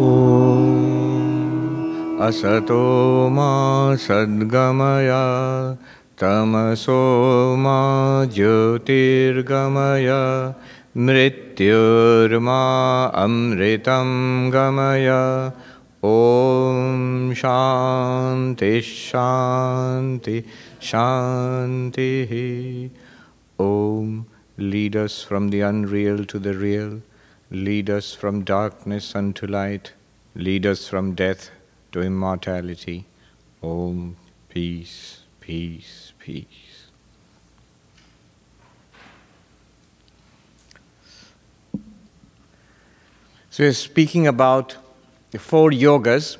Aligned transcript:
ॐ 0.00 0.64
असतो 2.26 2.82
मा 3.36 3.52
सद्गमय 4.06 5.10
तमसो 6.22 7.02
मा 7.64 7.78
ज्योतिर्गमय 8.34 10.10
मृत्युर्मा 11.06 12.60
अमृतं 13.22 14.10
गमय 14.54 15.08
ॐ 16.04 17.32
शान्ति 17.42 18.74
शान्ति 18.82 20.42
शान्तिः 20.90 22.32
ॐ 23.66 24.20
lead 24.58 24.96
us 24.96 25.22
from 25.22 25.50
the 25.50 25.60
unreal 25.60 26.24
to 26.24 26.38
the 26.38 26.54
real 26.54 27.00
lead 27.49 27.89
us 27.89 28.13
from 28.13 28.43
darkness 28.43 29.15
unto 29.15 29.47
light. 29.47 29.93
Lead 30.35 30.65
us 30.65 30.87
from 30.87 31.15
death 31.15 31.49
to 31.91 32.01
immortality. 32.01 33.05
Om 33.63 34.17
peace 34.49 35.21
peace 35.39 36.13
peace. 36.19 36.87
So 43.49 43.63
we're 43.63 43.73
speaking 43.73 44.27
about 44.27 44.75
the 45.31 45.39
four 45.39 45.71
yogas. 45.71 46.37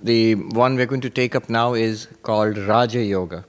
The 0.00 0.34
one 0.34 0.76
we're 0.76 0.86
going 0.86 1.00
to 1.00 1.10
take 1.10 1.34
up 1.34 1.48
now 1.48 1.74
is 1.74 2.06
called 2.22 2.56
raja 2.58 3.02
yoga. 3.02 3.44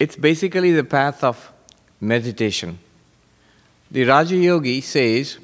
It's 0.00 0.16
basically 0.16 0.72
the 0.72 0.84
path 0.84 1.22
of 1.22 1.52
meditation 2.00 2.78
the 3.90 4.04
raja 4.04 4.36
yogi 4.36 4.80
says 4.80 5.38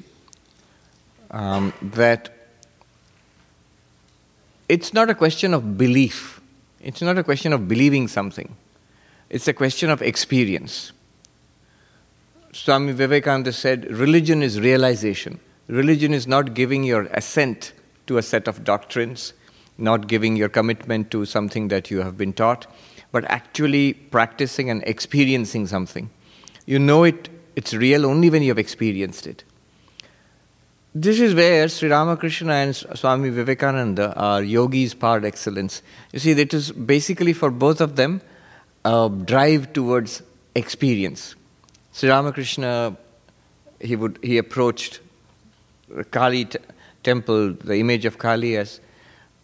um, 1.31 1.73
that 1.81 2.29
it's 4.69 4.93
not 4.93 5.09
a 5.09 5.15
question 5.15 5.53
of 5.53 5.77
belief, 5.77 6.41
it's 6.81 7.01
not 7.01 7.17
a 7.17 7.23
question 7.23 7.53
of 7.53 7.67
believing 7.67 8.07
something, 8.07 8.55
it's 9.29 9.47
a 9.47 9.53
question 9.53 9.89
of 9.89 10.01
experience. 10.01 10.91
Swami 12.51 12.91
Vivekananda 12.91 13.51
said, 13.51 13.91
religion 13.91 14.43
is 14.43 14.59
realization. 14.59 15.39
Religion 15.67 16.13
is 16.13 16.27
not 16.27 16.53
giving 16.53 16.83
your 16.83 17.03
assent 17.05 17.73
to 18.05 18.17
a 18.17 18.21
set 18.21 18.47
of 18.47 18.63
doctrines, 18.63 19.33
not 19.79 20.07
giving 20.07 20.35
your 20.35 20.49
commitment 20.49 21.09
to 21.09 21.25
something 21.25 21.69
that 21.69 21.89
you 21.89 22.01
have 22.01 22.15
been 22.15 22.31
taught, 22.31 22.67
but 23.11 23.23
actually 23.25 23.93
practicing 23.93 24.69
and 24.69 24.83
experiencing 24.83 25.65
something. 25.65 26.11
You 26.67 26.77
know 26.77 27.03
it, 27.05 27.29
it's 27.55 27.73
real 27.73 28.05
only 28.05 28.29
when 28.29 28.41
you 28.41 28.49
have 28.49 28.59
experienced 28.59 29.27
it. 29.27 29.43
This 30.95 31.19
is 31.19 31.33
where 31.33 31.67
Sri 31.67 31.89
Ramakrishna 31.89 32.53
and 32.53 32.75
Swami 32.75 33.29
Vivekananda 33.29 34.13
are 34.15 34.43
yogis 34.43 34.93
par 34.93 35.25
excellence. 35.25 35.81
You 36.11 36.19
see, 36.19 36.31
it 36.31 36.53
is 36.53 36.71
basically 36.71 37.33
for 37.33 37.49
both 37.49 37.81
of 37.81 37.95
them 37.95 38.21
a 38.85 39.09
drive 39.25 39.73
towards 39.73 40.21
experience. 40.53 41.35
Sri 41.93 42.09
Ramakrishna, 42.09 42.95
he 43.79 43.95
would 43.95 44.19
he 44.21 44.37
approached 44.37 44.99
Kali 46.11 46.45
t- 46.45 46.59
temple, 47.03 47.53
the 47.53 47.77
image 47.77 48.05
of 48.05 48.17
Kali 48.17 48.57
as, 48.57 48.79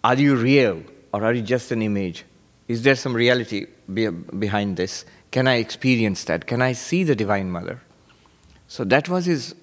are 0.03 0.16
you 0.16 0.35
real 0.35 0.83
or 1.13 1.25
are 1.25 1.33
you 1.33 1.41
just 1.41 1.71
an 1.71 1.81
image? 1.81 2.25
Is 2.67 2.83
there 2.83 2.95
some 2.95 3.16
reality 3.16 3.66
be- 3.91 4.09
behind 4.09 4.77
this? 4.77 5.03
Can 5.31 5.47
I 5.47 5.55
experience 5.55 6.23
that? 6.25 6.45
Can 6.47 6.61
I 6.61 6.73
see 6.73 7.03
the 7.03 7.16
Divine 7.16 7.51
Mother? 7.51 7.81
So 8.70 8.86
that 8.86 9.09
was 9.09 9.25
his 9.25 9.53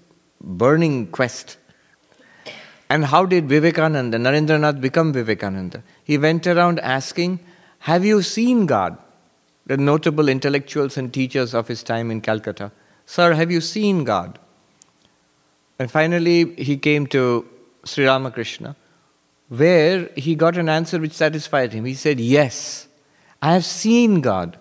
burning 0.42 1.06
quest 1.06 1.56
and 2.88 3.04
how 3.04 3.26
did 3.26 3.48
Vivekananda, 3.48 4.18
Narendranath, 4.18 4.80
become 4.80 5.12
Vivekananda? 5.12 5.82
He 6.04 6.18
went 6.18 6.46
around 6.46 6.78
asking, 6.80 7.40
Have 7.80 8.04
you 8.04 8.22
seen 8.22 8.66
God? 8.66 8.96
The 9.66 9.76
notable 9.76 10.28
intellectuals 10.28 10.96
and 10.96 11.12
teachers 11.12 11.52
of 11.52 11.66
his 11.66 11.82
time 11.82 12.10
in 12.12 12.20
Calcutta. 12.20 12.70
Sir, 13.04 13.34
have 13.34 13.50
you 13.50 13.60
seen 13.60 14.04
God? 14.04 14.38
And 15.78 15.90
finally, 15.90 16.54
he 16.54 16.76
came 16.76 17.08
to 17.08 17.46
Sri 17.84 18.06
Ramakrishna, 18.06 18.76
where 19.48 20.08
he 20.14 20.36
got 20.36 20.56
an 20.56 20.68
answer 20.68 21.00
which 21.00 21.12
satisfied 21.12 21.72
him. 21.72 21.84
He 21.84 21.94
said, 21.94 22.20
Yes, 22.20 22.86
I 23.42 23.54
have 23.54 23.64
seen 23.64 24.20
God, 24.20 24.56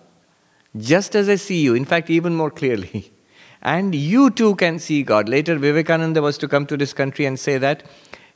just 0.75 1.15
as 1.15 1.29
I 1.29 1.35
see 1.35 1.61
you, 1.61 1.75
in 1.75 1.85
fact, 1.85 2.09
even 2.09 2.35
more 2.35 2.51
clearly. 2.51 3.11
And 3.65 3.95
you 3.95 4.29
too 4.29 4.55
can 4.57 4.77
see 4.77 5.01
God. 5.01 5.27
Later, 5.27 5.57
Vivekananda 5.57 6.21
was 6.21 6.37
to 6.37 6.47
come 6.47 6.67
to 6.67 6.77
this 6.77 6.93
country 6.93 7.25
and 7.25 7.39
say 7.39 7.57
that 7.57 7.81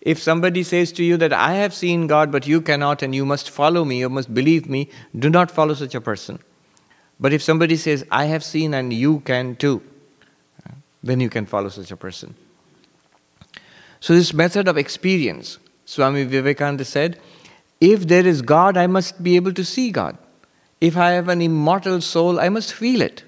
if 0.02 0.20
somebody 0.20 0.64
says 0.64 0.92
to 0.94 1.04
you 1.04 1.18
that 1.18 1.32
I 1.32 1.54
have 1.54 1.72
seen 1.72 2.08
God, 2.08 2.32
but 2.32 2.48
you 2.48 2.62
cannot, 2.62 3.04
and 3.04 3.14
you 3.14 3.26
must 3.26 3.52
follow 3.52 3.86
me, 3.86 4.00
you 4.00 4.10
must 4.10 4.34
believe 4.34 4.68
me, 4.68 4.90
do 5.18 5.30
not 5.30 5.52
follow 5.52 5.76
such 5.76 5.94
a 5.94 6.02
person. 6.02 6.40
But 7.20 7.32
if 7.32 7.44
somebody 7.44 7.76
says, 7.76 8.04
I 8.10 8.26
have 8.26 8.44
seen 8.44 8.74
and 8.74 8.92
you 8.92 9.20
can 9.20 9.56
too, 9.56 9.84
then 11.04 11.20
you 11.20 11.30
can 11.30 11.46
follow 11.46 11.70
such 11.70 11.92
a 11.92 11.98
person. 11.98 12.34
So, 14.00 14.16
this 14.16 14.34
method 14.34 14.68
of 14.68 14.80
experience, 14.80 15.60
Swami 15.86 16.24
Vivekananda 16.24 16.86
said, 16.86 17.20
if 17.80 18.08
there 18.08 18.26
is 18.26 18.42
God, 18.42 18.78
I 18.78 18.88
must 18.88 19.22
be 19.22 19.36
able 19.36 19.54
to 19.54 19.64
see 19.64 19.92
God. 19.92 20.18
If 20.82 20.98
I 20.98 21.12
have 21.12 21.28
an 21.28 21.44
immortal 21.44 22.02
soul, 22.02 22.40
I 22.40 22.50
must 22.50 22.74
feel 22.74 23.02
it. 23.02 23.26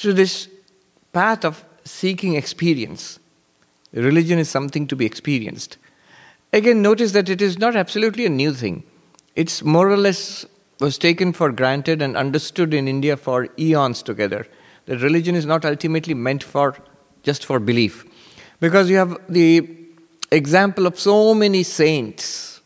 So, 0.00 0.12
this 0.12 0.48
path 1.12 1.44
of 1.44 1.64
seeking 1.84 2.36
experience, 2.36 3.18
religion 3.92 4.38
is 4.38 4.48
something 4.48 4.86
to 4.86 4.94
be 4.94 5.04
experienced. 5.04 5.76
Again, 6.52 6.82
notice 6.82 7.10
that 7.10 7.28
it 7.28 7.42
is 7.42 7.58
not 7.58 7.74
absolutely 7.74 8.24
a 8.24 8.28
new 8.28 8.52
thing. 8.52 8.84
It's 9.34 9.64
more 9.64 9.90
or 9.90 9.96
less 9.96 10.46
was 10.78 10.98
taken 10.98 11.32
for 11.32 11.50
granted 11.50 12.00
and 12.00 12.16
understood 12.16 12.74
in 12.74 12.86
India 12.86 13.16
for 13.16 13.48
eons 13.58 14.04
together. 14.04 14.46
That 14.86 15.02
religion 15.02 15.34
is 15.34 15.44
not 15.44 15.64
ultimately 15.64 16.14
meant 16.14 16.44
for 16.44 16.76
just 17.24 17.44
for 17.44 17.58
belief. 17.58 18.06
Because 18.60 18.88
you 18.88 18.98
have 18.98 19.18
the 19.28 19.68
example 20.30 20.86
of 20.86 20.96
so 20.96 21.34
many 21.34 21.64
saints, 21.64 22.60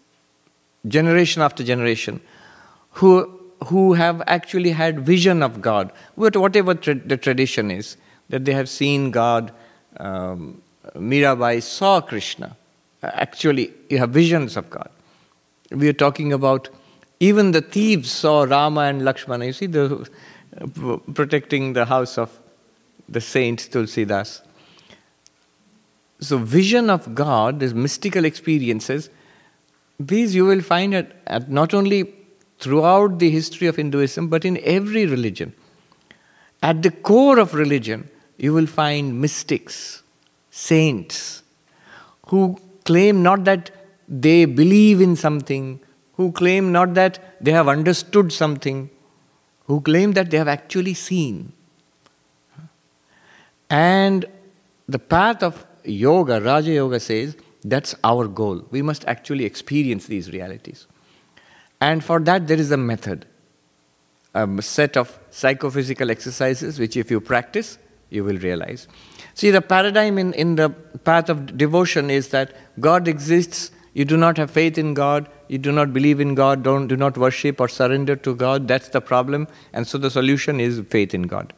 generation 0.87 1.41
after 1.41 1.65
generation, 1.65 2.21
who 2.91 3.42
who 3.65 3.95
have 3.95 4.23
actually 4.27 4.71
had 4.71 5.01
vision 5.01 5.43
of 5.43 5.61
God, 5.61 5.93
whatever 6.15 6.75
tra- 6.75 6.95
the 6.95 7.17
tradition 7.17 7.71
is, 7.71 7.97
that 8.29 8.45
they 8.45 8.53
have 8.53 8.69
seen 8.69 9.11
God. 9.11 9.53
Um, 9.99 10.63
Mirabai 10.97 11.63
saw 11.63 12.01
Krishna. 12.01 12.57
Actually, 13.03 13.73
you 13.89 13.99
have 13.99 14.11
visions 14.11 14.57
of 14.57 14.71
God. 14.71 14.91
We 15.71 15.89
are 15.89 15.93
talking 15.93 16.33
about 16.33 16.69
even 17.21 17.53
the 17.53 17.61
thieves 17.61 18.11
saw 18.11 18.43
Rama 18.43 18.83
and 18.83 19.05
Lakshmana. 19.05 19.47
You 19.47 19.53
see, 19.53 19.67
the 19.67 20.09
uh, 20.61 20.97
protecting 21.15 21.73
the 21.73 21.85
house 21.85 22.19
of 22.19 22.39
the 23.09 23.21
saint 23.21 23.61
Tulsidas. 23.71 24.43
So, 26.21 26.39
vision 26.39 26.91
of 26.91 27.15
God, 27.15 27.61
these 27.61 27.75
mystical 27.75 28.25
experiences, 28.25 29.09
these 29.99 30.35
you 30.35 30.45
will 30.45 30.61
find 30.61 30.95
at, 30.95 31.17
at 31.27 31.51
not 31.51 31.75
only 31.75 32.15
throughout 32.63 33.19
the 33.19 33.29
history 33.29 33.67
of 33.67 33.77
Hinduism, 33.77 34.29
but 34.29 34.45
in 34.45 34.59
every 34.63 35.05
religion. 35.07 35.53
At 36.63 36.83
the 36.83 36.91
core 36.91 37.39
of 37.39 37.55
religion, 37.55 38.09
you 38.39 38.55
will 38.55 38.67
find 38.67 39.21
mystics, 39.21 40.03
saints, 40.51 41.43
who 42.29 42.59
claim 42.85 43.23
not 43.23 43.45
that 43.45 43.71
they 44.09 44.45
believe 44.45 45.01
in 45.01 45.17
something, 45.17 45.81
who 46.15 46.31
claim 46.33 46.71
not 46.71 46.95
that 46.95 47.19
they 47.41 47.51
have 47.53 47.69
understood 47.69 48.33
something, 48.33 48.91
who 49.67 49.81
claim 49.81 50.13
that 50.13 50.31
they 50.31 50.37
have 50.37 50.49
actually 50.49 50.95
seen. 50.95 51.53
And 53.69 54.27
the 54.89 54.99
path 54.99 55.43
of 55.43 55.65
yoga, 55.85 56.41
Raja 56.41 56.73
Yoga 56.73 57.01
says, 57.01 57.37
that's 57.65 57.95
our 58.05 58.29
goal. 58.29 58.67
We 58.71 58.83
must 58.83 59.05
actually 59.07 59.45
experience 59.45 60.07
these 60.07 60.31
realities. 60.31 60.87
And 61.83 62.05
for 62.05 62.21
that, 62.21 62.47
there 62.47 62.61
is 62.61 62.71
a 62.71 62.77
method, 62.77 63.27
a 64.35 64.63
set 64.63 64.97
of 64.97 65.19
psychophysical 65.31 66.13
exercises, 66.13 66.79
which 66.79 66.97
if 66.97 67.11
you 67.11 67.21
practice, 67.21 67.77
you 68.09 68.23
will 68.23 68.39
realize. 68.39 68.87
See, 69.35 69.51
the 69.51 69.61
paradigm 69.61 70.17
in, 70.17 70.33
in 70.35 70.55
the 70.55 70.71
path 70.71 71.29
of 71.29 71.59
devotion 71.59 72.09
is 72.09 72.29
that 72.29 72.55
God 72.79 73.09
exists, 73.09 73.73
you 73.95 74.05
do 74.05 74.17
not 74.17 74.37
have 74.37 74.49
faith 74.51 74.79
in 74.79 74.95
God, 74.95 75.29
you 75.49 75.59
do 75.59 75.73
not 75.73 75.93
believe 75.93 76.21
in 76.21 76.37
God, 76.37 76.63
don't, 76.63 76.87
do 76.87 76.97
not 76.97 77.19
worship 77.19 77.61
or 77.61 77.69
surrender 77.69 78.15
to 78.15 78.37
God, 78.37 78.69
that's 78.69 78.91
the 78.91 79.01
problem, 79.01 79.49
and 79.73 79.85
so 79.85 79.99
the 79.99 80.11
solution 80.11 80.61
is 80.61 80.81
faith 80.89 81.15
in 81.15 81.23
God. 81.23 81.53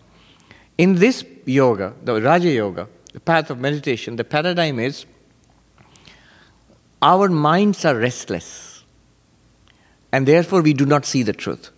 In 0.79 0.95
this 0.95 1.23
yoga, 1.45 1.93
the 2.03 2.23
Raja 2.23 2.51
Yoga, 2.51 2.89
the 3.13 3.21
path 3.21 3.51
of 3.51 3.61
meditation, 3.61 4.17
the 4.17 4.25
paradigm 4.25 4.79
is 4.79 5.05
our 7.03 7.29
minds 7.29 7.85
are 7.85 7.95
restless, 7.95 8.74
and 10.15 10.29
therefore 10.29 10.63
we 10.63 10.73
do 10.73 10.87
not 10.87 11.05
see 11.05 11.25
the 11.25 11.33
truth. 11.33 11.71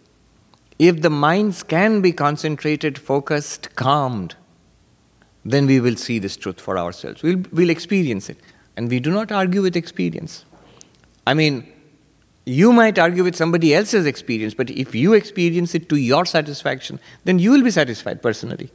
If 0.78 1.00
the 1.00 1.08
minds 1.08 1.62
can 1.62 2.02
be 2.02 2.12
concentrated, 2.12 2.98
focused, 2.98 3.74
calmed, 3.76 4.34
then 5.42 5.66
we 5.66 5.80
will 5.80 5.96
see 5.96 6.18
this 6.18 6.36
truth 6.36 6.60
for 6.60 6.76
ourselves. 6.78 7.22
We'll, 7.22 7.42
we'll 7.50 7.70
experience 7.70 8.28
it. 8.28 8.36
And 8.76 8.90
we 8.90 9.00
do 9.00 9.10
not 9.10 9.32
argue 9.32 9.62
with 9.62 9.74
experience. 9.74 10.44
I 11.26 11.32
mean, 11.32 11.66
you 12.44 12.74
might 12.74 12.98
argue 12.98 13.24
with 13.24 13.34
somebody 13.34 13.74
else's 13.74 14.04
experience, 14.04 14.52
but 14.52 14.68
if 14.68 14.94
you 14.94 15.14
experience 15.14 15.74
it 15.74 15.88
to 15.88 15.96
your 15.96 16.26
satisfaction, 16.26 17.00
then 17.24 17.38
you 17.38 17.52
will 17.52 17.62
be 17.62 17.70
satisfied 17.70 18.20
personally. 18.20 18.70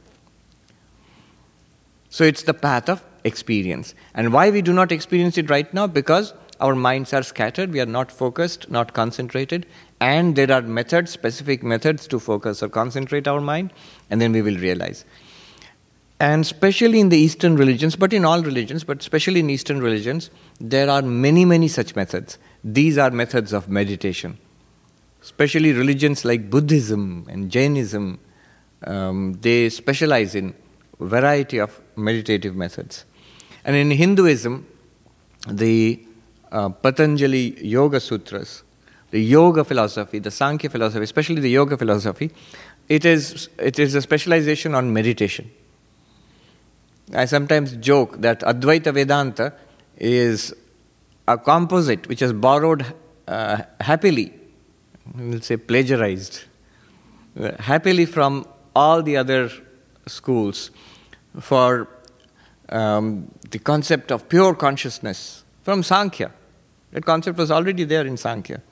So 2.10 2.24
it's 2.24 2.42
the 2.42 2.54
path 2.54 2.88
of 2.88 3.04
experience. 3.22 3.94
And 4.12 4.32
why 4.32 4.50
we 4.50 4.60
do 4.60 4.72
not 4.72 4.90
experience 4.90 5.38
it 5.38 5.48
right 5.48 5.72
now? 5.72 5.86
Because 5.86 6.34
our 6.62 6.76
minds 6.76 7.12
are 7.12 7.24
scattered, 7.24 7.72
we 7.72 7.80
are 7.80 7.86
not 7.86 8.12
focused, 8.12 8.70
not 8.70 8.94
concentrated, 8.94 9.66
and 10.00 10.36
there 10.36 10.50
are 10.52 10.62
methods, 10.62 11.10
specific 11.10 11.62
methods 11.62 12.06
to 12.06 12.20
focus 12.20 12.62
or 12.62 12.68
concentrate 12.68 13.26
our 13.26 13.40
mind, 13.40 13.72
and 14.10 14.20
then 14.20 14.32
we 14.32 14.42
will 14.42 14.56
realize. 14.56 15.04
And 16.20 16.44
especially 16.44 17.00
in 17.00 17.08
the 17.08 17.18
Eastern 17.18 17.56
religions, 17.56 17.96
but 17.96 18.12
in 18.12 18.24
all 18.24 18.42
religions, 18.42 18.84
but 18.84 19.00
especially 19.00 19.40
in 19.40 19.50
Eastern 19.50 19.80
religions, 19.80 20.30
there 20.60 20.88
are 20.88 21.02
many, 21.02 21.44
many 21.44 21.66
such 21.66 21.96
methods. 21.96 22.38
These 22.62 22.96
are 22.96 23.10
methods 23.10 23.52
of 23.52 23.68
meditation. 23.68 24.38
Especially 25.20 25.72
religions 25.72 26.24
like 26.24 26.48
Buddhism 26.48 27.26
and 27.28 27.50
Jainism, 27.50 28.20
um, 28.84 29.32
they 29.40 29.68
specialize 29.68 30.36
in 30.36 30.54
variety 31.00 31.58
of 31.58 31.80
meditative 31.96 32.54
methods. 32.54 33.04
And 33.64 33.74
in 33.74 33.90
Hinduism, 33.90 34.64
the 35.48 36.06
uh, 36.52 36.68
Patanjali 36.68 37.66
Yoga 37.66 37.98
Sutras, 37.98 38.62
the 39.10 39.20
yoga 39.20 39.64
philosophy, 39.64 40.18
the 40.18 40.30
Sankhya 40.30 40.70
philosophy, 40.70 41.02
especially 41.02 41.40
the 41.40 41.50
yoga 41.50 41.76
philosophy, 41.76 42.30
it 42.88 43.04
is, 43.04 43.48
it 43.58 43.78
is 43.78 43.94
a 43.94 44.02
specialization 44.02 44.74
on 44.74 44.92
meditation. 44.92 45.50
I 47.14 47.24
sometimes 47.24 47.76
joke 47.76 48.20
that 48.20 48.40
Advaita 48.40 48.92
Vedanta 48.92 49.54
is 49.96 50.54
a 51.26 51.38
composite 51.38 52.08
which 52.08 52.22
is 52.22 52.32
borrowed 52.32 52.84
uh, 53.28 53.62
happily, 53.80 54.32
we'll 55.14 55.40
say 55.40 55.56
plagiarized, 55.56 56.44
uh, 57.40 57.52
happily 57.58 58.06
from 58.06 58.46
all 58.74 59.02
the 59.02 59.16
other 59.16 59.50
schools 60.06 60.70
for 61.40 61.88
um, 62.68 63.30
the 63.50 63.58
concept 63.58 64.10
of 64.10 64.28
pure 64.28 64.54
consciousness 64.54 65.44
from 65.62 65.82
Sankhya. 65.82 66.30
That 66.92 67.04
concept 67.04 67.38
was 67.38 67.50
already 67.50 67.84
there 67.84 68.06
in 68.06 68.16
Sankhya. 68.16 68.62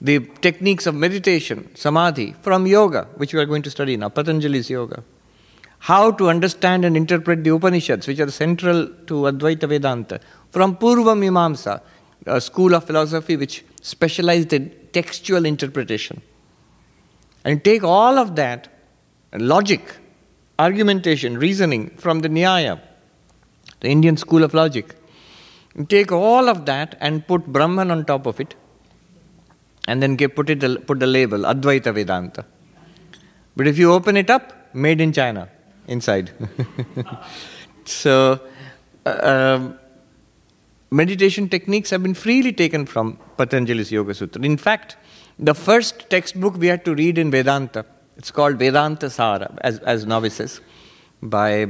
The 0.00 0.20
techniques 0.40 0.86
of 0.86 0.94
meditation, 0.94 1.70
samadhi, 1.74 2.34
from 2.40 2.66
yoga, 2.66 3.08
which 3.16 3.34
we 3.34 3.40
are 3.40 3.44
going 3.44 3.62
to 3.62 3.70
study 3.70 3.96
now, 3.96 4.08
Patanjali's 4.08 4.70
yoga. 4.70 5.02
How 5.80 6.10
to 6.12 6.28
understand 6.30 6.84
and 6.84 6.96
interpret 6.96 7.44
the 7.44 7.50
Upanishads, 7.50 8.06
which 8.06 8.20
are 8.20 8.30
central 8.30 8.86
to 9.06 9.14
Advaita 9.14 9.68
Vedanta, 9.68 10.20
from 10.50 10.76
Purva 10.76 11.16
Mimamsa, 11.16 11.82
a 12.26 12.40
school 12.40 12.74
of 12.74 12.84
philosophy 12.84 13.36
which 13.36 13.64
specialized 13.82 14.52
in 14.52 14.70
textual 14.92 15.44
interpretation. 15.44 16.22
And 17.44 17.64
take 17.64 17.82
all 17.82 18.18
of 18.18 18.36
that, 18.36 18.68
logic, 19.32 19.96
argumentation, 20.58 21.38
reasoning 21.38 21.90
from 21.96 22.20
the 22.20 22.28
Nyaya, 22.28 22.80
the 23.80 23.88
Indian 23.88 24.16
school 24.16 24.44
of 24.44 24.52
logic, 24.52 24.94
take 25.88 26.12
all 26.12 26.48
of 26.48 26.66
that 26.66 26.96
and 27.00 27.26
put 27.26 27.46
Brahman 27.46 27.90
on 27.90 28.04
top 28.04 28.26
of 28.26 28.40
it, 28.40 28.54
and 29.86 30.02
then 30.02 30.16
get, 30.16 30.36
put, 30.36 30.50
it, 30.50 30.86
put 30.86 31.00
the 31.00 31.06
label 31.06 31.40
Advaita 31.40 31.94
Vedanta. 31.94 32.44
But 33.56 33.66
if 33.66 33.78
you 33.78 33.92
open 33.92 34.16
it 34.16 34.30
up, 34.30 34.74
made 34.74 35.00
in 35.00 35.12
China 35.12 35.48
inside. 35.86 36.30
so, 37.84 38.40
uh, 39.04 39.18
um, 39.22 39.78
meditation 40.90 41.48
techniques 41.48 41.90
have 41.90 42.02
been 42.02 42.14
freely 42.14 42.52
taken 42.52 42.86
from 42.86 43.18
Patanjali's 43.36 43.90
Yoga 43.90 44.14
Sutra. 44.14 44.42
In 44.42 44.56
fact, 44.56 44.96
the 45.38 45.54
first 45.54 46.10
textbook 46.10 46.56
we 46.56 46.66
had 46.66 46.84
to 46.84 46.94
read 46.94 47.18
in 47.18 47.30
Vedanta, 47.30 47.84
it's 48.16 48.30
called 48.30 48.58
Vedanta 48.58 49.08
Sara, 49.08 49.56
as, 49.62 49.78
as 49.80 50.04
novices, 50.04 50.60
by 51.22 51.68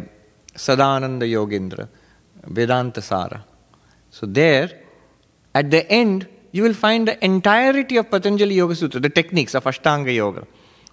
Sadananda 0.55 1.23
Yogendra, 1.23 1.89
Vedanta 2.45 3.01
Sara. 3.01 3.45
So, 4.11 4.27
there, 4.27 4.71
at 5.55 5.71
the 5.71 5.91
end, 5.91 6.29
you 6.53 6.63
will 6.63 6.75
find 6.75 7.07
the 7.09 7.23
entirety 7.25 7.97
of 7.97 8.11
Patanjali 8.11 8.55
Yoga 8.55 8.75
Sutra, 8.75 9.01
the 9.01 9.09
techniques 9.09 9.55
of 9.55 9.65
Ashtanga 9.65 10.15
Yoga. 10.15 10.47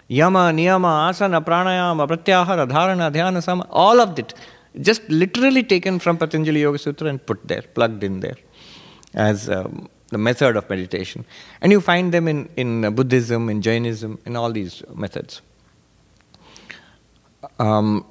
Yama, 0.08 0.52
Niyama, 0.52 1.10
Asana, 1.10 1.44
Pranayama, 1.44 2.08
Pratyahara, 2.08 2.66
Dharana, 2.68 3.12
Dhyana, 3.12 3.42
Sama, 3.42 3.66
all 3.70 4.00
of 4.00 4.18
it 4.18 4.32
just 4.80 5.08
literally 5.08 5.62
taken 5.62 5.98
from 5.98 6.18
Patanjali 6.18 6.60
Yoga 6.60 6.78
Sutra 6.78 7.08
and 7.08 7.24
put 7.24 7.46
there, 7.46 7.62
plugged 7.62 8.04
in 8.04 8.20
there 8.20 8.36
as 9.14 9.48
um, 9.48 9.88
the 10.08 10.18
method 10.18 10.56
of 10.56 10.68
meditation. 10.70 11.24
And 11.60 11.72
you 11.72 11.80
find 11.80 12.12
them 12.12 12.28
in, 12.28 12.48
in 12.56 12.94
Buddhism, 12.94 13.48
in 13.48 13.62
Jainism, 13.62 14.18
in 14.24 14.36
all 14.36 14.52
these 14.52 14.82
methods. 14.94 15.42
Um, 17.58 18.06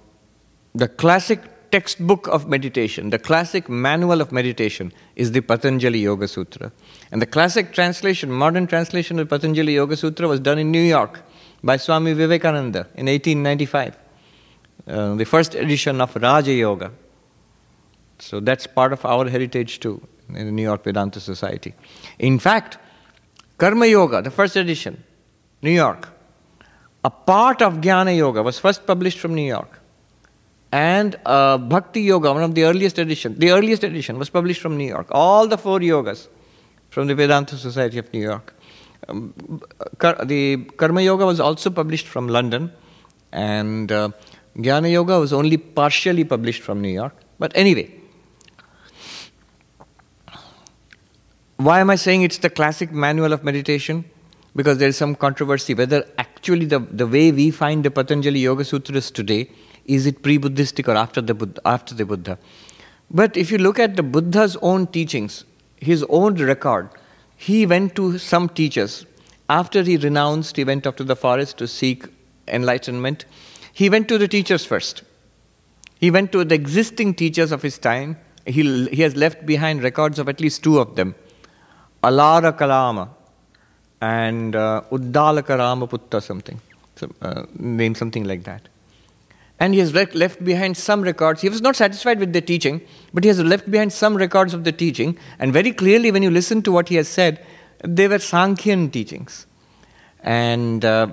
the 0.76 0.88
classic 0.88 1.42
textbook 1.72 2.28
of 2.28 2.48
meditation, 2.48 3.10
the 3.10 3.20
classic 3.20 3.70
manual 3.70 4.22
of 4.22 4.32
meditation 4.32 4.92
is 5.16 5.32
the 5.32 5.42
Patanjali 5.42 6.00
Yoga 6.00 6.28
Sutra. 6.28 6.72
And 7.12 7.22
the 7.22 7.26
classic 7.26 7.74
translation, 7.74 8.32
modern 8.32 8.68
translation 8.68 9.20
of 9.20 9.30
Patanjali 9.30 9.74
Yoga 9.76 9.96
Sutra 9.96 10.28
was 10.28 10.40
done 10.40 10.60
in 10.60 10.72
New 10.72 10.82
York 10.82 11.22
by 11.64 11.78
Swami 11.78 12.14
Vivekananda 12.14 12.88
in 12.96 13.08
1895. 13.08 13.98
Uh, 14.88 15.16
the 15.16 15.26
first 15.26 15.56
edition 15.56 16.00
of 16.02 16.16
Raja 16.16 16.54
Yoga. 16.54 16.92
So 18.20 18.40
that's 18.40 18.68
part 18.68 18.94
of 18.94 19.06
our 19.06 19.30
heritage 19.30 19.80
too 19.80 20.02
in 20.30 20.46
the 20.46 20.52
New 20.52 20.64
York 20.64 20.84
Vedanta 20.84 21.20
Society. 21.20 21.74
In 22.20 22.40
fact, 22.40 22.78
Karma 23.58 23.86
Yoga, 23.88 24.22
the 24.22 24.32
first 24.32 24.56
edition, 24.56 25.04
New 25.62 25.72
York, 25.72 26.10
a 27.04 27.10
part 27.10 27.62
of 27.62 27.76
Jnana 27.76 28.16
Yoga 28.16 28.44
was 28.44 28.60
first 28.60 28.86
published 28.86 29.20
from 29.20 29.34
New 29.34 29.48
York. 29.48 29.77
And 30.72 31.16
uh, 31.26 31.58
Bhakti 31.58 32.02
Yoga, 32.02 32.34
one 32.34 32.44
of 32.44 32.54
the 32.54 32.64
earliest 32.66 33.00
editions, 33.00 33.40
the 33.40 33.52
earliest 33.52 33.84
edition 33.84 34.20
was 34.20 34.30
published 34.30 34.62
from 34.62 34.78
New 34.78 34.88
York. 34.88 35.08
All 35.12 35.48
the 35.48 35.58
four 35.58 35.80
yogas 35.80 36.28
from 36.90 37.08
the 37.08 37.16
Vedanta 37.16 37.58
Society 37.58 37.98
of 37.98 38.12
New 38.14 38.22
York. 38.22 38.54
Um, 39.08 39.34
the 40.26 40.58
Karma 40.76 41.02
Yoga 41.02 41.26
was 41.26 41.40
also 41.40 41.70
published 41.70 42.08
from 42.08 42.28
London, 42.28 42.74
and 43.32 43.92
uh, 43.92 44.10
Jnana 44.58 44.92
Yoga 44.92 45.20
was 45.20 45.32
only 45.32 45.58
partially 45.58 46.26
published 46.26 46.62
from 46.64 46.82
New 46.82 46.90
York. 46.90 47.14
But 47.40 47.54
anyway, 47.56 47.94
why 51.58 51.80
am 51.80 51.90
I 51.90 51.96
saying 51.96 52.24
it's 52.24 52.40
the 52.40 52.50
classic 52.50 52.92
manual 52.92 53.32
of 53.32 53.44
meditation? 53.44 54.04
Because 54.56 54.80
there 54.80 54.90
is 54.90 54.98
some 54.98 55.16
controversy 55.16 55.76
whether 55.76 56.06
actually 56.18 56.66
the, 56.66 56.80
the 56.80 57.06
way 57.08 57.32
we 57.32 57.52
find 57.52 57.86
the 57.86 57.92
Patanjali 57.92 58.40
Yoga 58.40 58.66
Sutras 58.66 59.12
today 59.12 59.50
is 59.88 60.06
it 60.06 60.22
pre-Buddhistic 60.22 60.88
or 60.88 60.96
after 60.96 61.22
the 61.22 61.34
Buddha, 61.34 61.62
after 61.66 61.96
the 61.96 62.06
Buddha. 62.06 62.38
But 63.10 63.38
if 63.38 63.52
you 63.52 63.58
look 63.58 63.80
at 63.80 63.96
the 63.96 64.04
Buddha's 64.04 64.58
own 64.62 64.88
teachings, 64.88 65.46
his 65.78 66.04
own 66.10 66.36
record, 66.36 66.90
he 67.38 67.66
went 67.66 67.96
to 67.96 68.18
some 68.18 68.50
teachers. 68.50 69.06
After 69.50 69.82
he 69.84 69.96
renounced, 69.96 70.58
he 70.58 70.66
went 70.66 70.86
off 70.86 70.98
to 70.98 71.04
the 71.06 71.16
forest 71.16 71.58
to 71.60 71.68
seek 71.68 72.06
enlightenment. 72.48 73.26
He 73.72 73.90
went 73.90 74.10
to 74.10 74.18
the 74.18 74.28
teachers 74.28 74.66
first. 74.66 75.04
He 76.00 76.12
went 76.12 76.32
to 76.34 76.44
the 76.44 76.56
existing 76.56 77.14
teachers 77.14 77.52
of 77.52 77.62
his 77.62 77.78
time. 77.78 78.18
He, 78.46 78.88
he 78.88 79.02
has 79.02 79.16
left 79.16 79.46
behind 79.46 79.84
records 79.84 80.20
of 80.20 80.28
at 80.28 80.42
least 80.42 80.64
two 80.64 80.80
of 80.80 80.96
them 80.96 81.16
Alara 82.04 82.58
Kalama 82.58 83.10
and 84.02 84.56
uh, 84.56 84.82
Uddalaka 84.92 85.58
Ramaputta, 85.58 86.22
something, 86.22 86.60
some, 86.96 87.14
uh, 87.22 87.44
name 87.58 87.96
something 87.96 88.24
like 88.24 88.44
that. 88.44 88.68
And 89.60 89.74
he 89.74 89.80
has 89.80 89.94
left 89.94 90.44
behind 90.44 90.78
some 90.78 91.02
records. 91.02 91.42
He 91.42 91.50
was 91.50 91.62
not 91.62 91.76
satisfied 91.76 92.20
with 92.20 92.32
the 92.32 92.42
teaching, 92.42 92.82
but 93.14 93.24
he 93.24 93.28
has 93.28 93.40
left 93.40 93.70
behind 93.72 93.92
some 93.92 94.16
records 94.16 94.54
of 94.54 94.64
the 94.64 94.72
teaching. 94.72 95.18
And 95.40 95.52
very 95.52 95.72
clearly, 95.72 96.12
when 96.12 96.22
you 96.22 96.30
listen 96.30 96.62
to 96.64 96.72
what 96.72 96.90
he 96.90 96.96
has 96.96 97.08
said, 97.08 97.44
they 97.84 98.08
were 98.08 98.20
Sankhyan 98.20 98.92
teachings. 98.92 99.48
And 100.22 100.86
uh, 100.86 101.08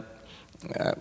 uh 0.79 0.93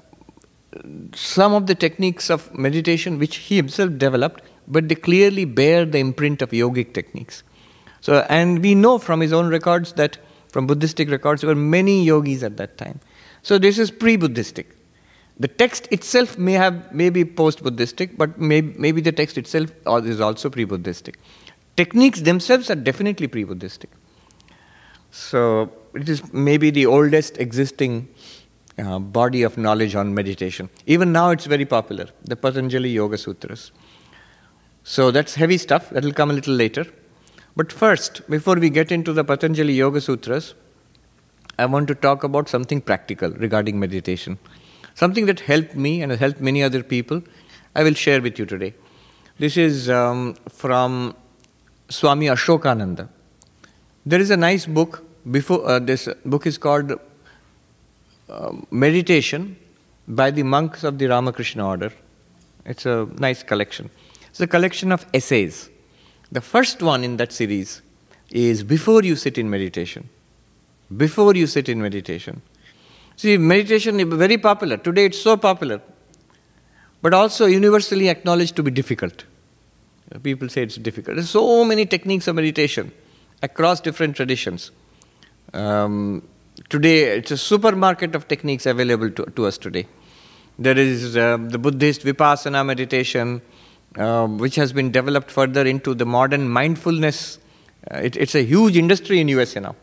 some 1.14 1.54
of 1.54 1.68
the 1.68 1.76
techniques 1.76 2.30
of 2.30 2.54
meditation 2.58 3.20
which 3.20 3.38
he 3.38 3.56
himself 3.56 3.98
developed, 3.98 4.42
but 4.68 4.90
they 4.90 4.96
clearly 4.96 5.46
bear 5.46 5.86
the 5.86 6.00
imprint 6.00 6.42
of 6.42 6.52
yogic 6.52 6.94
techniques. 6.94 7.44
So, 8.02 8.26
and 8.30 8.62
we 8.62 8.76
know 8.76 8.98
from 8.98 9.22
his 9.22 9.34
own 9.34 9.48
records 9.48 9.94
that 9.94 10.18
from 10.50 10.68
Buddhistic 10.68 11.10
records 11.10 11.42
there 11.42 11.50
were 11.50 11.56
many 11.56 12.04
yogis 12.04 12.44
at 12.44 12.58
that 12.58 12.78
time. 12.78 13.00
So 13.42 13.58
this 13.58 13.80
is 13.80 13.92
pre-Buddhistic. 13.92 14.76
The 15.44 15.50
text 15.50 15.90
itself 15.92 16.38
may 16.38 16.54
have 16.54 16.94
maybe 16.94 17.26
post-Buddhistic, 17.26 18.18
but 18.18 18.40
may, 18.40 18.62
maybe 18.62 19.02
the 19.02 19.12
text 19.12 19.38
itself 19.38 19.72
is 19.86 20.22
also 20.22 20.50
pre-Buddhistic. 20.50 21.18
Techniques 21.76 22.22
themselves 22.22 22.70
are 22.72 22.76
definitely 22.76 23.28
pre-Buddhistic. 23.28 23.90
So 25.12 25.70
it 25.94 26.08
is 26.08 26.32
maybe 26.32 26.70
the 26.72 26.86
oldest 26.86 27.40
existing 27.40 28.08
uh, 28.78 29.00
body 29.00 29.44
of 29.44 29.58
knowledge 29.58 29.96
on 29.96 30.14
meditation. 30.14 30.70
Even 30.86 31.12
now, 31.12 31.32
it's 31.32 31.46
very 31.46 31.66
popular, 31.66 32.08
the 32.24 32.38
Patanjali 32.38 32.92
Yoga 32.92 33.18
Sutras. 33.18 33.74
So 34.86 35.12
that's 35.12 35.36
heavy 35.36 35.58
stuff. 35.58 35.90
That 35.90 36.06
will 36.06 36.14
come 36.14 36.32
a 36.32 36.34
little 36.34 36.56
later. 36.56 36.86
But 37.58 37.74
first, 37.74 38.22
before 38.30 38.56
we 38.56 38.70
get 38.70 38.94
into 38.94 39.12
the 39.12 39.26
Patanjali 39.26 39.74
Yoga 39.74 40.00
Sutras, 40.00 40.54
I 41.60 41.66
want 41.66 41.90
to 41.90 41.96
talk 41.96 42.24
about 42.24 42.48
something 42.48 42.80
practical 42.80 43.32
regarding 43.32 43.78
meditation. 43.78 44.40
Something 44.96 45.26
that 45.26 45.40
helped 45.42 45.76
me 45.76 46.02
and 46.02 46.12
has 46.12 46.20
helped 46.20 46.40
many 46.40 46.64
other 46.64 46.84
people, 46.84 47.22
I 47.76 47.84
will 47.84 47.94
share 47.94 48.22
with 48.22 48.38
you 48.38 48.46
today. 48.46 48.74
This 49.40 49.58
is 49.58 49.90
um, 49.90 50.36
from 50.50 51.16
Swami 51.90 52.28
Ashokananda. 52.28 53.10
There 54.06 54.20
is 54.20 54.30
a 54.30 54.38
nice 54.38 54.66
book. 54.66 55.04
Before 55.30 55.66
uh, 55.66 55.80
this 55.80 56.10
book 56.26 56.46
is 56.46 56.58
called 56.58 57.00
uh, 58.30 58.52
Meditation 58.70 59.56
by 60.08 60.32
the 60.32 60.44
monks 60.44 60.84
of 60.84 60.98
the 60.98 61.08
Ramakrishna 61.08 61.66
order. 61.66 61.94
It's 62.66 62.86
a 62.86 63.08
nice 63.18 63.42
collection. 63.42 63.90
It's 64.30 64.42
a 64.42 64.48
collection 64.48 64.92
of 64.92 65.06
essays. 65.14 65.70
The 66.32 66.42
first 66.42 66.82
one 66.82 67.04
in 67.04 67.18
that 67.18 67.32
series 67.32 67.82
is 68.32 68.64
Before 68.64 69.04
You 69.04 69.16
Sit 69.16 69.38
in 69.38 69.50
Meditation. 69.50 70.10
Before 70.96 71.34
you 71.36 71.48
sit 71.48 71.70
in 71.70 71.82
meditation. 71.82 72.42
See, 73.16 73.38
meditation 73.38 74.00
is 74.00 74.08
very 74.08 74.38
popular. 74.38 74.78
Today 74.78 75.06
it's 75.06 75.22
so 75.22 75.38
popular, 75.38 75.82
but 77.02 77.14
also 77.14 77.46
universally 77.46 78.10
acknowledged 78.10 78.56
to 78.56 78.64
be 78.64 78.72
difficult. 78.72 79.26
People 80.22 80.50
say 80.50 80.64
it's 80.64 80.76
difficult. 80.76 81.16
There's 81.16 81.30
so 81.30 81.64
many 81.64 81.86
techniques 81.86 82.28
of 82.28 82.36
meditation 82.36 82.92
across 83.42 83.82
different 83.82 84.16
traditions. 84.16 84.72
Um, 85.54 86.28
today, 86.70 87.18
it's 87.18 87.32
a 87.32 87.38
supermarket 87.38 88.16
of 88.16 88.28
techniques 88.28 88.66
available 88.66 89.10
to, 89.12 89.26
to 89.26 89.46
us 89.46 89.58
today. 89.58 89.88
There 90.60 90.78
is 90.78 91.18
uh, 91.18 91.38
the 91.40 91.58
Buddhist 91.58 92.02
Vipassana 92.02 92.66
meditation, 92.66 93.42
uh, 93.98 94.28
which 94.28 94.56
has 94.56 94.72
been 94.72 94.92
developed 94.92 95.32
further 95.32 95.66
into 95.66 95.96
the 95.96 96.06
modern 96.06 96.48
mindfulness. 96.48 97.40
Uh, 97.90 97.98
it, 97.98 98.16
it's 98.18 98.36
a 98.36 98.44
huge 98.44 98.78
industry 98.78 99.20
in 99.20 99.28
USA 99.30 99.60
now. 99.60 99.76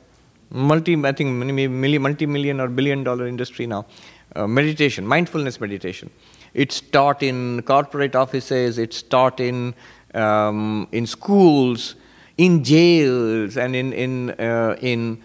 Multi, 0.50 0.96
I 1.04 1.12
think, 1.12 1.30
million, 1.30 2.02
multi-million 2.02 2.60
or 2.60 2.68
billion-dollar 2.68 3.26
industry 3.26 3.66
now. 3.66 3.86
Uh, 4.34 4.46
meditation, 4.46 5.06
mindfulness 5.06 5.60
meditation. 5.60 6.10
It's 6.54 6.80
taught 6.80 7.22
in 7.22 7.62
corporate 7.62 8.14
offices. 8.14 8.78
It's 8.78 9.02
taught 9.02 9.40
in 9.40 9.74
um, 10.14 10.88
in 10.92 11.06
schools, 11.06 11.94
in 12.36 12.64
jails, 12.64 13.56
and 13.56 13.76
in 13.76 13.92
in 13.92 14.30
uh, 14.30 14.76
in 14.80 15.22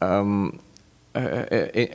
um, 0.00 0.60
uh, 1.14 1.18
uh, 1.18 1.86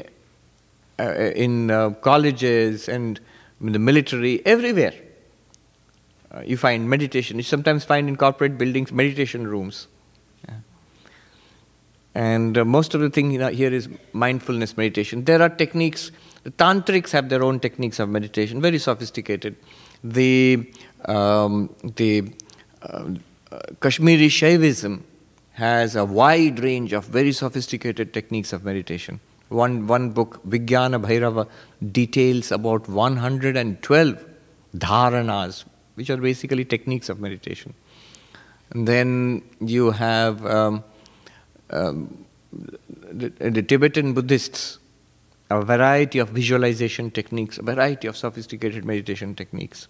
uh, 1.00 1.03
in 1.36 1.95
colleges 2.01 2.88
and 2.88 3.19
in 3.62 3.74
the 3.74 3.79
military, 3.79 4.45
everywhere. 4.45 4.93
Uh, 6.31 6.41
you 6.45 6.57
find 6.57 6.89
meditation. 6.89 7.38
You 7.38 7.43
sometimes 7.43 7.83
find 7.83 8.07
in 8.07 8.15
corporate 8.15 8.57
buildings 8.57 8.91
meditation 8.91 9.48
rooms. 9.48 9.88
And 12.19 12.65
most 12.65 12.95
of 12.95 12.99
the 12.99 13.09
thing 13.09 13.31
here 13.31 13.73
is 13.73 13.88
mindfulness 14.11 14.75
meditation. 14.75 15.23
There 15.23 15.41
are 15.41 15.47
techniques. 15.47 16.11
The 16.43 16.51
tantrics 16.51 17.11
have 17.11 17.29
their 17.29 17.41
own 17.41 17.61
techniques 17.61 17.97
of 17.97 18.09
meditation, 18.09 18.61
very 18.61 18.77
sophisticated. 18.77 19.55
The 20.03 20.69
um, 21.05 21.73
the 21.95 22.33
uh, 22.81 23.11
Kashmiri 23.79 24.27
Shaivism 24.27 24.99
has 25.53 25.95
a 25.95 26.03
wide 26.03 26.59
range 26.59 26.91
of 26.91 27.05
very 27.05 27.31
sophisticated 27.31 28.13
techniques 28.13 28.51
of 28.51 28.65
meditation. 28.65 29.21
One, 29.47 29.88
one 29.88 30.11
book, 30.11 30.41
Vijnana 30.45 31.01
Bhairava, 31.01 31.47
details 31.93 32.51
about 32.51 32.89
112 32.89 34.25
dharanas, 34.75 35.63
which 35.95 36.09
are 36.09 36.17
basically 36.17 36.65
techniques 36.65 37.07
of 37.07 37.21
meditation. 37.21 37.73
And 38.71 38.88
then 38.88 39.41
you 39.61 39.91
have 39.91 40.45
um, 40.45 40.83
um, 41.69 42.25
the, 42.51 43.29
the, 43.29 43.61
Tibetan 43.61 44.13
Buddhists, 44.13 44.79
a 45.49 45.61
variety 45.61 46.19
of 46.19 46.29
visualization 46.29 47.11
techniques, 47.11 47.57
a 47.57 47.63
variety 47.63 48.07
of 48.07 48.17
sophisticated 48.17 48.85
meditation 48.85 49.35
techniques. 49.35 49.88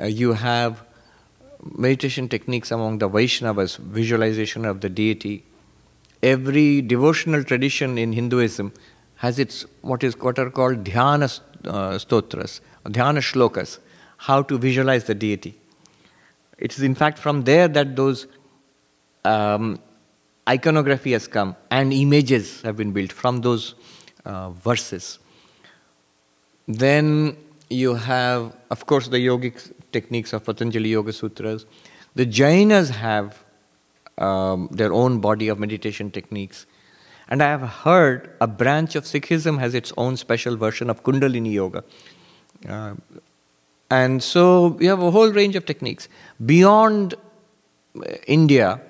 Uh, 0.00 0.04
you 0.04 0.34
have 0.34 0.84
meditation 1.76 2.28
techniques 2.28 2.70
among 2.70 2.98
the 2.98 3.08
Vaishnavas, 3.08 3.78
visualization 3.78 4.64
of 4.64 4.80
the 4.80 4.88
deity, 4.88 5.44
every 6.22 6.82
devotional 6.82 7.44
tradition 7.44 7.98
in 7.98 8.12
Hinduism 8.12 8.72
has 9.16 9.38
its 9.38 9.64
what 9.82 10.04
is 10.04 10.16
what 10.18 10.38
are 10.38 10.50
called 10.50 10.84
dhyana 10.84 11.40
uh, 11.66 11.98
stotras, 11.98 12.60
dhyana 12.84 13.18
shlokas, 13.18 13.78
how 14.16 14.42
to 14.42 14.58
visualize 14.58 15.04
the 15.04 15.14
deity. 15.14 15.58
It 16.58 16.72
is 16.72 16.82
in 16.82 16.94
fact 16.94 17.18
from 17.18 17.42
there 17.44 17.68
that 17.68 17.96
those 17.96 18.26
um, 19.24 19.80
iconography 20.48 21.12
has 21.12 21.28
come 21.28 21.54
and 21.70 21.92
images 21.92 22.62
have 22.62 22.76
been 22.76 22.92
built 22.92 23.12
from 23.12 23.42
those 23.42 23.74
uh, 24.24 24.50
verses. 24.50 25.18
Then 26.66 27.36
you 27.68 27.94
have, 27.94 28.54
of 28.70 28.86
course, 28.86 29.08
the 29.08 29.18
yogic 29.18 29.72
techniques 29.92 30.32
of 30.32 30.44
Patanjali 30.44 30.88
Yoga 30.90 31.12
Sutras. 31.12 31.66
The 32.14 32.26
Jainas 32.26 32.90
have 32.90 33.44
um, 34.16 34.68
their 34.70 34.92
own 34.92 35.20
body 35.20 35.48
of 35.48 35.58
meditation 35.58 36.10
techniques. 36.10 36.66
And 37.28 37.42
I 37.42 37.48
have 37.48 37.62
heard 37.62 38.34
a 38.40 38.46
branch 38.46 38.96
of 38.96 39.04
Sikhism 39.04 39.58
has 39.58 39.74
its 39.74 39.92
own 39.96 40.16
special 40.16 40.56
version 40.56 40.88
of 40.88 41.02
Kundalini 41.02 41.52
Yoga. 41.52 41.84
Uh, 42.66 42.94
and 43.90 44.22
so 44.22 44.76
you 44.80 44.88
have 44.88 45.02
a 45.02 45.10
whole 45.10 45.30
range 45.30 45.56
of 45.56 45.66
techniques. 45.66 46.08
Beyond 46.44 47.14
uh, 47.14 48.12
India, 48.26 48.80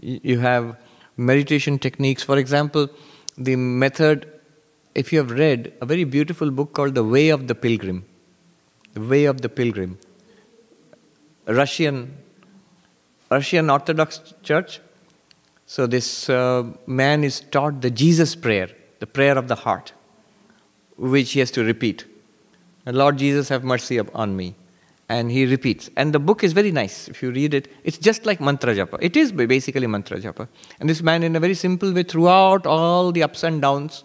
you 0.00 0.38
have 0.38 0.76
meditation 1.20 1.78
techniques. 1.78 2.22
For 2.22 2.38
example, 2.38 2.88
the 3.36 3.56
method, 3.56 4.26
if 4.94 5.12
you 5.12 5.18
have 5.18 5.30
read 5.30 5.72
a 5.80 5.86
very 5.86 6.04
beautiful 6.04 6.50
book 6.50 6.72
called 6.72 6.94
The 6.94 7.04
Way 7.04 7.28
of 7.28 7.46
the 7.46 7.54
Pilgrim, 7.54 8.04
The 8.94 9.00
Way 9.00 9.24
of 9.26 9.40
the 9.40 9.48
Pilgrim, 9.48 9.98
Russian 11.46 12.16
Russian 13.30 13.70
Orthodox 13.70 14.34
Church. 14.42 14.80
So 15.66 15.86
this 15.86 16.28
uh, 16.28 16.64
man 16.86 17.22
is 17.22 17.40
taught 17.40 17.80
the 17.80 17.90
Jesus 17.90 18.34
prayer, 18.34 18.70
the 18.98 19.06
prayer 19.06 19.38
of 19.38 19.46
the 19.46 19.54
heart, 19.54 19.92
which 20.96 21.32
he 21.32 21.38
has 21.38 21.52
to 21.52 21.62
repeat. 21.62 22.04
Lord 22.86 23.18
Jesus, 23.18 23.48
have 23.50 23.62
mercy 23.62 24.00
on 24.00 24.36
me. 24.36 24.56
And 25.10 25.32
he 25.32 25.44
repeats. 25.44 25.90
And 25.96 26.12
the 26.12 26.20
book 26.20 26.44
is 26.44 26.52
very 26.52 26.70
nice. 26.70 27.08
If 27.08 27.20
you 27.20 27.32
read 27.32 27.52
it, 27.52 27.66
it's 27.82 27.98
just 27.98 28.26
like 28.26 28.40
mantra 28.40 28.74
japa. 28.76 28.96
It 29.02 29.16
is 29.16 29.32
basically 29.32 29.88
mantra 29.88 30.20
japa. 30.20 30.46
And 30.78 30.88
this 30.88 31.02
man, 31.02 31.24
in 31.24 31.34
a 31.34 31.40
very 31.40 31.54
simple 31.54 31.92
way, 31.92 32.04
throughout 32.04 32.64
all 32.64 33.10
the 33.10 33.24
ups 33.24 33.42
and 33.42 33.60
downs 33.60 34.04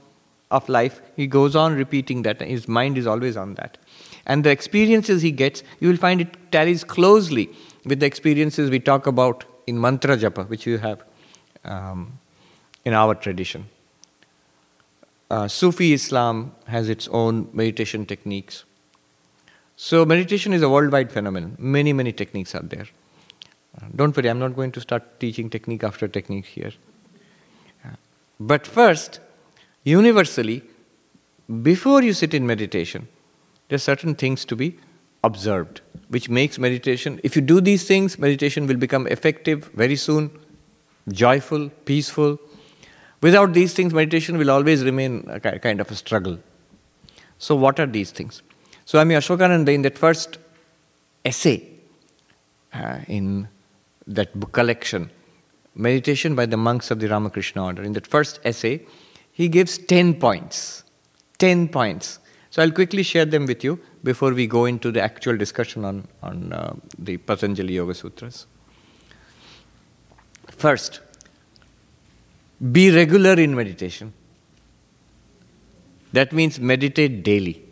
of 0.50 0.67
life, 0.67 1.01
he 1.15 1.27
goes 1.27 1.55
on 1.55 1.75
repeating 1.75 2.24
that. 2.24 2.41
His 2.41 2.67
mind 2.67 2.97
is 2.97 3.05
always 3.05 3.38
on 3.38 3.53
that. 3.53 3.77
And 4.25 4.43
the 4.43 4.50
experiences 4.50 5.21
he 5.21 5.31
gets, 5.31 5.62
you 5.79 5.89
will 5.89 5.97
find 6.07 6.21
it 6.21 6.35
tallies 6.51 6.83
closely 6.83 7.50
with 7.85 8.00
the 8.00 8.07
experiences 8.07 8.71
we 8.71 8.79
talk 8.79 9.05
about 9.05 9.45
in 9.67 9.79
mantra 9.79 10.17
japa, 10.17 10.50
which 10.50 10.65
you 10.65 10.79
have 10.79 11.03
um, 11.65 12.17
in 12.83 12.93
our 12.93 13.13
tradition. 13.13 13.69
Uh, 15.29 15.47
Sufi 15.47 15.93
Islam 15.93 16.53
has 16.65 16.89
its 16.89 17.07
own 17.09 17.47
meditation 17.53 18.07
techniques. 18.07 18.64
So, 19.77 20.05
meditation 20.05 20.53
is 20.53 20.62
a 20.62 20.70
worldwide 20.70 21.12
phenomenon. 21.12 21.55
Many, 21.60 21.91
many 21.91 22.13
techniques 22.13 22.55
are 22.55 22.62
there. 22.62 22.88
Don't 23.96 24.15
worry, 24.15 24.29
I'm 24.29 24.39
not 24.39 24.55
going 24.55 24.72
to 24.72 24.82
start 24.82 25.20
teaching 25.20 25.50
technique 25.50 25.84
after 25.84 26.08
technique 26.08 26.46
here. 26.46 26.72
Uh, 27.84 27.89
but 28.39 28.65
first, 28.65 29.20
universally, 29.84 30.63
before 31.62 32.01
you 32.01 32.13
sit 32.13 32.34
in 32.34 32.48
meditation, 32.48 33.08
there 33.67 33.75
are 33.75 33.79
certain 33.79 34.15
things 34.15 34.46
to 34.46 34.55
be 34.55 34.77
observed, 35.24 35.82
which 36.08 36.29
makes 36.29 36.58
meditation, 36.58 37.20
if 37.24 37.36
you 37.36 37.41
do 37.41 37.60
these 37.60 37.86
things, 37.86 38.17
meditation 38.17 38.67
will 38.67 38.77
become 38.77 39.08
effective 39.08 39.65
very 39.74 39.96
soon, 39.96 40.32
joyful, 41.10 41.70
peaceful. 41.84 42.39
Without 43.22 43.53
these 43.53 43.74
things, 43.74 43.94
meditation 43.94 44.38
will 44.38 44.51
always 44.51 44.84
remain 44.84 45.25
a 45.27 45.39
kind 45.39 45.82
of 45.82 45.91
a 45.91 45.96
struggle. 45.96 46.39
So, 47.39 47.55
what 47.55 47.79
are 47.79 47.88
these 47.88 48.12
things? 48.12 48.41
So, 48.85 48.99
Swami 48.99 49.15
Ashokananda, 49.15 49.73
in 49.73 49.81
that 49.81 49.97
first 49.97 50.37
essay 51.23 51.67
uh, 52.71 52.99
in 53.07 53.47
that 54.05 54.39
book 54.39 54.51
collection, 54.51 55.09
Meditation 55.73 56.35
by 56.35 56.45
the 56.45 56.55
Monks 56.55 56.91
of 56.91 56.99
the 56.99 57.07
Ramakrishna 57.07 57.65
Order, 57.65 57.81
in 57.83 57.93
that 57.93 58.05
first 58.05 58.39
essay, 58.43 58.85
he 59.31 59.49
gives 59.49 59.79
10 59.79 60.19
points. 60.19 60.83
10 61.39 61.69
points. 61.69 62.19
So, 62.51 62.61
I'll 62.61 62.71
quickly 62.71 63.01
share 63.01 63.25
them 63.25 63.47
with 63.47 63.63
you 63.63 63.79
before 64.03 64.33
we 64.33 64.45
go 64.45 64.65
into 64.65 64.91
the 64.91 65.01
actual 65.01 65.35
discussion 65.35 65.83
on, 65.83 66.07
on 66.21 66.53
uh, 66.53 66.75
the 66.99 67.17
Patanjali 67.17 67.73
Yoga 67.73 67.95
Sutras. 67.95 68.45
First, 70.51 70.99
be 72.71 72.91
regular 72.95 73.33
in 73.33 73.55
meditation. 73.55 74.13
That 76.13 76.31
means 76.31 76.59
meditate 76.59 77.23
daily. 77.23 77.64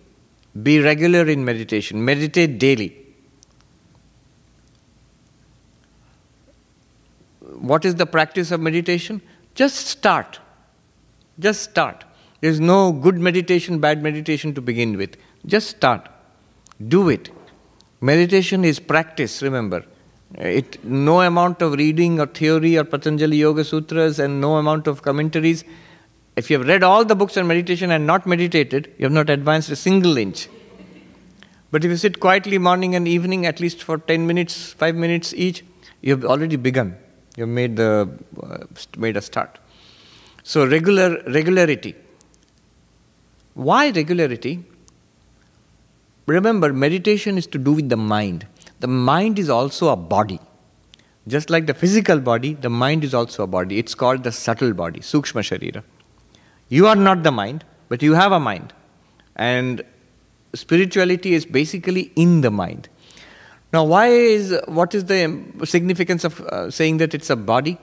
Be 0.61 0.79
regular 0.79 1.27
in 1.27 1.43
meditation. 1.43 2.03
Meditate 2.05 2.59
daily. 2.59 3.03
what 7.63 7.85
is 7.85 7.95
the 7.95 8.05
practice 8.05 8.51
of 8.51 8.59
meditation? 8.59 9.21
Just 9.55 9.87
start. 9.87 10.39
Just 11.39 11.61
start. 11.61 12.03
There's 12.41 12.59
no 12.59 12.91
good 12.91 13.17
meditation, 13.17 13.79
bad 13.79 14.03
meditation 14.03 14.53
to 14.55 14.61
begin 14.61 14.97
with. 14.97 15.15
Just 15.45 15.69
start. 15.69 16.09
Do 16.87 17.07
it. 17.09 17.29
Meditation 18.01 18.65
is 18.65 18.79
practice, 18.79 19.41
remember. 19.41 19.85
It, 20.35 20.83
no 20.83 21.21
amount 21.21 21.61
of 21.61 21.73
reading 21.73 22.19
or 22.19 22.25
theory 22.25 22.77
or 22.77 22.83
Patanjali 22.83 23.37
Yoga 23.37 23.63
Sutras 23.63 24.19
and 24.19 24.41
no 24.41 24.57
amount 24.57 24.87
of 24.87 25.01
commentaries. 25.01 25.63
If 26.35 26.49
you 26.49 26.57
have 26.57 26.67
read 26.67 26.83
all 26.83 27.05
the 27.05 27.15
books 27.15 27.37
on 27.37 27.47
meditation 27.47 27.91
and 27.91 28.07
not 28.07 28.25
meditated, 28.25 28.91
you 28.97 29.05
have 29.05 29.11
not 29.11 29.29
advanced 29.29 29.69
a 29.69 29.75
single 29.75 30.17
inch. 30.17 30.49
But 31.71 31.83
if 31.85 31.91
you 31.91 31.97
sit 31.97 32.19
quietly 32.19 32.57
morning 32.57 32.95
and 32.95 33.07
evening, 33.07 33.45
at 33.45 33.59
least 33.59 33.83
for 33.83 33.97
10 33.97 34.25
minutes, 34.25 34.73
5 34.73 34.95
minutes 34.95 35.33
each, 35.33 35.63
you 36.01 36.15
have 36.15 36.25
already 36.25 36.55
begun. 36.55 36.97
You 37.35 37.43
have 37.43 37.49
made, 37.49 37.75
the, 37.77 38.09
uh, 38.41 38.65
made 38.97 39.17
a 39.17 39.21
start. 39.21 39.59
So, 40.43 40.67
regular 40.67 41.21
regularity. 41.27 41.95
Why 43.53 43.89
regularity? 43.91 44.63
Remember, 46.25 46.73
meditation 46.73 47.37
is 47.37 47.47
to 47.47 47.57
do 47.57 47.73
with 47.73 47.89
the 47.89 47.97
mind. 47.97 48.47
The 48.79 48.87
mind 48.87 49.39
is 49.39 49.49
also 49.49 49.89
a 49.89 49.95
body. 49.95 50.39
Just 51.27 51.49
like 51.49 51.67
the 51.67 51.73
physical 51.73 52.19
body, 52.19 52.53
the 52.53 52.69
mind 52.69 53.03
is 53.03 53.13
also 53.13 53.43
a 53.43 53.47
body. 53.47 53.79
It's 53.79 53.95
called 53.95 54.23
the 54.23 54.31
subtle 54.31 54.73
body, 54.73 54.99
Sukshma 54.99 55.41
Sharira. 55.41 55.83
You 56.73 56.87
are 56.87 56.95
not 56.95 57.21
the 57.21 57.31
mind, 57.31 57.63
but 57.87 58.01
you 58.01 58.13
have 58.15 58.31
a 58.31 58.39
mind. 58.39 58.73
And 59.35 59.83
spirituality 60.55 61.33
is 61.35 61.45
basically 61.45 62.11
in 62.15 62.41
the 62.41 62.49
mind. 62.49 62.89
Now, 63.71 63.83
why 63.83 64.07
is 64.07 64.55
what 64.67 64.95
is 64.95 65.05
the 65.05 65.19
significance 65.65 66.23
of 66.23 66.39
uh, 66.41 66.71
saying 66.71 66.97
that 66.97 67.13
it's 67.13 67.29
a 67.29 67.35
body? 67.35 67.77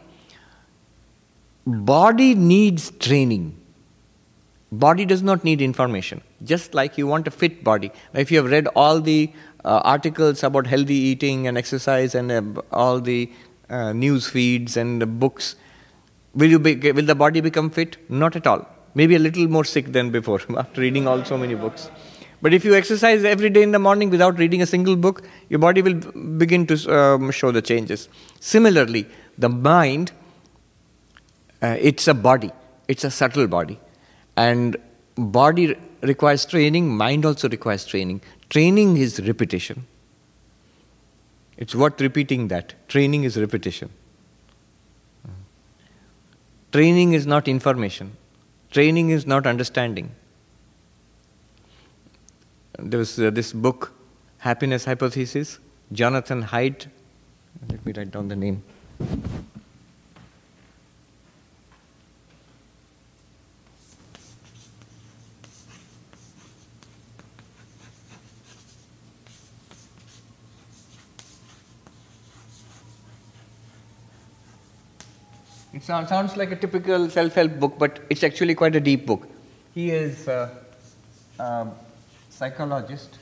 Body 1.67 2.35
needs 2.35 2.91
training. 3.07 3.45
Body 4.73 5.05
does 5.05 5.23
not 5.23 5.45
need 5.45 5.63
information. 5.63 6.23
Just 6.43 6.75
like 6.75 6.99
you 6.99 7.07
want 7.07 7.29
a 7.29 7.31
fit 7.31 7.63
body. 7.63 7.93
If 8.15 8.33
you 8.33 8.43
have 8.43 8.51
read 8.51 8.67
all 8.75 9.01
the 9.01 9.33
uh, 9.65 9.81
articles 9.85 10.43
about 10.43 10.67
healthy 10.67 10.99
eating 11.13 11.47
and 11.47 11.59
exercise 11.59 12.15
and 12.15 12.33
uh, 12.33 12.63
all 12.73 13.01
the 13.01 13.31
uh, 13.69 13.93
news 13.93 14.29
feeds 14.29 14.77
and 14.77 15.21
books, 15.21 15.55
will, 16.35 16.51
you 16.51 16.59
be, 16.59 16.93
will 16.93 17.07
the 17.15 17.15
body 17.15 17.41
become 17.41 17.71
fit? 17.71 17.97
Not 18.11 18.35
at 18.35 18.47
all. 18.49 18.69
Maybe 18.95 19.15
a 19.15 19.19
little 19.19 19.47
more 19.49 19.65
sick 19.65 19.93
than 19.93 20.11
before 20.11 20.41
after 20.57 20.81
reading 20.81 21.07
all 21.07 21.25
so 21.25 21.39
many 21.39 21.55
books. 21.55 21.91
But 22.43 22.55
if 22.55 22.65
you 22.65 22.75
exercise 22.75 23.25
every 23.25 23.51
day 23.51 23.63
in 23.63 23.73
the 23.73 23.79
morning 23.79 24.09
without 24.09 24.39
reading 24.39 24.63
a 24.63 24.67
single 24.67 24.97
book, 24.97 25.23
your 25.49 25.59
body 25.59 25.83
will 25.83 25.95
begin 26.39 26.67
to 26.69 26.95
um, 26.95 27.31
show 27.31 27.53
the 27.53 27.61
changes. 27.61 28.09
Similarly, 28.41 29.07
the 29.37 29.51
mind, 29.51 30.13
uh, 31.63 31.77
it's 31.79 32.09
a 32.09 32.15
body, 32.15 32.51
it's 32.89 33.05
a 33.05 33.11
subtle 33.11 33.47
body. 33.47 33.79
And 34.37 34.77
body 35.17 35.77
requires 36.01 36.47
training, 36.47 36.89
mind 36.89 37.27
also 37.27 37.49
requires 37.49 37.85
training. 37.85 38.23
Training 38.49 38.97
is 38.97 39.21
repetition. 39.21 39.87
It's 41.59 41.75
what 41.75 42.01
repeating 42.01 42.49
that. 42.49 42.75
Training 42.89 43.25
is 43.25 43.37
repetition. 43.37 43.91
Training 46.73 47.13
is 47.13 47.27
not 47.27 47.49
information. 47.49 48.17
Training 48.71 49.11
is 49.11 49.27
not 49.27 49.47
understanding. 49.47 50.15
There 52.79 52.99
was 52.99 53.19
uh, 53.19 53.31
this 53.31 53.53
book, 53.53 53.93
Happiness 54.39 54.85
Hypothesis, 54.85 55.59
Jonathan 55.93 56.45
Haidt. 56.45 56.87
Let 57.69 57.85
me 57.85 57.93
write 57.93 58.11
down 58.11 58.29
the 58.29 58.37
name. 58.37 58.63
It 75.73 75.85
sounds 75.85 76.37
like 76.37 76.51
a 76.51 76.57
typical 76.57 77.09
self 77.09 77.35
help 77.35 77.61
book, 77.61 77.75
but 77.79 78.01
it's 78.11 78.25
actually 78.25 78.55
quite 78.55 78.75
a 78.75 78.81
deep 78.81 79.07
book. 79.07 79.29
He 79.75 79.91
is 79.91 80.27
a, 80.27 80.51
a 81.39 81.69
psychologist. 82.29 83.19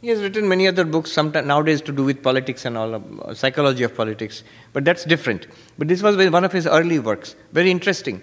He 0.00 0.08
has 0.08 0.20
written 0.20 0.48
many 0.48 0.68
other 0.68 0.84
books, 0.84 1.16
nowadays 1.16 1.80
to 1.82 1.92
do 1.92 2.04
with 2.04 2.22
politics 2.22 2.64
and 2.64 2.76
all, 2.76 2.94
uh, 2.94 3.34
psychology 3.34 3.82
of 3.82 3.96
politics, 3.96 4.44
but 4.72 4.84
that's 4.84 5.04
different. 5.04 5.48
But 5.76 5.88
this 5.88 6.02
was 6.02 6.16
one 6.16 6.44
of 6.44 6.52
his 6.52 6.68
early 6.68 7.00
works, 7.00 7.34
very 7.52 7.70
interesting. 7.70 8.22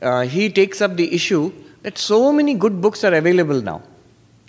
Uh, 0.00 0.22
he 0.22 0.48
takes 0.48 0.80
up 0.80 0.96
the 0.96 1.14
issue 1.14 1.52
that 1.82 1.98
so 1.98 2.32
many 2.32 2.54
good 2.54 2.80
books 2.80 3.04
are 3.04 3.12
available 3.12 3.60
now. 3.60 3.82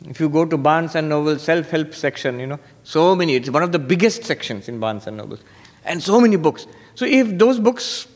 If 0.05 0.19
you 0.19 0.29
go 0.29 0.45
to 0.45 0.57
Barnes 0.57 0.95
and 0.95 1.09
Noble 1.09 1.39
self-help 1.39 1.93
section, 1.93 2.39
you 2.39 2.47
know, 2.47 2.59
so 2.83 3.15
many. 3.15 3.35
It's 3.35 3.49
one 3.49 3.63
of 3.63 3.71
the 3.71 3.79
biggest 3.79 4.23
sections 4.23 4.69
in 4.69 4.79
Barnes 4.79 5.07
and 5.07 5.17
Noble, 5.17 5.39
and 5.85 6.01
so 6.01 6.19
many 6.19 6.35
books. 6.35 6.67
So 6.95 7.05
if 7.05 7.37
those 7.37 7.59
books 7.59 8.07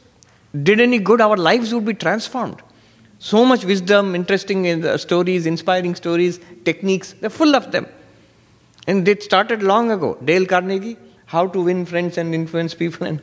did 0.64 0.80
any 0.80 1.00
good, 1.00 1.22
our 1.22 1.38
lives 1.38 1.74
would 1.74 1.86
be 1.86 1.94
transformed. 1.94 2.62
So 3.20 3.46
much 3.46 3.66
wisdom, 3.66 4.16
interesting 4.16 4.86
uh, 4.86 4.98
stories, 4.98 5.46
inspiring 5.46 5.96
stories, 5.96 6.40
techniques. 6.66 7.14
They're 7.14 7.30
full 7.30 7.56
of 7.56 7.72
them, 7.72 7.88
and 8.88 9.08
it 9.08 9.24
started 9.24 9.64
long 9.64 9.92
ago. 9.92 10.18
Dale 10.24 10.46
Carnegie, 10.46 10.98
How 11.26 11.48
to 11.48 11.62
Win 11.62 11.86
Friends 11.86 12.18
and 12.18 12.36
Influence 12.36 12.76
People, 12.76 13.08
and 13.08 13.22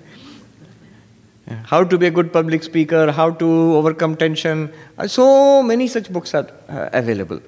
how 1.65 1.85
to 1.85 1.97
be 1.97 2.07
a 2.07 2.11
good 2.11 2.33
public 2.33 2.65
speaker, 2.65 3.13
how 3.13 3.31
to 3.31 3.47
overcome 3.77 4.17
tension. 4.17 4.73
Uh, 4.97 5.07
so 5.07 5.63
many 5.63 5.87
such 5.87 6.13
books 6.13 6.35
are 6.35 6.49
uh, 6.69 6.89
available. 6.93 7.41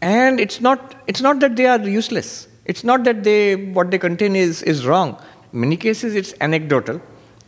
And 0.00 0.38
it's 0.40 0.60
not, 0.60 0.94
it's 1.06 1.20
not 1.20 1.40
that 1.40 1.56
they 1.56 1.66
are 1.66 1.78
useless. 1.80 2.48
It's 2.64 2.84
not 2.84 3.04
that 3.04 3.24
they, 3.24 3.56
what 3.56 3.90
they 3.90 3.98
contain 3.98 4.36
is, 4.36 4.62
is 4.62 4.86
wrong. 4.86 5.20
In 5.52 5.60
many 5.60 5.76
cases, 5.76 6.14
it's 6.14 6.34
anecdotal, 6.40 7.00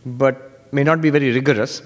but 0.07 0.73
may 0.73 0.85
not 0.85 1.01
be 1.01 1.11
very 1.11 1.33
rigorous. 1.33 1.83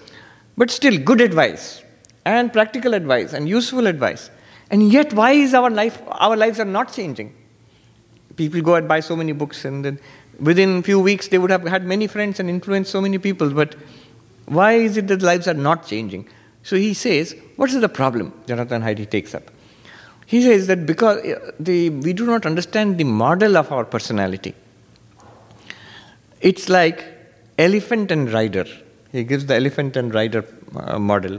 But 0.56 0.70
still, 0.70 0.98
good 0.98 1.20
advice, 1.20 1.82
and 2.24 2.52
practical 2.52 2.94
advice, 2.94 3.32
and 3.32 3.48
useful 3.48 3.86
advice. 3.86 4.30
And 4.70 4.92
yet, 4.92 5.12
why 5.12 5.32
is 5.32 5.54
our 5.54 5.70
life, 5.70 6.00
our 6.08 6.36
lives 6.36 6.60
are 6.60 6.66
not 6.66 6.92
changing? 6.92 7.34
People 8.36 8.60
go 8.60 8.74
and 8.74 8.86
buy 8.86 9.00
so 9.00 9.16
many 9.16 9.32
books, 9.32 9.64
and 9.64 9.84
then 9.84 9.98
within 10.38 10.82
few 10.82 11.00
weeks, 11.00 11.28
they 11.28 11.38
would 11.38 11.50
have 11.50 11.66
had 11.66 11.84
many 11.84 12.06
friends 12.06 12.38
and 12.38 12.48
influenced 12.48 12.90
so 12.90 13.00
many 13.00 13.18
people. 13.18 13.50
But 13.50 13.74
why 14.46 14.72
is 14.74 14.96
it 14.96 15.08
that 15.08 15.22
lives 15.22 15.48
are 15.48 15.54
not 15.54 15.86
changing? 15.86 16.28
So 16.62 16.76
he 16.76 16.94
says, 16.94 17.34
what 17.56 17.70
is 17.70 17.80
the 17.80 17.88
problem? 17.88 18.32
Jonathan 18.46 18.82
Haidt 18.82 19.10
takes 19.10 19.34
up. 19.34 19.50
He 20.32 20.40
says 20.40 20.66
that 20.68 20.86
because 20.86 21.18
uh, 21.18 21.50
the, 21.60 21.90
we 21.90 22.14
do 22.14 22.24
not 22.24 22.46
understand 22.46 22.96
the 22.96 23.04
model 23.04 23.58
of 23.58 23.70
our 23.70 23.84
personality. 23.84 24.54
It's 26.40 26.70
like 26.70 27.04
elephant 27.58 28.10
and 28.10 28.32
rider. 28.32 28.64
He 29.12 29.24
gives 29.24 29.44
the 29.44 29.56
elephant 29.56 29.94
and 29.94 30.14
rider 30.14 30.42
uh, 30.74 30.98
model. 30.98 31.38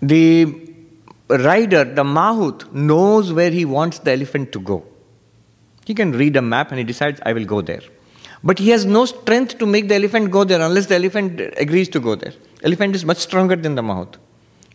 The 0.00 0.22
rider, 1.28 1.84
the 1.84 2.02
mahout, 2.02 2.72
knows 2.72 3.30
where 3.30 3.50
he 3.50 3.66
wants 3.66 3.98
the 3.98 4.12
elephant 4.12 4.50
to 4.52 4.60
go. 4.60 4.82
He 5.84 5.92
can 5.92 6.12
read 6.12 6.36
a 6.36 6.42
map 6.42 6.70
and 6.70 6.78
he 6.78 6.84
decides, 6.84 7.20
I 7.26 7.34
will 7.34 7.44
go 7.44 7.60
there. 7.60 7.82
But 8.42 8.58
he 8.58 8.70
has 8.70 8.86
no 8.86 9.04
strength 9.04 9.58
to 9.58 9.66
make 9.66 9.88
the 9.88 9.96
elephant 9.96 10.30
go 10.30 10.44
there 10.44 10.62
unless 10.62 10.86
the 10.86 10.94
elephant 10.94 11.42
agrees 11.58 11.90
to 11.90 12.00
go 12.00 12.14
there. 12.14 12.32
Elephant 12.62 12.94
is 12.96 13.04
much 13.04 13.18
stronger 13.18 13.54
than 13.54 13.74
the 13.74 13.82
mahout. 13.82 14.14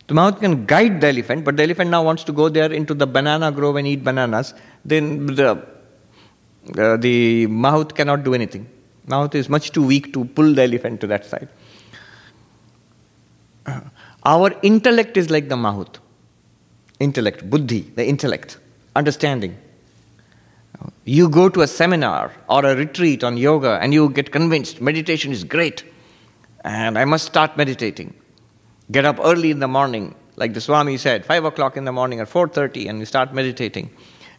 The 0.08 0.14
mahout 0.14 0.40
can 0.40 0.64
guide 0.64 1.02
the 1.02 1.08
elephant, 1.08 1.44
but 1.44 1.58
the 1.58 1.62
elephant 1.62 1.90
now 1.90 2.02
wants 2.02 2.24
to 2.24 2.32
go 2.32 2.48
there 2.48 2.72
into 2.72 2.94
the 2.94 3.06
banana 3.06 3.52
grove 3.52 3.76
and 3.76 3.86
eat 3.86 4.02
bananas. 4.02 4.54
Then 4.82 5.26
the, 5.26 5.50
uh, 6.78 6.96
the 6.96 7.46
mahout 7.46 7.94
cannot 7.94 8.24
do 8.24 8.32
anything. 8.32 8.66
Mahout 9.06 9.34
is 9.34 9.50
much 9.50 9.70
too 9.70 9.86
weak 9.86 10.14
to 10.14 10.24
pull 10.24 10.54
the 10.54 10.62
elephant 10.62 11.02
to 11.02 11.06
that 11.08 11.26
side. 11.26 11.48
Our 14.24 14.54
intellect 14.62 15.18
is 15.18 15.30
like 15.30 15.50
the 15.50 15.56
mahout. 15.56 15.96
Intellect, 17.00 17.48
buddhi, 17.48 17.92
the 17.94 18.06
intellect, 18.06 18.58
understanding. 18.96 19.58
You 21.04 21.28
go 21.28 21.50
to 21.50 21.60
a 21.60 21.66
seminar 21.66 22.32
or 22.48 22.64
a 22.64 22.74
retreat 22.74 23.22
on 23.24 23.36
yoga 23.36 23.78
and 23.82 23.92
you 23.92 24.08
get 24.08 24.32
convinced 24.32 24.80
meditation 24.80 25.32
is 25.32 25.44
great 25.44 25.84
and 26.64 26.98
I 26.98 27.04
must 27.04 27.26
start 27.26 27.56
meditating 27.56 28.14
get 28.90 29.04
up 29.04 29.18
early 29.22 29.50
in 29.50 29.58
the 29.58 29.68
morning, 29.68 30.14
like 30.36 30.54
the 30.54 30.60
Swami 30.60 30.96
said, 30.96 31.24
5 31.24 31.44
o'clock 31.44 31.76
in 31.76 31.84
the 31.84 31.92
morning 31.92 32.20
or 32.20 32.26
4.30 32.26 32.88
and 32.88 32.98
you 32.98 33.04
start 33.04 33.34
meditating. 33.34 33.90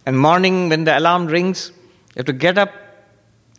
And 0.05 0.19
morning 0.19 0.69
when 0.69 0.85
the 0.85 0.97
alarm 0.97 1.27
rings, 1.27 1.71
you 2.09 2.19
have 2.19 2.25
to 2.25 2.33
get 2.33 2.57
up 2.57 2.73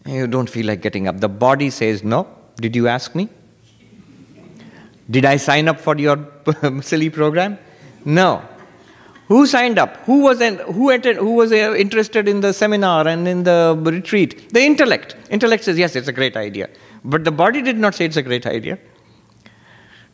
and 0.04 0.14
you 0.14 0.26
don't 0.26 0.48
feel 0.48 0.66
like 0.66 0.80
getting 0.80 1.06
up. 1.06 1.20
The 1.20 1.28
body 1.28 1.70
says, 1.70 2.02
no, 2.02 2.26
did 2.56 2.74
you 2.74 2.88
ask 2.88 3.14
me? 3.14 3.28
Did 5.10 5.24
I 5.24 5.36
sign 5.36 5.68
up 5.68 5.80
for 5.80 5.96
your 5.96 6.28
silly 6.82 7.10
program? 7.10 7.58
No. 8.04 8.42
Who 9.28 9.46
signed 9.46 9.78
up? 9.78 9.96
Who 9.98 10.22
was, 10.22 10.40
who, 10.40 10.90
entered, 10.90 11.16
who 11.16 11.34
was 11.34 11.52
uh, 11.52 11.74
interested 11.76 12.26
in 12.26 12.40
the 12.40 12.52
seminar 12.52 13.06
and 13.06 13.28
in 13.28 13.44
the 13.44 13.78
retreat? 13.80 14.52
The 14.52 14.60
intellect. 14.60 15.16
Intellect 15.30 15.64
says, 15.64 15.78
yes, 15.78 15.94
it's 15.94 16.08
a 16.08 16.12
great 16.12 16.36
idea. 16.36 16.68
But 17.04 17.24
the 17.24 17.30
body 17.30 17.62
did 17.62 17.78
not 17.78 17.94
say 17.94 18.06
it's 18.06 18.16
a 18.16 18.22
great 18.22 18.46
idea. 18.46 18.78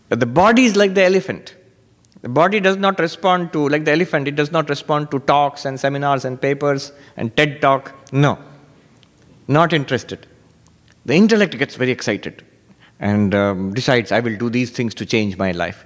The 0.08 0.26
body 0.26 0.64
is 0.64 0.76
like 0.76 0.94
the 0.94 1.04
elephant. 1.04 1.54
The 2.22 2.28
body 2.28 2.60
does 2.60 2.76
not 2.76 2.98
respond 2.98 3.52
to, 3.52 3.68
like 3.68 3.84
the 3.84 3.92
elephant, 3.92 4.26
it 4.26 4.36
does 4.36 4.50
not 4.50 4.68
respond 4.68 5.10
to 5.10 5.20
talks 5.20 5.64
and 5.64 5.78
seminars 5.78 6.24
and 6.24 6.40
papers 6.40 6.92
and 7.16 7.36
TED 7.36 7.60
talk. 7.60 7.94
No, 8.12 8.38
not 9.48 9.72
interested. 9.72 10.26
The 11.04 11.14
intellect 11.14 11.56
gets 11.58 11.76
very 11.76 11.90
excited 11.90 12.44
and 12.98 13.34
um, 13.34 13.74
decides, 13.74 14.10
I 14.10 14.20
will 14.20 14.36
do 14.36 14.50
these 14.50 14.70
things 14.70 14.94
to 14.94 15.06
change 15.06 15.36
my 15.36 15.52
life. 15.52 15.84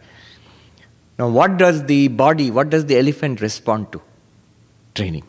Now, 1.19 1.29
what 1.29 1.59
does 1.59 1.85
the 1.85 2.09
body, 2.09 2.51
what 2.51 2.71
does 2.71 2.87
the 2.87 2.97
elephant 2.97 3.41
respond 3.41 3.93
to? 3.93 4.01
Training. 4.95 5.25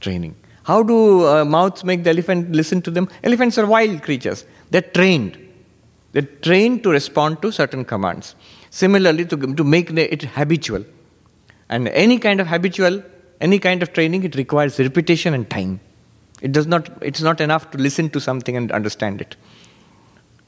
Training. 0.00 0.36
How 0.64 0.82
do 0.82 1.24
uh, 1.24 1.44
mahouts 1.44 1.84
make 1.84 2.04
the 2.04 2.10
elephant 2.10 2.52
listen 2.52 2.82
to 2.82 2.90
them? 2.90 3.08
Elephants 3.22 3.56
are 3.56 3.66
wild 3.66 4.02
creatures. 4.02 4.44
They're 4.70 4.82
trained. 4.82 5.38
They're 6.16 6.22
trained 6.22 6.82
to 6.84 6.88
respond 6.88 7.42
to 7.42 7.52
certain 7.52 7.84
commands. 7.84 8.36
Similarly, 8.70 9.26
to, 9.26 9.36
to 9.36 9.62
make 9.62 9.90
it 9.90 10.22
habitual. 10.22 10.82
And 11.68 11.88
any 11.88 12.18
kind 12.18 12.40
of 12.40 12.46
habitual, 12.46 13.02
any 13.38 13.58
kind 13.58 13.82
of 13.82 13.92
training, 13.92 14.24
it 14.24 14.34
requires 14.34 14.78
repetition 14.78 15.34
and 15.34 15.50
time. 15.50 15.78
It 16.40 16.52
does 16.52 16.66
not, 16.66 16.88
it's 17.02 17.20
not 17.20 17.42
enough 17.42 17.70
to 17.72 17.76
listen 17.76 18.08
to 18.10 18.20
something 18.22 18.56
and 18.56 18.72
understand 18.72 19.20
it. 19.20 19.36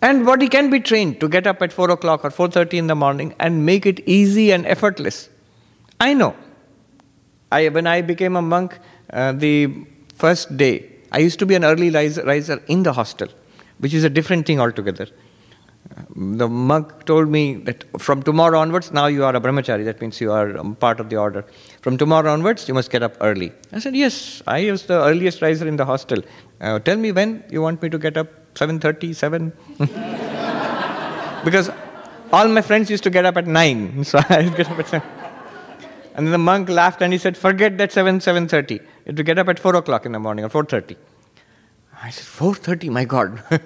And 0.00 0.24
body 0.24 0.48
can 0.48 0.70
be 0.70 0.80
trained 0.80 1.20
to 1.20 1.28
get 1.28 1.46
up 1.46 1.60
at 1.60 1.70
4 1.70 1.90
o'clock 1.90 2.24
or 2.24 2.30
4.30 2.30 2.72
in 2.72 2.86
the 2.86 2.94
morning 2.94 3.34
and 3.38 3.66
make 3.66 3.84
it 3.84 4.00
easy 4.08 4.52
and 4.52 4.64
effortless. 4.64 5.28
I 6.00 6.14
know. 6.14 6.34
I, 7.52 7.68
when 7.68 7.86
I 7.86 8.00
became 8.00 8.36
a 8.36 8.42
monk, 8.42 8.78
uh, 9.12 9.32
the 9.32 9.84
first 10.14 10.56
day, 10.56 10.90
I 11.12 11.18
used 11.18 11.38
to 11.40 11.44
be 11.44 11.56
an 11.56 11.64
early 11.66 11.90
riser 11.90 12.62
in 12.68 12.84
the 12.84 12.94
hostel, 12.94 13.28
which 13.80 13.92
is 13.92 14.02
a 14.02 14.08
different 14.08 14.46
thing 14.46 14.60
altogether. 14.60 15.08
The 16.14 16.48
monk 16.48 17.04
told 17.06 17.28
me 17.28 17.54
that 17.66 17.84
from 17.98 18.22
tomorrow 18.22 18.58
onwards, 18.58 18.92
now 18.92 19.06
you 19.06 19.24
are 19.24 19.34
a 19.34 19.40
brahmachari, 19.40 19.84
that 19.84 20.00
means 20.00 20.20
you 20.20 20.32
are 20.32 20.56
um, 20.56 20.74
part 20.74 21.00
of 21.00 21.08
the 21.10 21.16
order. 21.16 21.44
From 21.80 21.96
tomorrow 21.96 22.32
onwards, 22.32 22.68
you 22.68 22.74
must 22.74 22.90
get 22.90 23.02
up 23.02 23.16
early. 23.20 23.52
I 23.72 23.78
said, 23.78 23.96
Yes, 23.96 24.42
I 24.46 24.70
was 24.70 24.84
the 24.86 25.02
earliest 25.02 25.40
riser 25.42 25.66
in 25.66 25.76
the 25.76 25.84
hostel. 25.84 26.22
Uh, 26.60 26.78
tell 26.78 26.96
me 26.96 27.12
when 27.12 27.44
you 27.50 27.62
want 27.62 27.80
me 27.82 27.88
to 27.88 27.98
get 27.98 28.16
up 28.16 28.28
7.30, 28.54 29.14
7? 29.14 29.52
because 31.44 31.70
all 32.32 32.48
my 32.48 32.62
friends 32.62 32.90
used 32.90 33.04
to 33.04 33.10
get 33.10 33.24
up 33.24 33.36
at 33.36 33.46
9, 33.46 34.04
so 34.10 34.18
I 34.28 34.42
get 34.42 34.70
up 34.70 34.78
at 34.78 34.88
7. 34.88 35.08
And 36.14 36.26
then 36.26 36.32
the 36.32 36.38
monk 36.38 36.68
laughed 36.68 37.00
and 37.00 37.12
he 37.12 37.18
said, 37.18 37.36
forget 37.36 37.78
that 37.78 37.92
7, 37.92 38.18
7.30. 38.18 38.72
You 38.72 38.80
have 39.06 39.16
to 39.16 39.22
get 39.22 39.38
up 39.38 39.48
at 39.48 39.58
4 39.58 39.76
o'clock 39.76 40.04
in 40.04 40.12
the 40.12 40.18
morning 40.18 40.44
or 40.44 40.48
4.30. 40.48 40.96
I 42.02 42.10
said, 42.10 42.24
4.30, 42.24 42.90
my 42.90 43.04
God. 43.04 43.42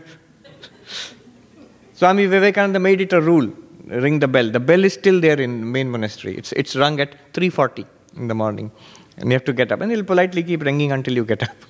Swami 2.02 2.26
Vivekananda 2.26 2.80
made 2.80 3.00
it 3.00 3.12
a 3.12 3.20
rule, 3.20 3.48
ring 3.86 4.18
the 4.18 4.26
bell. 4.26 4.50
The 4.50 4.58
bell 4.58 4.82
is 4.82 4.94
still 4.94 5.20
there 5.20 5.40
in 5.40 5.70
main 5.70 5.88
monastery. 5.88 6.36
It's, 6.36 6.50
it's 6.50 6.74
rung 6.74 6.98
at 6.98 7.32
3.40 7.32 7.86
in 8.16 8.26
the 8.26 8.34
morning. 8.34 8.72
And 9.18 9.28
you 9.28 9.34
have 9.34 9.44
to 9.44 9.52
get 9.52 9.70
up. 9.70 9.80
And 9.80 9.92
he'll 9.92 10.02
politely 10.02 10.42
keep 10.42 10.64
ringing 10.64 10.90
until 10.90 11.14
you 11.14 11.24
get 11.24 11.44
up 11.44 11.54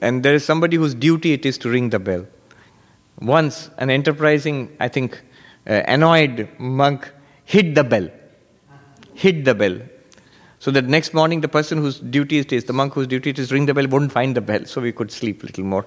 and 0.00 0.24
there 0.24 0.34
is 0.34 0.44
somebody 0.44 0.76
whose 0.76 0.94
duty 0.94 1.32
it 1.32 1.46
is 1.46 1.56
to 1.58 1.70
ring 1.70 1.90
the 1.90 2.00
bell. 2.00 2.26
Once, 3.20 3.70
an 3.78 3.88
enterprising, 3.88 4.76
I 4.80 4.88
think, 4.88 5.22
uh, 5.68 5.82
annoyed 5.86 6.48
monk 6.58 7.08
hit 7.44 7.76
the 7.76 7.84
bell. 7.84 8.08
Hit 9.14 9.44
the 9.44 9.54
bell. 9.54 9.78
So 10.58 10.72
that 10.72 10.86
next 10.86 11.14
morning, 11.14 11.40
the 11.40 11.48
person 11.48 11.78
whose 11.78 12.00
duty 12.00 12.38
it 12.38 12.52
is, 12.52 12.64
the 12.64 12.72
monk 12.72 12.94
whose 12.94 13.06
duty 13.06 13.30
it 13.30 13.38
is, 13.38 13.50
to 13.50 13.54
ring 13.54 13.66
the 13.66 13.74
bell, 13.74 13.86
wouldn't 13.86 14.10
find 14.10 14.36
the 14.36 14.40
bell, 14.40 14.64
so 14.64 14.80
we 14.80 14.90
could 14.90 15.12
sleep 15.12 15.44
a 15.44 15.46
little 15.46 15.64
more. 15.64 15.86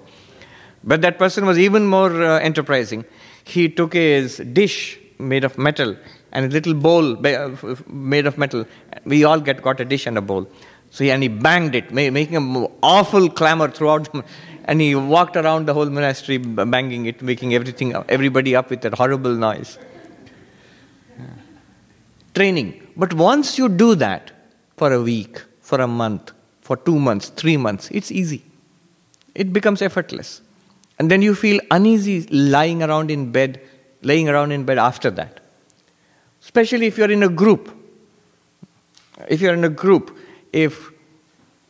But 0.83 1.01
that 1.01 1.17
person 1.17 1.45
was 1.45 1.57
even 1.57 1.85
more 1.85 2.23
uh, 2.23 2.39
enterprising. 2.39 3.05
He 3.43 3.69
took 3.69 3.93
his 3.93 4.37
dish 4.37 4.99
made 5.19 5.43
of 5.43 5.57
metal 5.57 5.95
and 6.31 6.45
a 6.45 6.49
little 6.49 6.73
bowl 6.73 7.25
uh, 7.25 7.75
made 7.87 8.27
of 8.27 8.37
metal. 8.37 8.65
We 9.05 9.23
all 9.23 9.39
get, 9.39 9.61
got 9.61 9.79
a 9.79 9.85
dish 9.85 10.05
and 10.05 10.17
a 10.17 10.21
bowl. 10.21 10.47
So 10.91 11.03
he, 11.03 11.11
and 11.11 11.21
he 11.21 11.29
banged 11.29 11.75
it, 11.75 11.91
making 11.91 12.35
an 12.35 12.67
awful 12.81 13.29
clamor 13.29 13.69
throughout. 13.69 14.09
And 14.65 14.81
he 14.81 14.95
walked 14.95 15.35
around 15.35 15.65
the 15.65 15.73
whole 15.73 15.89
monastery, 15.89 16.37
banging 16.37 17.05
it, 17.05 17.21
making 17.21 17.53
everything, 17.53 17.95
everybody 18.09 18.55
up 18.55 18.69
with 18.69 18.81
that 18.81 18.93
horrible 18.93 19.33
noise. 19.33 19.77
Training. 22.33 22.87
But 22.95 23.13
once 23.13 23.57
you 23.57 23.69
do 23.69 23.95
that 23.95 24.31
for 24.75 24.91
a 24.91 25.01
week, 25.01 25.41
for 25.61 25.81
a 25.81 25.87
month, 25.87 26.31
for 26.61 26.77
two 26.77 26.99
months, 26.99 27.29
three 27.29 27.57
months, 27.57 27.89
it's 27.91 28.11
easy. 28.11 28.43
It 29.33 29.51
becomes 29.53 29.81
effortless. 29.81 30.41
And 30.99 31.11
then 31.11 31.21
you 31.21 31.35
feel 31.35 31.59
uneasy 31.69 32.21
lying 32.27 32.81
around 32.81 33.11
in 33.11 33.31
bed, 33.31 33.61
laying 34.01 34.29
around 34.29 34.51
in 34.51 34.65
bed 34.65 34.77
after 34.77 35.11
that. 35.11 35.41
Especially 36.41 36.87
if 36.87 36.97
you're 36.97 37.11
in 37.11 37.23
a 37.23 37.29
group. 37.29 37.73
If 39.27 39.41
you're 39.41 39.53
in 39.53 39.63
a 39.63 39.69
group, 39.69 40.17
if 40.53 40.91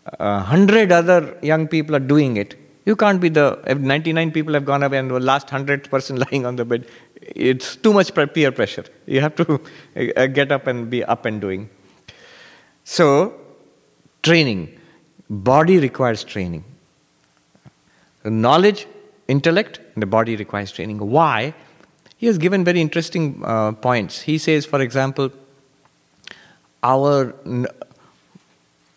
a 0.06 0.40
hundred 0.40 0.92
other 0.92 1.38
young 1.42 1.68
people 1.68 1.96
are 1.96 2.06
doing 2.14 2.38
it, 2.38 2.56
you 2.86 2.96
can't 2.96 3.20
be 3.20 3.28
the 3.28 3.60
99 3.78 4.32
people 4.32 4.54
have 4.54 4.64
gone 4.64 4.82
away 4.82 4.98
and 4.98 5.12
the 5.12 5.20
last 5.20 5.50
hundred 5.50 5.90
person 5.90 6.20
lying 6.32 6.46
on 6.46 6.56
the 6.56 6.64
bed. 6.64 6.88
It's 7.22 7.76
too 7.76 7.92
much 7.92 8.14
peer 8.34 8.52
pressure. 8.52 8.86
You 9.06 9.20
have 9.22 9.36
to 9.36 9.62
uh, 10.16 10.28
get 10.28 10.52
up 10.52 10.68
and 10.68 10.90
be 10.90 11.04
up 11.04 11.26
and 11.26 11.42
doing. 11.42 11.70
So, 12.86 13.34
training. 14.24 14.80
Body 15.30 15.80
requires 15.80 16.24
training. 16.24 16.64
knowledge, 18.24 18.88
intellect, 19.28 19.80
the 19.96 20.06
body 20.06 20.36
requires 20.36 20.72
training. 20.72 21.00
Why? 21.00 21.54
He 22.18 22.28
has 22.28 22.38
given 22.38 22.64
very 22.64 22.82
interesting 22.82 23.42
uh, 23.44 23.74
points. 23.74 24.22
He 24.22 24.38
says, 24.38 24.66
for 24.66 24.82
example, 24.82 25.32
our 26.84 27.34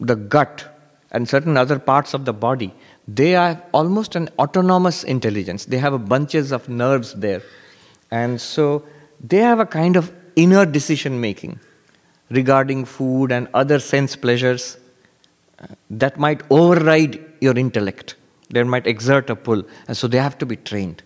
the 0.00 0.16
gut 0.16 0.64
and 1.10 1.28
certain 1.28 1.56
other 1.56 1.78
parts 1.78 2.14
of 2.14 2.24
the 2.24 2.32
body, 2.32 2.72
they 3.06 3.34
are 3.34 3.60
almost 3.72 4.16
an 4.16 4.28
autonomous 4.38 5.04
intelligence. 5.04 5.66
They 5.66 5.78
have 5.78 6.08
bunches 6.08 6.52
of 6.52 6.68
nerves 6.68 7.12
there. 7.14 7.42
And 8.10 8.40
so 8.40 8.84
they 9.22 9.38
have 9.38 9.60
a 9.60 9.66
kind 9.66 9.96
of 9.96 10.12
inner 10.36 10.64
decision 10.64 11.20
making 11.20 11.58
regarding 12.30 12.84
food 12.84 13.32
and 13.32 13.48
other 13.52 13.78
sense 13.78 14.16
pleasures 14.16 14.78
uh, 15.58 15.66
that 15.90 16.18
might 16.18 16.42
override 16.50 17.20
your 17.40 17.58
intellect. 17.58 18.14
They 18.50 18.62
might 18.62 18.86
exert 18.86 19.30
a 19.30 19.36
pull. 19.36 19.62
And 19.88 19.96
so 19.96 20.06
they 20.06 20.18
have 20.18 20.38
to 20.38 20.46
be 20.46 20.56
trained. 20.56 21.02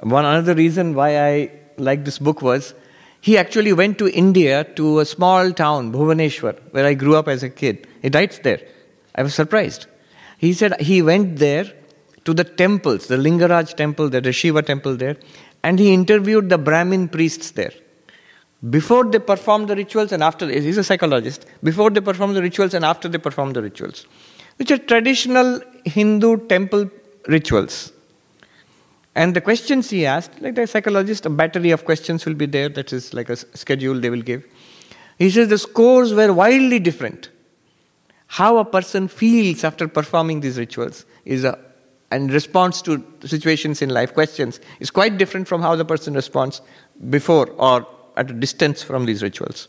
One 0.00 0.24
another 0.24 0.54
reason 0.54 0.94
why 0.94 1.18
I 1.18 1.50
like 1.76 2.04
this 2.04 2.18
book 2.18 2.42
was 2.42 2.74
he 3.20 3.36
actually 3.36 3.72
went 3.72 3.98
to 3.98 4.08
India 4.08 4.64
to 4.76 5.00
a 5.00 5.04
small 5.04 5.52
town, 5.52 5.92
Bhuvaneshwar, 5.92 6.58
where 6.72 6.86
I 6.86 6.94
grew 6.94 7.16
up 7.16 7.28
as 7.28 7.42
a 7.42 7.50
kid. 7.50 7.86
He 8.02 8.08
writes 8.08 8.38
there. 8.40 8.60
I 9.14 9.22
was 9.22 9.34
surprised. 9.34 9.86
He 10.38 10.52
said 10.52 10.80
he 10.80 11.02
went 11.02 11.38
there 11.38 11.72
to 12.24 12.32
the 12.32 12.44
temples, 12.44 13.08
the 13.08 13.16
Lingaraj 13.16 13.74
temple, 13.74 14.08
the 14.08 14.32
Shiva 14.32 14.62
temple 14.62 14.96
there, 14.96 15.16
and 15.64 15.78
he 15.78 15.92
interviewed 15.92 16.48
the 16.48 16.58
Brahmin 16.58 17.08
priests 17.08 17.50
there. 17.52 17.72
Before 18.70 19.04
they 19.04 19.18
performed 19.18 19.68
the 19.68 19.76
rituals 19.76 20.12
and 20.12 20.22
after, 20.22 20.48
he's 20.48 20.78
a 20.78 20.84
psychologist, 20.84 21.46
before 21.62 21.90
they 21.90 22.00
perform 22.00 22.34
the 22.34 22.42
rituals 22.42 22.74
and 22.74 22.84
after 22.84 23.08
they 23.08 23.18
perform 23.18 23.52
the 23.52 23.62
rituals, 23.62 24.06
which 24.58 24.70
are 24.70 24.78
traditional 24.78 25.60
Hindu 25.84 26.46
temple 26.46 26.90
rituals. 27.26 27.92
And 29.14 29.34
the 29.34 29.40
questions 29.40 29.90
he 29.90 30.06
asked, 30.06 30.40
like 30.40 30.54
the 30.54 30.66
psychologist, 30.66 31.26
a 31.26 31.30
battery 31.30 31.72
of 31.72 31.84
questions 31.84 32.24
will 32.24 32.34
be 32.34 32.46
there, 32.46 32.68
that 32.68 32.92
is 32.92 33.12
like 33.12 33.28
a 33.30 33.36
schedule 33.36 33.98
they 33.98 34.10
will 34.10 34.22
give. 34.22 34.44
He 35.18 35.30
says 35.30 35.48
the 35.48 35.58
scores 35.58 36.14
were 36.14 36.32
wildly 36.32 36.78
different. 36.78 37.30
How 38.28 38.58
a 38.58 38.64
person 38.64 39.08
feels 39.08 39.64
after 39.64 39.88
performing 39.88 40.40
these 40.40 40.58
rituals 40.58 41.04
is 41.24 41.44
a, 41.44 41.58
and 42.10 42.32
response 42.32 42.80
to 42.82 43.04
situations 43.24 43.82
in 43.82 43.90
life, 43.90 44.14
questions, 44.14 44.60
is 44.80 44.90
quite 44.90 45.18
different 45.18 45.48
from 45.48 45.62
how 45.62 45.74
the 45.74 45.84
person 45.84 46.14
responds 46.14 46.60
before 47.10 47.50
or 47.52 47.86
at 48.16 48.30
a 48.30 48.34
distance 48.34 48.82
from 48.82 49.06
these 49.06 49.22
rituals. 49.22 49.68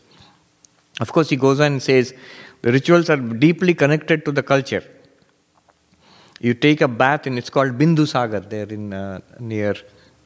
Of 1.00 1.12
course, 1.12 1.28
he 1.28 1.36
goes 1.36 1.60
on 1.60 1.72
and 1.72 1.82
says 1.82 2.14
the 2.62 2.72
rituals 2.72 3.08
are 3.10 3.16
deeply 3.16 3.74
connected 3.74 4.24
to 4.24 4.32
the 4.32 4.42
culture. 4.42 4.84
You 6.40 6.54
take 6.54 6.80
a 6.80 6.88
bath, 6.88 7.26
and 7.26 7.38
it's 7.38 7.50
called 7.50 7.78
Bindu 7.78 8.06
Sagar 8.06 8.40
there 8.40 8.66
in 8.66 8.92
uh, 8.92 9.20
near 9.38 9.74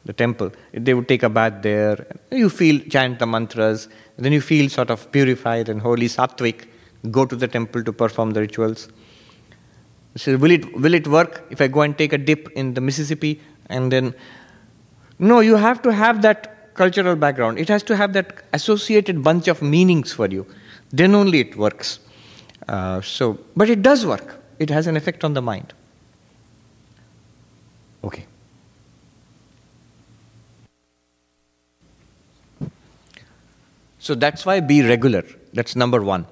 the 0.05 0.12
temple. 0.12 0.53
They 0.73 0.94
would 0.94 1.09
take 1.09 1.23
a 1.23 1.29
bath 1.29 1.62
there. 1.62 2.07
You 2.31 2.51
feel 2.51 2.81
chant 2.88 3.18
the 3.18 3.27
mantras. 3.27 3.88
Then 4.16 4.33
you 4.33 4.40
feel 4.40 4.68
sort 4.68 4.90
of 4.90 5.11
purified 5.11 5.68
and 5.68 5.81
holy, 5.81 6.07
sattvic. 6.07 6.66
Go 7.11 7.27
to 7.27 7.37
the 7.37 7.49
temple 7.49 7.83
to 7.85 7.92
perform 7.92 8.31
the 8.31 8.40
rituals. 8.40 8.88
So 10.16 10.37
will 10.37 10.53
it 10.53 10.73
will 10.79 10.94
it 10.94 11.09
work 11.09 11.44
if 11.51 11.61
I 11.61 11.66
go 11.66 11.81
and 11.81 11.99
take 11.99 12.12
a 12.12 12.18
dip 12.18 12.49
in 12.53 12.75
the 12.75 12.81
Mississippi 12.81 13.40
and 13.68 13.90
then? 13.90 14.14
No, 15.18 15.40
you 15.40 15.57
have 15.57 15.83
to 15.83 15.92
have 15.92 16.23
that 16.23 16.75
cultural 16.75 17.16
background. 17.16 17.59
It 17.59 17.68
has 17.68 17.83
to 17.85 17.97
have 17.97 18.12
that 18.12 18.44
associated 18.53 19.23
bunch 19.23 19.49
of 19.49 19.62
meanings 19.62 20.12
for 20.12 20.27
you. 20.27 20.47
Then 20.90 21.14
only 21.14 21.40
it 21.40 21.57
works. 21.57 21.99
Uh, 22.68 23.00
so, 23.00 23.38
but 23.57 23.68
it 23.68 23.83
does 23.83 24.07
work. 24.07 24.40
It 24.59 24.70
has 24.70 24.87
an 24.87 24.96
effect 24.96 25.24
on 25.24 25.35
the 25.35 25.42
mind. 25.42 25.72
Okay. 28.03 28.27
So 33.98 34.14
that's 34.14 34.44
why 34.44 34.61
be 34.61 34.83
regular. 34.83 35.24
That's 35.55 35.74
number 35.77 36.03
one. 36.03 36.27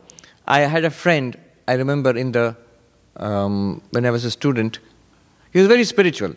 I 0.46 0.60
had 0.60 0.84
a 0.84 0.90
friend, 0.90 1.38
I 1.66 1.74
remember 1.74 2.16
in 2.16 2.32
the, 2.32 2.56
um, 3.16 3.80
when 3.90 4.04
I 4.04 4.10
was 4.10 4.24
a 4.24 4.30
student, 4.30 4.78
he 5.52 5.58
was 5.58 5.68
very 5.68 5.84
spiritual. 5.84 6.34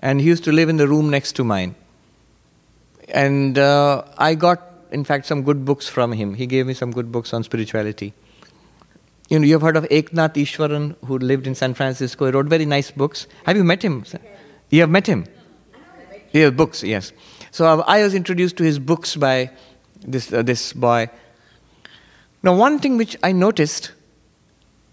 And 0.00 0.20
he 0.20 0.26
used 0.26 0.44
to 0.44 0.52
live 0.52 0.68
in 0.68 0.76
the 0.76 0.88
room 0.88 1.10
next 1.10 1.32
to 1.36 1.44
mine. 1.44 1.74
And 3.10 3.58
uh, 3.58 4.04
I 4.18 4.34
got, 4.34 4.62
in 4.90 5.04
fact, 5.04 5.26
some 5.26 5.42
good 5.42 5.64
books 5.64 5.88
from 5.88 6.12
him. 6.12 6.34
He 6.34 6.46
gave 6.46 6.66
me 6.66 6.74
some 6.74 6.90
good 6.90 7.12
books 7.12 7.32
on 7.34 7.44
spirituality. 7.44 8.12
You 9.30 9.38
know, 9.38 9.46
you've 9.46 9.62
heard 9.62 9.76
of 9.76 9.84
Eknath 9.84 10.34
Easwaran, 10.34 10.96
who 11.06 11.16
lived 11.16 11.46
in 11.46 11.54
San 11.54 11.72
Francisco. 11.72 12.26
He 12.26 12.32
wrote 12.32 12.46
very 12.46 12.66
nice 12.66 12.90
books. 12.90 13.28
Have 13.46 13.56
you 13.56 13.62
met 13.62 13.82
him? 13.82 14.04
You 14.70 14.80
have 14.80 14.90
met 14.90 15.06
him? 15.06 15.24
Yeah, 16.32 16.50
books, 16.50 16.82
yes. 16.82 17.12
So 17.52 17.64
uh, 17.66 17.84
I 17.86 18.02
was 18.02 18.14
introduced 18.14 18.56
to 18.56 18.64
his 18.64 18.80
books 18.80 19.14
by 19.14 19.50
this, 20.00 20.32
uh, 20.32 20.42
this 20.42 20.72
boy. 20.72 21.10
Now, 22.42 22.56
one 22.56 22.80
thing 22.80 22.96
which 22.96 23.16
I 23.22 23.30
noticed, 23.30 23.92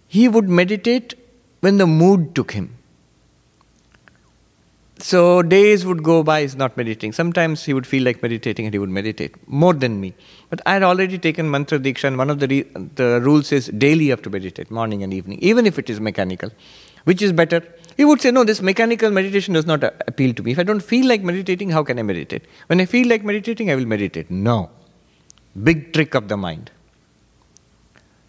he 0.07 0.27
would 0.27 0.47
meditate 0.47 1.15
when 1.61 1.77
the 1.77 1.87
mood 1.87 2.35
took 2.35 2.51
him. 2.51 2.75
So 4.99 5.41
days 5.41 5.85
would 5.85 6.03
go 6.03 6.21
by, 6.21 6.41
he's 6.41 6.55
not 6.55 6.77
meditating. 6.77 7.13
Sometimes 7.13 7.65
he 7.65 7.73
would 7.73 7.87
feel 7.87 8.03
like 8.03 8.21
meditating 8.21 8.65
and 8.65 8.73
he 8.73 8.79
would 8.79 8.89
meditate 8.89 9.35
more 9.47 9.73
than 9.73 9.99
me. 9.99 10.13
But 10.49 10.61
I 10.65 10.73
had 10.73 10.83
already 10.83 11.17
taken 11.17 11.49
mantra 11.51 11.77
diksha, 11.77 12.05
and 12.05 12.17
one 12.17 12.29
of 12.29 12.39
the, 12.39 12.47
re- 12.47 12.65
the 12.95 13.19
rules 13.21 13.51
is 13.51 13.67
daily 13.67 14.05
you 14.05 14.11
have 14.11 14.21
to 14.21 14.29
meditate, 14.29 14.71
morning 14.71 15.03
and 15.03 15.13
evening, 15.13 15.39
even 15.41 15.65
if 15.65 15.77
it 15.77 15.89
is 15.89 15.99
mechanical. 15.99 16.51
Which 17.03 17.21
is 17.21 17.33
better? 17.33 17.63
He 17.97 18.05
would 18.05 18.21
say, 18.21 18.31
No, 18.31 18.43
this 18.43 18.61
mechanical 18.61 19.09
meditation 19.09 19.53
does 19.53 19.65
not 19.65 19.83
appeal 19.83 20.33
to 20.33 20.43
me. 20.43 20.51
If 20.51 20.59
I 20.59 20.63
don't 20.63 20.81
feel 20.81 21.07
like 21.07 21.21
meditating, 21.23 21.69
how 21.69 21.83
can 21.83 21.99
I 21.99 22.03
meditate? 22.03 22.43
When 22.67 22.79
I 22.79 22.85
feel 22.85 23.07
like 23.07 23.23
meditating, 23.23 23.71
I 23.71 23.75
will 23.75 23.85
meditate. 23.85 24.29
No. 24.29 24.69
Big 25.63 25.93
trick 25.93 26.15
of 26.15 26.27
the 26.27 26.37
mind. 26.37 26.71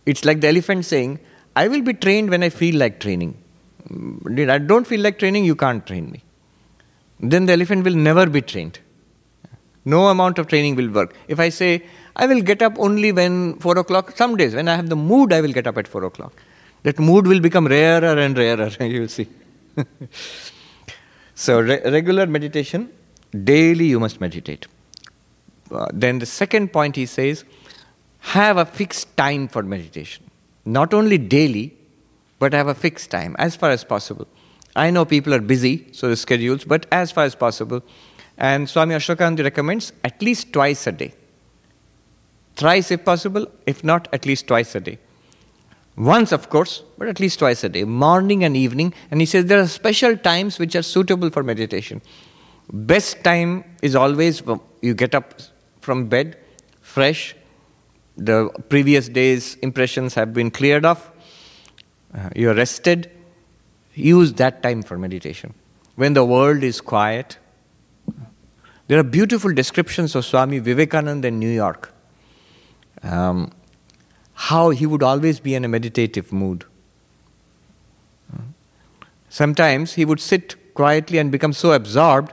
It's 0.06 0.24
like 0.24 0.40
the 0.40 0.48
elephant 0.48 0.86
saying, 0.86 1.20
I 1.54 1.68
will 1.68 1.82
be 1.82 1.92
trained 1.92 2.30
when 2.30 2.42
I 2.42 2.48
feel 2.48 2.76
like 2.76 2.98
training. 3.00 3.36
Mm, 3.90 4.48
I 4.48 4.58
don't 4.58 4.86
feel 4.86 5.00
like 5.00 5.18
training, 5.18 5.44
you 5.44 5.54
can't 5.54 5.86
train 5.86 6.10
me. 6.10 6.22
Then 7.20 7.46
the 7.46 7.52
elephant 7.52 7.84
will 7.84 7.94
never 7.94 8.26
be 8.26 8.40
trained. 8.40 8.78
No 9.84 10.06
amount 10.08 10.38
of 10.38 10.46
training 10.46 10.76
will 10.76 10.90
work. 10.90 11.14
If 11.26 11.40
I 11.40 11.48
say, 11.48 11.84
I 12.18 12.26
will 12.26 12.42
get 12.42 12.62
up 12.62 12.78
only 12.78 13.12
when 13.12 13.58
4 13.60 13.78
o'clock, 13.78 14.16
some 14.16 14.36
days 14.36 14.54
when 14.54 14.68
I 14.68 14.74
have 14.74 14.88
the 14.88 14.96
mood, 14.96 15.32
I 15.32 15.40
will 15.40 15.52
get 15.52 15.66
up 15.66 15.78
at 15.78 15.86
4 15.86 16.04
o'clock. 16.04 16.32
That 16.82 16.98
mood 16.98 17.26
will 17.26 17.40
become 17.40 17.66
rarer 17.66 18.18
and 18.18 18.36
rarer, 18.36 18.70
you 18.80 19.02
will 19.02 19.08
see. 19.08 19.28
so, 21.34 21.60
re- 21.60 21.80
regular 21.84 22.26
meditation, 22.26 22.90
daily 23.44 23.86
you 23.86 24.00
must 24.00 24.20
meditate. 24.20 24.66
Uh, 25.70 25.86
then 25.92 26.18
the 26.18 26.26
second 26.26 26.72
point 26.72 26.96
he 26.96 27.06
says 27.06 27.44
have 28.20 28.56
a 28.56 28.64
fixed 28.64 29.16
time 29.16 29.46
for 29.46 29.62
meditation. 29.62 30.24
Not 30.64 30.92
only 30.92 31.18
daily, 31.18 31.76
but 32.38 32.52
have 32.52 32.66
a 32.66 32.74
fixed 32.74 33.10
time 33.10 33.36
as 33.38 33.54
far 33.54 33.70
as 33.70 33.84
possible. 33.84 34.26
I 34.74 34.90
know 34.90 35.04
people 35.04 35.34
are 35.34 35.40
busy, 35.40 35.86
so 35.92 36.08
the 36.08 36.16
schedules, 36.16 36.64
but 36.64 36.86
as 36.90 37.12
far 37.12 37.24
as 37.24 37.34
possible. 37.34 37.82
And 38.36 38.68
Swami 38.68 38.94
Ashokananda 38.94 39.44
recommends 39.44 39.92
at 40.04 40.20
least 40.22 40.52
twice 40.52 40.86
a 40.86 40.92
day. 40.92 41.14
Thrice 42.58 42.90
if 42.90 43.04
possible, 43.04 43.46
if 43.66 43.84
not, 43.84 44.08
at 44.12 44.26
least 44.26 44.48
twice 44.48 44.74
a 44.74 44.80
day. 44.80 44.98
Once, 45.96 46.32
of 46.32 46.50
course, 46.50 46.82
but 46.98 47.06
at 47.06 47.20
least 47.20 47.38
twice 47.38 47.62
a 47.62 47.68
day, 47.68 47.84
morning 47.84 48.42
and 48.42 48.56
evening. 48.56 48.92
And 49.12 49.20
he 49.20 49.26
says 49.26 49.46
there 49.46 49.60
are 49.60 49.68
special 49.68 50.16
times 50.16 50.58
which 50.58 50.74
are 50.74 50.82
suitable 50.82 51.30
for 51.30 51.44
meditation. 51.44 52.02
Best 52.72 53.22
time 53.22 53.64
is 53.80 53.94
always 53.94 54.42
you 54.82 54.94
get 54.94 55.14
up 55.14 55.40
from 55.80 56.08
bed, 56.08 56.36
fresh. 56.80 57.36
The 58.16 58.48
previous 58.68 59.08
day's 59.08 59.54
impressions 59.56 60.14
have 60.14 60.34
been 60.34 60.50
cleared 60.50 60.84
off. 60.84 61.12
Uh, 62.12 62.30
you're 62.34 62.54
rested. 62.54 63.08
Use 63.94 64.32
that 64.34 64.64
time 64.64 64.82
for 64.82 64.98
meditation. 64.98 65.54
When 65.94 66.14
the 66.14 66.24
world 66.24 66.64
is 66.64 66.80
quiet, 66.80 67.38
there 68.88 68.98
are 68.98 69.04
beautiful 69.04 69.52
descriptions 69.54 70.16
of 70.16 70.24
Swami 70.24 70.58
Vivekananda 70.58 71.28
in 71.28 71.38
New 71.38 71.50
York. 71.50 71.92
Um, 73.02 73.52
how 74.34 74.70
he 74.70 74.86
would 74.86 75.02
always 75.02 75.40
be 75.40 75.54
in 75.54 75.64
a 75.64 75.68
meditative 75.68 76.32
mood. 76.32 76.64
Sometimes 79.28 79.94
he 79.94 80.04
would 80.04 80.20
sit 80.20 80.74
quietly 80.74 81.18
and 81.18 81.30
become 81.30 81.52
so 81.52 81.72
absorbed, 81.72 82.32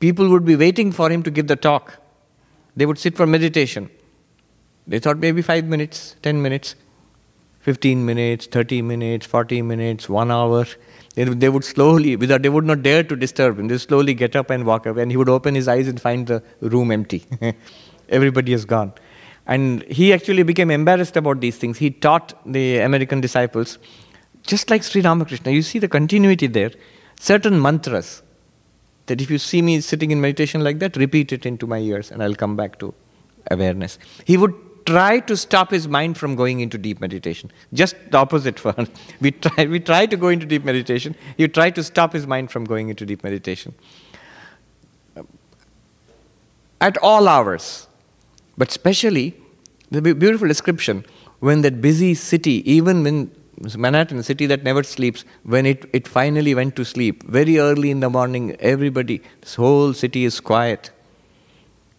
people 0.00 0.28
would 0.28 0.44
be 0.44 0.56
waiting 0.56 0.92
for 0.92 1.10
him 1.10 1.22
to 1.22 1.30
give 1.30 1.46
the 1.46 1.56
talk. 1.56 1.94
They 2.76 2.86
would 2.86 2.98
sit 2.98 3.16
for 3.16 3.26
meditation. 3.26 3.90
They 4.86 4.98
thought 4.98 5.18
maybe 5.18 5.42
five 5.42 5.64
minutes, 5.64 6.16
ten 6.22 6.42
minutes, 6.42 6.74
15 7.60 8.04
minutes, 8.04 8.46
30 8.46 8.82
minutes, 8.82 9.26
40 9.26 9.62
minutes, 9.62 10.08
one 10.08 10.30
hour. 10.30 10.66
They, 11.14 11.24
they 11.24 11.48
would 11.48 11.64
slowly, 11.64 12.16
without, 12.16 12.42
they 12.42 12.48
would 12.48 12.64
not 12.64 12.82
dare 12.82 13.02
to 13.02 13.16
disturb 13.16 13.58
him. 13.58 13.68
They 13.68 13.78
slowly 13.78 14.14
get 14.14 14.36
up 14.36 14.50
and 14.50 14.64
walk 14.64 14.86
away, 14.86 15.02
and 15.02 15.10
he 15.10 15.16
would 15.16 15.28
open 15.28 15.54
his 15.54 15.68
eyes 15.68 15.88
and 15.88 16.00
find 16.00 16.26
the 16.26 16.42
room 16.60 16.90
empty. 16.90 17.24
Everybody 18.08 18.52
is 18.52 18.64
gone. 18.64 18.92
And 19.48 19.82
he 19.84 20.12
actually 20.12 20.42
became 20.42 20.70
embarrassed 20.70 21.16
about 21.16 21.40
these 21.40 21.56
things. 21.56 21.78
He 21.78 21.90
taught 21.90 22.34
the 22.50 22.78
American 22.78 23.20
disciples, 23.20 23.78
just 24.42 24.70
like 24.70 24.82
Sri 24.82 25.00
Ramakrishna, 25.00 25.50
you 25.50 25.62
see 25.62 25.78
the 25.78 25.88
continuity 25.88 26.46
there, 26.46 26.70
certain 27.18 27.60
mantras 27.60 28.22
that 29.06 29.20
if 29.20 29.30
you 29.30 29.38
see 29.38 29.62
me 29.62 29.80
sitting 29.80 30.10
in 30.10 30.20
meditation 30.20 30.62
like 30.62 30.78
that, 30.78 30.96
repeat 30.96 31.32
it 31.32 31.46
into 31.46 31.66
my 31.66 31.78
ears 31.78 32.10
and 32.10 32.22
I'll 32.22 32.34
come 32.34 32.56
back 32.56 32.78
to 32.78 32.94
awareness. 33.50 33.98
He 34.24 34.36
would 34.36 34.54
try 34.84 35.20
to 35.20 35.36
stop 35.36 35.70
his 35.70 35.88
mind 35.88 36.16
from 36.16 36.34
going 36.34 36.60
into 36.60 36.78
deep 36.78 37.00
meditation. 37.00 37.50
Just 37.72 37.96
the 38.10 38.18
opposite 38.18 38.58
for 38.58 38.74
we 39.20 39.32
try 39.32 39.64
we 39.64 39.80
try 39.80 40.06
to 40.06 40.16
go 40.16 40.28
into 40.28 40.46
deep 40.46 40.64
meditation. 40.64 41.16
You 41.36 41.48
try 41.48 41.70
to 41.70 41.82
stop 41.82 42.12
his 42.12 42.26
mind 42.26 42.50
from 42.50 42.64
going 42.64 42.88
into 42.90 43.04
deep 43.04 43.24
meditation. 43.24 43.74
At 46.80 46.96
all 46.98 47.28
hours. 47.28 47.87
But 48.58 48.68
especially 48.70 49.36
the 49.90 50.02
beautiful 50.02 50.48
description 50.48 51.06
when 51.38 51.62
that 51.62 51.80
busy 51.80 52.14
city, 52.14 52.70
even 52.70 53.04
when 53.04 53.30
Manhattan, 53.76 54.22
city 54.22 54.46
that 54.46 54.62
never 54.62 54.82
sleeps, 54.82 55.24
when 55.44 55.64
it, 55.66 55.88
it 55.92 56.06
finally 56.06 56.54
went 56.54 56.76
to 56.76 56.84
sleep, 56.84 57.22
very 57.24 57.58
early 57.58 57.90
in 57.90 58.00
the 58.00 58.10
morning, 58.10 58.56
everybody, 58.60 59.22
this 59.40 59.54
whole 59.54 59.94
city 59.94 60.24
is 60.24 60.40
quiet. 60.40 60.90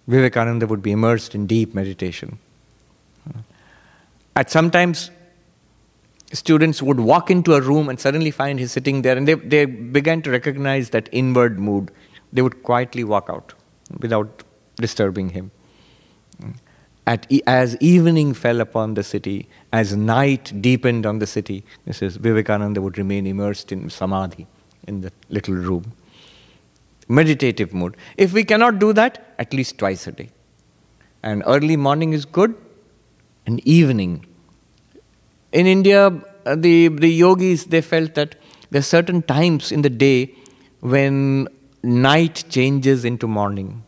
Vivekananda 0.07 0.67
would 0.67 0.81
be 0.81 0.91
immersed 0.91 1.35
in 1.35 1.47
deep 1.47 1.73
meditation. 1.73 2.39
At 4.35 4.49
sometimes, 4.49 5.11
students 6.31 6.81
would 6.81 6.99
walk 6.99 7.29
into 7.29 7.53
a 7.55 7.61
room 7.61 7.89
and 7.89 7.99
suddenly 7.99 8.31
find 8.31 8.59
him 8.59 8.67
sitting 8.67 9.01
there, 9.01 9.17
and 9.17 9.27
they, 9.27 9.33
they 9.33 9.65
began 9.65 10.21
to 10.23 10.31
recognize 10.31 10.89
that 10.91 11.09
inward 11.11 11.59
mood. 11.59 11.91
They 12.31 12.41
would 12.41 12.63
quietly 12.63 13.03
walk 13.03 13.29
out 13.29 13.53
without 13.99 14.43
disturbing 14.77 15.29
him. 15.29 15.51
At, 17.09 17.25
as 17.47 17.75
evening 17.77 18.35
fell 18.35 18.61
upon 18.61 18.93
the 18.93 19.01
city, 19.01 19.49
as 19.73 19.95
night 19.95 20.61
deepened 20.61 21.07
on 21.07 21.17
the 21.17 21.25
city, 21.25 21.63
this 21.85 22.03
is 22.03 22.17
Vivekananda 22.17 22.83
would 22.83 22.99
remain 22.99 23.25
immersed 23.25 23.71
in 23.71 23.89
samadhi 23.89 24.45
in 24.87 25.01
the 25.01 25.11
little 25.27 25.55
room. 25.55 25.93
Meditative 27.07 27.73
mood. 27.73 27.97
If 28.15 28.31
we 28.31 28.43
cannot 28.43 28.77
do 28.77 28.93
that, 28.93 29.33
at 29.39 29.53
least 29.53 29.79
twice 29.79 30.05
a 30.05 30.11
day. 30.11 30.29
And 31.23 31.41
early 31.47 31.77
morning 31.77 32.13
is 32.13 32.25
good, 32.25 32.55
and 33.47 33.59
evening. 33.67 34.27
In 35.51 35.65
India, 35.65 36.07
uh, 36.45 36.55
the, 36.55 36.89
the 36.89 37.09
yogis 37.09 37.65
they 37.65 37.81
felt 37.81 38.13
that 38.13 38.35
there 38.69 38.81
are 38.81 38.91
certain 38.97 39.23
times 39.23 39.71
in 39.71 39.81
the 39.81 39.89
day 39.89 40.35
when 40.81 41.47
night 41.81 42.43
changes 42.49 43.03
into 43.03 43.27
morning, 43.27 43.83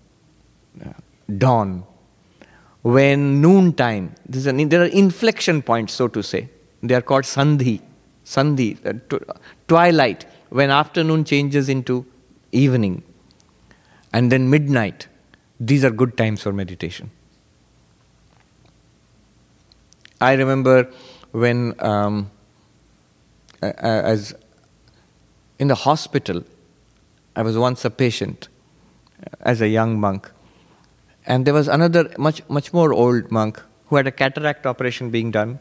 uh, 0.83 0.93
dawn 1.37 1.83
when 2.81 3.41
noontime, 3.41 4.15
an, 4.33 4.69
there 4.69 4.81
are 4.81 4.85
inflection 4.85 5.61
points, 5.61 5.93
so 5.93 6.07
to 6.07 6.23
say. 6.23 6.49
They 6.81 6.95
are 6.95 7.01
called 7.01 7.25
sandhi, 7.25 7.81
sandhi, 8.25 8.77
uh, 8.85 9.19
twilight, 9.67 10.25
when 10.49 10.71
afternoon 10.71 11.23
changes 11.23 11.69
into 11.69 12.05
evening, 12.51 13.03
and 14.11 14.31
then 14.31 14.49
midnight. 14.49 15.07
These 15.59 15.85
are 15.85 15.91
good 15.91 16.17
times 16.17 16.41
for 16.41 16.51
meditation. 16.51 17.11
I 20.19 20.33
remember 20.33 20.91
when, 21.31 21.75
um, 21.79 22.31
as 23.61 24.33
in 25.59 25.67
the 25.67 25.75
hospital, 25.75 26.43
I 27.35 27.43
was 27.43 27.57
once 27.57 27.85
a 27.85 27.91
patient 27.91 28.49
as 29.41 29.61
a 29.61 29.67
young 29.67 29.99
monk 29.99 30.31
And 31.25 31.45
there 31.45 31.53
was 31.53 31.67
another 31.67 32.11
much, 32.17 32.41
much 32.49 32.73
more 32.73 32.93
old 32.93 33.31
monk 33.31 33.61
who 33.87 33.95
had 33.95 34.07
a 34.07 34.11
cataract 34.11 34.65
operation 34.65 35.09
being 35.11 35.31
done. 35.31 35.59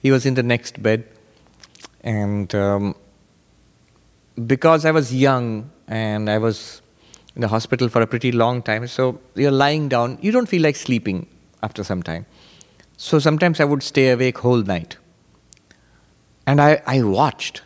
He 0.00 0.10
was 0.10 0.26
in 0.26 0.34
the 0.34 0.42
next 0.42 0.82
bed. 0.82 1.08
And 2.02 2.54
um, 2.54 2.94
because 4.46 4.84
I 4.84 4.90
was 4.90 5.14
young 5.14 5.70
and 5.86 6.28
I 6.28 6.38
was 6.38 6.82
in 7.34 7.40
the 7.40 7.48
hospital 7.48 7.88
for 7.88 8.02
a 8.02 8.06
pretty 8.06 8.32
long 8.32 8.62
time, 8.62 8.86
so 8.86 9.20
you're 9.34 9.50
lying 9.50 9.88
down, 9.88 10.18
you 10.20 10.32
don't 10.32 10.48
feel 10.48 10.62
like 10.62 10.76
sleeping 10.76 11.26
after 11.62 11.82
some 11.84 12.02
time. 12.02 12.26
So 12.96 13.18
sometimes 13.18 13.60
I 13.60 13.64
would 13.64 13.82
stay 13.82 14.10
awake 14.10 14.38
whole 14.38 14.62
night. 14.62 14.96
And 16.46 16.60
I, 16.60 16.82
I 16.86 17.02
watched 17.02 17.62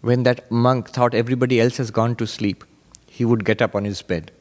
when 0.00 0.22
that 0.22 0.50
monk 0.50 0.88
thought 0.88 1.14
everybody 1.14 1.60
else 1.60 1.76
has 1.76 1.90
gone 1.90 2.16
to 2.16 2.26
sleep, 2.26 2.64
he 3.06 3.24
would 3.24 3.44
get 3.44 3.60
up 3.60 3.74
on 3.74 3.84
his 3.84 4.00
bed. 4.02 4.32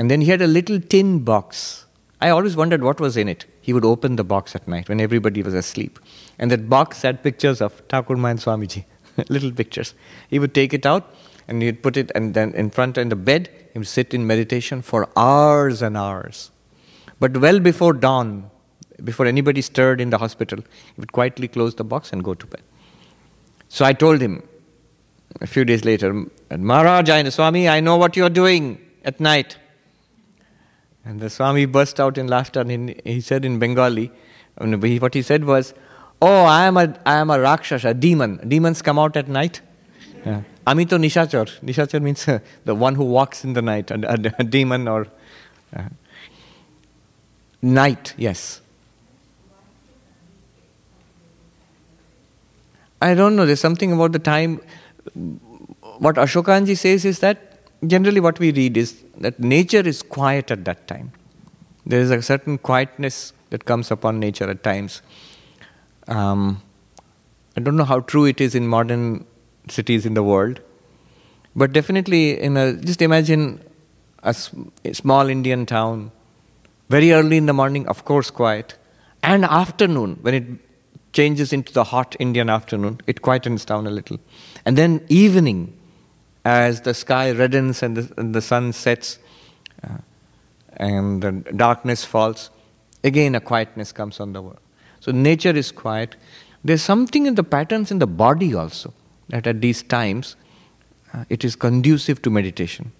And 0.00 0.10
then 0.10 0.22
he 0.22 0.30
had 0.30 0.40
a 0.40 0.46
little 0.46 0.80
tin 0.80 1.18
box. 1.24 1.84
I 2.22 2.30
always 2.30 2.56
wondered 2.56 2.82
what 2.82 3.00
was 3.00 3.18
in 3.18 3.28
it. 3.28 3.44
He 3.60 3.74
would 3.74 3.84
open 3.84 4.16
the 4.16 4.24
box 4.24 4.54
at 4.54 4.66
night 4.66 4.88
when 4.88 4.98
everybody 4.98 5.42
was 5.42 5.52
asleep. 5.52 5.98
And 6.38 6.50
that 6.50 6.70
box 6.70 7.02
had 7.02 7.22
pictures 7.22 7.60
of 7.60 7.74
Thakur 7.90 8.16
Mayan 8.16 8.38
Swamiji, 8.38 8.86
little 9.28 9.52
pictures. 9.52 9.92
He 10.30 10.38
would 10.38 10.54
take 10.54 10.72
it 10.72 10.86
out 10.86 11.14
and 11.48 11.60
he'd 11.60 11.82
put 11.82 11.98
it 11.98 12.10
and 12.14 12.32
then 12.32 12.54
in 12.54 12.70
front 12.70 12.96
in 12.96 13.10
the 13.10 13.14
bed, 13.14 13.50
he 13.74 13.78
would 13.78 13.88
sit 13.88 14.14
in 14.14 14.26
meditation 14.26 14.80
for 14.80 15.06
hours 15.18 15.82
and 15.82 15.98
hours. 15.98 16.50
But 17.18 17.36
well 17.36 17.60
before 17.60 17.92
dawn, 17.92 18.50
before 19.04 19.26
anybody 19.26 19.60
stirred 19.60 20.00
in 20.00 20.08
the 20.08 20.16
hospital, 20.16 20.60
he 20.60 21.00
would 21.00 21.12
quietly 21.12 21.46
close 21.46 21.74
the 21.74 21.84
box 21.84 22.10
and 22.10 22.24
go 22.24 22.32
to 22.32 22.46
bed. 22.46 22.62
So 23.68 23.84
I 23.84 23.92
told 23.92 24.22
him 24.22 24.48
a 25.42 25.46
few 25.46 25.66
days 25.66 25.84
later, 25.84 26.24
Maharaj, 26.50 27.28
Swami, 27.34 27.68
I 27.68 27.80
know 27.80 27.98
what 27.98 28.16
you're 28.16 28.30
doing 28.30 28.80
at 29.04 29.20
night. 29.20 29.58
And 31.04 31.20
the 31.20 31.30
Swami 31.30 31.64
burst 31.66 31.98
out 31.98 32.18
in 32.18 32.26
laughter 32.28 32.60
and 32.60 33.00
he 33.04 33.20
said 33.20 33.44
in 33.44 33.58
Bengali, 33.58 34.12
what 34.56 35.14
he 35.14 35.22
said 35.22 35.44
was, 35.44 35.74
Oh, 36.22 36.44
I 36.44 36.66
am 36.66 36.76
a, 36.76 36.94
I 37.06 37.14
am 37.14 37.30
a 37.30 37.40
Rakshas, 37.40 37.84
a 37.84 37.94
demon. 37.94 38.46
Demons 38.46 38.82
come 38.82 38.98
out 38.98 39.16
at 39.16 39.28
night. 39.28 39.62
Amito 40.66 40.98
Nishachar. 40.98 41.60
Nishachar 41.60 42.02
means 42.02 42.28
uh, 42.28 42.40
the 42.66 42.74
one 42.74 42.94
who 42.94 43.04
walks 43.04 43.42
in 43.42 43.54
the 43.54 43.62
night, 43.62 43.90
a, 43.90 44.12
a, 44.12 44.34
a 44.40 44.44
demon 44.44 44.86
or. 44.86 45.06
Uh, 45.74 45.84
night, 47.62 48.14
yes. 48.16 48.60
I 53.00 53.14
don't 53.14 53.34
know, 53.36 53.46
there's 53.46 53.60
something 53.60 53.92
about 53.92 54.12
the 54.12 54.18
time. 54.18 54.60
What 55.98 56.16
Ashokanji 56.16 56.76
says 56.76 57.04
is 57.06 57.20
that 57.20 57.49
generally 57.86 58.20
what 58.20 58.38
we 58.38 58.52
read 58.52 58.76
is 58.76 59.02
that 59.18 59.40
nature 59.40 59.80
is 59.80 60.02
quiet 60.02 60.50
at 60.50 60.64
that 60.64 60.86
time. 60.86 61.12
There 61.86 62.00
is 62.00 62.10
a 62.10 62.20
certain 62.22 62.58
quietness 62.58 63.32
that 63.50 63.64
comes 63.64 63.90
upon 63.90 64.20
nature 64.20 64.48
at 64.48 64.62
times. 64.62 65.02
Um, 66.08 66.62
I 67.56 67.60
don't 67.60 67.76
know 67.76 67.84
how 67.84 68.00
true 68.00 68.26
it 68.26 68.40
is 68.40 68.54
in 68.54 68.66
modern 68.66 69.26
cities 69.68 70.06
in 70.06 70.14
the 70.14 70.22
world, 70.22 70.60
but 71.56 71.72
definitely 71.72 72.40
in 72.40 72.56
a 72.56 72.74
just 72.74 73.02
imagine 73.02 73.62
a, 74.22 74.34
a 74.84 74.94
small 74.94 75.28
Indian 75.28 75.66
town, 75.66 76.12
very 76.88 77.12
early 77.12 77.36
in 77.36 77.46
the 77.46 77.52
morning, 77.52 77.86
of 77.88 78.04
course, 78.04 78.30
quiet, 78.30 78.76
and 79.22 79.44
afternoon 79.44 80.18
when 80.22 80.34
it 80.34 80.44
changes 81.12 81.52
into 81.52 81.72
the 81.72 81.84
hot 81.84 82.14
Indian 82.18 82.48
afternoon, 82.48 83.00
it 83.06 83.22
quietens 83.22 83.66
down 83.66 83.86
a 83.86 83.90
little. 83.90 84.18
And 84.64 84.78
then 84.78 85.04
evening, 85.08 85.76
as 86.44 86.80
the 86.80 86.94
sky 86.94 87.32
reddens 87.32 87.82
and 87.82 87.96
the, 87.96 88.12
and 88.16 88.34
the 88.34 88.40
sun 88.40 88.72
sets 88.72 89.18
uh, 89.84 89.98
and 90.76 91.22
the 91.22 91.32
darkness 91.54 92.04
falls, 92.04 92.50
again 93.04 93.34
a 93.34 93.40
quietness 93.40 93.92
comes 93.92 94.20
on 94.20 94.32
the 94.32 94.42
world. 94.42 94.60
So 95.00 95.12
nature 95.12 95.50
is 95.50 95.70
quiet. 95.72 96.16
There's 96.64 96.82
something 96.82 97.26
in 97.26 97.34
the 97.34 97.44
patterns 97.44 97.90
in 97.90 97.98
the 97.98 98.06
body 98.06 98.54
also 98.54 98.92
that 99.28 99.46
at 99.46 99.60
these 99.60 99.82
times 99.82 100.36
uh, 101.12 101.24
it 101.28 101.44
is 101.44 101.56
conducive 101.56 102.22
to 102.22 102.30
meditation, 102.30 102.92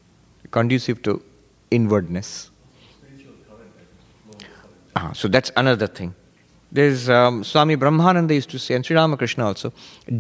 conducive 0.51 1.03
to 1.03 1.23
inwardness. 1.71 2.51
Ah, 4.97 5.13
so 5.13 5.29
that's 5.29 5.53
another 5.57 5.87
thing. 5.87 6.15
There's 6.73 7.09
um, 7.09 7.43
Swami 7.43 7.77
Brahmananda 7.77 8.35
used 8.35 8.51
to 8.51 8.59
say, 8.59 8.75
and 8.75 8.85
Sri 8.85 8.97
Ramakrishna 8.97 9.45
also, 9.45 9.73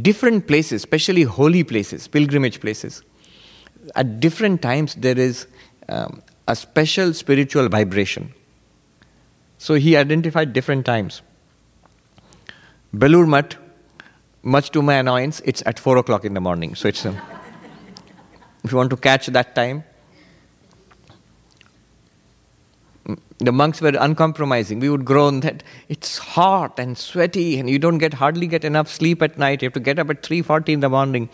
different 0.03 0.47
places, 0.47 0.83
especially 0.83 1.23
holy 1.23 1.65
places, 1.65 2.09
pilgrimage 2.09 2.61
places. 2.61 3.03
At 3.95 4.21
different 4.21 4.63
times, 4.63 4.95
there 4.95 5.19
is 5.19 5.47
um, 5.89 6.23
a 6.47 6.57
special 6.57 7.13
spiritual 7.15 7.69
vibration. 7.69 8.33
So 9.59 9.75
he 9.75 9.97
identified 9.97 10.53
different 10.53 10.87
times. 10.87 11.23
Belur 12.95 13.29
Math, 13.29 13.57
much 14.43 14.71
to 14.71 14.83
my 14.83 14.95
annoyance, 14.95 15.41
it's 15.45 15.63
at 15.67 15.79
4 15.79 15.99
o'clock 15.99 16.25
in 16.25 16.35
the 16.35 16.41
morning. 16.41 16.75
So 16.75 16.89
it's, 16.89 17.05
um, 17.05 17.17
if 18.65 18.73
you 18.73 18.79
want 18.79 18.91
to 18.91 18.97
catch 18.97 19.27
that 19.27 19.55
time, 19.55 19.85
the 23.41 23.53
monks 23.53 23.81
were 23.81 23.93
uncompromising. 23.99 24.81
We 24.81 24.91
would 24.91 25.05
groan 25.05 25.41
that 25.41 25.63
it's 25.89 26.19
hot 26.19 26.79
and 26.79 26.97
sweaty, 26.97 27.59
and 27.59 27.71
you 27.71 27.79
don't 27.79 27.99
get 27.99 28.15
hardly 28.15 28.47
get 28.47 28.65
enough 28.65 28.89
sleep 28.89 29.23
at 29.23 29.39
night. 29.39 29.63
You 29.63 29.67
have 29.67 29.73
to 29.75 29.81
get 29.81 29.99
up 29.99 30.11
at 30.11 30.23
three 30.23 30.43
forty 30.43 30.75
in 30.75 30.81
the 30.81 30.91
morning. 30.91 31.31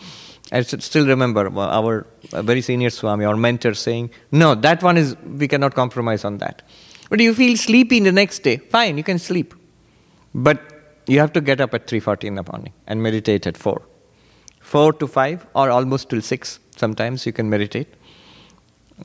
I 0.51 0.61
still 0.61 1.05
remember 1.05 1.47
uh, 1.47 1.67
our 1.67 2.07
uh, 2.33 2.41
very 2.41 2.61
senior 2.61 2.89
Swami, 2.89 3.25
our 3.25 3.35
mentor, 3.35 3.73
saying, 3.73 4.11
"No, 4.31 4.55
that 4.55 4.81
one 4.81 4.97
is 4.97 5.15
we 5.43 5.47
cannot 5.47 5.75
compromise 5.75 6.23
on 6.23 6.37
that." 6.37 6.61
But 7.09 7.19
you 7.19 7.33
feel 7.33 7.57
sleepy 7.57 7.99
the 7.99 8.11
next 8.11 8.39
day, 8.39 8.57
fine, 8.57 8.97
you 8.97 9.03
can 9.03 9.19
sleep, 9.19 9.53
but 10.33 10.61
you 11.07 11.19
have 11.19 11.33
to 11.33 11.41
get 11.41 11.61
up 11.61 11.73
at 11.73 11.87
three 11.87 11.99
forty 11.99 12.27
in 12.27 12.35
the 12.35 12.43
morning 12.51 12.73
and 12.85 13.01
meditate 13.01 13.47
at 13.47 13.57
four, 13.57 13.81
four 14.59 14.93
to 14.93 15.07
five, 15.07 15.45
or 15.53 15.69
almost 15.69 16.09
till 16.09 16.21
six. 16.21 16.59
Sometimes 16.75 17.25
you 17.25 17.33
can 17.33 17.49
meditate 17.49 17.87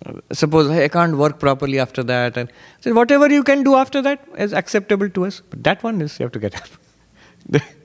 uh, 0.06 0.12
suppose 0.32 0.70
hey, 0.70 0.84
I 0.84 0.88
can't 0.88 1.16
work 1.16 1.38
properly 1.38 1.78
after 1.78 2.02
that, 2.04 2.36
and 2.36 2.50
so 2.80 2.92
whatever 2.94 3.30
you 3.30 3.42
can 3.42 3.62
do 3.62 3.74
after 3.74 4.00
that 4.02 4.24
is 4.38 4.52
acceptable 4.52 5.08
to 5.10 5.26
us. 5.26 5.42
But 5.50 5.64
that 5.64 5.82
one 5.82 6.00
is 6.00 6.18
you 6.18 6.24
have 6.24 6.32
to 6.32 6.38
get 6.38 6.54
up. 6.56 7.62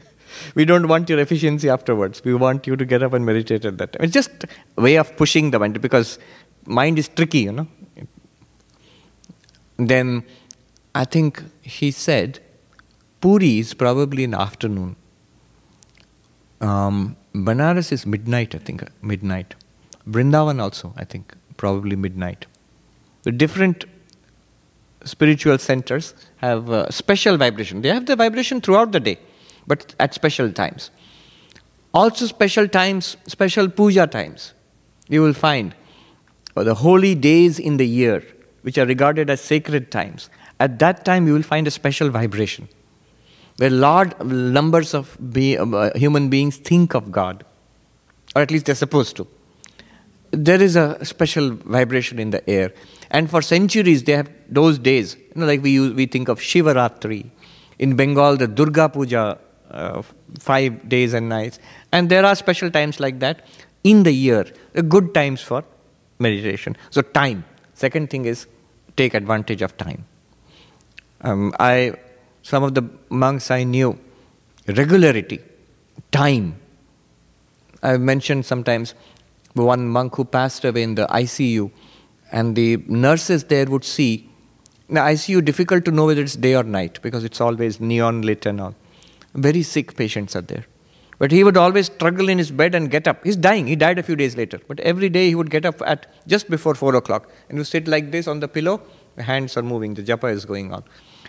we 0.56 0.66
don't 0.66 0.88
want 0.88 1.10
your 1.10 1.20
efficiency 1.20 1.70
afterwards. 1.70 2.24
We 2.24 2.34
want 2.34 2.68
you 2.68 2.76
to 2.76 2.86
get 2.86 3.04
up 3.04 3.14
and 3.14 3.26
meditate 3.26 3.66
at 3.66 3.78
that 3.78 3.94
time. 3.94 4.04
It's 4.04 4.14
just 4.14 4.46
a 4.78 4.82
way 4.82 4.96
of 4.96 5.16
pushing 5.18 5.52
the 5.52 5.60
mind 5.60 5.82
because 5.82 6.20
mind 6.66 7.00
is 7.00 7.08
tricky, 7.08 7.40
you 7.40 7.52
know. 7.52 7.68
Then 9.78 10.24
I 10.96 11.06
think 11.06 11.44
he 11.62 11.92
said 11.92 12.40
Puri 13.22 13.60
is 13.60 13.74
probably 13.74 14.24
in 14.24 14.32
the 14.32 14.42
afternoon. 14.42 14.96
Um, 16.62 17.16
Banaras 17.34 17.92
is 17.92 18.06
midnight, 18.06 18.56
I 18.56 18.58
think, 18.58 18.84
midnight. 19.02 19.56
Brindavan 20.10 20.60
also, 20.60 20.94
I 20.98 21.04
think 21.04 21.36
probably 21.58 21.96
midnight. 21.96 22.46
The 23.24 23.32
different 23.32 23.86
spiritual 25.04 25.58
centers 25.58 26.14
have 26.38 26.88
special 26.94 27.38
vibration. 27.38 27.82
They 27.82 27.90
have 27.90 28.06
the 28.06 28.16
vibration 28.16 28.62
throughout 28.62 28.92
the 28.92 29.00
day, 29.00 29.20
but 29.68 29.94
at 30.00 30.14
special 30.14 30.52
times. 30.52 30.92
Also, 31.94 32.26
special 32.26 32.68
times, 32.68 33.18
special 33.28 33.70
puja 33.70 34.08
times. 34.08 34.54
You 35.10 35.22
will 35.22 35.34
find 35.34 35.76
the 36.56 36.76
holy 36.76 37.16
days 37.16 37.60
in 37.60 37.78
the 37.78 37.88
year, 37.88 38.24
which 38.62 38.78
are 38.78 38.86
regarded 38.86 39.30
as 39.30 39.42
sacred 39.42 39.92
times. 39.92 40.30
At 40.60 40.80
that 40.80 41.06
time, 41.06 41.28
you 41.28 41.34
will 41.34 41.44
find 41.44 41.68
a 41.68 41.72
special 41.72 42.10
vibration 42.10 42.68
where 43.58 43.70
large 43.70 44.18
numbers 44.20 44.94
of 44.94 45.18
be, 45.32 45.58
uh, 45.58 45.92
human 45.96 46.30
beings 46.30 46.58
think 46.58 46.94
of 46.94 47.12
God, 47.12 47.44
or 48.36 48.42
at 48.42 48.52
least 48.52 48.66
they're 48.66 48.76
supposed 48.76 49.16
to 49.18 49.28
there 50.32 50.62
is 50.62 50.76
a 50.76 51.04
special 51.06 51.52
vibration 51.52 52.20
in 52.20 52.32
the 52.32 52.48
air. 52.50 52.74
And 53.10 53.30
for 53.30 53.42
centuries, 53.42 54.04
they 54.04 54.14
have 54.14 54.30
those 54.50 54.78
days, 54.78 55.16
you 55.16 55.42
know, 55.42 55.46
like 55.46 55.62
we, 55.62 55.72
use, 55.72 55.94
we 55.94 56.06
think 56.06 56.28
of 56.28 56.40
Shivaratri. 56.40 57.30
In 57.80 57.96
Bengal, 57.96 58.38
the 58.38 58.48
Durga 58.48 58.90
Puja, 58.90 59.38
uh, 59.72 60.02
five 60.40 60.88
days 60.88 61.14
and 61.14 61.30
nights. 61.30 61.60
And 61.92 62.10
there 62.10 62.26
are 62.26 62.36
special 62.36 62.72
times 62.72 63.00
like 63.00 63.20
that 63.20 63.46
in 63.84 64.04
the 64.04 64.12
year, 64.12 64.46
good 64.88 65.14
times 65.14 65.42
for 65.42 65.64
meditation. 66.20 66.76
So, 66.90 67.02
time. 67.02 67.46
Second 67.74 68.10
thing 68.10 68.26
is 68.26 68.48
take 68.96 69.14
advantage 69.14 69.62
of 69.62 69.78
time. 69.78 70.06
Um, 71.22 71.54
I, 71.60 71.94
some 72.42 72.64
of 72.64 72.74
the 72.74 72.84
monks 73.10 73.52
I 73.52 73.64
knew, 73.64 73.98
regularity, 74.68 75.40
time. 76.12 76.60
I've 77.84 78.02
mentioned 78.02 78.46
sometimes 78.46 78.96
one 79.54 79.88
monk 79.88 80.16
who 80.16 80.26
passed 80.26 80.66
away 80.66 80.84
in 80.84 80.96
the 80.96 81.08
ICU, 81.08 81.72
and 82.32 82.56
the 82.56 82.78
nurses 82.88 83.46
there 83.46 83.66
would 83.66 83.84
see. 83.84 84.30
Now, 84.90 85.06
ICU 85.06 85.44
difficult 85.44 85.86
to 85.86 85.92
know 85.92 86.06
whether 86.06 86.22
it's 86.22 86.36
day 86.36 86.56
or 86.56 86.64
night 86.64 87.02
because 87.02 87.24
it's 87.24 87.42
always 87.42 87.80
neon 87.80 88.22
lit 88.22 88.46
and 88.46 88.62
all. 88.62 88.76
Very 89.38 89.64
sick 89.64 89.96
patients 89.96 90.36
are 90.36 90.42
there. 90.42 90.66
But 91.20 91.32
he 91.32 91.44
would 91.44 91.58
always 91.58 91.88
struggle 91.88 92.30
in 92.30 92.38
his 92.38 92.52
bed 92.52 92.76
and 92.76 92.92
get 92.92 93.08
up. 93.08 93.24
He's 93.24 93.36
dying. 93.36 93.66
He 93.68 93.76
died 93.76 93.98
a 93.98 94.04
few 94.04 94.16
days 94.16 94.38
later. 94.38 94.60
But 94.68 94.80
every 94.82 95.10
day 95.10 95.30
he 95.30 95.36
would 95.36 95.50
get 95.50 95.66
up 95.66 95.82
at 95.86 96.06
just 96.28 96.50
before 96.50 96.76
four 96.76 96.96
o'clock 96.96 97.32
and 97.50 97.58
would 97.58 97.68
sit 97.68 97.88
like 97.88 98.12
this 98.12 98.28
on 98.28 98.40
the 98.40 98.48
pillow 98.48 98.82
The 99.18 99.24
hands 99.24 99.58
are 99.58 99.64
moving, 99.64 99.96
the 99.96 100.04
japa 100.04 100.32
is 100.32 100.46
going 100.46 100.72
on. 100.72 100.84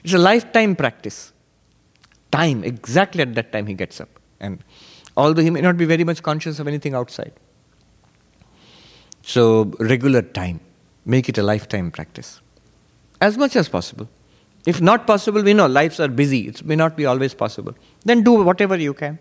It's 0.05 0.13
a 0.13 0.19
lifetime 0.19 0.77
practice. 0.77 1.33
Time, 2.31 2.63
exactly 2.63 3.23
at 3.23 3.35
that 3.35 3.51
time 3.51 3.67
he 3.67 3.73
gets 3.73 3.99
up. 3.99 4.11
And 4.41 4.63
although 5.17 5.43
he 5.43 5.49
may 5.49 5.63
not 5.63 5.79
be 5.79 5.87
very 5.87 6.05
much 6.05 6.23
conscious 6.23 6.59
of 6.59 6.69
anything 6.69 6.95
outside. 6.95 7.33
So, 9.23 9.73
regular 9.81 10.23
time. 10.23 10.61
Make 11.07 11.31
it 11.31 11.39
a 11.39 11.43
lifetime 11.43 11.91
practice. 11.91 12.43
As 13.23 13.39
much 13.39 13.57
as 13.57 13.71
possible. 13.71 14.09
If 14.71 14.83
not 14.83 15.07
possible, 15.07 15.43
we 15.43 15.55
know 15.55 15.67
lives 15.67 15.99
are 15.99 16.09
busy. 16.09 16.41
It 16.49 16.63
may 16.63 16.77
not 16.77 16.95
be 16.95 17.07
always 17.07 17.33
possible. 17.33 17.75
Then 18.05 18.23
do 18.23 18.33
whatever 18.33 18.77
you 18.77 18.93
can. 18.93 19.19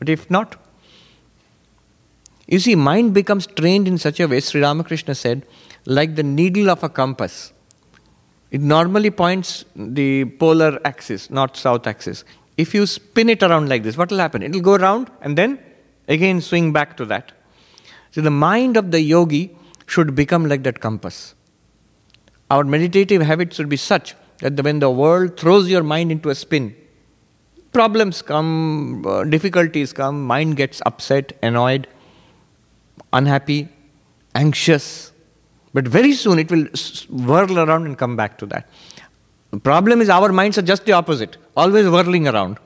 But 0.00 0.08
if 0.08 0.28
not, 0.28 0.56
you 2.48 2.58
see, 2.58 2.74
mind 2.74 3.14
becomes 3.14 3.46
trained 3.46 3.86
in 3.86 3.98
such 3.98 4.18
a 4.18 4.26
way, 4.26 4.40
Sri 4.40 4.60
Ramakrishna 4.60 5.14
said, 5.14 5.46
like 5.84 6.16
the 6.16 6.24
needle 6.24 6.68
of 6.68 6.82
a 6.82 6.88
compass. 6.88 7.52
It 8.50 8.60
normally 8.60 9.12
points 9.12 9.64
the 9.76 10.24
polar 10.24 10.80
axis, 10.84 11.30
not 11.30 11.56
south 11.56 11.86
axis. 11.86 12.24
If 12.56 12.74
you 12.74 12.84
spin 12.84 13.28
it 13.28 13.44
around 13.44 13.68
like 13.68 13.84
this, 13.84 13.96
what 13.96 14.10
will 14.10 14.18
happen? 14.18 14.42
It 14.42 14.52
will 14.52 14.60
go 14.60 14.74
around 14.74 15.08
and 15.20 15.38
then 15.38 15.60
again 16.08 16.40
swing 16.40 16.72
back 16.72 16.96
to 16.96 17.04
that. 17.04 17.30
So 18.10 18.22
the 18.22 18.32
mind 18.32 18.76
of 18.76 18.90
the 18.90 19.00
yogi 19.00 19.56
should 19.86 20.16
become 20.16 20.48
like 20.48 20.64
that 20.64 20.80
compass. 20.80 21.36
Our 22.50 22.64
meditative 22.64 23.22
habits 23.22 23.54
should 23.54 23.68
be 23.68 23.76
such 23.76 24.16
that 24.40 24.62
when 24.62 24.78
the 24.78 24.90
world 24.90 25.38
throws 25.38 25.68
your 25.68 25.82
mind 25.82 26.10
into 26.10 26.30
a 26.30 26.34
spin, 26.34 26.74
problems 27.72 28.22
come, 28.22 29.04
uh, 29.06 29.24
difficulties 29.24 29.92
come, 29.92 30.24
mind 30.26 30.56
gets 30.56 30.82
upset, 30.86 31.32
annoyed, 31.42 31.86
unhappy, 33.12 33.68
anxious. 34.34 35.12
But 35.72 35.86
very 35.86 36.12
soon 36.14 36.38
it 36.38 36.50
will 36.50 36.66
whirl 37.08 37.58
around 37.58 37.86
and 37.86 37.96
come 37.96 38.16
back 38.16 38.38
to 38.38 38.46
that. 38.46 38.68
The 39.50 39.58
problem 39.58 40.00
is 40.00 40.08
our 40.08 40.32
minds 40.32 40.58
are 40.58 40.62
just 40.62 40.84
the 40.84 40.92
opposite, 40.92 41.36
always 41.56 41.88
whirling 41.88 42.28
around. 42.28 42.58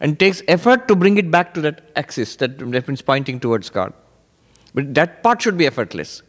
And 0.00 0.18
takes 0.18 0.42
effort 0.48 0.88
to 0.88 0.96
bring 0.96 1.16
it 1.16 1.30
back 1.30 1.54
to 1.54 1.60
that 1.60 1.92
axis 1.94 2.34
that 2.36 2.60
means 2.60 3.02
pointing 3.02 3.38
towards 3.38 3.70
God. 3.70 3.92
But 4.74 4.94
that 4.94 5.22
part 5.22 5.40
should 5.40 5.56
be 5.56 5.66
effortless. 5.66 6.22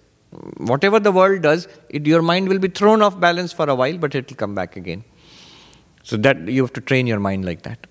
Whatever 0.58 1.00
the 1.00 1.12
world 1.12 1.42
does, 1.42 1.68
it, 1.90 2.06
your 2.08 2.22
mind 2.22 2.50
will 2.50 2.60
be 2.60 2.68
thrown 2.68 3.02
off 3.02 3.20
balance 3.20 3.54
for 3.54 3.70
a 3.70 3.76
while, 3.76 3.98
but 3.98 4.16
it 4.16 4.30
will 4.30 4.38
come 4.38 4.56
back 4.56 4.76
again. 4.76 5.04
So 6.04 6.18
that 6.18 6.48
you 6.48 6.64
have 6.64 6.74
to 6.74 6.82
train 6.82 7.08
your 7.08 7.20
mind 7.20 7.46
like 7.46 7.62
that. 7.64 7.88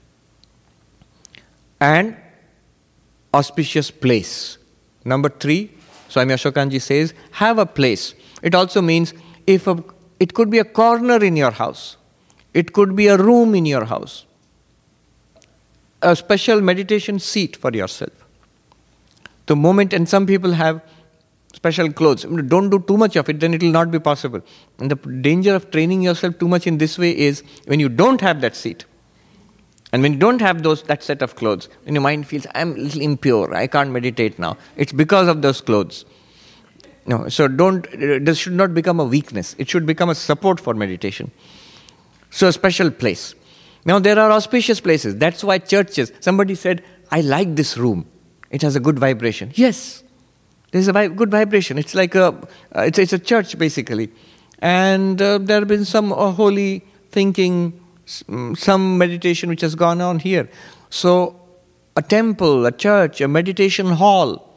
And 1.80 2.16
auspicious 3.32 3.90
place. 3.90 4.58
Number 5.04 5.28
three, 5.28 5.72
Swami 6.08 6.34
Ashokanji 6.34 6.80
says, 6.80 7.14
have 7.32 7.58
a 7.58 7.66
place. 7.66 8.14
It 8.42 8.54
also 8.54 8.82
means 8.82 9.14
if 9.46 9.66
a, 9.66 9.82
it 10.20 10.34
could 10.34 10.50
be 10.50 10.58
a 10.58 10.64
corner 10.64 11.24
in 11.24 11.36
your 11.36 11.50
house, 11.50 11.96
it 12.52 12.72
could 12.72 12.94
be 12.94 13.06
a 13.06 13.16
room 13.16 13.54
in 13.54 13.64
your 13.64 13.84
house, 13.86 14.26
a 16.02 16.14
special 16.14 16.60
meditation 16.60 17.18
seat 17.18 17.56
for 17.56 17.72
yourself. 17.72 18.12
The 19.46 19.56
moment, 19.56 19.92
and 19.92 20.08
some 20.08 20.26
people 20.26 20.52
have 20.52 20.82
special 21.52 21.92
clothes. 21.92 22.24
Don't 22.24 22.70
do 22.70 22.78
too 22.80 22.96
much 22.96 23.16
of 23.16 23.28
it, 23.28 23.40
then 23.40 23.54
it 23.54 23.62
will 23.62 23.70
not 23.70 23.90
be 23.90 23.98
possible. 23.98 24.40
And 24.78 24.90
the 24.90 24.96
danger 24.96 25.54
of 25.54 25.70
training 25.70 26.02
yourself 26.02 26.38
too 26.38 26.48
much 26.48 26.66
in 26.66 26.78
this 26.78 26.98
way 26.98 27.16
is 27.16 27.42
when 27.66 27.80
you 27.80 27.88
don't 27.88 28.20
have 28.20 28.40
that 28.40 28.56
seat, 28.56 28.84
and 29.92 30.02
when 30.02 30.14
you 30.14 30.18
don't 30.18 30.40
have 30.40 30.62
those 30.62 30.82
that 30.84 31.02
set 31.02 31.20
of 31.20 31.36
clothes, 31.36 31.68
when 31.84 31.94
your 31.94 32.02
mind 32.02 32.26
feels 32.26 32.46
I'm 32.54 32.72
a 32.72 32.76
little 32.76 33.02
impure, 33.02 33.54
I 33.54 33.66
can't 33.66 33.90
meditate 33.90 34.38
now. 34.38 34.56
It's 34.76 34.92
because 34.92 35.28
of 35.28 35.42
those 35.42 35.60
clothes. 35.60 36.06
No, 37.04 37.28
so 37.28 37.48
don't. 37.48 37.86
This 38.24 38.38
should 38.38 38.54
not 38.54 38.72
become 38.74 39.00
a 39.00 39.04
weakness. 39.04 39.54
It 39.58 39.68
should 39.68 39.84
become 39.84 40.08
a 40.08 40.14
support 40.14 40.60
for 40.60 40.72
meditation. 40.72 41.30
So 42.30 42.48
a 42.48 42.52
special 42.52 42.90
place. 42.90 43.34
Now 43.84 43.98
there 43.98 44.18
are 44.18 44.30
auspicious 44.30 44.80
places. 44.80 45.16
That's 45.16 45.44
why 45.44 45.58
churches. 45.58 46.12
Somebody 46.20 46.54
said, 46.54 46.82
"I 47.10 47.20
like 47.20 47.56
this 47.56 47.76
room. 47.76 48.06
It 48.50 48.62
has 48.62 48.76
a 48.76 48.80
good 48.80 48.98
vibration." 48.98 49.50
Yes, 49.56 50.01
there's 50.72 50.88
a 50.88 51.08
good 51.08 51.30
vibration. 51.30 51.78
It's 51.78 51.94
like 51.94 52.14
a, 52.14 52.28
uh, 52.74 52.80
it's, 52.80 52.98
it's 52.98 53.12
a 53.12 53.18
church 53.18 53.56
basically. 53.56 54.10
And 54.58 55.20
uh, 55.20 55.38
there 55.38 55.60
have 55.60 55.68
been 55.68 55.84
some 55.84 56.12
uh, 56.12 56.32
holy 56.32 56.84
thinking, 57.10 57.78
mm, 58.06 58.56
some 58.56 58.98
meditation 58.98 59.48
which 59.48 59.60
has 59.60 59.74
gone 59.74 60.00
on 60.00 60.18
here. 60.18 60.48
So, 60.90 61.38
a 61.94 62.02
temple, 62.02 62.64
a 62.64 62.72
church, 62.72 63.20
a 63.20 63.28
meditation 63.28 63.86
hall, 63.86 64.48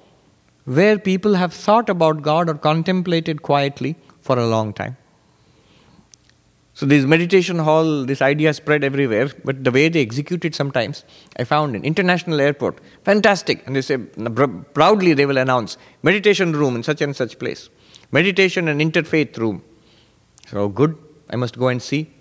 where 0.63 0.97
people 0.97 1.33
have 1.35 1.53
thought 1.53 1.89
about 1.89 2.21
God 2.21 2.49
or 2.49 2.55
contemplated 2.55 3.41
quietly 3.41 3.95
for 4.21 4.39
a 4.39 4.47
long 4.47 4.73
time. 4.73 4.95
So 6.75 6.85
this 6.85 7.05
meditation 7.05 7.57
hall, 7.59 8.03
this 8.03 8.21
idea 8.21 8.53
spread 8.53 8.83
everywhere, 8.83 9.29
but 9.45 9.63
the 9.63 9.71
way 9.71 9.87
they 9.87 10.01
execute 10.01 10.43
it 10.43 10.53
sometimes, 10.53 11.05
I 11.39 11.45
found 11.45 11.73
in 11.73 11.85
international 11.85 12.41
airport, 12.41 12.79
fantastic. 13.05 13.65
And 13.65 13.77
they 13.77 13.81
say, 13.81 13.95
proudly 14.73 15.13
they 15.13 15.25
will 15.25 15.37
announce, 15.37 15.77
meditation 16.03 16.51
room 16.51 16.75
in 16.75 16.83
such 16.83 16.99
and 16.99 17.15
such 17.15 17.39
place. 17.39 17.69
Meditation 18.11 18.67
and 18.67 18.81
interfaith 18.81 19.37
room. 19.37 19.63
So 20.47 20.67
good, 20.67 20.97
I 21.29 21.37
must 21.37 21.57
go 21.57 21.69
and 21.69 21.81
see. 21.81 22.13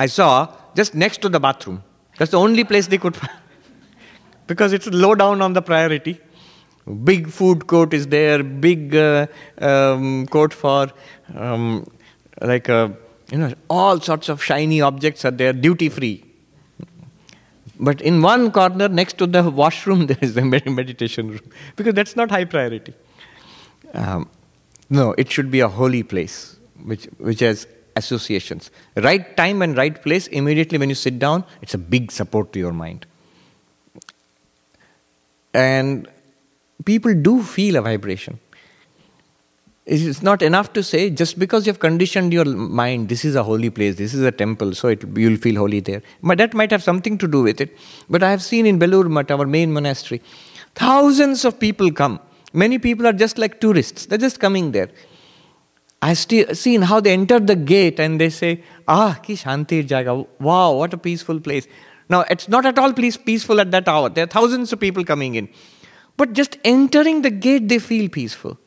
I 0.00 0.06
saw 0.06 0.52
just 0.74 0.96
next 0.96 1.22
to 1.22 1.28
the 1.28 1.38
bathroom. 1.38 1.84
That's 2.18 2.32
the 2.32 2.40
only 2.40 2.64
place 2.64 2.88
they 2.88 2.98
could 2.98 3.14
find. 3.14 3.38
because 4.48 4.72
it's 4.72 4.88
low 4.88 5.14
down 5.14 5.40
on 5.40 5.52
the 5.52 5.62
priority. 5.62 6.20
Big 7.04 7.28
food 7.28 7.68
court 7.68 7.94
is 7.94 8.08
there, 8.08 8.42
big 8.42 8.96
uh, 8.96 9.28
um, 9.58 10.26
court 10.26 10.52
for 10.52 10.90
um, 11.36 11.86
like 12.40 12.68
a 12.68 12.96
you 13.32 13.38
know, 13.38 13.52
all 13.70 13.98
sorts 13.98 14.28
of 14.28 14.42
shiny 14.42 14.82
objects 14.82 15.24
are 15.24 15.30
there, 15.30 15.54
duty 15.54 15.88
free. 15.88 16.22
But 17.80 18.02
in 18.02 18.20
one 18.20 18.52
corner 18.52 18.88
next 18.88 19.16
to 19.18 19.26
the 19.26 19.42
washroom, 19.50 20.06
there 20.10 20.18
is 20.20 20.36
a 20.36 20.42
meditation 20.42 21.30
room 21.30 21.52
because 21.74 21.94
that's 21.94 22.14
not 22.14 22.30
high 22.30 22.44
priority. 22.44 22.92
Um, 23.94 24.28
no, 24.90 25.14
it 25.16 25.30
should 25.30 25.50
be 25.50 25.60
a 25.60 25.68
holy 25.68 26.02
place 26.02 26.56
which, 26.84 27.04
which 27.16 27.40
has 27.40 27.66
associations. 27.96 28.70
Right 28.96 29.34
time 29.34 29.62
and 29.62 29.78
right 29.78 30.00
place, 30.02 30.26
immediately 30.26 30.76
when 30.76 30.90
you 30.90 30.94
sit 30.94 31.18
down, 31.18 31.44
it's 31.62 31.72
a 31.72 31.78
big 31.78 32.12
support 32.12 32.52
to 32.52 32.58
your 32.58 32.72
mind. 32.72 33.06
And 35.54 36.06
people 36.84 37.14
do 37.14 37.42
feel 37.42 37.76
a 37.76 37.82
vibration. 37.82 38.38
It's 39.84 40.22
not 40.22 40.42
enough 40.42 40.72
to 40.74 40.82
say 40.82 41.10
just 41.10 41.40
because 41.40 41.66
you've 41.66 41.80
conditioned 41.80 42.32
your 42.32 42.44
mind, 42.44 43.08
this 43.08 43.24
is 43.24 43.34
a 43.34 43.42
holy 43.42 43.68
place, 43.68 43.96
this 43.96 44.14
is 44.14 44.22
a 44.22 44.30
temple, 44.30 44.74
so 44.74 44.88
it, 44.88 45.02
you'll 45.16 45.36
feel 45.36 45.56
holy 45.56 45.80
there. 45.80 46.02
But 46.22 46.38
that 46.38 46.54
might 46.54 46.70
have 46.70 46.84
something 46.84 47.18
to 47.18 47.26
do 47.26 47.42
with 47.42 47.60
it. 47.60 47.76
But 48.08 48.22
I 48.22 48.30
have 48.30 48.42
seen 48.42 48.64
in 48.64 48.78
Belur 48.78 49.10
Math, 49.10 49.32
our 49.32 49.44
main 49.44 49.72
monastery, 49.72 50.22
thousands 50.76 51.44
of 51.44 51.58
people 51.58 51.90
come. 51.90 52.20
Many 52.52 52.78
people 52.78 53.08
are 53.08 53.12
just 53.12 53.38
like 53.38 53.60
tourists, 53.60 54.06
they're 54.06 54.18
just 54.18 54.38
coming 54.38 54.70
there. 54.70 54.88
I've 56.00 56.18
seen 56.18 56.82
how 56.82 57.00
they 57.00 57.12
enter 57.12 57.40
the 57.40 57.56
gate 57.56 57.98
and 57.98 58.20
they 58.20 58.30
say, 58.30 58.62
Ah, 58.88 59.18
ki 59.22 59.34
shanti 59.34 59.86
jaga. 59.86 60.26
Wow, 60.40 60.74
what 60.74 60.92
a 60.92 60.98
peaceful 60.98 61.38
place. 61.38 61.66
Now, 62.08 62.24
it's 62.28 62.48
not 62.48 62.66
at 62.66 62.78
all 62.78 62.92
peaceful 62.92 63.60
at 63.60 63.70
that 63.70 63.86
hour. 63.88 64.08
There 64.08 64.24
are 64.24 64.28
thousands 64.28 64.72
of 64.72 64.80
people 64.80 65.04
coming 65.04 65.36
in. 65.36 65.48
But 66.16 66.32
just 66.32 66.58
entering 66.64 67.22
the 67.22 67.30
gate, 67.30 67.68
they 67.68 67.78
feel 67.78 68.08
peaceful. 68.08 68.58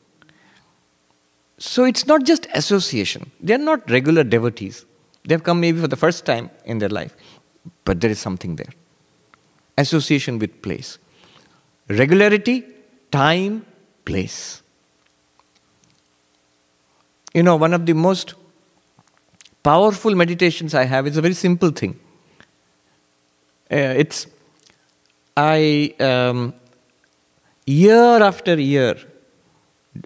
So 1.57 1.85
it's 1.85 2.05
not 2.05 2.23
just 2.23 2.47
association. 2.53 3.31
They're 3.39 3.57
not 3.57 3.89
regular 3.89 4.23
devotees. 4.23 4.85
They've 5.23 5.41
come 5.41 5.59
maybe 5.59 5.79
for 5.79 5.87
the 5.87 5.95
first 5.95 6.25
time 6.25 6.49
in 6.65 6.79
their 6.79 6.89
life, 6.89 7.15
but 7.83 8.01
there 8.01 8.11
is 8.11 8.19
something 8.19 8.55
there. 8.57 8.73
Association 9.77 10.37
with 10.37 10.61
place. 10.61 10.97
Regularity, 11.87 12.65
time, 13.11 13.65
place. 14.03 14.61
You 17.33 17.43
know, 17.43 17.55
one 17.55 17.73
of 17.73 17.85
the 17.85 17.93
most 17.93 18.35
powerful 19.63 20.15
meditations 20.15 20.73
I 20.73 20.83
have 20.83 21.07
is 21.07 21.17
a 21.17 21.21
very 21.21 21.33
simple 21.33 21.71
thing. 21.71 21.99
Uh, 23.71 23.97
it's, 24.03 24.27
I, 25.35 25.95
um, 25.99 26.53
year 27.65 28.21
after 28.21 28.59
year, 28.59 28.95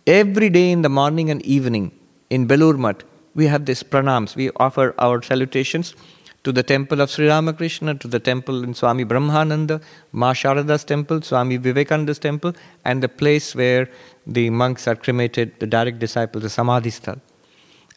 Every 0.06 0.50
day 0.52 0.72
in 0.72 0.84
the 0.84 0.90
morning 0.90 1.32
and 1.32 1.42
evening 1.44 1.92
in 2.30 2.48
Belur 2.48 3.02
we 3.34 3.48
have 3.48 3.66
this 3.66 3.82
pranams. 3.82 4.36
We 4.36 4.52
offer 4.58 4.94
our 5.00 5.22
salutations 5.24 5.96
to 6.44 6.52
the 6.52 6.62
temple 6.62 7.02
of 7.02 7.10
Sri 7.10 7.28
Ramakrishna, 7.28 7.96
to 7.96 8.08
the 8.08 8.20
temple 8.20 8.64
in 8.64 8.76
Swami 8.76 9.04
Brahmananda, 9.04 9.82
Ma 10.12 10.34
Sharada's 10.34 10.84
temple, 10.84 11.24
Swami 11.24 11.58
Vivekananda's 11.58 12.20
temple, 12.20 12.54
and 12.86 13.02
the 13.02 13.10
place 13.10 13.56
where 13.56 13.90
the 14.28 14.52
monks 14.52 14.88
are 14.88 14.96
cremated, 14.96 15.60
the 15.60 15.66
direct 15.66 15.98
disciples, 15.98 16.44
the 16.44 16.50
Samadhi 16.50 16.92
Sthal. 16.92 17.20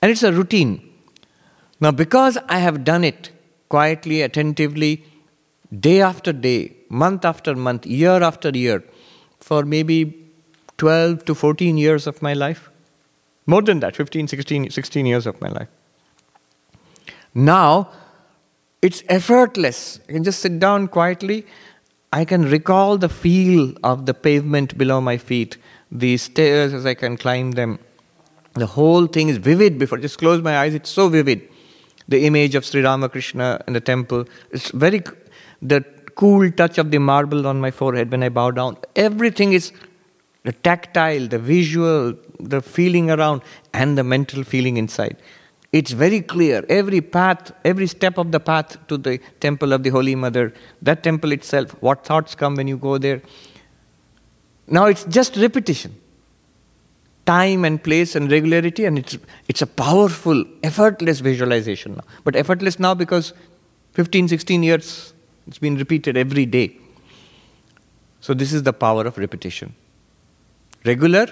And 0.01 0.11
it's 0.11 0.23
a 0.23 0.33
routine. 0.33 0.89
Now, 1.79 1.91
because 1.91 2.39
I 2.49 2.59
have 2.59 2.85
done 2.85 3.05
it 3.05 3.31
quietly, 3.69 4.23
attentively, 4.23 5.05
day 5.79 6.01
after 6.01 6.33
day, 6.33 6.75
month 6.89 7.27
after 7.27 7.55
month, 7.55 7.87
year 7.87 8.23
after 8.23 8.49
year, 8.49 8.83
for 9.41 9.65
maybe 9.65 10.22
12 10.83 11.25
to 11.27 11.35
14 11.37 11.77
years 11.79 12.09
of 12.09 12.21
my 12.21 12.33
life. 12.35 12.69
More 13.47 13.63
than 13.63 13.79
that, 13.81 13.95
15, 13.95 14.27
16, 14.27 14.71
16 14.71 15.07
years 15.07 15.27
of 15.29 15.41
my 15.41 15.49
life. 15.49 15.69
Now, 17.35 17.91
it's 18.89 19.05
effortless. 19.09 20.01
I 20.09 20.13
can 20.13 20.25
just 20.25 20.41
sit 20.41 20.59
down 20.59 20.89
quietly. 20.89 21.47
I 22.13 22.25
can 22.25 22.51
recall 22.51 22.99
the 22.99 23.09
feel 23.09 23.75
of 23.85 24.07
the 24.07 24.15
pavement 24.15 24.77
below 24.77 25.01
my 25.01 25.19
feet, 25.19 25.57
the 25.93 26.17
stairs 26.17 26.75
as 26.75 26.85
I 26.85 26.95
can 26.95 27.17
climb 27.17 27.53
them. 27.53 27.79
The 28.55 28.67
whole 28.67 29.07
thing 29.07 29.29
is 29.29 29.37
vivid 29.37 29.79
before. 29.79 29.99
Just 29.99 30.19
close 30.19 30.43
my 30.43 30.59
eyes, 30.59 30.75
it's 30.75 30.91
so 30.91 31.09
vivid. 31.09 31.49
The 32.09 32.27
image 32.27 32.57
of 32.57 32.65
Sri 32.65 32.83
Ramakrishna 32.83 33.63
in 33.69 33.75
the 33.75 33.81
temple. 33.81 34.25
It's 34.51 34.73
very, 34.73 35.05
the 35.63 35.85
cool 36.17 36.51
touch 36.51 36.77
of 36.79 36.91
the 36.91 36.99
marble 36.99 37.47
on 37.47 37.61
my 37.61 37.71
forehead 37.71 38.11
when 38.11 38.25
I 38.25 38.31
bow 38.31 38.51
down. 38.51 38.79
Everything 38.97 39.53
is 39.53 39.73
the 40.45 40.53
tactile, 40.53 41.29
the 41.29 41.39
visual, 41.39 42.15
the 42.41 42.61
feeling 42.61 43.11
around, 43.11 43.43
and 43.73 43.97
the 43.97 44.05
mental 44.05 44.43
feeling 44.43 44.77
inside. 44.77 45.17
It's 45.73 45.93
very 45.93 46.21
clear. 46.21 46.65
Every 46.69 47.01
path, 47.01 47.53
every 47.65 47.87
step 47.87 48.19
of 48.19 48.31
the 48.33 48.41
path 48.41 48.77
to 48.89 48.99
the 48.99 49.19
temple 49.41 49.73
of 49.73 49.83
the 49.83 49.91
Holy 49.91 50.15
Mother, 50.15 50.53
that 50.83 51.03
temple 51.03 51.33
itself, 51.33 51.71
what 51.81 52.05
thoughts 52.05 52.35
come 52.35 52.57
when 52.57 52.69
you 52.69 52.77
go 52.77 52.99
there. 52.99 53.23
Now 54.67 54.87
it's 54.87 55.05
just 55.05 55.37
repetition. 55.37 55.99
Time 57.25 57.65
and 57.65 57.83
place 57.83 58.17
and 58.17 58.31
regularity, 58.31 58.85
and 58.85 58.99
it's, 58.99 59.17
it's 59.49 59.63
a 59.63 59.67
powerful, 59.67 60.45
effortless 60.63 61.21
visualization 61.21 61.95
now. 61.95 62.05
But 62.25 62.35
effortless 62.35 62.81
now 62.81 62.95
because 62.95 63.33
15, 63.93 64.29
16 64.29 64.63
years 64.63 65.15
it's 65.47 65.59
been 65.59 65.77
repeated 65.77 66.17
every 66.17 66.47
day. 66.47 66.77
So, 68.21 68.35
this 68.35 68.53
is 68.53 68.63
the 68.63 68.73
power 68.73 69.05
of 69.05 69.19
repetition 69.19 69.75
regular, 70.85 71.27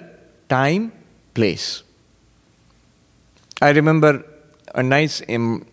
time, 0.49 0.93
place. 1.35 1.83
I 3.63 3.71
remember 3.71 4.25
a 4.75 4.83
nice 4.83 5.23
um, 5.29 5.67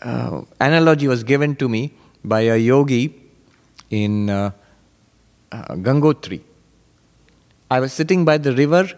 uh, 0.00 0.42
analogy 0.60 1.08
was 1.08 1.22
given 1.22 1.54
to 1.56 1.68
me 1.68 1.92
by 2.24 2.40
a 2.40 2.56
yogi 2.56 3.14
in 3.90 4.30
uh, 4.30 4.50
uh, 5.52 5.74
Gangotri. 5.76 6.40
I 7.70 7.80
was 7.80 7.92
sitting 7.92 8.24
by 8.24 8.38
the 8.38 8.52
river, 8.52 8.90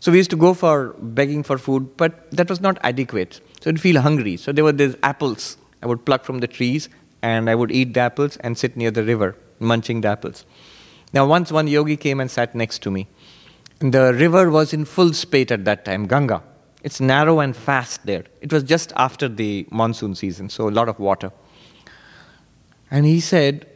so 0.00 0.10
we 0.10 0.18
used 0.18 0.30
to 0.30 0.36
go 0.36 0.52
for 0.54 0.94
begging 0.98 1.42
for 1.42 1.58
food, 1.58 1.96
but 1.96 2.30
that 2.32 2.50
was 2.50 2.60
not 2.60 2.78
adequate. 2.82 3.40
So 3.60 3.70
I'd 3.70 3.80
feel 3.80 4.00
hungry. 4.00 4.36
So 4.36 4.52
there 4.52 4.64
were 4.64 4.72
these 4.72 4.96
apples 5.02 5.56
I 5.82 5.86
would 5.86 6.04
pluck 6.04 6.24
from 6.24 6.38
the 6.38 6.46
trees, 6.46 6.88
and 7.22 7.50
I 7.50 7.54
would 7.54 7.70
eat 7.70 7.94
the 7.94 8.00
apples 8.00 8.36
and 8.38 8.56
sit 8.56 8.76
near 8.76 8.90
the 8.90 9.02
river, 9.02 9.36
munching 9.58 10.00
the 10.00 10.08
apples. 10.08 10.44
Now, 11.12 11.26
once 11.26 11.52
one 11.52 11.66
yogi 11.66 11.96
came 11.96 12.20
and 12.20 12.30
sat 12.30 12.54
next 12.54 12.80
to 12.82 12.90
me. 12.90 13.06
The 13.80 14.14
river 14.14 14.50
was 14.50 14.72
in 14.72 14.84
full 14.84 15.12
spate 15.12 15.50
at 15.50 15.64
that 15.64 15.84
time, 15.84 16.06
Ganga. 16.06 16.42
It's 16.82 17.00
narrow 17.00 17.40
and 17.40 17.54
fast 17.54 18.06
there. 18.06 18.24
It 18.40 18.52
was 18.52 18.62
just 18.62 18.92
after 18.96 19.28
the 19.28 19.66
monsoon 19.70 20.14
season, 20.14 20.48
so 20.48 20.68
a 20.68 20.70
lot 20.70 20.88
of 20.88 20.98
water. 20.98 21.32
And 22.90 23.04
he 23.06 23.20
said, 23.20 23.66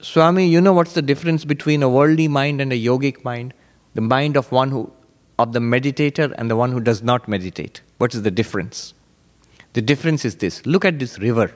Swami, 0.00 0.46
you 0.46 0.60
know 0.60 0.72
what's 0.72 0.92
the 0.92 1.02
difference 1.02 1.44
between 1.44 1.82
a 1.82 1.88
worldly 1.88 2.28
mind 2.28 2.60
and 2.60 2.72
a 2.72 2.76
yogic 2.76 3.24
mind? 3.24 3.52
The 3.94 4.00
mind 4.00 4.36
of 4.36 4.50
one 4.52 4.70
who 4.70 4.92
of 5.38 5.52
the 5.52 5.60
meditator 5.60 6.34
and 6.36 6.50
the 6.50 6.56
one 6.56 6.72
who 6.72 6.80
does 6.80 7.02
not 7.02 7.28
meditate. 7.28 7.80
What 7.98 8.14
is 8.14 8.22
the 8.22 8.30
difference? 8.30 8.92
The 9.74 9.82
difference 9.82 10.24
is 10.24 10.36
this. 10.36 10.64
Look 10.66 10.84
at 10.84 10.98
this 10.98 11.18
river. 11.18 11.54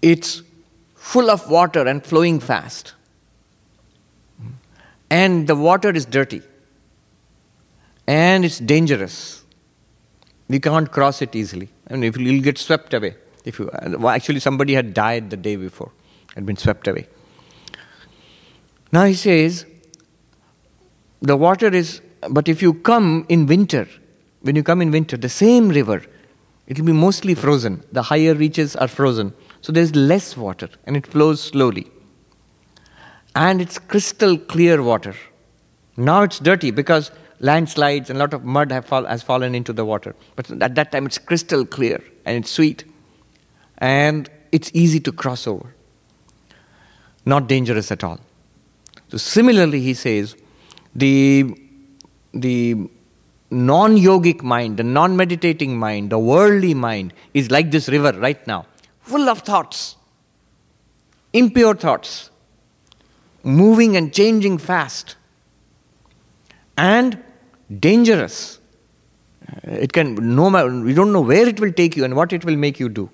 It's 0.00 0.42
full 0.94 1.30
of 1.30 1.48
water 1.48 1.86
and 1.86 2.04
flowing 2.04 2.40
fast 2.40 2.94
and 5.20 5.46
the 5.46 5.54
water 5.54 5.90
is 5.90 6.06
dirty 6.06 6.40
and 8.06 8.46
it's 8.46 8.58
dangerous. 8.58 9.44
We 10.48 10.58
can't 10.58 10.90
cross 10.90 11.20
it 11.20 11.36
easily. 11.36 11.68
I 11.88 11.94
mean, 11.94 12.04
if 12.04 12.16
you'll 12.16 12.42
get 12.42 12.56
swept 12.56 12.94
away. 12.94 13.16
If 13.44 13.58
you 13.58 13.70
actually 14.08 14.40
somebody 14.40 14.74
had 14.74 14.94
died 14.94 15.28
the 15.28 15.36
day 15.36 15.56
before, 15.56 15.92
had 16.34 16.46
been 16.46 16.56
swept 16.56 16.88
away. 16.88 17.08
Now 18.90 19.04
he 19.04 19.14
says, 19.14 19.66
the 21.20 21.36
water 21.36 21.68
is, 21.68 22.00
but 22.30 22.48
if 22.48 22.62
you 22.62 22.72
come 22.72 23.26
in 23.28 23.46
winter, 23.46 23.86
when 24.40 24.56
you 24.56 24.62
come 24.62 24.80
in 24.80 24.90
winter, 24.90 25.18
the 25.18 25.28
same 25.28 25.68
river, 25.68 26.02
it 26.66 26.78
will 26.78 26.86
be 26.86 26.92
mostly 26.92 27.34
frozen. 27.34 27.84
The 27.92 28.02
higher 28.02 28.34
reaches 28.34 28.76
are 28.76 28.88
frozen. 28.88 29.34
So 29.60 29.72
there's 29.72 29.94
less 29.94 30.36
water 30.38 30.70
and 30.86 30.96
it 30.96 31.06
flows 31.06 31.42
slowly 31.42 31.91
and 33.34 33.60
it's 33.60 33.78
crystal 33.78 34.36
clear 34.36 34.82
water. 34.82 35.14
Now 35.96 36.22
it's 36.22 36.38
dirty 36.38 36.70
because 36.70 37.10
landslides 37.40 38.08
and 38.10 38.18
a 38.18 38.20
lot 38.20 38.34
of 38.34 38.44
mud 38.44 38.72
have 38.72 38.86
fall, 38.86 39.04
has 39.04 39.22
fallen 39.22 39.54
into 39.54 39.72
the 39.72 39.84
water. 39.84 40.14
But 40.36 40.50
at 40.62 40.74
that 40.74 40.92
time 40.92 41.06
it's 41.06 41.18
crystal 41.18 41.66
clear 41.66 42.02
and 42.24 42.36
it's 42.36 42.50
sweet 42.50 42.84
and 43.78 44.30
it's 44.52 44.70
easy 44.74 45.00
to 45.00 45.12
cross 45.12 45.46
over. 45.46 45.74
Not 47.24 47.48
dangerous 47.48 47.90
at 47.90 48.04
all. 48.04 48.20
So 49.08 49.18
similarly, 49.18 49.80
he 49.80 49.94
says, 49.94 50.36
the, 50.94 51.54
the 52.32 52.76
non 53.50 53.96
yogic 53.96 54.42
mind, 54.42 54.78
the 54.78 54.82
non 54.82 55.16
meditating 55.16 55.78
mind, 55.78 56.10
the 56.10 56.18
worldly 56.18 56.74
mind 56.74 57.12
is 57.34 57.50
like 57.50 57.70
this 57.70 57.88
river 57.88 58.12
right 58.12 58.44
now, 58.46 58.66
full 59.00 59.28
of 59.28 59.40
thoughts, 59.40 59.96
impure 61.32 61.74
thoughts, 61.74 62.30
moving 63.42 63.96
and 63.96 64.12
changing 64.12 64.58
fast 64.58 65.16
and 66.76 67.22
dangerous. 67.80 68.58
Uh, 69.48 69.70
it 69.72 69.92
can 69.92 70.14
no 70.36 70.50
matter. 70.50 70.70
you 70.88 70.94
don't 70.94 71.12
know 71.12 71.20
where 71.20 71.46
it 71.48 71.60
will 71.60 71.72
take 71.72 71.96
you 71.96 72.04
and 72.04 72.14
what 72.14 72.32
it 72.32 72.44
will 72.44 72.56
make 72.56 72.78
you 72.80 72.88
do. 72.88 73.10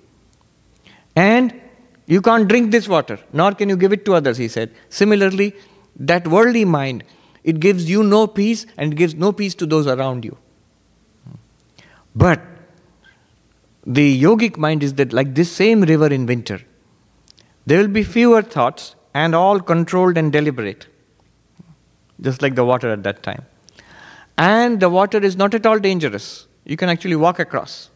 And 1.15 1.59
you 2.05 2.21
can't 2.21 2.47
drink 2.47 2.71
this 2.71 2.87
water, 2.87 3.19
nor 3.33 3.53
can 3.53 3.69
you 3.69 3.77
give 3.77 3.93
it 3.93 4.05
to 4.05 4.13
others, 4.13 4.37
he 4.37 4.47
said. 4.47 4.71
Similarly, 4.89 5.55
that 5.97 6.27
worldly 6.27 6.65
mind, 6.65 7.03
it 7.43 7.59
gives 7.59 7.89
you 7.89 8.03
no 8.03 8.25
peace 8.27 8.65
and 8.77 8.95
gives 8.95 9.15
no 9.15 9.31
peace 9.31 9.53
to 9.55 9.65
those 9.65 9.87
around 9.87 10.25
you. 10.25 10.37
But 12.15 12.41
the 13.85 14.21
yogic 14.21 14.57
mind 14.57 14.83
is 14.83 14.95
that 14.95 15.13
like 15.13 15.35
this 15.35 15.51
same 15.51 15.81
river 15.81 16.07
in 16.07 16.25
winter, 16.25 16.61
there 17.65 17.79
will 17.79 17.87
be 17.87 18.03
fewer 18.03 18.41
thoughts 18.41 18.95
and 19.13 19.35
all 19.35 19.59
controlled 19.59 20.17
and 20.17 20.31
deliberate, 20.31 20.87
just 22.21 22.41
like 22.41 22.55
the 22.55 22.65
water 22.65 22.91
at 22.91 23.03
that 23.03 23.23
time. 23.23 23.45
And 24.37 24.79
the 24.79 24.89
water 24.89 25.17
is 25.17 25.35
not 25.35 25.53
at 25.53 25.65
all 25.65 25.79
dangerous. 25.79 26.47
You 26.65 26.77
can 26.77 26.89
actually 26.89 27.15
walk 27.15 27.39
across. 27.39 27.89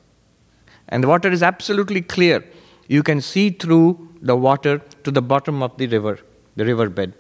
And 0.90 1.04
the 1.04 1.08
water 1.08 1.30
is 1.32 1.42
absolutely 1.42 2.02
clear. 2.02 2.44
You 2.88 3.04
can 3.04 3.22
see 3.22 3.50
through 3.50 4.10
the 4.22 4.36
water 4.36 4.80
to 5.04 5.12
the 5.12 5.22
bottom 5.22 5.64
of 5.64 5.78
the 5.78 5.88
river, 5.88 6.20
the 6.56 6.66
riverbed. 6.66 7.14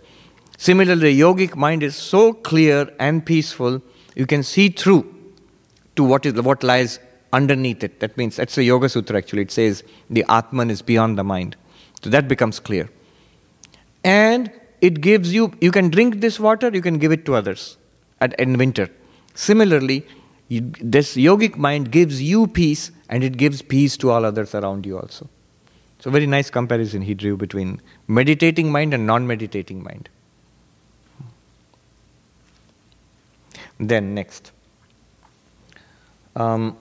Similarly, 0.57 1.15
yogic 1.15 1.55
mind 1.55 1.83
is 1.83 1.95
so 1.95 2.33
clear 2.33 2.91
and 2.99 3.25
peaceful, 3.25 3.81
you 4.15 4.25
can 4.25 4.43
see 4.43 4.69
through 4.69 5.13
to 5.95 6.03
what 6.03 6.25
is 6.25 6.33
what 6.33 6.63
lies 6.63 6.99
underneath 7.31 7.83
it. 7.83 7.99
That 7.99 8.17
means 8.17 8.35
that's 8.35 8.55
the 8.55 8.63
Yoga 8.63 8.89
Sutra 8.89 9.17
actually. 9.17 9.43
It 9.43 9.51
says 9.51 9.83
the 10.09 10.23
Atman 10.29 10.69
is 10.69 10.81
beyond 10.81 11.17
the 11.17 11.23
mind. 11.23 11.55
So 12.03 12.09
that 12.09 12.27
becomes 12.27 12.59
clear 12.59 12.89
and 14.03 14.51
it 14.81 14.99
gives 15.01 15.33
you 15.33 15.53
you 15.61 15.71
can 15.71 15.89
drink 15.89 16.19
this 16.21 16.39
water 16.39 16.69
you 16.73 16.81
can 16.81 16.97
give 16.97 17.11
it 17.11 17.25
to 17.25 17.35
others 17.35 17.77
at, 18.21 18.37
in 18.39 18.57
winter. 18.57 18.89
Similarly 19.33 20.05
you, 20.49 20.71
this 20.81 21.15
yogic 21.15 21.57
mind 21.57 21.91
gives 21.91 22.21
you 22.21 22.47
peace 22.47 22.91
and 23.09 23.23
it 23.23 23.37
gives 23.37 23.61
peace 23.61 23.95
to 23.97 24.11
all 24.11 24.25
others 24.25 24.53
around 24.53 24.85
you 24.85 24.97
also. 24.99 25.29
So 25.99 26.11
very 26.11 26.27
nice 26.27 26.49
comparison 26.49 27.01
he 27.01 27.13
drew 27.13 27.37
between 27.37 27.81
meditating 28.07 28.71
mind 28.71 28.93
and 28.93 29.07
non-meditating 29.07 29.83
mind. 29.83 30.09
Then 33.79 34.13
next. 34.13 34.51
Um, 36.35 36.77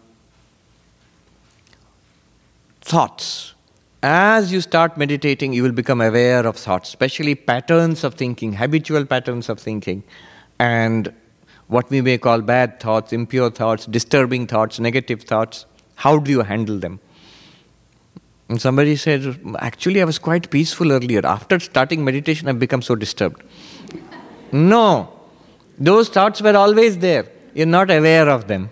thoughts 2.80 3.51
as 4.02 4.52
you 4.52 4.60
start 4.60 4.96
meditating, 4.96 5.52
you 5.52 5.62
will 5.62 5.72
become 5.72 6.00
aware 6.00 6.44
of 6.46 6.56
thoughts, 6.56 6.88
especially 6.88 7.34
patterns 7.34 8.02
of 8.02 8.14
thinking, 8.14 8.54
habitual 8.54 9.04
patterns 9.04 9.48
of 9.48 9.60
thinking, 9.60 10.02
and 10.58 11.12
what 11.68 11.88
we 11.88 12.00
may 12.00 12.18
call 12.18 12.40
bad 12.40 12.80
thoughts, 12.80 13.12
impure 13.12 13.50
thoughts, 13.50 13.86
disturbing 13.86 14.46
thoughts, 14.46 14.80
negative 14.80 15.22
thoughts. 15.22 15.66
How 15.94 16.18
do 16.18 16.30
you 16.30 16.42
handle 16.42 16.78
them? 16.78 17.00
And 18.48 18.60
somebody 18.60 18.96
said, 18.96 19.40
Actually, 19.60 20.02
I 20.02 20.04
was 20.04 20.18
quite 20.18 20.50
peaceful 20.50 20.92
earlier. 20.92 21.24
After 21.24 21.58
starting 21.60 22.04
meditation, 22.04 22.48
I've 22.48 22.58
become 22.58 22.82
so 22.82 22.94
disturbed. 22.96 23.42
no, 24.50 25.18
those 25.78 26.08
thoughts 26.08 26.42
were 26.42 26.56
always 26.56 26.98
there. 26.98 27.26
You're 27.54 27.66
not 27.66 27.90
aware 27.90 28.28
of 28.28 28.48
them. 28.48 28.70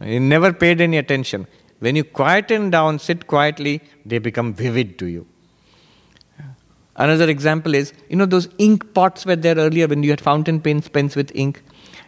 You 0.00 0.20
never 0.20 0.52
paid 0.52 0.80
any 0.80 0.98
attention. 0.98 1.46
When 1.78 1.96
you 1.96 2.04
quieten 2.04 2.70
down, 2.70 2.98
sit 2.98 3.26
quietly, 3.26 3.82
they 4.04 4.18
become 4.18 4.54
vivid 4.54 4.98
to 4.98 5.06
you. 5.06 5.26
Another 6.96 7.28
example 7.28 7.74
is, 7.74 7.92
you 8.08 8.16
know, 8.16 8.24
those 8.24 8.48
ink 8.56 8.94
pots 8.94 9.26
were 9.26 9.36
there 9.36 9.56
earlier 9.56 9.86
when 9.86 10.02
you 10.02 10.10
had 10.10 10.20
fountain 10.20 10.60
pens, 10.60 10.88
pens 10.88 11.14
with 11.14 11.30
ink. 11.34 11.62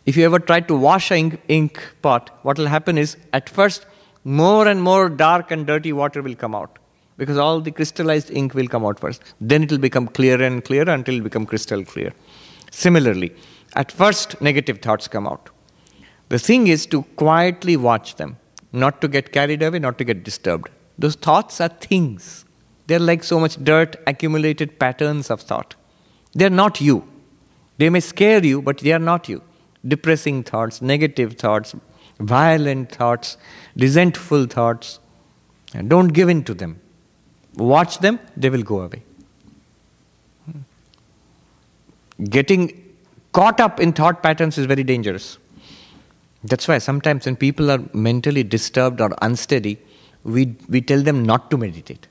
If 0.06 0.16
you 0.16 0.24
ever 0.24 0.38
tried 0.38 0.66
to 0.68 0.74
wash 0.74 1.10
an 1.10 1.18
ink, 1.18 1.40
ink 1.48 1.94
pot, 2.00 2.38
what 2.42 2.56
will 2.56 2.66
happen 2.66 2.96
is, 2.96 3.18
at 3.34 3.50
first, 3.50 3.84
more 4.24 4.66
and 4.66 4.82
more 4.82 5.10
dark 5.10 5.50
and 5.50 5.66
dirty 5.66 5.92
water 5.92 6.22
will 6.22 6.34
come 6.34 6.54
out 6.54 6.78
because 7.18 7.36
all 7.36 7.60
the 7.60 7.70
crystallized 7.70 8.30
ink 8.30 8.54
will 8.54 8.68
come 8.68 8.86
out 8.86 8.98
first. 8.98 9.22
Then 9.40 9.64
it 9.64 9.70
will 9.70 9.78
become 9.78 10.06
clearer 10.06 10.42
and 10.42 10.64
clearer 10.64 10.90
until 10.90 11.16
it 11.16 11.24
become 11.24 11.44
crystal 11.44 11.84
clear. 11.84 12.12
Similarly, 12.70 13.34
at 13.74 13.92
first 13.92 14.40
negative 14.40 14.78
thoughts 14.78 15.08
come 15.08 15.26
out. 15.26 15.50
The 16.28 16.38
thing 16.38 16.68
is 16.68 16.86
to 16.86 17.02
quietly 17.16 17.76
watch 17.76 18.16
them, 18.16 18.38
not 18.72 19.00
to 19.00 19.08
get 19.08 19.32
carried 19.32 19.62
away, 19.62 19.78
not 19.78 19.98
to 19.98 20.04
get 20.04 20.24
disturbed. 20.24 20.68
Those 20.98 21.14
thoughts 21.14 21.60
are 21.60 21.68
things. 21.68 22.44
They're 22.86 22.98
like 22.98 23.22
so 23.22 23.38
much 23.38 23.62
dirt, 23.62 23.96
accumulated 24.06 24.78
patterns 24.78 25.30
of 25.30 25.42
thought. 25.42 25.74
They're 26.34 26.50
not 26.50 26.80
you. 26.80 27.08
They 27.78 27.90
may 27.90 28.00
scare 28.00 28.44
you, 28.44 28.60
but 28.60 28.78
they 28.78 28.92
are 28.92 28.98
not 28.98 29.28
you. 29.28 29.42
Depressing 29.86 30.42
thoughts, 30.42 30.82
negative 30.82 31.34
thoughts, 31.34 31.74
violent 32.18 32.90
thoughts, 32.90 33.36
resentful 33.76 34.46
thoughts. 34.46 34.98
And 35.74 35.88
don't 35.88 36.08
give 36.08 36.28
in 36.28 36.44
to 36.44 36.54
them. 36.54 36.80
Watch 37.56 37.98
them, 37.98 38.18
they 38.36 38.50
will 38.50 38.62
go 38.62 38.80
away. 38.80 39.02
Hmm. 40.46 40.60
Getting 42.24 42.84
caught 43.32 43.60
up 43.60 43.80
in 43.80 43.92
thought 43.92 44.22
patterns 44.22 44.58
is 44.58 44.66
very 44.66 44.82
dangerous. 44.82 45.38
That's 46.44 46.68
why 46.68 46.78
sometimes 46.78 47.26
when 47.26 47.36
people 47.36 47.70
are 47.70 47.82
mentally 47.92 48.42
disturbed 48.42 49.00
or 49.00 49.10
unsteady, 49.22 49.78
we, 50.22 50.56
we 50.68 50.80
tell 50.80 51.02
them 51.02 51.24
not 51.24 51.50
to 51.50 51.56
meditate. 51.56 52.06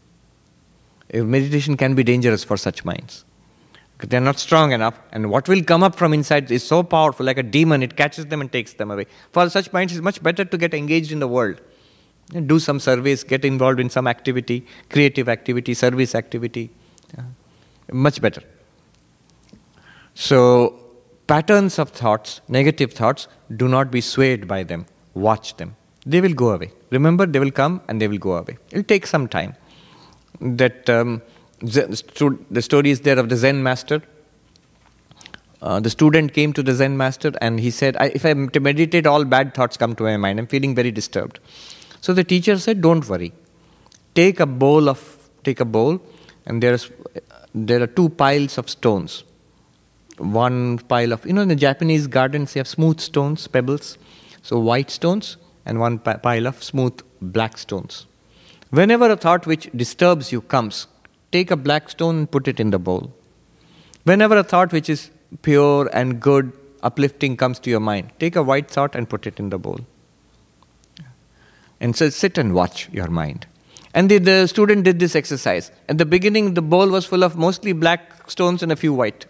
Meditation 1.13 1.78
can 1.78 1.95
be 1.95 2.03
dangerous 2.03 2.43
for 2.43 2.57
such 2.57 2.84
minds. 2.84 3.23
They're 3.99 4.21
not 4.21 4.38
strong 4.38 4.73
enough, 4.73 4.99
and 5.11 5.32
what 5.32 5.47
will 5.47 5.63
come 5.63 5.82
up 5.82 5.95
from 5.95 6.13
inside 6.13 6.51
is 6.51 6.63
so 6.63 6.84
powerful, 6.84 7.25
like 7.25 7.39
a 7.39 7.43
demon, 7.43 7.82
it 7.82 7.95
catches 7.95 8.28
them 8.28 8.41
and 8.41 8.51
takes 8.51 8.73
them 8.73 8.91
away. 8.91 9.07
For 9.32 9.49
such 9.49 9.73
minds, 9.73 9.93
it's 9.93 10.03
much 10.03 10.21
better 10.21 10.45
to 10.45 10.57
get 10.57 10.73
engaged 10.73 11.11
in 11.11 11.19
the 11.19 11.28
world. 11.28 11.61
Do 12.45 12.59
some 12.59 12.80
service, 12.80 13.23
get 13.23 13.43
involved 13.43 13.80
in 13.80 13.89
some 13.89 14.05
activity, 14.05 14.67
creative 14.89 15.30
activity, 15.30 15.73
service 15.73 16.13
activity. 16.13 16.69
Much 17.91 18.21
better. 18.21 18.43
So, 20.13 20.78
patterns 21.28 21.80
of 21.80 21.89
thoughts, 21.89 22.41
negative 22.47 22.93
thoughts, 22.93 23.28
do 23.55 23.67
not 23.67 23.91
be 23.91 24.01
swayed 24.01 24.47
by 24.47 24.63
them. 24.63 24.86
Watch 25.13 25.57
them. 25.57 25.75
They 26.05 26.21
will 26.21 26.34
go 26.34 26.51
away. 26.51 26.71
Remember, 26.89 27.25
they 27.25 27.39
will 27.39 27.51
come 27.51 27.82
and 27.88 28.01
they 28.01 28.07
will 28.07 28.17
go 28.17 28.34
away. 28.34 28.57
It 28.71 28.78
will 28.78 28.84
take 28.84 29.07
some 29.07 29.28
time. 29.28 29.55
That. 30.39 30.89
Um, 30.89 31.21
the 31.59 32.61
story 32.61 32.91
is 32.91 33.01
there 33.01 33.17
of 33.17 33.30
the 33.30 33.36
Zen 33.36 33.63
master. 33.63 34.01
Uh, 35.59 35.80
the 35.80 35.89
student 35.89 36.34
came 36.34 36.53
to 36.53 36.61
the 36.61 36.73
Zen 36.73 36.97
master 36.97 37.32
and 37.41 37.59
he 37.59 37.71
said, 37.71 37.97
If 37.99 38.25
I 38.25 38.34
meditate, 38.36 39.07
all 39.07 39.25
bad 39.25 39.55
thoughts 39.55 39.75
come 39.75 39.95
to 39.95 40.03
my 40.03 40.17
mind. 40.17 40.39
I'm 40.39 40.47
feeling 40.47 40.75
very 40.75 40.91
disturbed. 40.91 41.39
So 41.99 42.13
the 42.13 42.23
teacher 42.23 42.59
said, 42.59 42.82
Don't 42.82 43.07
worry. 43.09 43.34
Take 44.13 44.39
a 44.39 44.45
bowl 44.45 44.88
of 44.88 45.17
take 45.43 45.59
a 45.59 45.65
bowl, 45.65 45.99
and 46.45 46.61
there's 46.61 46.91
there 47.53 47.82
are 47.82 47.88
two 47.88 48.09
piles 48.09 48.57
of 48.57 48.69
stones. 48.69 49.23
One 50.18 50.80
pile 50.80 51.13
of 51.13 51.26
you 51.26 51.34
know 51.34 51.41
in 51.41 51.47
the 51.47 51.55
Japanese 51.55 52.07
gardens 52.07 52.53
they 52.53 52.59
have 52.59 52.68
smooth 52.68 52.99
stones, 52.99 53.47
pebbles, 53.47 53.97
so 54.41 54.59
white 54.59 54.89
stones, 54.89 55.38
and 55.65 55.80
one 55.80 55.99
pile 55.99 56.47
of 56.47 56.63
smooth 56.63 56.99
black 57.22 57.57
stones. 57.57 58.07
Whenever 58.70 59.09
a 59.11 59.15
thought 59.15 59.45
which 59.45 59.70
disturbs 59.76 60.32
you 60.32 60.41
comes, 60.41 60.88
take 61.32 61.51
a 61.51 61.55
black 61.55 61.89
stone 61.89 62.18
and 62.18 62.32
put 62.32 62.47
it 62.47 62.59
in 62.59 62.72
the 62.72 62.80
bowl. 62.80 63.13
Whenever 64.03 64.38
a 64.38 64.43
thought 64.43 64.72
which 64.72 64.89
is 64.89 65.11
pure 65.41 65.89
and 65.93 66.20
good, 66.20 66.51
uplifting 66.84 67.38
comes 67.38 67.59
to 67.59 67.70
your 67.70 67.80
mind, 67.80 68.11
take 68.20 68.36
a 68.36 68.43
white 68.43 68.70
thought 68.70 68.95
and 68.95 69.09
put 69.09 69.28
it 69.28 69.39
in 69.39 69.49
the 69.49 69.57
bowl. 69.57 69.80
And 71.80 71.95
so 71.95 72.09
sit 72.09 72.38
and 72.38 72.53
watch 72.53 72.89
your 72.91 73.07
mind. 73.07 73.45
And 73.93 74.09
the, 74.09 74.18
the 74.18 74.47
student 74.47 74.84
did 74.84 74.99
this 74.99 75.15
exercise. 75.15 75.72
At 75.89 75.97
the 75.97 76.05
beginning, 76.05 76.53
the 76.53 76.61
bowl 76.61 76.89
was 76.89 77.05
full 77.05 77.24
of 77.24 77.36
mostly 77.36 77.72
black 77.72 78.30
stones 78.30 78.63
and 78.63 78.72
a 78.72 78.76
few 78.76 78.93
white. 78.93 79.26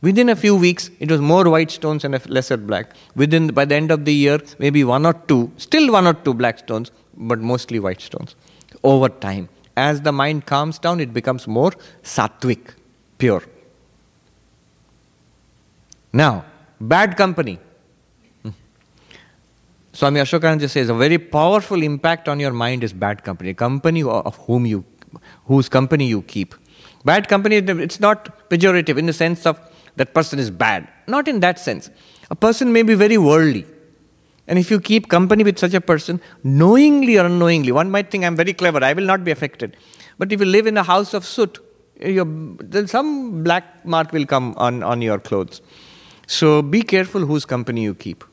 Within 0.00 0.28
a 0.28 0.36
few 0.36 0.54
weeks, 0.54 0.90
it 1.00 1.10
was 1.10 1.20
more 1.20 1.50
white 1.50 1.72
stones 1.72 2.04
and 2.04 2.14
a 2.14 2.20
lesser 2.28 2.56
black. 2.56 2.94
Within, 3.16 3.48
by 3.48 3.64
the 3.64 3.74
end 3.74 3.90
of 3.90 4.04
the 4.04 4.12
year, 4.12 4.40
maybe 4.58 4.84
one 4.84 5.04
or 5.04 5.12
two, 5.12 5.50
still 5.56 5.92
one 5.92 6.06
or 6.06 6.14
two 6.14 6.34
black 6.34 6.58
stones, 6.58 6.92
but 7.16 7.40
mostly 7.40 7.80
white 7.80 8.00
stones. 8.00 8.36
Over 8.84 9.08
time, 9.08 9.48
as 9.76 10.02
the 10.02 10.12
mind 10.12 10.46
calms 10.46 10.78
down, 10.78 11.00
it 11.00 11.12
becomes 11.12 11.48
more 11.48 11.72
sattvic, 12.02 12.74
pure. 13.18 13.42
Now, 16.12 16.44
bad 16.80 17.16
company. 17.16 17.58
Hmm. 18.42 18.50
Swami 19.92 20.20
Ashokananda 20.20 20.70
says 20.70 20.88
a 20.88 20.94
very 20.94 21.18
powerful 21.18 21.82
impact 21.82 22.28
on 22.28 22.38
your 22.38 22.52
mind 22.52 22.84
is 22.84 22.92
bad 22.92 23.24
company, 23.24 23.52
company 23.52 24.04
of 24.04 24.36
whom 24.46 24.64
you, 24.64 24.84
whose 25.46 25.68
company 25.68 26.06
you 26.06 26.22
keep. 26.22 26.54
Bad 27.04 27.28
company, 27.28 27.56
it's 27.56 27.98
not 27.98 28.48
pejorative 28.48 28.96
in 28.96 29.06
the 29.06 29.12
sense 29.12 29.44
of 29.44 29.60
that 29.98 30.14
person 30.14 30.38
is 30.38 30.50
bad. 30.50 30.88
Not 31.06 31.28
in 31.28 31.40
that 31.40 31.58
sense. 31.58 31.90
A 32.30 32.34
person 32.34 32.72
may 32.72 32.82
be 32.82 32.94
very 32.94 33.18
worldly. 33.18 33.66
And 34.46 34.58
if 34.58 34.70
you 34.70 34.80
keep 34.80 35.08
company 35.08 35.44
with 35.44 35.58
such 35.58 35.74
a 35.74 35.80
person, 35.80 36.20
knowingly 36.42 37.18
or 37.18 37.26
unknowingly, 37.26 37.70
one 37.70 37.90
might 37.90 38.10
think 38.10 38.24
I'm 38.24 38.36
very 38.36 38.54
clever, 38.54 38.82
I 38.82 38.94
will 38.94 39.04
not 39.04 39.22
be 39.22 39.30
affected. 39.30 39.76
But 40.16 40.32
if 40.32 40.40
you 40.40 40.46
live 40.46 40.66
in 40.66 40.76
a 40.76 40.82
house 40.82 41.12
of 41.12 41.24
soot, 41.24 41.58
then 42.00 42.86
some 42.86 43.42
black 43.44 43.84
mark 43.84 44.12
will 44.12 44.24
come 44.24 44.54
on, 44.56 44.82
on 44.82 45.02
your 45.02 45.18
clothes. 45.18 45.60
So 46.26 46.62
be 46.62 46.82
careful 46.82 47.26
whose 47.26 47.44
company 47.44 47.82
you 47.82 47.94
keep. 47.94 48.24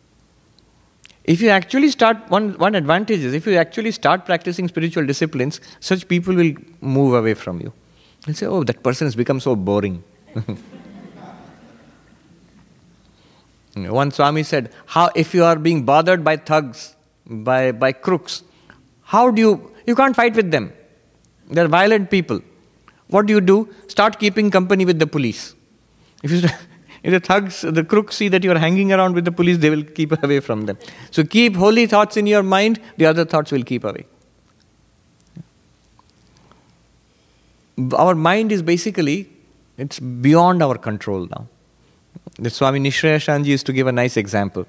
If 1.26 1.42
you 1.42 1.50
actually 1.50 1.90
start, 1.90 2.30
one, 2.30 2.54
one 2.60 2.76
advantage 2.76 3.22
is 3.22 3.34
if 3.34 3.48
you 3.48 3.56
actually 3.58 3.92
start 3.92 4.26
practicing 4.26 4.68
spiritual 4.68 5.06
disciplines, 5.06 5.60
such 5.80 6.08
people 6.08 6.36
will 6.36 6.54
move 6.82 7.16
away 7.16 7.34
from 7.34 7.60
you. 7.62 7.74
They'll 8.26 8.36
say, 8.36 8.46
oh, 8.46 8.64
that 8.64 8.84
person 8.84 9.08
has 9.08 9.16
become 9.16 9.40
so 9.40 9.56
boring. 9.56 10.04
One 13.76 14.12
Swami 14.12 14.44
said, 14.44 14.72
how, 14.86 15.10
if 15.16 15.34
you 15.34 15.44
are 15.44 15.58
being 15.58 15.84
bothered 15.84 16.24
by 16.24 16.38
thugs, 16.38 16.96
by, 17.26 17.74
by 17.74 17.92
crooks, 17.92 18.44
how 19.04 19.30
do 19.32 19.42
you, 19.42 19.72
you 19.86 19.96
can't 19.96 20.16
fight 20.16 20.36
with 20.36 20.50
them. 20.50 20.72
They're 21.50 21.68
violent 21.68 22.10
people. 22.10 22.40
What 23.08 23.26
do 23.26 23.34
you 23.34 23.42
do? 23.42 23.70
Start 23.88 24.18
keeping 24.18 24.50
company 24.50 24.86
with 24.86 24.98
the 24.98 25.08
police. 25.08 25.54
If, 26.24 26.32
you, 26.32 26.40
if 27.04 27.12
the 27.12 27.20
thugs, 27.20 27.62
the 27.62 27.84
crooks 27.84 28.16
see 28.16 28.30
that 28.30 28.44
you 28.44 28.52
are 28.52 28.58
hanging 28.58 28.94
around 28.94 29.14
with 29.14 29.26
the 29.26 29.32
police, 29.32 29.58
they 29.58 29.70
will 29.70 29.84
keep 29.84 30.12
away 30.24 30.40
from 30.40 30.66
them. 30.66 30.78
So 31.12 31.24
keep 31.24 31.56
holy 31.56 31.86
thoughts 31.86 32.16
in 32.16 32.28
your 32.28 32.44
mind, 32.44 32.80
the 32.98 33.06
other 33.06 33.26
thoughts 33.26 33.52
will 33.52 33.64
keep 33.64 33.84
away. 33.84 34.06
Our 37.94 38.16
mind 38.16 38.54
is 38.54 38.62
basically, 38.62 39.30
it's 39.78 40.00
beyond 40.00 40.64
our 40.64 40.78
control 40.78 41.28
now. 41.28 41.48
The 42.38 42.50
Swami 42.50 42.80
Nishrayashanji 42.80 43.46
used 43.46 43.66
to 43.66 43.74
give 43.74 43.88
a 43.88 43.92
nice 43.92 44.18
example. 44.18 44.66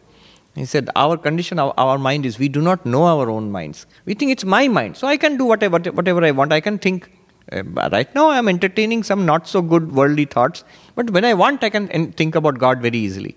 He 0.54 0.64
said, 0.64 0.88
Our 0.96 1.16
condition, 1.16 1.58
our, 1.58 1.74
our, 1.76 1.98
mind 1.98 2.24
is 2.24 2.38
we 2.38 2.48
do 2.48 2.62
not 2.62 2.86
know 2.86 3.04
our 3.04 3.28
own 3.28 3.52
minds. 3.52 3.86
We 4.06 4.14
think 4.14 4.30
it's 4.32 4.44
my 4.44 4.68
mind, 4.68 4.96
so 4.96 5.06
I 5.06 5.16
can 5.16 5.36
do 5.36 5.44
whatever, 5.44 5.78
whatever 5.78 6.24
I 6.24 6.30
want. 6.30 6.52
I 6.52 6.60
can 6.60 6.78
think. 6.78 7.12
Uh, 7.52 7.62
right 7.92 8.12
now, 8.14 8.30
I'm 8.30 8.48
entertaining 8.48 9.04
some 9.04 9.24
not 9.24 9.46
so 9.46 9.62
good 9.62 9.92
worldly 9.92 10.24
thoughts, 10.24 10.64
but 10.96 11.10
when 11.10 11.24
I 11.24 11.34
want, 11.34 11.62
I 11.62 11.70
can 11.70 12.12
think 12.12 12.34
about 12.34 12.58
God 12.58 12.80
very 12.80 12.98
easily. 12.98 13.36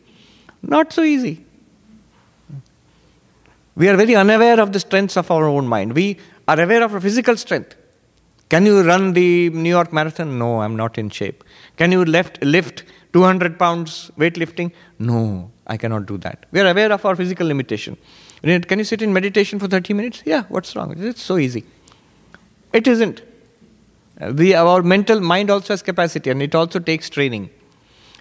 Not 0.64 0.92
so 0.94 1.04
easy. 1.04 1.46
We 3.76 3.88
are 3.88 3.96
very 3.96 4.16
unaware 4.16 4.60
of 4.60 4.74
the 4.74 4.80
strengths 4.80 5.16
of 5.16 5.30
our 5.30 5.46
own 5.46 5.68
mind. 5.68 5.94
We 5.94 6.18
are 6.48 6.60
aware 6.60 6.84
of 6.84 6.94
our 6.94 7.00
physical 7.00 7.38
strength. 7.38 7.76
Can 8.50 8.66
you 8.66 8.82
run 8.82 9.14
the 9.14 9.50
New 9.52 9.70
York 9.70 9.94
Marathon? 9.94 10.40
No, 10.40 10.62
I'm 10.62 10.76
not 10.76 10.98
in 10.98 11.10
shape. 11.10 11.44
Can 11.78 11.92
you 11.92 12.04
lift, 12.04 12.44
lift 12.44 12.84
200 13.14 13.58
pounds 13.58 14.12
weightlifting? 14.18 14.72
No, 15.00 15.52
I 15.68 15.78
cannot 15.78 16.06
do 16.06 16.18
that. 16.20 16.46
We 16.52 16.60
are 16.60 16.68
aware 16.68 16.92
of 16.92 17.06
our 17.06 17.16
physical 17.16 17.48
limitation. 17.48 17.98
Can 18.42 18.80
you 18.80 18.86
sit 18.86 19.02
in 19.02 19.12
meditation 19.12 19.60
for 19.60 19.68
30 19.68 19.94
minutes? 19.94 20.24
Yeah, 20.26 20.44
what's 20.50 20.76
wrong? 20.76 20.96
It's 20.98 21.22
so 21.22 21.38
easy. 21.38 21.66
It 22.72 22.88
isn't. 22.88 23.22
Our 24.22 24.84
mental 24.84 25.22
mind 25.22 25.50
also 25.50 25.74
has 25.74 25.82
capacity 25.82 26.30
and 26.30 26.42
it 26.42 26.54
also 26.54 26.80
takes 26.80 27.10
training. 27.10 27.50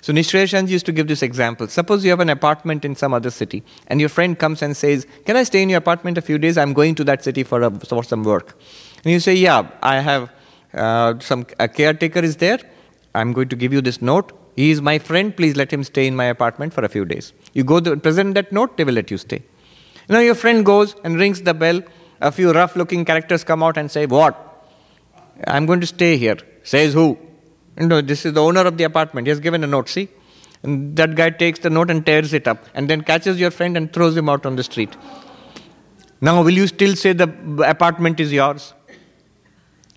So 0.00 0.12
Nishrayashanji 0.12 0.68
used 0.68 0.86
to 0.86 0.92
give 0.92 1.08
this 1.08 1.22
example. 1.22 1.66
Suppose 1.66 2.04
you 2.04 2.10
have 2.10 2.20
an 2.20 2.30
apartment 2.30 2.84
in 2.84 2.94
some 2.94 3.12
other 3.12 3.30
city 3.30 3.64
and 3.88 3.98
your 4.00 4.08
friend 4.08 4.38
comes 4.38 4.62
and 4.62 4.76
says, 4.76 5.06
Can 5.26 5.36
I 5.36 5.42
stay 5.42 5.62
in 5.62 5.68
your 5.68 5.78
apartment 5.78 6.18
a 6.18 6.22
few 6.22 6.38
days? 6.38 6.56
I'm 6.56 6.72
going 6.72 6.94
to 6.96 7.04
that 7.04 7.24
city 7.24 7.42
for, 7.42 7.62
a, 7.62 7.70
for 7.70 8.04
some 8.04 8.22
work. 8.22 8.56
And 9.04 9.12
you 9.12 9.18
say, 9.18 9.34
Yeah, 9.34 9.68
I 9.82 9.98
have 9.98 10.30
uh, 10.72 11.18
some, 11.18 11.46
a 11.58 11.66
caretaker 11.68 12.20
is 12.20 12.36
there. 12.36 12.60
I'm 13.14 13.32
going 13.32 13.48
to 13.48 13.56
give 13.56 13.72
you 13.72 13.80
this 13.80 14.00
note. 14.00 14.37
He 14.58 14.72
is 14.72 14.80
my 14.82 14.98
friend, 14.98 15.36
please 15.36 15.54
let 15.54 15.72
him 15.72 15.84
stay 15.84 16.04
in 16.08 16.16
my 16.16 16.24
apartment 16.24 16.74
for 16.74 16.84
a 16.84 16.88
few 16.88 17.04
days. 17.04 17.32
You 17.52 17.62
go 17.62 17.78
to 17.78 17.96
present 17.96 18.34
that 18.34 18.50
note, 18.50 18.76
they 18.76 18.82
will 18.82 18.94
let 18.94 19.08
you 19.08 19.16
stay. 19.16 19.44
Now 20.08 20.18
your 20.18 20.34
friend 20.34 20.66
goes 20.66 20.96
and 21.04 21.16
rings 21.16 21.42
the 21.42 21.54
bell. 21.54 21.80
A 22.20 22.32
few 22.32 22.50
rough 22.52 22.74
looking 22.74 23.04
characters 23.04 23.44
come 23.44 23.62
out 23.62 23.76
and 23.76 23.88
say, 23.88 24.06
What? 24.06 24.34
I'm 25.46 25.64
going 25.66 25.80
to 25.80 25.86
stay 25.86 26.16
here. 26.16 26.38
Says 26.64 26.92
who? 26.92 27.16
No, 27.76 28.00
this 28.00 28.26
is 28.26 28.32
the 28.32 28.42
owner 28.42 28.62
of 28.62 28.76
the 28.78 28.82
apartment. 28.82 29.28
He 29.28 29.30
has 29.30 29.38
given 29.38 29.62
a 29.62 29.68
note, 29.68 29.88
see? 29.88 30.08
And 30.64 30.96
that 30.96 31.14
guy 31.14 31.30
takes 31.30 31.60
the 31.60 31.70
note 31.70 31.88
and 31.88 32.04
tears 32.04 32.32
it 32.32 32.48
up 32.48 32.64
and 32.74 32.90
then 32.90 33.02
catches 33.02 33.38
your 33.38 33.52
friend 33.52 33.76
and 33.76 33.92
throws 33.92 34.16
him 34.16 34.28
out 34.28 34.44
on 34.44 34.56
the 34.56 34.64
street. 34.64 34.96
Now, 36.20 36.42
will 36.42 36.58
you 36.62 36.66
still 36.66 36.96
say 36.96 37.12
the 37.12 37.30
apartment 37.64 38.18
is 38.18 38.32
yours? 38.32 38.74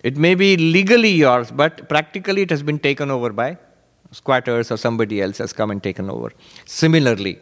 It 0.04 0.16
may 0.16 0.36
be 0.36 0.56
legally 0.56 1.10
yours, 1.10 1.50
but 1.50 1.88
practically 1.88 2.42
it 2.42 2.50
has 2.50 2.62
been 2.62 2.78
taken 2.78 3.10
over 3.10 3.32
by 3.32 3.58
squatters 4.12 4.70
or 4.70 4.76
somebody 4.76 5.20
else 5.20 5.38
has 5.38 5.52
come 5.52 5.70
and 5.70 5.82
taken 5.82 6.08
over. 6.08 6.32
Similarly, 6.66 7.38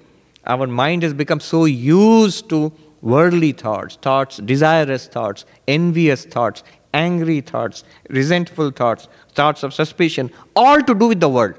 our 0.46 0.66
mind 0.66 1.02
has 1.02 1.12
become 1.12 1.40
so 1.40 1.66
used 1.66 2.48
to 2.48 2.72
worldly 3.02 3.52
thoughts, 3.52 3.96
thoughts, 3.96 4.38
desirous 4.38 5.06
thoughts, 5.06 5.44
envious 5.68 6.24
thoughts, 6.24 6.62
angry 6.94 7.40
thoughts, 7.40 7.84
resentful 8.08 8.70
thoughts, 8.70 9.08
thoughts 9.32 9.62
of 9.62 9.74
suspicion, 9.74 10.30
all 10.56 10.80
to 10.82 10.94
do 10.94 11.08
with 11.08 11.20
the 11.20 11.28
world. 11.28 11.54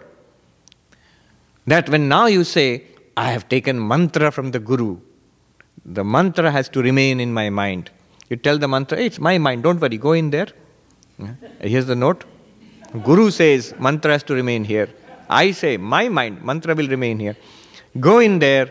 That 1.67 1.89
when 1.89 2.07
now 2.07 2.25
you 2.25 2.43
say, 2.43 2.83
I 3.15 3.31
have 3.31 3.47
taken 3.49 3.87
mantra 3.87 4.31
from 4.31 4.51
the 4.51 4.59
Guru, 4.59 4.99
the 5.85 6.03
mantra 6.03 6.51
has 6.51 6.69
to 6.69 6.81
remain 6.81 7.19
in 7.19 7.33
my 7.33 7.49
mind. 7.49 7.89
You 8.29 8.37
tell 8.37 8.57
the 8.57 8.67
mantra, 8.67 8.97
hey, 8.97 9.07
it's 9.07 9.19
my 9.19 9.37
mind, 9.37 9.63
don't 9.63 9.79
worry, 9.79 9.97
go 9.97 10.13
in 10.13 10.29
there. 10.29 10.47
Here's 11.59 11.85
the 11.85 11.95
note. 11.95 12.23
Guru 13.03 13.29
says, 13.29 13.73
mantra 13.79 14.11
has 14.11 14.23
to 14.23 14.33
remain 14.33 14.63
here. 14.63 14.89
I 15.31 15.51
say, 15.51 15.77
my 15.77 16.09
mind, 16.09 16.43
mantra 16.43 16.75
will 16.75 16.89
remain 16.89 17.17
here. 17.17 17.37
Go 17.99 18.19
in 18.19 18.39
there, 18.39 18.69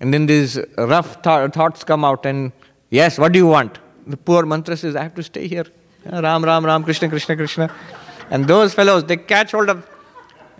and 0.00 0.12
then 0.12 0.26
these 0.26 0.58
rough 0.78 1.22
th- 1.22 1.52
thoughts 1.52 1.84
come 1.84 2.04
out, 2.04 2.24
and 2.24 2.52
yes, 2.90 3.18
what 3.18 3.32
do 3.32 3.38
you 3.38 3.46
want? 3.46 3.78
The 4.06 4.16
poor 4.16 4.44
mantra 4.46 4.76
says, 4.76 4.96
I 4.96 5.02
have 5.02 5.14
to 5.16 5.22
stay 5.22 5.46
here. 5.46 5.66
Ram, 6.06 6.44
Ram, 6.44 6.64
Ram, 6.64 6.82
Krishna, 6.82 7.08
Krishna, 7.08 7.36
Krishna. 7.36 7.72
And 8.30 8.48
those 8.48 8.74
fellows, 8.74 9.04
they 9.04 9.18
catch 9.18 9.52
hold 9.52 9.68
of 9.68 9.86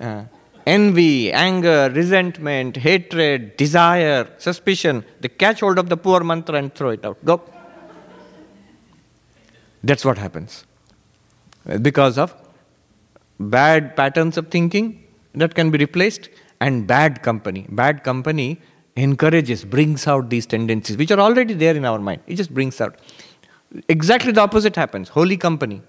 uh, 0.01 0.25
envy, 0.67 1.33
anger, 1.33 1.91
resentment, 1.93 2.77
hatred, 2.77 3.57
desire, 3.57 4.29
suspicion. 4.39 5.05
They 5.21 5.29
catch 5.29 5.61
hold 5.61 5.79
of 5.79 5.89
the 5.89 5.97
poor 5.97 6.23
mantra 6.23 6.57
and 6.57 6.75
throw 6.75 6.91
it 6.91 7.05
out. 7.05 7.25
Go. 7.25 7.43
That's 9.83 10.05
what 10.05 10.19
happens. 10.19 10.65
Because 11.81 12.19
of 12.19 12.35
bad 13.41 13.97
patterns 13.97 14.37
of 14.37 14.49
thinking 14.49 15.02
that 15.35 15.55
can 15.55 15.71
be 15.71 15.79
replaced 15.79 16.29
and 16.61 16.87
bad 16.87 17.23
company. 17.23 17.67
Bad 17.71 18.05
company 18.05 18.61
encourages, 18.97 19.65
brings 19.65 20.07
out 20.07 20.29
these 20.31 20.47
tendencies 20.47 20.97
which 20.97 21.11
are 21.11 21.21
already 21.21 21.55
there 21.55 21.75
in 21.75 21.85
our 21.85 21.99
mind. 21.99 22.21
It 22.27 22.37
just 22.37 22.53
brings 22.53 22.81
out. 22.81 22.99
Exactly 23.89 24.33
the 24.33 24.41
opposite 24.41 24.77
happens. 24.77 25.09
Holy 25.09 25.37
company. 25.37 25.83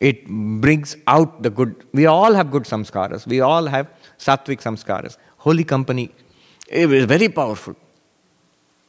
It 0.00 0.26
brings 0.60 0.96
out 1.06 1.42
the 1.42 1.50
good. 1.50 1.86
We 1.92 2.06
all 2.06 2.34
have 2.34 2.50
good 2.50 2.64
samskaras. 2.64 3.26
We 3.26 3.40
all 3.40 3.66
have 3.66 3.88
sattvic 4.18 4.62
samskaras. 4.62 5.16
Holy 5.38 5.64
company 5.64 6.14
is 6.68 7.04
very 7.04 7.28
powerful. 7.28 7.76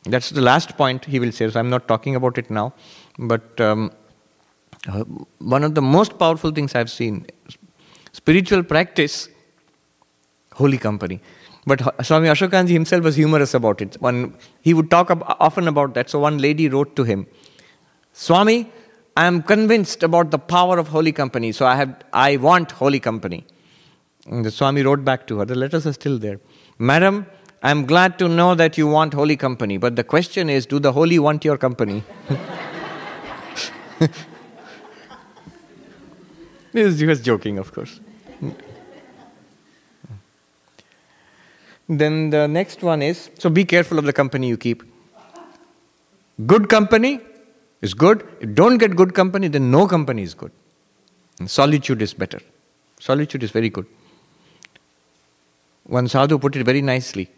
That's 0.03 0.29
the 0.29 0.41
last 0.41 0.77
point 0.77 1.05
he 1.05 1.19
will 1.19 1.31
say. 1.31 1.49
So 1.49 1.59
I'm 1.59 1.69
not 1.69 1.87
talking 1.87 2.15
about 2.15 2.37
it 2.37 2.49
now. 2.49 2.73
But 3.17 3.59
um, 3.59 3.91
uh, 4.87 5.03
one 5.39 5.63
of 5.63 5.75
the 5.75 5.81
most 5.81 6.17
powerful 6.17 6.51
things 6.51 6.75
I've 6.75 6.91
seen 6.91 7.25
spiritual 8.19 8.63
practice, 8.63 9.29
holy 10.53 10.77
company. 10.77 11.19
But 11.67 11.79
Swami 12.05 12.27
Ashokanji 12.29 12.69
himself 12.69 13.03
was 13.03 13.15
humorous 13.15 13.53
about 13.53 13.81
it. 13.81 13.99
One, 13.99 14.35
he 14.61 14.73
would 14.73 14.89
talk 14.89 15.11
ab- 15.11 15.23
often 15.47 15.67
about 15.67 15.93
that. 15.95 16.09
So 16.09 16.19
one 16.19 16.37
lady 16.37 16.69
wrote 16.69 16.95
to 16.95 17.03
him, 17.03 17.27
Swami, 18.13 18.71
I 19.17 19.25
am 19.25 19.41
convinced 19.41 20.03
about 20.03 20.31
the 20.31 20.39
power 20.39 20.77
of 20.77 20.87
holy 20.89 21.11
company, 21.11 21.51
so 21.51 21.65
I, 21.65 21.75
have, 21.75 21.95
I 22.13 22.37
want 22.37 22.71
holy 22.71 22.99
company. 22.99 23.45
And 24.27 24.45
the 24.45 24.51
Swami 24.51 24.83
wrote 24.83 25.03
back 25.03 25.27
to 25.27 25.39
her, 25.39 25.45
the 25.45 25.55
letters 25.55 25.85
are 25.87 25.93
still 25.93 26.17
there. 26.17 26.39
Madam, 26.77 27.25
I 27.63 27.71
am 27.71 27.85
glad 27.85 28.17
to 28.19 28.27
know 28.29 28.55
that 28.55 28.77
you 28.77 28.87
want 28.87 29.13
holy 29.13 29.35
company, 29.35 29.77
but 29.77 29.95
the 29.95 30.03
question 30.03 30.49
is, 30.49 30.65
do 30.65 30.79
the 30.79 30.91
holy 30.91 31.19
want 31.19 31.43
your 31.43 31.57
company? 31.57 32.03
he 36.73 37.05
was 37.05 37.21
joking, 37.21 37.57
of 37.57 37.73
course. 37.73 37.99
Then 41.87 42.29
the 42.31 42.47
next 42.47 42.81
one 42.81 43.01
is 43.01 43.29
so 43.37 43.49
be 43.49 43.63
careful 43.63 43.99
of 43.99 44.05
the 44.05 44.13
company 44.13 44.47
you 44.47 44.57
keep. 44.57 44.83
Good 46.45 46.67
company 46.69 47.19
is 47.81 47.93
good. 47.93 48.27
If 48.39 48.55
don't 48.55 48.77
get 48.77 48.95
good 48.95 49.13
company, 49.13 49.47
then 49.47 49.71
no 49.71 49.87
company 49.87 50.23
is 50.23 50.33
good. 50.33 50.51
And 51.39 51.49
solitude 51.49 52.01
is 52.01 52.13
better. 52.13 52.39
Solitude 52.99 53.43
is 53.43 53.51
very 53.51 53.69
good. 53.69 53.85
One 55.83 56.07
sadhu 56.07 56.39
put 56.39 56.55
it 56.55 56.63
very 56.63 56.81
nicely. 56.81 57.29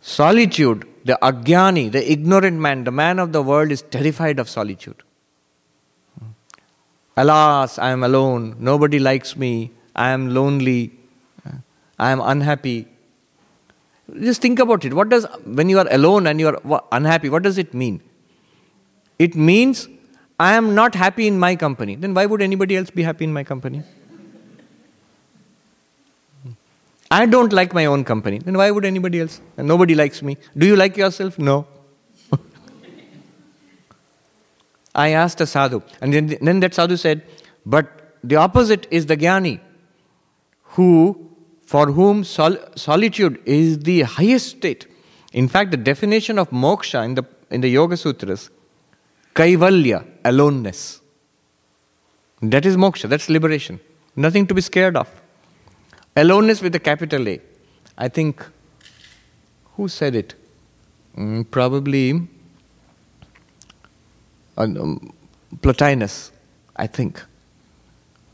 Solitude, 0.00 0.86
the 1.04 1.18
agyani, 1.20 1.90
the 1.90 2.10
ignorant 2.10 2.60
man, 2.60 2.84
the 2.84 2.92
man 2.92 3.18
of 3.18 3.32
the 3.32 3.42
world 3.42 3.72
is 3.72 3.82
terrified 3.82 4.38
of 4.38 4.48
solitude. 4.48 5.02
Alas, 7.16 7.78
I 7.78 7.90
am 7.90 8.04
alone. 8.04 8.56
Nobody 8.58 8.98
likes 8.98 9.36
me. 9.36 9.72
I 9.94 10.10
am 10.10 10.34
lonely. 10.34 10.92
I 11.98 12.10
am 12.10 12.20
unhappy. 12.20 12.86
Just 14.20 14.40
think 14.40 14.58
about 14.58 14.84
it. 14.84 14.94
What 14.94 15.08
does, 15.08 15.26
when 15.44 15.68
you 15.68 15.78
are 15.78 15.88
alone 15.90 16.26
and 16.26 16.38
you 16.38 16.48
are 16.48 16.84
unhappy, 16.92 17.28
what 17.28 17.42
does 17.42 17.58
it 17.58 17.74
mean? 17.74 18.00
It 19.18 19.34
means 19.34 19.88
I 20.38 20.54
am 20.54 20.74
not 20.74 20.94
happy 20.94 21.26
in 21.26 21.38
my 21.38 21.56
company. 21.56 21.96
Then 21.96 22.14
why 22.14 22.26
would 22.26 22.42
anybody 22.42 22.76
else 22.76 22.90
be 22.90 23.02
happy 23.02 23.24
in 23.24 23.32
my 23.32 23.42
company? 23.42 23.82
I 27.10 27.26
don't 27.26 27.52
like 27.52 27.72
my 27.72 27.86
own 27.86 28.04
company. 28.04 28.38
Then 28.38 28.56
why 28.56 28.70
would 28.70 28.84
anybody 28.84 29.20
else? 29.20 29.40
And 29.56 29.66
nobody 29.66 29.94
likes 29.94 30.22
me. 30.22 30.36
Do 30.56 30.66
you 30.66 30.76
like 30.76 30.96
yourself? 30.96 31.38
No. 31.38 31.66
I 34.94 35.10
asked 35.10 35.40
a 35.40 35.46
sadhu, 35.46 35.82
and 36.00 36.12
then, 36.12 36.36
then 36.40 36.60
that 36.60 36.74
sadhu 36.74 36.96
said, 36.96 37.22
But 37.64 38.18
the 38.24 38.36
opposite 38.36 38.86
is 38.90 39.06
the 39.06 39.16
jnani, 39.16 39.60
who 40.62 41.25
for 41.66 41.86
whom 41.92 42.22
sol- 42.24 42.58
solitude 42.76 43.40
is 43.44 43.80
the 43.80 44.02
highest 44.02 44.50
state. 44.56 44.86
In 45.32 45.48
fact, 45.48 45.72
the 45.72 45.76
definition 45.76 46.38
of 46.38 46.48
moksha 46.50 47.04
in 47.04 47.14
the, 47.14 47.24
in 47.50 47.60
the 47.60 47.68
Yoga 47.68 47.96
Sutras, 47.96 48.50
kaivalya, 49.34 50.06
aloneness. 50.24 51.00
That 52.40 52.64
is 52.64 52.76
moksha, 52.76 53.08
that's 53.08 53.28
liberation. 53.28 53.80
Nothing 54.14 54.46
to 54.46 54.54
be 54.54 54.60
scared 54.60 54.96
of. 54.96 55.08
Aloneness 56.16 56.62
with 56.62 56.74
a 56.74 56.78
capital 56.78 57.28
A. 57.28 57.40
I 57.98 58.08
think, 58.08 58.46
who 59.74 59.88
said 59.88 60.14
it? 60.14 60.34
Mm, 61.16 61.50
probably 61.50 62.28
uh, 64.56 64.62
um, 64.62 65.12
Plotinus, 65.60 66.30
I 66.76 66.86
think. 66.86 67.22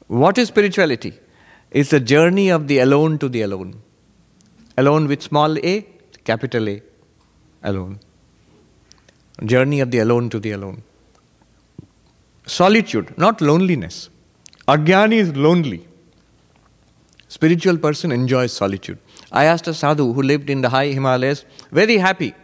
What 0.07 0.37
is 0.39 0.49
spirituality? 0.49 1.15
It's 1.73 1.91
the 1.91 2.01
journey 2.01 2.51
of 2.51 2.69
the 2.69 2.81
alone 2.81 3.19
to 3.19 3.29
the 3.29 3.43
alone. 3.43 3.81
Alone 4.77 5.09
with 5.09 5.23
small 5.23 5.57
a, 5.59 5.87
capital 6.25 6.69
A, 6.69 6.83
alone. 7.63 7.99
Journey 9.45 9.81
of 9.81 9.91
the 9.91 10.01
alone 10.01 10.29
to 10.31 10.39
the 10.39 10.53
alone. 10.53 10.83
Solitude, 12.47 13.17
not 13.17 13.41
loneliness. 13.41 14.11
Agyani 14.69 15.15
is 15.15 15.35
lonely. 15.35 15.87
Spiritual 17.29 17.79
person 17.79 18.13
enjoys 18.13 18.53
solitude. 18.53 18.99
I 19.33 19.45
asked 19.45 19.67
a 19.67 19.73
sadhu 19.73 20.13
who 20.13 20.23
lived 20.23 20.51
in 20.51 20.61
the 20.61 20.69
high 20.69 20.89
Himalayas, 20.89 21.47
very 21.71 21.97
happy. 21.97 22.35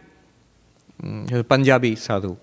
Mm, 1.03 1.31
a 1.31 1.43
Punjabi 1.43 1.95
sadhu, 1.95 2.35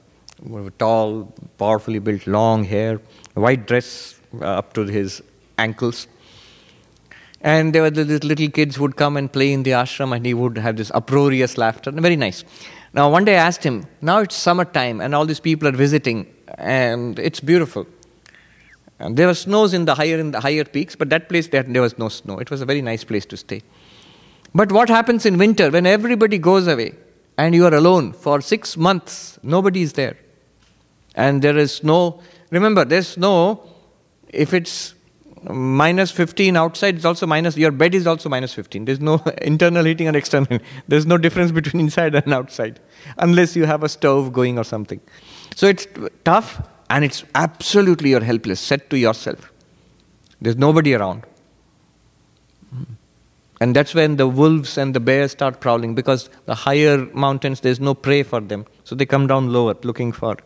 tall, 0.78 1.34
powerfully 1.59 1.99
built, 1.99 2.28
long 2.28 2.62
hair, 2.62 3.01
white 3.34 3.66
dress 3.66 4.20
uh, 4.41 4.45
up 4.45 4.72
to 4.74 4.84
his 4.84 5.20
ankles. 5.59 6.07
And 7.47 7.73
there 7.73 7.83
were 7.83 7.91
these 7.91 8.25
little 8.25 8.49
kids 8.49 8.77
would 8.77 8.97
come 8.97 9.17
and 9.17 9.33
play 9.33 9.53
in 9.53 9.63
the 9.63 9.71
ashram, 9.71 10.13
and 10.15 10.27
he 10.27 10.35
would 10.35 10.59
have 10.59 10.77
this 10.77 10.91
uproarious 10.93 11.57
laughter. 11.57 11.93
Very 11.93 12.17
nice. 12.17 12.43
Now, 12.93 13.09
one 13.09 13.25
day 13.25 13.35
I 13.35 13.47
asked 13.47 13.63
him, 13.63 13.87
now 14.03 14.19
it's 14.19 14.35
summertime, 14.35 15.01
and 15.01 15.15
all 15.15 15.25
these 15.25 15.39
people 15.39 15.69
are 15.69 15.77
visiting, 15.85 16.27
and 16.59 17.21
it's 17.21 17.39
beautiful. 17.39 17.87
And 18.99 19.17
there 19.17 19.29
were 19.29 19.35
snows 19.35 19.75
in 19.75 19.85
the 19.85 19.95
higher 19.95 20.19
in 20.19 20.33
the 20.33 20.41
higher 20.41 20.65
peaks, 20.65 20.97
but 20.97 21.09
that 21.11 21.29
place 21.29 21.47
there, 21.47 21.63
there 21.63 21.83
was 21.83 21.97
no 21.99 22.09
snow. 22.09 22.41
It 22.41 22.51
was 22.51 22.63
a 22.63 22.67
very 22.67 22.83
nice 22.83 23.05
place 23.05 23.25
to 23.27 23.37
stay. 23.37 23.63
But 24.53 24.73
what 24.73 24.89
happens 24.89 25.25
in 25.25 25.39
winter 25.39 25.71
when 25.71 25.87
everybody 25.87 26.39
goes 26.39 26.67
away 26.67 26.95
and 27.39 27.55
you 27.55 27.65
are 27.67 27.75
alone 27.75 28.13
for 28.13 28.41
six 28.41 28.77
months? 28.77 29.39
Nobody 29.45 29.83
is 29.83 29.93
there, 29.93 30.17
and 31.15 31.43
there 31.43 31.57
is 31.57 31.77
snow. 31.77 32.21
Remember, 32.51 32.85
there's 32.85 33.07
snow 33.07 33.63
if 34.31 34.53
it's 34.53 34.96
minus 35.51 36.11
15 36.11 36.57
outside 36.57 36.97
is 36.97 37.05
also 37.05 37.27
minus 37.27 37.57
your 37.57 37.71
bed 37.71 37.95
is 37.95 38.07
also 38.07 38.29
minus 38.29 38.53
15 38.53 38.85
there's 38.85 39.01
no 39.01 39.23
internal 39.43 39.85
heating 39.85 40.09
and 40.09 40.17
external 40.17 40.59
there's 40.89 41.07
no 41.07 41.17
difference 41.17 41.53
between 41.53 41.81
inside 41.87 42.15
and 42.15 42.33
outside 42.33 42.81
unless 43.19 43.57
you 43.57 43.65
have 43.65 43.83
a 43.83 43.89
stove 43.89 44.33
going 44.33 44.59
or 44.59 44.65
something. 44.65 45.01
So 45.55 45.67
it's 45.67 45.87
tough 46.25 46.67
and 46.91 47.05
it's 47.05 47.25
absolutely 47.35 48.11
you're 48.11 48.25
helpless. 48.25 48.61
Set 48.61 48.91
to 48.91 48.99
yourself. 48.99 49.53
There's 50.41 50.57
nobody 50.57 50.95
around. 50.95 51.25
And 53.61 53.75
that's 53.75 53.95
when 53.95 54.17
the 54.17 54.29
wolves 54.29 54.77
and 54.77 54.95
the 54.95 55.01
bears 55.01 55.33
start 55.33 55.61
prowling 55.61 55.95
because 55.95 56.29
the 56.45 56.55
higher 56.55 57.07
mountains, 57.15 57.61
there's 57.61 57.81
no 57.81 57.95
prey 57.95 58.23
for 58.23 58.41
them. 58.41 58.67
So 58.85 58.95
they 58.95 59.07
come 59.07 59.27
down 59.27 59.51
lower 59.51 59.75
looking 59.83 60.13
for 60.13 60.37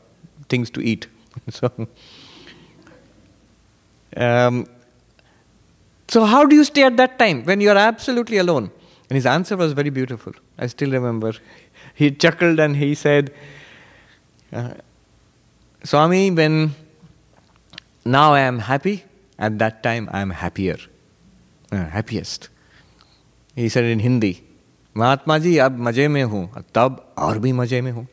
things 0.49 0.71
to 0.71 0.81
eat. 0.81 1.09
so, 1.49 1.89
um, 4.17 4.67
so, 6.10 6.26
how 6.26 6.46
do 6.46 6.56
you 6.56 6.64
stay 6.64 6.84
at 6.84 6.98
that 6.98 7.18
time 7.18 7.43
when 7.43 7.62
you're 7.62 7.78
absolutely 7.78 8.38
alone? 8.38 8.72
And 9.10 9.16
his 9.16 9.26
answer 9.26 9.58
was 9.58 9.74
very 9.74 9.89
beautiful. 9.89 10.34
I 10.58 10.68
still 10.68 10.91
remember. 10.91 11.34
He 11.96 12.12
chuckled 12.12 12.60
and 12.60 12.76
he 12.76 12.96
said, 12.96 13.34
uh, 14.52 14.74
Swami, 15.84 16.32
when 16.32 16.76
now 18.06 18.34
I 18.34 18.41
am 18.41 18.60
happy, 18.60 19.04
at 19.39 19.60
that 19.60 19.84
time 19.84 20.10
I 20.12 20.22
am 20.22 20.32
happier, 20.32 20.78
uh, 21.72 21.86
happiest. 21.86 22.50
He 23.56 23.70
said 23.70 23.86
in 23.86 24.00
Hindi, 24.00 24.41
Mahatma 24.96 25.38
ji 25.38 25.58
अब 25.58 25.80
मजे 25.88 26.08
में 26.08 26.24
हूँ 26.24 26.64
तब 26.76 27.06
और 27.18 27.39
भी 27.39 27.52
मजे 27.54 27.82
में 27.82 27.91
हूँ 27.91 28.08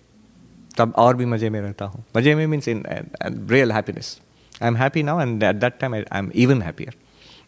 तब 0.79 0.93
और 0.99 1.17
भी 1.17 1.25
मजे 1.27 1.51
में 1.51 1.61
रहता 1.61 1.85
हूँ 1.85 2.05
मजे 2.17 2.35
में 2.35 2.47
means 2.47 2.69
in 2.69 2.83
real 3.51 3.73
happiness 3.73 4.19
I 4.63 4.69
am 4.69 4.77
happy 4.77 5.03
now 5.03 5.21
and 5.21 5.43
at 5.43 5.57
that 5.57 5.79
time 5.81 5.95
I 5.95 6.03
am 6.19 6.31
even 6.45 6.63
happier 6.63 6.95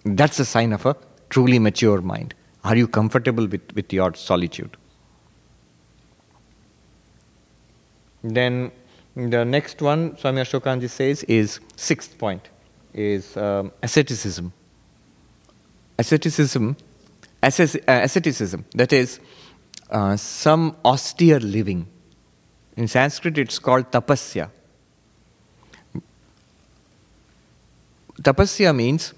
That's 0.03 0.39
a 0.39 0.45
sign 0.45 0.73
of 0.73 0.85
a 0.85 0.95
truly 1.29 1.59
mature 1.59 2.01
mind. 2.01 2.33
Are 2.63 2.75
you 2.75 2.87
comfortable 2.87 3.47
with, 3.47 3.73
with 3.73 3.91
your 3.93 4.13
solitude? 4.15 4.75
Then 8.23 8.71
the 9.15 9.45
next 9.45 9.81
one, 9.81 10.17
Swami 10.17 10.41
Ashokanji 10.41 10.89
says, 10.89 11.23
is 11.23 11.59
sixth 11.75 12.17
point, 12.17 12.49
is 12.93 13.37
um, 13.37 13.71
asceticism. 13.81 14.51
Asceticism, 15.97 16.77
asceticism, 17.43 17.83
uh, 17.87 17.99
asceticism 18.03 18.65
that 18.73 18.93
is, 18.93 19.19
uh, 19.89 20.15
some 20.15 20.75
austere 20.85 21.39
living. 21.39 21.87
In 22.77 22.87
Sanskrit, 22.87 23.37
it's 23.37 23.59
called 23.59 23.91
tapasya. 23.91 24.49
Tapasya 28.21 28.75
means 28.75 29.13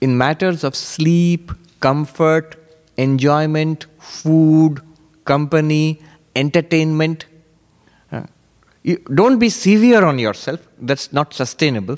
in 0.00 0.16
matters 0.16 0.64
of 0.64 0.74
sleep, 0.74 1.52
comfort, 1.80 2.56
enjoyment, 2.96 3.86
food, 3.98 4.80
company, 5.24 6.00
entertainment. 6.36 7.26
Uh, 8.10 8.22
you 8.82 8.96
don't 9.14 9.38
be 9.38 9.48
severe 9.48 10.04
on 10.04 10.18
yourself, 10.18 10.60
that's 10.80 11.12
not 11.12 11.34
sustainable. 11.34 11.96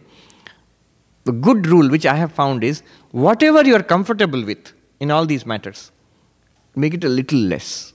The 1.25 1.33
good 1.33 1.67
rule 1.67 1.89
which 1.91 2.07
I 2.07 2.17
have 2.17 2.33
found 2.33 2.65
is 2.65 2.83
whatever 3.11 3.63
you 3.63 3.77
are 3.77 3.83
comfortable 3.83 4.45
with 4.45 4.73
in 5.01 5.11
all 5.11 5.27
these 5.27 5.45
matters, 5.47 5.91
make 6.75 6.95
it 6.95 7.05
a 7.05 7.09
little 7.09 7.39
less. 7.39 7.93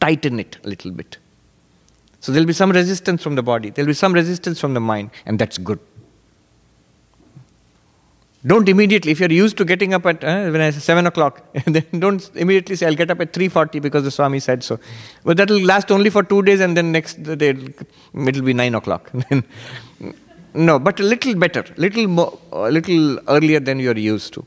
Tighten 0.00 0.38
it 0.38 0.58
a 0.64 0.68
little 0.68 0.92
bit. 0.92 1.18
So 2.20 2.32
there'll 2.32 2.46
be 2.46 2.52
some 2.52 2.70
resistance 2.70 3.22
from 3.22 3.34
the 3.34 3.42
body, 3.42 3.70
there'll 3.70 3.88
be 3.88 3.94
some 3.94 4.12
resistance 4.12 4.60
from 4.60 4.74
the 4.74 4.80
mind, 4.80 5.10
and 5.26 5.38
that's 5.38 5.58
good. 5.58 5.80
Don't 8.46 8.68
immediately, 8.68 9.10
if 9.10 9.18
you're 9.18 9.32
used 9.32 9.56
to 9.56 9.64
getting 9.64 9.94
up 9.94 10.06
at 10.06 10.22
uh, 10.22 10.48
when 10.50 10.60
I 10.60 10.70
say 10.70 10.78
7 10.78 11.06
o'clock, 11.06 11.42
then 11.66 11.84
don't 11.98 12.30
immediately 12.36 12.76
say, 12.76 12.86
I'll 12.86 12.94
get 12.94 13.10
up 13.10 13.20
at 13.20 13.32
3.40 13.32 13.82
because 13.82 14.04
the 14.04 14.12
Swami 14.12 14.38
said 14.38 14.62
so. 14.62 14.78
But 15.24 15.38
that 15.38 15.50
will 15.50 15.64
last 15.64 15.90
only 15.90 16.08
for 16.08 16.22
two 16.22 16.42
days 16.42 16.60
and 16.60 16.76
then 16.76 16.92
next 16.92 17.20
day 17.22 17.48
it'll 17.48 18.42
be 18.42 18.54
9 18.54 18.76
o'clock. 18.76 19.10
no, 20.54 20.78
but 20.78 21.00
a 21.00 21.02
little 21.02 21.34
better, 21.34 21.64
little 21.76 22.06
more, 22.06 22.38
a 22.52 22.70
little 22.70 23.18
earlier 23.28 23.58
than 23.58 23.80
you're 23.80 23.98
used 23.98 24.34
to. 24.34 24.46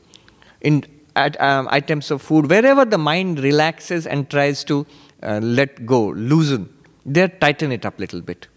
In 0.62 0.84
at, 1.14 1.38
um, 1.42 1.68
items 1.70 2.10
of 2.10 2.22
food, 2.22 2.48
wherever 2.48 2.86
the 2.86 2.96
mind 2.96 3.40
relaxes 3.40 4.06
and 4.06 4.30
tries 4.30 4.64
to 4.64 4.86
uh, 5.22 5.38
let 5.42 5.84
go, 5.84 6.06
loosen, 6.08 6.72
there 7.04 7.28
tighten 7.28 7.70
it 7.70 7.84
up 7.84 7.98
a 7.98 8.00
little 8.00 8.22
bit. 8.22 8.48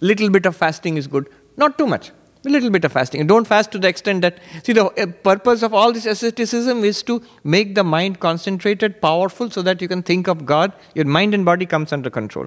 Little 0.00 0.30
bit 0.30 0.46
of 0.46 0.56
fasting 0.56 0.96
is 0.96 1.06
good, 1.06 1.28
not 1.58 1.76
too 1.76 1.86
much 1.86 2.10
a 2.46 2.50
little 2.50 2.70
bit 2.70 2.84
of 2.84 2.92
fasting. 2.92 3.26
Don't 3.26 3.46
fast 3.46 3.72
to 3.72 3.78
the 3.78 3.88
extent 3.88 4.22
that, 4.22 4.38
see, 4.62 4.72
the 4.72 4.86
uh, 4.86 5.06
purpose 5.06 5.62
of 5.62 5.74
all 5.74 5.92
this 5.92 6.06
asceticism 6.06 6.84
is 6.84 7.02
to 7.04 7.22
make 7.44 7.74
the 7.74 7.84
mind 7.84 8.20
concentrated, 8.20 9.00
powerful, 9.00 9.50
so 9.50 9.62
that 9.62 9.82
you 9.82 9.88
can 9.88 10.02
think 10.02 10.28
of 10.28 10.46
God. 10.46 10.72
Your 10.94 11.04
mind 11.04 11.34
and 11.34 11.44
body 11.44 11.66
comes 11.66 11.92
under 11.92 12.10
control. 12.10 12.46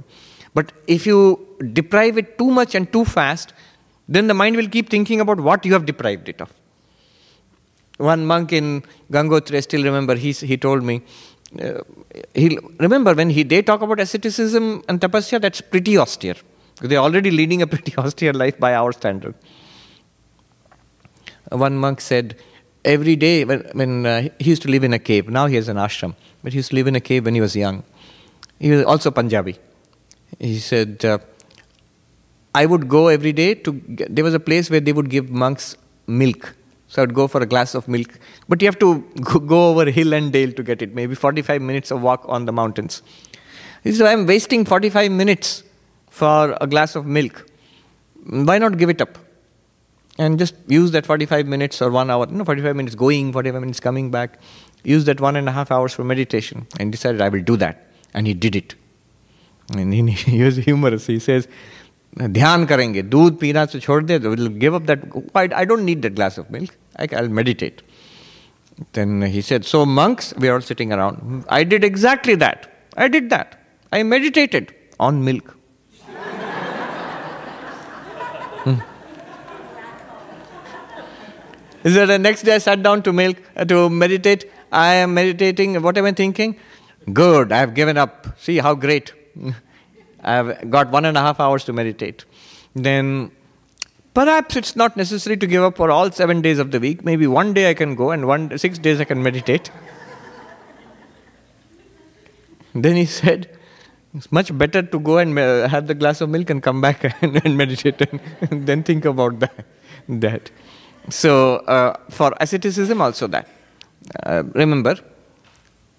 But 0.53 0.71
if 0.87 1.05
you 1.05 1.47
deprive 1.73 2.17
it 2.17 2.37
too 2.37 2.49
much 2.49 2.75
and 2.75 2.91
too 2.91 3.05
fast, 3.05 3.53
then 4.07 4.27
the 4.27 4.33
mind 4.33 4.55
will 4.55 4.67
keep 4.67 4.89
thinking 4.89 5.21
about 5.21 5.39
what 5.39 5.65
you 5.65 5.73
have 5.73 5.85
deprived 5.85 6.29
it 6.29 6.41
of. 6.41 6.51
One 7.97 8.25
monk 8.25 8.53
in 8.53 8.83
Gangotri, 9.11 9.57
I 9.57 9.59
still 9.59 9.83
remember, 9.83 10.15
he, 10.15 10.31
he 10.31 10.57
told 10.57 10.83
me, 10.83 11.01
uh, 11.61 11.81
he 12.33 12.57
remember 12.79 13.13
when 13.13 13.29
he 13.29 13.43
they 13.43 13.61
talk 13.61 13.81
about 13.81 13.99
asceticism 13.99 14.83
and 14.87 15.01
tapasya, 15.01 15.41
that's 15.41 15.61
pretty 15.61 15.97
austere. 15.97 16.35
They're 16.81 16.99
already 16.99 17.31
leading 17.31 17.61
a 17.61 17.67
pretty 17.67 17.95
austere 17.97 18.33
life 18.33 18.59
by 18.59 18.73
our 18.73 18.91
standard 18.91 19.35
one 21.49 21.77
monk 21.77 22.01
said, 22.01 22.35
every 22.85 23.15
day 23.15 23.45
when, 23.45 23.61
when 23.73 24.05
uh, 24.05 24.29
he 24.39 24.49
used 24.49 24.61
to 24.63 24.69
live 24.69 24.83
in 24.83 24.93
a 24.93 24.99
cave, 24.99 25.29
now 25.29 25.47
he 25.47 25.55
has 25.55 25.67
an 25.67 25.77
ashram, 25.77 26.15
but 26.43 26.53
he 26.53 26.57
used 26.57 26.69
to 26.69 26.75
live 26.75 26.87
in 26.87 26.95
a 26.95 26.99
cave 26.99 27.25
when 27.25 27.35
he 27.35 27.41
was 27.41 27.55
young. 27.55 27.83
He 28.59 28.71
was 28.71 28.83
also 28.85 29.11
Punjabi. 29.11 29.57
He 30.37 30.59
said, 30.59 31.03
uh, 31.05 31.19
I 32.53 32.65
would 32.65 32.87
go 32.87 33.07
every 33.07 33.31
day 33.31 33.55
to, 33.55 33.73
get, 33.73 34.15
there 34.15 34.23
was 34.23 34.33
a 34.33 34.39
place 34.39 34.69
where 34.69 34.79
they 34.79 34.93
would 34.93 35.09
give 35.09 35.29
monks 35.29 35.75
milk. 36.07 36.55
So 36.87 37.01
I 37.01 37.05
would 37.05 37.13
go 37.13 37.27
for 37.27 37.41
a 37.41 37.45
glass 37.45 37.75
of 37.75 37.87
milk. 37.87 38.19
But 38.47 38.61
you 38.61 38.67
have 38.67 38.79
to 38.79 38.99
go 39.21 39.69
over 39.69 39.89
hill 39.91 40.13
and 40.13 40.33
dale 40.33 40.51
to 40.51 40.63
get 40.63 40.81
it, 40.81 40.95
maybe 40.95 41.15
45 41.15 41.61
minutes 41.61 41.91
of 41.91 42.01
walk 42.01 42.23
on 42.27 42.45
the 42.45 42.51
mountains. 42.51 43.01
He 43.83 43.91
said, 43.91 44.07
I'm 44.07 44.25
wasting 44.25 44.65
45 44.65 45.11
minutes 45.11 45.63
for 46.09 46.57
a 46.59 46.67
glass 46.67 46.95
of 46.95 47.05
milk. 47.05 47.45
Why 48.25 48.57
not 48.57 48.77
give 48.77 48.89
it 48.89 49.01
up? 49.01 49.17
and 50.18 50.38
just 50.38 50.54
use 50.68 50.92
that 50.92 51.06
45 51.06 51.46
minutes 51.46 51.82
or 51.82 51.90
one 51.90 52.10
hour, 52.10 52.26
no, 52.26 52.44
45 52.44 52.76
minutes 52.76 52.94
going, 52.94 53.32
45 53.32 53.60
minutes 53.60 53.80
coming 53.80 54.10
back. 54.10 54.38
Use 54.84 55.04
that 55.06 55.20
one 55.20 55.36
and 55.36 55.48
a 55.48 55.52
half 55.52 55.70
hours 55.70 55.92
for 55.92 56.04
meditation. 56.04 56.66
And 56.78 56.92
decided, 56.92 57.20
I 57.20 57.28
will 57.28 57.42
do 57.42 57.56
that. 57.56 57.88
And 58.12 58.26
he 58.26 58.34
did 58.34 58.54
it. 58.54 58.74
And 59.74 59.92
he, 59.92 60.10
he 60.10 60.42
was 60.42 60.56
humorous. 60.56 61.06
He 61.06 61.18
says, 61.18 61.48
ध्यान 62.18 62.64
करेंगे 62.66 63.02
दूध 63.02 63.38
पीना 63.38 63.64
से 63.66 63.80
छोड़ 63.80 64.02
दे 64.04 64.18
will 64.20 64.48
give 64.48 64.74
up 64.74 64.86
that 64.86 65.00
I, 65.34 65.64
don't 65.64 65.84
need 65.84 66.02
that 66.02 66.14
glass 66.14 66.38
of 66.38 66.48
milk 66.48 66.76
I, 66.96 67.08
I'll 67.12 67.28
meditate 67.28 67.82
then 68.92 69.22
he 69.22 69.40
said 69.40 69.64
so 69.64 69.84
monks 69.84 70.32
we 70.38 70.48
are 70.48 70.54
all 70.54 70.60
sitting 70.60 70.92
around 70.92 71.44
I 71.48 71.64
did 71.64 71.82
exactly 71.82 72.36
that 72.36 72.70
I 72.96 73.08
did 73.08 73.30
that 73.30 73.58
I 73.92 74.04
meditated 74.04 74.72
on 75.00 75.24
milk 75.24 75.56
Is 81.83 81.95
that 81.95 82.05
the 82.05 82.19
next 82.19 82.43
day 82.43 82.55
I 82.55 82.57
sat 82.57 82.83
down 82.83 83.03
to 83.03 83.13
milk 83.13 83.37
uh, 83.55 83.65
to 83.65 83.89
meditate? 83.89 84.51
I 84.71 84.95
am 84.95 85.13
meditating. 85.13 85.81
What 85.81 85.97
am 85.97 86.05
I 86.05 86.11
thinking? 86.11 86.57
Good, 87.13 87.51
I 87.51 87.59
have 87.59 87.73
given 87.73 87.97
up. 87.97 88.27
See 88.37 88.57
how 88.57 88.75
great. 88.75 89.13
I 90.21 90.33
have 90.33 90.69
got 90.69 90.91
one 90.91 91.05
and 91.05 91.17
a 91.17 91.21
half 91.21 91.39
hours 91.39 91.63
to 91.65 91.73
meditate. 91.73 92.25
Then 92.75 93.31
perhaps 94.13 94.57
it's 94.57 94.75
not 94.75 94.97
necessary 94.97 95.37
to 95.37 95.47
give 95.47 95.63
up 95.63 95.77
for 95.77 95.89
all 95.89 96.11
seven 96.11 96.41
days 96.41 96.59
of 96.59 96.71
the 96.71 96.79
week. 96.79 97.05
Maybe 97.05 97.27
one 97.27 97.53
day 97.53 97.69
I 97.69 97.73
can 97.73 97.95
go 97.95 98.11
and 98.11 98.27
one 98.27 98.57
six 98.57 98.77
days 98.77 98.99
I 98.99 99.05
can 99.05 99.23
meditate. 99.23 99.71
then 102.75 102.97
he 102.97 103.05
said, 103.05 103.57
it's 104.13 104.31
much 104.31 104.55
better 104.57 104.81
to 104.81 104.99
go 104.99 105.19
and 105.19 105.37
have 105.37 105.87
the 105.87 105.93
glass 105.93 106.19
of 106.19 106.29
milk 106.29 106.49
and 106.49 106.61
come 106.61 106.81
back 106.81 107.05
and, 107.21 107.41
and 107.45 107.57
meditate 107.57 108.01
and 108.51 108.67
then 108.67 108.83
think 108.83 109.05
about 109.05 109.39
that. 109.39 109.65
that. 110.09 110.51
So, 111.09 111.57
uh, 111.57 111.95
for 112.09 112.33
asceticism, 112.39 113.01
also 113.01 113.27
that. 113.27 113.47
Uh, 114.23 114.43
remember, 114.53 114.95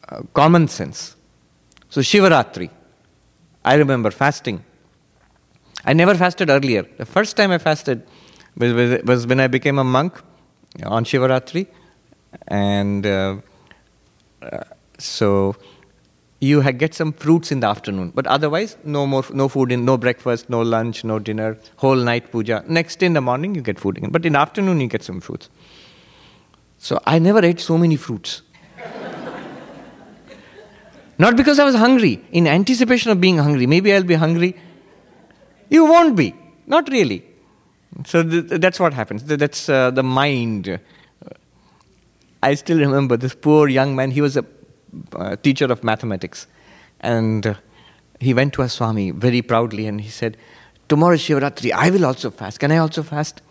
uh, 0.09 0.23
common 0.35 0.69
sense. 0.69 1.17
So, 1.89 2.01
Shivaratri, 2.01 2.71
I 3.65 3.75
remember 3.75 4.11
fasting. 4.11 4.65
I 5.85 5.93
never 5.93 6.15
fasted 6.15 6.51
earlier. 6.51 6.87
The 6.99 7.07
first 7.07 7.37
time 7.37 7.51
I 7.51 7.59
fasted 7.59 8.07
was, 8.57 9.03
was 9.05 9.27
when 9.27 9.41
I 9.41 9.47
became 9.47 9.79
a 9.79 9.85
monk 9.85 10.21
on 10.85 11.05
Shivaratri. 11.05 11.67
And 12.49 13.07
uh, 13.07 13.37
uh, 14.43 14.65
so, 14.99 15.57
you 16.41 16.63
get 16.73 16.95
some 16.95 17.13
fruits 17.13 17.53
in 17.53 17.61
the 17.61 17.67
afternoon 17.67 18.11
but 18.15 18.27
otherwise 18.27 18.79
no 18.83 19.07
more 19.07 19.23
no 19.33 19.47
food 19.47 19.71
in 19.71 19.85
no 19.85 19.99
breakfast 19.99 20.49
no 20.49 20.63
lunch 20.63 21.05
no 21.05 21.19
dinner 21.19 21.59
whole 21.77 21.97
night 21.97 22.33
puja. 22.33 22.65
Next 22.67 22.99
day 22.99 23.07
in 23.07 23.13
the 23.13 23.21
morning 23.21 23.55
you 23.55 23.61
get 23.61 23.79
food 23.79 23.99
again. 23.99 24.11
But 24.11 24.25
in 24.25 24.33
the 24.33 24.39
afternoon 24.39 24.81
you 24.81 24.89
get 24.89 25.03
some 25.03 25.21
fruits. 25.21 25.51
So 26.79 26.99
i 27.07 27.19
never 27.19 27.45
ate 27.45 27.61
so 27.61 27.77
many 27.77 27.97
fruits. 27.97 28.41
Not 31.19 31.37
because 31.37 31.59
i 31.59 31.65
was 31.65 31.75
hungry 31.75 32.25
in 32.33 32.47
anticipation 32.47 33.11
of 33.11 33.21
being 33.21 33.37
hungry. 33.37 33.67
Maybe 33.67 33.93
i'll 33.93 34.03
be 34.03 34.15
hungry. 34.15 34.57
You 35.69 35.85
won't 35.85 36.17
be. 36.17 36.35
Not 36.67 36.89
really. 36.89 37.23
So 38.07 38.23
th- 38.23 38.61
that's 38.61 38.81
what 38.81 38.95
happens. 38.95 39.25
That's 39.25 39.69
uh, 39.69 39.91
the 39.91 40.03
mind. 40.03 40.81
I 42.43 42.55
still 42.55 42.79
remember 42.79 43.19
this 43.19 43.35
poor 43.35 43.69
young 43.69 43.95
man. 43.95 44.11
He 44.11 44.23
was 44.23 44.39
a 44.39 44.45
uh, 45.15 45.37
teacher 45.37 45.67
of 45.67 45.83
mathematics. 45.85 46.47
And 47.01 47.47
uh, 47.47 47.55
he 48.21 48.35
went 48.35 48.53
to 48.55 48.63
a 48.63 48.69
Swami 48.69 49.11
very 49.11 49.43
proudly 49.43 49.87
and 49.87 50.01
he 50.01 50.09
said, 50.09 50.37
Tomorrow 50.89 51.17
Shivaratri. 51.17 51.73
I 51.73 51.91
will 51.91 52.05
also 52.05 52.31
fast. 52.31 52.59
Can 52.61 52.73
I 52.73 52.79
also 52.79 53.03
fast? 53.03 53.43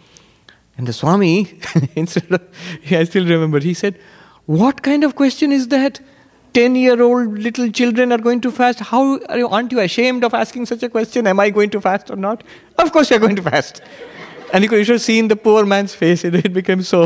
And 0.78 0.88
the 0.88 0.94
Swami, 0.94 1.60
instead 1.96 2.32
of, 2.32 2.42
I 2.92 3.04
still 3.06 3.26
remember, 3.26 3.60
he 3.60 3.74
said, 3.74 4.00
What 4.46 4.82
kind 4.84 5.04
of 5.04 5.16
question 5.16 5.52
is 5.52 5.68
that? 5.70 6.00
10 6.54 6.76
year 6.76 7.02
old 7.02 7.38
little 7.38 7.72
children 7.72 8.12
are 8.12 8.18
going 8.18 8.42
to 8.42 8.52
fast. 8.52 8.80
How 8.80 9.20
are 9.30 9.38
you, 9.38 9.48
aren't 9.48 9.72
you 9.72 9.80
ashamed 9.80 10.24
of 10.24 10.34
asking 10.34 10.66
such 10.66 10.82
a 10.82 10.90
question? 10.90 11.28
Am 11.28 11.40
I 11.40 11.52
going 11.52 11.70
to 11.72 11.82
fast 11.82 12.10
or 12.10 12.16
not? 12.16 12.44
Of 12.78 12.92
course, 12.92 13.12
you're 13.12 13.20
going 13.20 13.36
to 13.36 13.42
fast. 13.42 13.82
And 14.52 14.64
you 14.64 14.84
should 14.84 14.94
have 14.94 15.02
seen 15.02 15.28
the 15.28 15.36
poor 15.36 15.64
man's 15.64 15.94
face. 15.94 16.24
It, 16.24 16.34
it 16.34 16.54
became 16.54 16.82
so, 16.82 17.06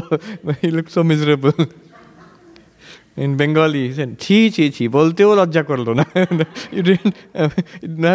he 0.62 0.72
looked 0.72 0.92
so 0.92 1.04
miserable. 1.04 1.52
In 3.16 3.38
Bengali, 3.38 3.90
he 3.90 3.94
said, 3.94 4.18
Chi, 4.18 4.50
chi, 4.50 4.70
chi, 4.70 4.88
bolte 4.88 5.20
ho 5.20 5.36
lajja 5.36 5.64
karlo 5.64 5.94
na. 5.96 6.04
You 6.72 6.82
didn't, 6.82 7.16
uh, 7.36 7.50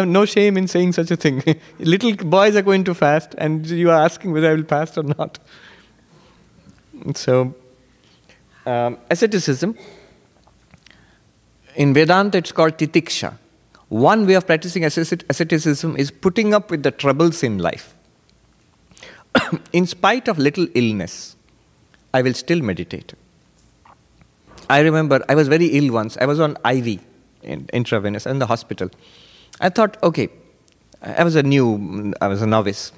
no 0.05 0.25
shame 0.25 0.57
in 0.57 0.67
saying 0.67 0.91
such 0.93 1.11
a 1.11 1.15
thing. 1.15 1.41
Little 1.79 2.13
boys 2.15 2.55
are 2.57 2.61
going 2.61 2.83
to 2.83 2.93
fast, 2.93 3.33
and 3.37 3.65
you 3.65 3.89
are 3.91 4.03
asking 4.03 4.33
whether 4.33 4.51
I 4.51 4.55
will 4.55 4.65
fast 4.65 4.97
or 4.97 5.03
not. 5.03 5.39
So, 7.15 7.55
um, 8.65 8.97
asceticism, 9.09 9.77
in 11.75 11.93
Vedanta 11.93 12.39
it's 12.39 12.51
called 12.51 12.77
titiksha. 12.77 13.37
One 13.87 14.27
way 14.27 14.33
of 14.33 14.45
practicing 14.45 14.83
asceticism 14.83 15.95
is 15.95 16.11
putting 16.11 16.53
up 16.53 16.69
with 16.69 16.83
the 16.83 16.91
troubles 16.91 17.41
in 17.41 17.57
life. 17.57 17.95
in 19.73 19.87
spite 19.87 20.27
of 20.27 20.37
little 20.37 20.67
illness, 20.75 21.37
I 22.13 22.21
will 22.21 22.33
still 22.33 22.61
meditate. 22.61 23.13
I 24.69 24.79
remember 24.81 25.23
I 25.27 25.35
was 25.35 25.47
very 25.47 25.67
ill 25.67 25.91
once. 25.91 26.17
I 26.21 26.25
was 26.25 26.39
on 26.39 26.57
IV, 26.65 26.99
in, 27.41 27.67
intravenous, 27.73 28.25
in 28.25 28.39
the 28.39 28.45
hospital. 28.45 28.89
I 29.59 29.69
thought, 29.69 30.01
okay, 30.03 30.29
I 31.01 31.23
was 31.23 31.35
a 31.35 31.43
new, 31.43 32.13
I 32.21 32.27
was 32.27 32.41
a 32.41 32.47
novice. 32.47 32.91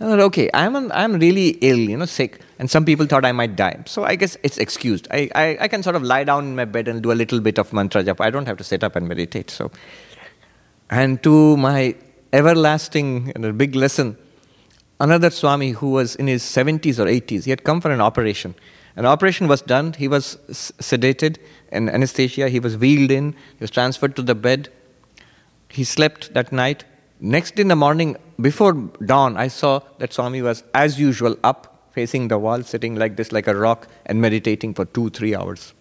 I 0.00 0.04
thought, 0.04 0.20
okay, 0.20 0.50
I'm, 0.52 0.74
an, 0.74 0.90
I'm 0.92 1.14
really 1.14 1.50
ill, 1.60 1.78
you 1.78 1.96
know, 1.96 2.06
sick. 2.06 2.40
And 2.58 2.68
some 2.70 2.84
people 2.84 3.06
thought 3.06 3.24
I 3.24 3.32
might 3.32 3.54
die. 3.54 3.82
So 3.86 4.04
I 4.04 4.16
guess 4.16 4.36
it's 4.42 4.58
excused. 4.58 5.06
I, 5.10 5.30
I, 5.34 5.58
I 5.60 5.68
can 5.68 5.82
sort 5.82 5.94
of 5.94 6.02
lie 6.02 6.24
down 6.24 6.44
in 6.44 6.56
my 6.56 6.64
bed 6.64 6.88
and 6.88 7.02
do 7.02 7.12
a 7.12 7.14
little 7.14 7.40
bit 7.40 7.58
of 7.58 7.72
mantra 7.72 8.02
japa. 8.02 8.20
I 8.24 8.30
don't 8.30 8.46
have 8.46 8.56
to 8.56 8.64
sit 8.64 8.82
up 8.82 8.96
and 8.96 9.06
meditate. 9.06 9.50
So, 9.50 9.70
and 10.90 11.22
to 11.22 11.56
my 11.56 11.94
everlasting 12.32 13.32
and 13.34 13.44
a 13.44 13.52
big 13.52 13.76
lesson, 13.76 14.16
another 14.98 15.30
Swami 15.30 15.70
who 15.70 15.90
was 15.90 16.16
in 16.16 16.26
his 16.26 16.42
70s 16.42 16.98
or 16.98 17.06
80s, 17.06 17.44
he 17.44 17.50
had 17.50 17.62
come 17.62 17.80
for 17.80 17.90
an 17.90 18.00
operation. 18.00 18.54
An 18.96 19.06
operation 19.06 19.48
was 19.48 19.62
done. 19.62 19.94
He 19.94 20.08
was 20.08 20.36
sedated 20.48 21.38
and 21.70 21.88
anesthesia. 21.88 22.48
He 22.48 22.60
was 22.60 22.76
wheeled 22.76 23.10
in. 23.10 23.32
He 23.32 23.60
was 23.60 23.70
transferred 23.70 24.16
to 24.16 24.22
the 24.22 24.34
bed. 24.34 24.68
He 25.68 25.84
slept 25.84 26.34
that 26.34 26.52
night. 26.52 26.84
Next 27.20 27.58
in 27.58 27.68
the 27.68 27.76
morning, 27.76 28.16
before 28.40 28.72
dawn, 28.72 29.36
I 29.36 29.48
saw 29.48 29.80
that 29.98 30.12
Swami 30.12 30.42
was, 30.42 30.64
as 30.74 30.98
usual, 30.98 31.36
up, 31.44 31.90
facing 31.92 32.28
the 32.28 32.38
wall, 32.38 32.62
sitting 32.62 32.96
like 32.96 33.16
this, 33.16 33.32
like 33.32 33.46
a 33.46 33.54
rock, 33.54 33.86
and 34.06 34.20
meditating 34.20 34.74
for 34.74 34.84
two, 34.84 35.08
three 35.10 35.34
hours 35.34 35.72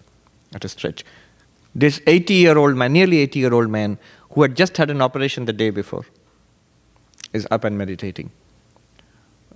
at 0.54 0.64
a 0.64 0.70
stretch. 0.70 1.04
This 1.74 2.02
80 2.06 2.34
year 2.34 2.58
old 2.58 2.76
man, 2.76 2.94
nearly 2.94 3.20
80 3.20 3.40
year 3.40 3.54
old 3.54 3.70
man, 3.70 3.98
who 4.32 4.42
had 4.44 4.56
just 4.56 4.78
had 4.78 4.90
an 4.90 5.02
operation 5.02 5.46
the 5.46 5.54
day 5.54 5.70
before, 5.70 6.06
is 7.34 7.48
up 7.50 7.64
and 7.64 7.78
meditating. 7.78 8.32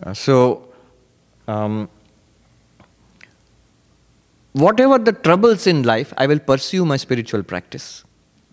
Uh, 0.04 0.14
so, 0.14 0.68
um, 1.48 1.90
whatever 4.56 4.98
the 4.98 5.12
troubles 5.12 5.68
in 5.68 5.84
life, 5.84 6.14
I 6.18 6.28
will 6.28 6.40
pursue 6.40 6.86
my 6.86 6.98
spiritual 6.98 7.44
practice. 7.44 8.04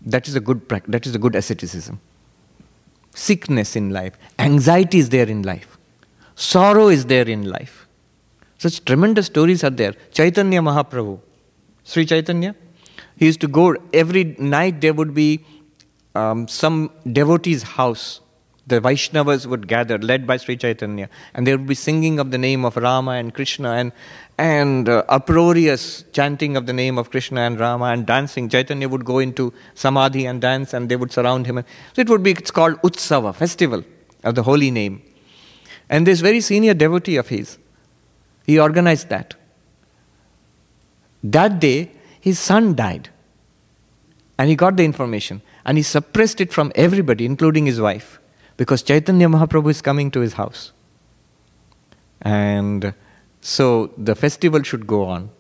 That 0.05 0.27
is 0.27 0.35
a 0.35 0.41
good 0.41 0.69
practice. 0.69 0.91
That 0.91 1.07
is 1.07 1.15
a 1.15 1.19
good 1.19 1.37
asceticism. 1.37 2.01
Sickness 3.15 3.77
in 3.77 3.91
life, 3.91 4.19
anxiety 4.39 4.99
is 4.99 5.11
there 5.11 5.29
in 5.29 5.43
life, 5.43 5.79
sorrow 6.35 6.89
is 6.89 7.07
there 7.07 7.29
in 7.29 7.49
life. 7.49 7.87
Such 8.59 8.85
tremendous 8.85 9.27
stories 9.27 9.63
are 9.65 9.71
there. 9.71 9.95
Chaitanya 10.13 10.61
Mahaprabhu, 10.61 11.21
Sri 11.85 12.07
Chaitanya, 12.07 12.55
he 13.17 13.27
used 13.27 13.41
to 13.41 13.49
go 13.49 13.77
every 13.93 14.25
night. 14.39 14.81
There 14.81 14.95
would 14.95 15.15
be 15.15 15.45
um, 16.15 16.49
some 16.49 16.91
devotee's 17.07 17.63
house 17.63 18.21
the 18.67 18.81
Vaishnavas 18.81 19.47
would 19.47 19.67
gather, 19.67 19.99
led 19.99 20.27
by 20.27 20.37
Sri 20.37 20.57
Chaitanya, 20.57 21.09
and 21.35 21.47
they 21.47 21.57
would 21.57 21.67
be 21.67 21.75
singing 21.75 22.19
of 22.19 22.31
the 22.31 22.39
name 22.39 22.65
of 22.65 22.77
Rama 22.77 23.13
and 23.13 23.35
Krishna 23.35 23.73
and, 23.73 23.93
and 24.43 24.89
uh, 24.89 25.05
uproarious 25.09 26.05
chanting 26.13 26.57
of 26.57 26.67
the 26.67 26.73
name 26.73 26.99
of 26.99 27.11
Krishna 27.11 27.43
and 27.43 27.61
Rama 27.61 27.85
and 27.87 28.05
dancing. 28.05 28.49
Chaitanya 28.49 28.89
would 28.89 29.05
go 29.05 29.21
into 29.21 29.53
samadhi 29.75 30.27
and 30.27 30.41
dance, 30.41 30.75
and 30.75 30.89
they 30.89 30.97
would 30.97 31.13
surround 31.13 31.47
him. 31.47 31.63
So 31.93 32.03
it 32.03 32.11
would 32.11 32.25
be, 32.25 32.33
it's 32.33 32.51
called 32.51 32.81
Utsava, 32.83 33.33
festival 33.35 33.85
of 34.25 34.35
the 34.35 34.43
holy 34.43 34.73
name. 34.73 35.01
And 35.89 36.07
this 36.07 36.21
very 36.21 36.41
senior 36.41 36.75
devotee 36.75 37.17
of 37.17 37.29
his, 37.29 37.59
he 38.45 38.59
organized 38.59 39.11
that. 39.11 39.35
That 41.23 41.61
day, 41.61 41.93
his 42.21 42.41
son 42.41 42.75
died. 42.75 43.11
And 44.39 44.51
he 44.51 44.57
got 44.57 44.77
the 44.77 44.85
information. 44.85 45.41
And 45.65 45.77
he 45.77 45.85
suppressed 45.85 46.41
it 46.41 46.53
from 46.53 46.73
everybody, 46.75 47.25
including 47.25 47.67
his 47.67 47.81
wife 47.81 48.19
because 48.57 48.83
Chaitanya 48.83 49.29
Mahaprabhu 49.29 49.71
is 49.71 49.81
coming 49.83 50.11
to 50.11 50.21
his 50.21 50.33
house. 50.33 50.73
And 52.21 52.93
so 53.43 53.93
the 53.99 54.15
festival 54.15 54.63
should 54.63 54.87
go 54.87 55.05
on. 55.05 55.31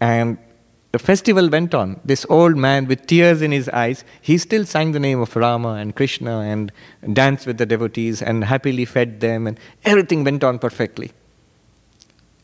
And 0.00 0.36
the 0.90 0.98
festival 0.98 1.48
went 1.48 1.74
on. 1.74 2.00
This 2.04 2.26
old 2.28 2.56
man 2.56 2.86
with 2.86 3.06
tears 3.06 3.40
in 3.40 3.50
his 3.50 3.68
eyes, 3.70 4.04
he 4.20 4.36
still 4.36 4.66
sang 4.66 4.92
the 4.92 5.00
name 5.00 5.20
of 5.20 5.34
Rama 5.34 5.74
and 5.74 5.96
Krishna 5.96 6.40
and 6.40 6.70
danced 7.14 7.46
with 7.46 7.56
the 7.56 7.64
devotees 7.64 8.20
and 8.20 8.44
happily 8.44 8.84
fed 8.84 9.20
them, 9.20 9.46
and 9.46 9.58
everything 9.84 10.24
went 10.24 10.44
on 10.44 10.58
perfectly. 10.58 11.12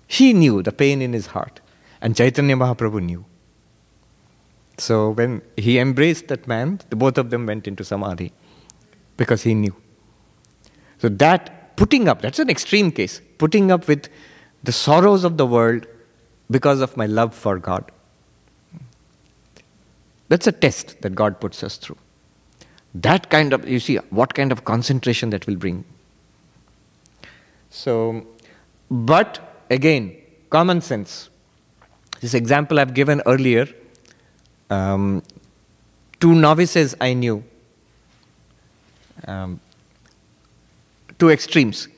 He 0.07 0.33
knew 0.33 0.63
the 0.63 0.73
pain 0.73 1.03
in 1.03 1.13
his 1.13 1.27
heart, 1.27 1.61
and 2.01 2.17
Chaitanya 2.17 2.57
Mahaprabhu 2.57 3.03
knew. 3.03 3.27
So 4.79 5.11
when 5.11 5.43
he 5.57 5.79
embraced 5.79 6.29
that 6.29 6.47
man, 6.47 6.81
the 6.89 6.97
both 6.97 7.19
of 7.19 7.31
them 7.31 7.45
went 7.45 7.67
into 7.67 7.85
samadhi 7.85 8.33
because 9.17 9.43
he 9.43 9.53
knew. 9.53 9.75
So 10.99 11.09
that 11.09 11.77
putting 11.77 12.09
up, 12.09 12.23
that's 12.23 12.39
an 12.39 12.49
extreme 12.49 12.93
case, 12.93 13.21
putting 13.37 13.71
up 13.71 13.89
with 13.89 14.09
the 14.63 14.73
sorrows 14.73 15.25
of 15.25 15.37
the 15.37 15.47
world 15.47 15.87
because 16.51 16.81
of 16.81 16.97
my 16.97 17.07
love 17.07 17.35
for 17.35 17.59
God. 17.59 17.91
That's 20.29 20.47
a 20.47 20.53
test 20.53 21.01
that 21.03 21.15
God 21.15 21.41
puts 21.41 21.63
us 21.63 21.77
through. 21.77 21.97
That 22.95 23.31
kind 23.31 23.53
of, 23.53 23.69
you 23.69 23.81
see, 23.81 23.97
what 24.11 24.35
kind 24.35 24.53
of 24.53 24.65
concentration 24.65 25.31
that 25.31 25.47
will 25.47 25.57
bring. 25.57 25.85
So, 27.71 28.27
but 28.91 29.63
again, 29.71 30.17
common 30.51 30.81
sense. 30.81 31.29
This 32.21 32.35
example 32.35 32.79
I've 32.81 32.95
given 32.95 33.23
earlier, 33.27 33.69
um, 34.71 35.23
two 36.21 36.35
novices 36.35 36.97
I 37.01 37.15
knew 37.15 37.45
um, 39.27 39.61
two 41.19 41.31
extremes. 41.31 41.89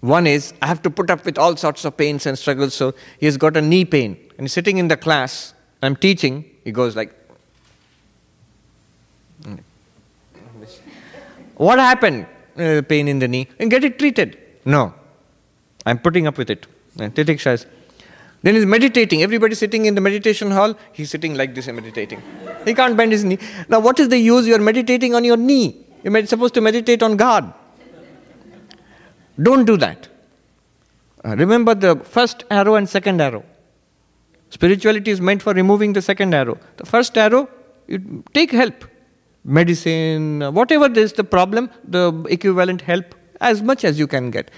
One 0.00 0.26
is, 0.26 0.54
I 0.62 0.66
have 0.66 0.82
to 0.82 0.90
put 0.90 1.10
up 1.10 1.24
with 1.24 1.38
all 1.38 1.56
sorts 1.56 1.84
of 1.84 1.96
pains 1.96 2.26
and 2.26 2.38
struggles, 2.38 2.74
so 2.74 2.94
he 3.18 3.26
has 3.26 3.36
got 3.36 3.56
a 3.56 3.62
knee 3.62 3.84
pain. 3.84 4.16
And 4.38 4.46
he's 4.46 4.52
sitting 4.52 4.78
in 4.78 4.88
the 4.88 4.96
class, 4.96 5.52
I'm 5.82 5.94
teaching, 5.94 6.44
he 6.64 6.72
goes 6.72 6.96
like, 6.96 7.14
What 11.60 11.78
happened? 11.78 12.26
Uh, 12.56 12.80
pain 12.80 13.06
in 13.06 13.18
the 13.18 13.28
knee. 13.28 13.46
And 13.58 13.70
get 13.70 13.84
it 13.84 13.98
treated. 13.98 14.38
No. 14.64 14.94
I'm 15.84 15.98
putting 15.98 16.26
up 16.26 16.38
with 16.38 16.48
it. 16.48 16.66
Titiksha 16.96 17.52
is. 17.52 17.66
Then 18.42 18.54
he's 18.54 18.64
meditating. 18.64 19.22
Everybody 19.22 19.54
sitting 19.54 19.84
in 19.84 19.94
the 19.94 20.00
meditation 20.00 20.50
hall, 20.50 20.74
he's 20.92 21.10
sitting 21.10 21.34
like 21.34 21.54
this 21.54 21.66
and 21.66 21.76
meditating. 21.76 22.22
He 22.64 22.72
can't 22.72 22.96
bend 22.96 23.12
his 23.12 23.24
knee. 23.24 23.38
Now, 23.68 23.80
what 23.80 24.00
is 24.00 24.08
the 24.08 24.16
use? 24.16 24.46
You're 24.46 24.58
meditating 24.58 25.14
on 25.14 25.22
your 25.22 25.36
knee. 25.36 25.86
You're 26.02 26.24
supposed 26.24 26.54
to 26.54 26.62
meditate 26.62 27.02
on 27.02 27.18
God. 27.18 27.52
Don't 29.42 29.64
do 29.64 29.76
that. 29.76 30.08
Uh, 31.24 31.36
remember 31.36 31.74
the 31.74 31.96
first 31.96 32.44
arrow 32.50 32.74
and 32.74 32.88
second 32.88 33.20
arrow. 33.20 33.44
Spirituality 34.50 35.10
is 35.10 35.20
meant 35.20 35.42
for 35.42 35.52
removing 35.52 35.92
the 35.92 36.02
second 36.02 36.34
arrow. 36.34 36.58
The 36.78 36.86
first 36.86 37.16
arrow, 37.16 37.48
you 37.86 38.24
take 38.34 38.50
help. 38.50 38.84
Medicine, 39.44 40.40
whatever 40.52 40.90
is 40.92 41.12
the 41.14 41.24
problem, 41.24 41.70
the 41.84 42.24
equivalent 42.28 42.82
help, 42.82 43.14
as 43.40 43.62
much 43.62 43.84
as 43.84 43.98
you 43.98 44.06
can 44.06 44.30
get. 44.30 44.50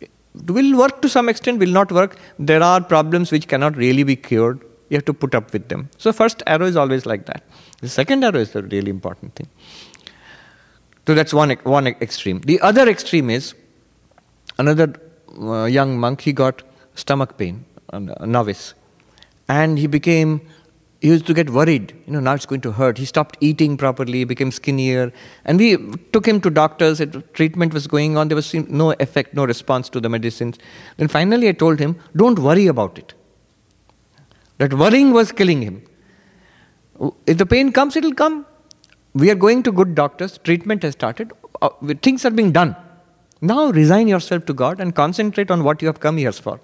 It 0.00 0.10
will 0.46 0.78
work 0.78 1.02
to 1.02 1.08
some 1.08 1.28
extent, 1.28 1.58
will 1.58 1.72
not 1.72 1.90
work. 1.90 2.18
There 2.38 2.62
are 2.62 2.80
problems 2.80 3.32
which 3.32 3.48
cannot 3.48 3.76
really 3.76 4.04
be 4.04 4.14
cured. 4.14 4.60
You 4.90 4.96
have 4.96 5.04
to 5.06 5.14
put 5.14 5.34
up 5.34 5.52
with 5.52 5.68
them. 5.68 5.90
So, 5.98 6.12
first 6.12 6.42
arrow 6.46 6.66
is 6.66 6.76
always 6.76 7.04
like 7.04 7.26
that. 7.26 7.42
The 7.80 7.88
second 7.88 8.24
arrow 8.24 8.38
is 8.38 8.52
the 8.52 8.62
really 8.62 8.90
important 8.90 9.34
thing. 9.34 9.48
So 11.06 11.14
that's 11.14 11.32
one, 11.32 11.50
one 11.62 11.86
extreme. 11.86 12.40
The 12.40 12.60
other 12.60 12.86
extreme 12.86 13.30
is 13.30 13.54
another 14.58 14.94
uh, 15.40 15.64
young 15.64 15.98
monk, 15.98 16.20
he 16.20 16.32
got 16.32 16.62
stomach 16.94 17.36
pain, 17.38 17.64
a 17.90 18.26
novice. 18.26 18.74
And 19.48 19.78
he 19.78 19.86
became, 19.86 20.40
he 21.00 21.08
used 21.08 21.26
to 21.26 21.34
get 21.34 21.50
worried, 21.50 21.94
you 22.06 22.12
know, 22.12 22.20
now 22.20 22.34
it's 22.34 22.44
going 22.44 22.60
to 22.62 22.72
hurt. 22.72 22.98
He 22.98 23.04
stopped 23.04 23.38
eating 23.40 23.76
properly, 23.76 24.24
became 24.24 24.50
skinnier. 24.50 25.12
And 25.44 25.58
we 25.58 25.76
took 26.12 26.26
him 26.26 26.40
to 26.42 26.50
doctors, 26.50 27.00
it, 27.00 27.34
treatment 27.34 27.72
was 27.72 27.86
going 27.86 28.16
on, 28.16 28.28
there 28.28 28.36
was 28.36 28.52
no 28.52 28.92
effect, 28.92 29.32
no 29.32 29.44
response 29.44 29.88
to 29.90 30.00
the 30.00 30.08
medicines. 30.08 30.58
Then 30.96 31.08
finally 31.08 31.48
I 31.48 31.52
told 31.52 31.78
him, 31.78 31.96
don't 32.16 32.38
worry 32.38 32.66
about 32.66 32.98
it. 32.98 33.14
That 34.58 34.74
worrying 34.74 35.12
was 35.12 35.30
killing 35.30 35.62
him. 35.62 35.84
If 37.26 37.38
the 37.38 37.46
pain 37.46 37.72
comes, 37.72 37.96
it'll 37.96 38.12
come. 38.14 38.44
We 39.14 39.30
are 39.30 39.36
going 39.36 39.62
to 39.62 39.72
good 39.72 39.94
doctors, 39.94 40.36
treatment 40.38 40.82
has 40.82 40.92
started, 40.92 41.32
uh, 41.62 41.70
things 42.02 42.24
are 42.24 42.30
being 42.30 42.52
done. 42.52 42.76
Now 43.40 43.70
resign 43.70 44.08
yourself 44.08 44.46
to 44.46 44.52
God 44.52 44.80
and 44.80 44.94
concentrate 44.94 45.50
on 45.50 45.62
what 45.62 45.80
you 45.80 45.86
have 45.86 46.00
come 46.00 46.16
here 46.16 46.32
for, 46.32 46.60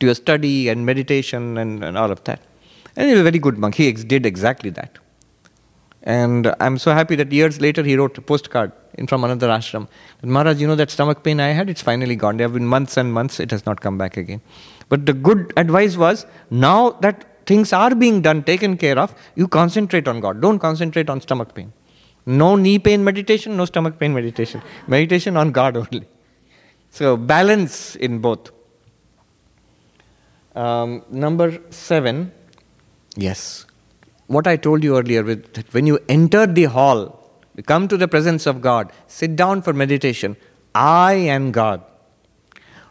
to 0.00 0.06
your 0.06 0.14
study 0.14 0.68
and 0.68 0.84
meditation 0.84 1.58
and, 1.58 1.84
and 1.84 1.96
all 1.96 2.10
of 2.10 2.24
that. 2.24 2.40
And 2.96 3.08
he's 3.08 3.18
a 3.18 3.22
very 3.22 3.38
good 3.38 3.58
monk. 3.58 3.76
He 3.76 3.88
ex- 3.88 4.04
did 4.04 4.26
exactly 4.26 4.70
that. 4.70 4.98
And 6.02 6.52
I'm 6.58 6.78
so 6.78 6.92
happy 6.92 7.14
that 7.16 7.30
years 7.30 7.60
later 7.60 7.82
he 7.84 7.96
wrote 7.96 8.18
a 8.18 8.20
postcard 8.20 8.72
in 8.94 9.06
from 9.06 9.22
another 9.22 9.48
ashram. 9.48 9.88
Maharaj, 10.22 10.60
you 10.60 10.66
know 10.66 10.74
that 10.74 10.90
stomach 10.90 11.22
pain 11.22 11.38
I 11.40 11.48
had, 11.48 11.70
it's 11.70 11.82
finally 11.82 12.16
gone. 12.16 12.36
There 12.36 12.44
have 12.44 12.54
been 12.54 12.66
months 12.66 12.96
and 12.96 13.12
months, 13.12 13.38
it 13.38 13.50
has 13.52 13.64
not 13.64 13.80
come 13.80 13.96
back 13.96 14.16
again. 14.16 14.40
But 14.88 15.06
the 15.06 15.12
good 15.12 15.52
advice 15.56 15.96
was 15.96 16.26
now 16.50 16.90
that 17.00 17.46
things 17.46 17.72
are 17.72 17.94
being 17.94 18.20
done, 18.20 18.42
taken 18.42 18.76
care 18.76 18.98
of, 18.98 19.14
you 19.36 19.46
concentrate 19.46 20.08
on 20.08 20.20
God. 20.20 20.40
Don't 20.40 20.58
concentrate 20.58 21.08
on 21.08 21.20
stomach 21.20 21.54
pain. 21.54 21.72
No 22.24 22.56
knee 22.56 22.78
pain 22.78 23.02
meditation, 23.02 23.56
no 23.56 23.64
stomach 23.64 23.98
pain 23.98 24.14
meditation. 24.14 24.62
Meditation 24.86 25.36
on 25.36 25.50
God 25.50 25.76
only. 25.76 26.06
So, 26.90 27.16
balance 27.16 27.96
in 27.96 28.18
both. 28.20 28.50
Um, 30.54 31.02
number 31.10 31.58
seven, 31.70 32.30
yes. 33.16 33.66
What 34.26 34.46
I 34.46 34.56
told 34.56 34.84
you 34.84 34.98
earlier, 34.98 35.22
with, 35.22 35.54
that 35.54 35.72
when 35.72 35.86
you 35.86 35.98
enter 36.08 36.46
the 36.46 36.64
hall, 36.64 37.30
come 37.66 37.88
to 37.88 37.96
the 37.96 38.08
presence 38.08 38.46
of 38.46 38.60
God, 38.60 38.92
sit 39.06 39.36
down 39.36 39.62
for 39.62 39.72
meditation. 39.72 40.36
I 40.74 41.14
am 41.14 41.52
God. 41.52 41.82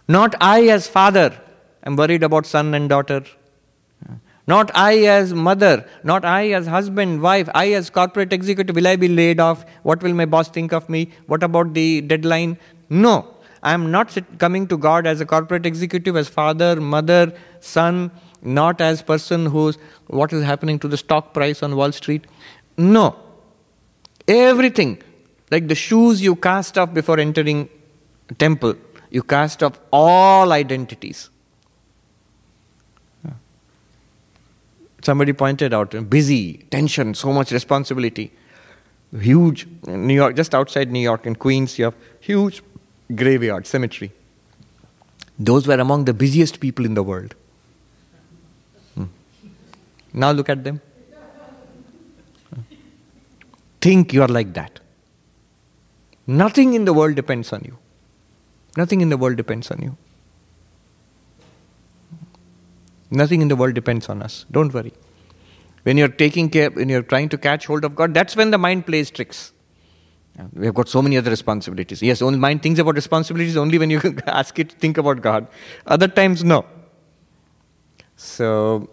Not 0.07 0.35
I 0.41 0.67
as 0.67 0.87
father. 0.87 1.39
I'm 1.83 1.95
worried 1.95 2.23
about 2.23 2.45
son 2.45 2.73
and 2.73 2.89
daughter. 2.89 3.23
Not 4.47 4.71
I 4.73 5.05
as 5.05 5.33
mother, 5.33 5.85
not 6.03 6.25
I 6.25 6.51
as 6.51 6.67
husband, 6.67 7.21
wife, 7.21 7.49
I 7.53 7.73
as 7.73 7.89
corporate 7.89 8.33
executive, 8.33 8.75
will 8.75 8.87
I 8.87 8.95
be 8.95 9.07
laid 9.07 9.39
off? 9.39 9.65
What 9.83 10.01
will 10.01 10.13
my 10.13 10.25
boss 10.25 10.49
think 10.49 10.73
of 10.73 10.89
me? 10.89 11.11
What 11.27 11.43
about 11.43 11.73
the 11.73 12.01
deadline? 12.01 12.57
No. 12.89 13.35
I 13.63 13.73
am 13.73 13.91
not 13.91 14.17
coming 14.39 14.67
to 14.67 14.77
God 14.77 15.05
as 15.05 15.21
a 15.21 15.25
corporate 15.25 15.67
executive, 15.67 16.15
as 16.15 16.27
father, 16.27 16.81
mother, 16.81 17.33
son, 17.59 18.09
not 18.41 18.81
as 18.81 19.03
person 19.03 19.45
who's 19.45 19.77
what 20.07 20.33
is 20.33 20.43
happening 20.43 20.79
to 20.79 20.87
the 20.87 20.97
stock 20.97 21.33
price 21.33 21.61
on 21.61 21.75
Wall 21.75 21.91
Street. 21.91 22.25
No. 22.77 23.15
Everything, 24.27 25.01
like 25.51 25.67
the 25.67 25.75
shoes 25.75 26.21
you 26.23 26.35
cast 26.35 26.77
off 26.77 26.93
before 26.93 27.19
entering 27.19 27.69
temple, 28.39 28.75
you 29.11 29.21
cast 29.21 29.61
off 29.61 29.79
all 29.91 30.51
identities. 30.51 31.29
Somebody 35.01 35.33
pointed 35.33 35.73
out 35.73 36.09
busy, 36.09 36.65
tension, 36.69 37.13
so 37.13 37.31
much 37.33 37.51
responsibility. 37.51 38.31
Huge, 39.19 39.67
New 39.87 40.13
York, 40.13 40.35
just 40.35 40.55
outside 40.55 40.91
New 40.91 40.99
York 40.99 41.25
in 41.25 41.35
Queens, 41.35 41.77
you 41.77 41.85
have 41.85 41.95
huge 42.19 42.61
graveyard, 43.13 43.67
cemetery. 43.67 44.11
Those 45.37 45.67
were 45.67 45.75
among 45.75 46.05
the 46.05 46.13
busiest 46.13 46.59
people 46.59 46.85
in 46.85 46.93
the 46.93 47.03
world. 47.03 47.35
Hmm. 48.95 49.05
Now 50.13 50.31
look 50.31 50.49
at 50.49 50.63
them. 50.63 50.79
Think 53.81 54.13
you 54.13 54.21
are 54.21 54.27
like 54.27 54.53
that. 54.53 54.79
Nothing 56.27 56.75
in 56.75 56.85
the 56.85 56.93
world 56.93 57.15
depends 57.15 57.51
on 57.51 57.63
you. 57.65 57.77
Nothing 58.77 59.01
in 59.01 59.09
the 59.09 59.17
world 59.17 59.35
depends 59.35 59.71
on 59.71 59.81
you. 59.81 59.97
Nothing 63.11 63.41
in 63.41 63.49
the 63.49 63.57
world 63.57 63.73
depends 63.73 64.07
on 64.07 64.21
us. 64.23 64.45
Don't 64.49 64.73
worry. 64.73 64.93
When 65.83 65.97
you're 65.97 66.07
taking 66.07 66.49
care, 66.49 66.69
when 66.71 66.87
you're 66.87 67.03
trying 67.03 67.29
to 67.29 67.37
catch 67.37 67.65
hold 67.65 67.83
of 67.83 67.95
God, 67.95 68.13
that's 68.13 68.35
when 68.35 68.51
the 68.51 68.57
mind 68.57 68.85
plays 68.85 69.11
tricks. 69.11 69.51
We 70.53 70.65
have 70.65 70.75
got 70.75 70.87
so 70.87 71.01
many 71.01 71.17
other 71.17 71.29
responsibilities. 71.29 72.01
Yes, 72.01 72.21
only 72.21 72.39
mind 72.39 72.63
thinks 72.63 72.79
about 72.79 72.95
responsibilities 72.95 73.57
only 73.57 73.77
when 73.77 73.89
you 73.89 73.99
ask 74.27 74.57
it 74.59 74.69
to 74.69 74.75
think 74.77 74.97
about 74.97 75.21
God. 75.21 75.47
Other 75.85 76.07
times, 76.07 76.43
no. 76.43 76.65
So, 78.15 78.89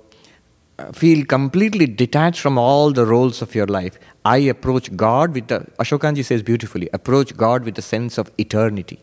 uh, 0.78 0.90
feel 0.92 1.24
completely 1.24 1.86
detached 1.86 2.40
from 2.40 2.58
all 2.58 2.92
the 2.92 3.06
roles 3.06 3.40
of 3.40 3.54
your 3.54 3.66
life. 3.66 3.98
I 4.24 4.38
approach 4.38 4.94
God 4.96 5.34
with 5.34 5.46
the, 5.46 5.60
Ashokanji 5.78 6.24
says 6.24 6.42
beautifully, 6.42 6.88
approach 6.92 7.36
God 7.36 7.64
with 7.64 7.78
a 7.78 7.82
sense 7.82 8.18
of 8.18 8.32
eternity. 8.38 8.98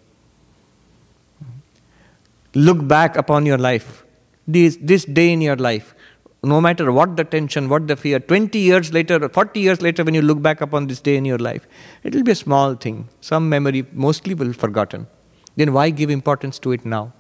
Look 2.54 2.86
back 2.88 3.16
upon 3.16 3.46
your 3.46 3.58
life 3.58 4.05
this, 4.48 4.78
this 4.82 5.06
day 5.06 5.32
in 5.32 5.42
your 5.42 5.56
life, 5.56 5.96
no 6.44 6.62
matter 6.62 6.92
what 6.92 7.18
the 7.18 7.24
tension, 7.24 7.68
what 7.70 7.88
the 7.88 7.96
fear, 7.96 8.20
20 8.20 8.60
years 8.60 8.94
later, 8.94 9.28
40 9.28 9.60
years 9.60 9.82
later, 9.82 10.04
when 10.04 10.14
you 10.14 10.22
look 10.22 10.42
back 10.42 10.62
upon 10.62 10.88
this 10.88 11.02
day 11.02 11.18
in 11.18 11.26
your 11.26 11.40
life, 11.40 11.68
it 12.04 12.14
will 12.14 12.24
be 12.24 12.32
a 12.32 12.36
small 12.36 12.76
thing. 12.76 13.10
Some 13.22 13.50
memory, 13.50 13.86
mostly 13.92 14.36
will 14.36 14.48
be 14.48 14.54
forgotten. 14.54 15.08
Then 15.56 15.74
why 15.74 15.90
give 15.90 16.10
importance 16.10 16.60
to 16.60 16.72
it 16.72 16.86
now? 16.86 17.14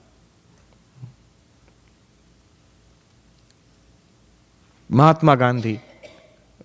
Mahatma 4.88 5.36
Gandhi, 5.36 5.82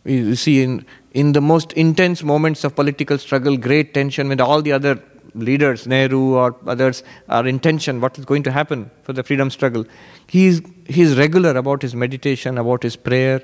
you 0.04 0.34
see, 0.34 0.62
in, 0.62 0.84
in 1.12 1.32
the 1.32 1.40
most 1.40 1.72
intense 1.72 2.22
moments 2.22 2.64
of 2.64 2.76
political 2.76 3.16
struggle, 3.16 3.56
great 3.56 3.94
tension, 3.94 4.28
when 4.28 4.40
all 4.40 4.60
the 4.60 4.72
other 4.72 5.02
leaders, 5.34 5.86
Nehru 5.86 6.34
or 6.34 6.56
others, 6.66 7.02
are 7.28 7.46
intention, 7.46 8.00
what 8.00 8.18
is 8.18 8.24
going 8.24 8.42
to 8.44 8.50
happen 8.50 8.90
for 9.02 9.12
the 9.12 9.22
freedom 9.22 9.50
struggle. 9.50 9.84
He 10.26 10.46
is, 10.46 10.62
he 10.86 11.02
is 11.02 11.16
regular 11.16 11.56
about 11.56 11.82
his 11.82 11.94
meditation, 11.94 12.58
about 12.58 12.82
his 12.82 12.96
prayer. 12.96 13.42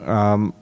Um, 0.00 0.54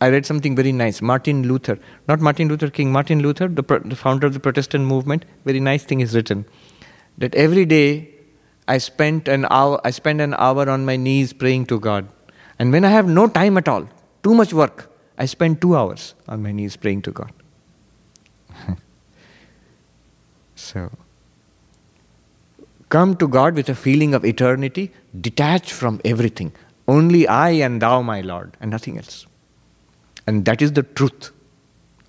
I 0.00 0.08
read 0.08 0.26
something 0.26 0.56
very 0.56 0.72
nice. 0.72 1.00
Martin 1.00 1.44
Luther, 1.44 1.78
not 2.08 2.20
Martin 2.20 2.48
Luther 2.48 2.68
King, 2.68 2.90
Martin 2.90 3.20
Luther, 3.22 3.46
the, 3.46 3.62
the 3.84 3.94
founder 3.94 4.26
of 4.26 4.34
the 4.34 4.40
Protestant 4.40 4.84
movement, 4.84 5.24
very 5.44 5.60
nice 5.60 5.84
thing 5.84 6.00
is 6.00 6.14
written 6.14 6.44
that 7.18 7.34
every 7.34 7.64
day 7.64 8.08
I 8.66 8.78
spent 8.78 9.28
an 9.28 9.46
hour, 9.50 9.80
I 9.84 9.90
spend 9.90 10.20
an 10.20 10.34
hour 10.34 10.68
on 10.68 10.84
my 10.84 10.96
knees 10.96 11.32
praying 11.32 11.66
to 11.66 11.78
God. 11.78 12.08
And 12.58 12.72
when 12.72 12.84
I 12.84 12.88
have 12.88 13.06
no 13.06 13.28
time 13.28 13.58
at 13.58 13.68
all, 13.68 13.88
too 14.22 14.34
much 14.34 14.52
work, 14.52 14.91
I 15.18 15.26
spend 15.26 15.60
two 15.60 15.76
hours 15.76 16.14
on 16.28 16.42
my 16.42 16.52
knees 16.52 16.76
praying 16.76 17.02
to 17.02 17.10
God. 17.12 17.32
so, 20.54 20.90
come 22.88 23.16
to 23.16 23.28
God 23.28 23.54
with 23.54 23.68
a 23.68 23.74
feeling 23.74 24.14
of 24.14 24.24
eternity, 24.24 24.92
detached 25.20 25.70
from 25.70 26.00
everything. 26.04 26.52
Only 26.88 27.26
I 27.28 27.50
and 27.50 27.80
thou, 27.80 28.02
my 28.02 28.20
Lord, 28.20 28.56
and 28.60 28.70
nothing 28.70 28.96
else. 28.96 29.26
And 30.26 30.44
that 30.44 30.62
is 30.62 30.72
the 30.72 30.82
truth. 30.82 31.30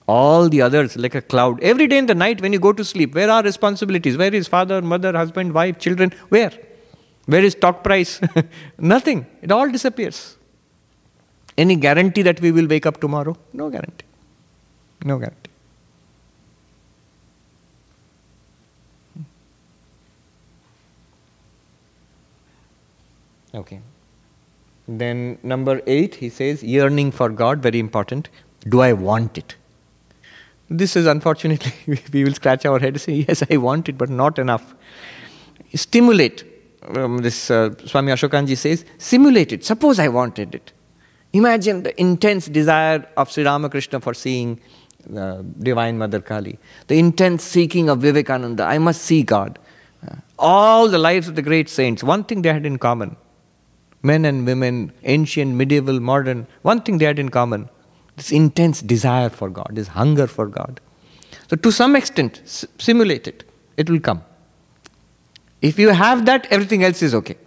All 0.08 0.50
the 0.50 0.62
others, 0.62 0.98
like 0.98 1.16
a 1.16 1.22
cloud. 1.22 1.62
Every 1.62 1.88
day 1.88 1.98
in 1.98 2.08
the 2.08 2.16
night 2.16 2.42
when 2.42 2.52
you 2.52 2.60
go 2.60 2.74
to 2.74 2.84
sleep, 2.84 3.16
where 3.16 3.30
are 3.30 3.42
responsibilities? 3.42 4.18
Where 4.18 4.34
is 4.34 4.48
father, 4.48 4.82
mother, 4.82 5.14
husband, 5.14 5.54
wife, 5.54 5.80
children? 5.80 6.12
Where? 6.30 6.52
Where 7.26 7.44
is 7.44 7.54
stock 7.54 7.84
price? 7.84 8.20
Nothing. 8.78 9.26
It 9.42 9.52
all 9.52 9.70
disappears. 9.70 10.38
Any 11.58 11.76
guarantee 11.76 12.24
that 12.24 12.42
we 12.42 12.52
will 12.52 12.68
wake 12.68 12.86
up 12.86 13.00
tomorrow? 13.00 13.38
No 13.54 13.70
guarantee. 13.70 14.06
No 15.06 15.18
guarantee. 15.18 15.50
Okay. 23.56 23.82
Then 24.88 25.38
number 25.44 25.82
eight, 25.86 26.16
he 26.16 26.30
says, 26.30 26.64
yearning 26.64 27.12
for 27.12 27.30
God, 27.30 27.60
very 27.60 27.80
important. 27.80 28.30
Do 28.68 28.82
I 28.82 28.94
want 28.94 29.38
it? 29.38 29.56
This 30.70 30.96
is 30.96 31.06
unfortunately, 31.06 32.00
we 32.14 32.24
will 32.24 32.34
scratch 32.34 32.66
our 32.66 32.80
head 32.80 32.94
and 32.94 33.02
say, 33.08 33.14
yes, 33.28 33.44
I 33.50 33.58
want 33.58 33.90
it, 33.90 33.98
but 33.98 34.10
not 34.10 34.40
enough. 34.40 34.74
Stimulate. 35.76 36.44
Um, 36.96 37.20
this 37.20 37.50
uh, 37.50 37.74
Swami 37.86 38.12
Ashokanji 38.12 38.58
says, 38.58 38.84
simulate 38.98 39.54
it. 39.54 39.64
Suppose 39.64 40.00
I 40.00 40.08
wanted 40.10 40.56
it. 40.56 40.74
Imagine 41.34 41.84
the 41.84 42.00
intense 42.00 42.46
desire 42.48 43.08
of 43.18 43.32
Sri 43.32 43.44
Ramakrishna 43.44 44.00
for 44.00 44.14
seeing 44.14 44.60
uh, 45.16 45.42
Divine 45.60 45.98
Mother 45.98 46.22
Kali, 46.22 46.60
the 46.88 46.98
intense 46.98 47.44
seeking 47.44 47.90
of 47.90 48.00
Vivekananda. 48.00 48.64
I 48.64 48.78
must 48.78 49.02
see 49.02 49.24
God. 49.24 49.60
Uh, 50.08 50.16
all 50.38 50.88
the 50.88 50.98
lives 50.98 51.28
of 51.28 51.36
the 51.36 51.42
great 51.42 51.70
saints, 51.70 52.04
one 52.04 52.24
thing 52.24 52.42
they 52.42 52.54
had 52.54 52.66
in 52.66 52.78
common 52.78 53.16
men 54.04 54.26
and 54.26 54.46
women, 54.46 54.92
ancient, 55.04 55.56
medieval, 55.56 56.00
modern, 56.00 56.46
one 56.62 56.82
thing 56.82 56.98
they 56.98 57.06
had 57.06 57.18
in 57.18 57.30
common 57.30 57.70
this 58.16 58.32
intense 58.32 58.82
desire 58.82 59.30
for 59.30 59.50
God, 59.50 59.70
this 59.72 59.88
hunger 59.88 60.28
for 60.28 60.46
God. 60.48 60.80
So, 61.50 61.56
to 61.56 61.72
some 61.72 61.96
extent, 61.96 62.42
simulate 62.78 63.28
it, 63.28 63.44
it 63.76 63.90
will 63.90 64.00
come. 64.00 64.24
If 65.62 65.80
you 65.80 65.90
have 65.90 66.26
that, 66.26 66.46
everything 66.52 66.84
else 66.84 67.02
is 67.02 67.16
okay. 67.16 67.38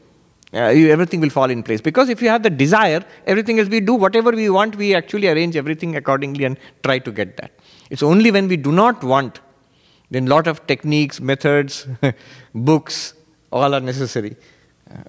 Uh, 0.55 0.69
you, 0.69 0.91
everything 0.91 1.21
will 1.21 1.31
fall 1.31 1.51
in 1.51 1.63
place. 1.63 1.81
Because 1.81 2.09
if 2.09 2.23
you 2.23 2.29
have 2.29 2.43
the 2.43 2.51
desire, 2.51 3.05
everything 3.27 3.59
else 3.59 3.69
we 3.69 3.81
do, 3.81 3.95
whatever 3.95 4.31
we 4.31 4.49
want, 4.49 4.77
we 4.77 4.95
actually 4.95 5.29
arrange 5.29 5.57
everything 5.57 5.97
accordingly 5.97 6.45
and 6.45 6.57
try 6.83 6.99
to 7.01 7.11
get 7.11 7.37
that. 7.39 7.51
It's 7.91 8.03
only 8.03 8.31
when 8.31 8.49
we 8.49 8.57
do 8.57 8.71
not 8.73 9.03
want, 9.03 9.41
then 10.11 10.27
lot 10.27 10.47
of 10.47 10.67
techniques, 10.67 11.21
methods, 11.21 11.87
books, 12.55 13.15
all 13.51 13.75
are 13.75 13.81
necessary. 13.81 14.37
Uh, 14.89 15.03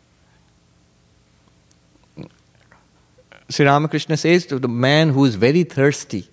Sri 3.50 3.66
Ramakrishna 3.66 4.18
says 4.18 4.46
to 4.48 4.60
the 4.60 4.68
man 4.68 5.10
who 5.10 5.24
is 5.26 5.36
very 5.36 5.64
thirsty, 5.64 6.28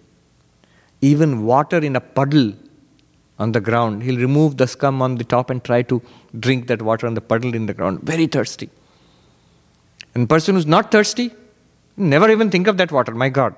even 1.03 1.45
water 1.45 1.79
in 1.79 1.95
a 1.95 2.01
puddle 2.01 2.55
on 3.39 3.53
the 3.53 3.61
ground, 3.61 4.03
he'll 4.03 4.19
remove 4.19 4.57
the 4.57 4.67
scum 4.67 5.03
on 5.03 5.17
the 5.17 5.25
top 5.25 5.51
and 5.51 5.63
try 5.63 5.83
to 5.83 6.01
drink 6.39 6.67
that 6.69 6.81
water 6.81 7.07
on 7.07 7.15
the 7.15 7.21
puddle 7.21 7.55
in 7.55 7.67
the 7.67 7.75
ground. 7.75 8.01
Very 8.03 8.27
thirsty. 8.27 8.71
And 10.15 10.29
person 10.29 10.55
who's 10.55 10.67
not 10.67 10.91
thirsty, 10.91 11.33
never 11.97 12.31
even 12.31 12.51
think 12.51 12.67
of 12.67 12.77
that 12.77 12.93
water, 12.93 13.13
my 13.13 13.29
God. 13.29 13.55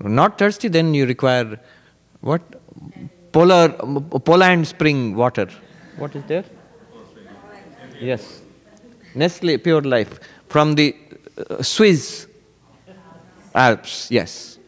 Not 0.00 0.38
thirsty, 0.38 0.68
then 0.68 0.92
you 0.94 1.06
require 1.06 1.58
what? 2.20 2.42
Polar, 3.32 3.68
Poland 3.68 4.66
spring 4.66 5.14
water. 5.14 5.48
What 5.96 6.14
is 6.16 6.24
there? 6.26 6.44
Yes. 8.00 8.42
Nestle 9.14 9.58
Pure 9.58 9.82
Life 9.82 10.20
from 10.48 10.74
the 10.74 10.94
uh, 11.38 11.62
Swiss 11.62 12.26
Alps, 13.54 14.10
yes. 14.10 14.58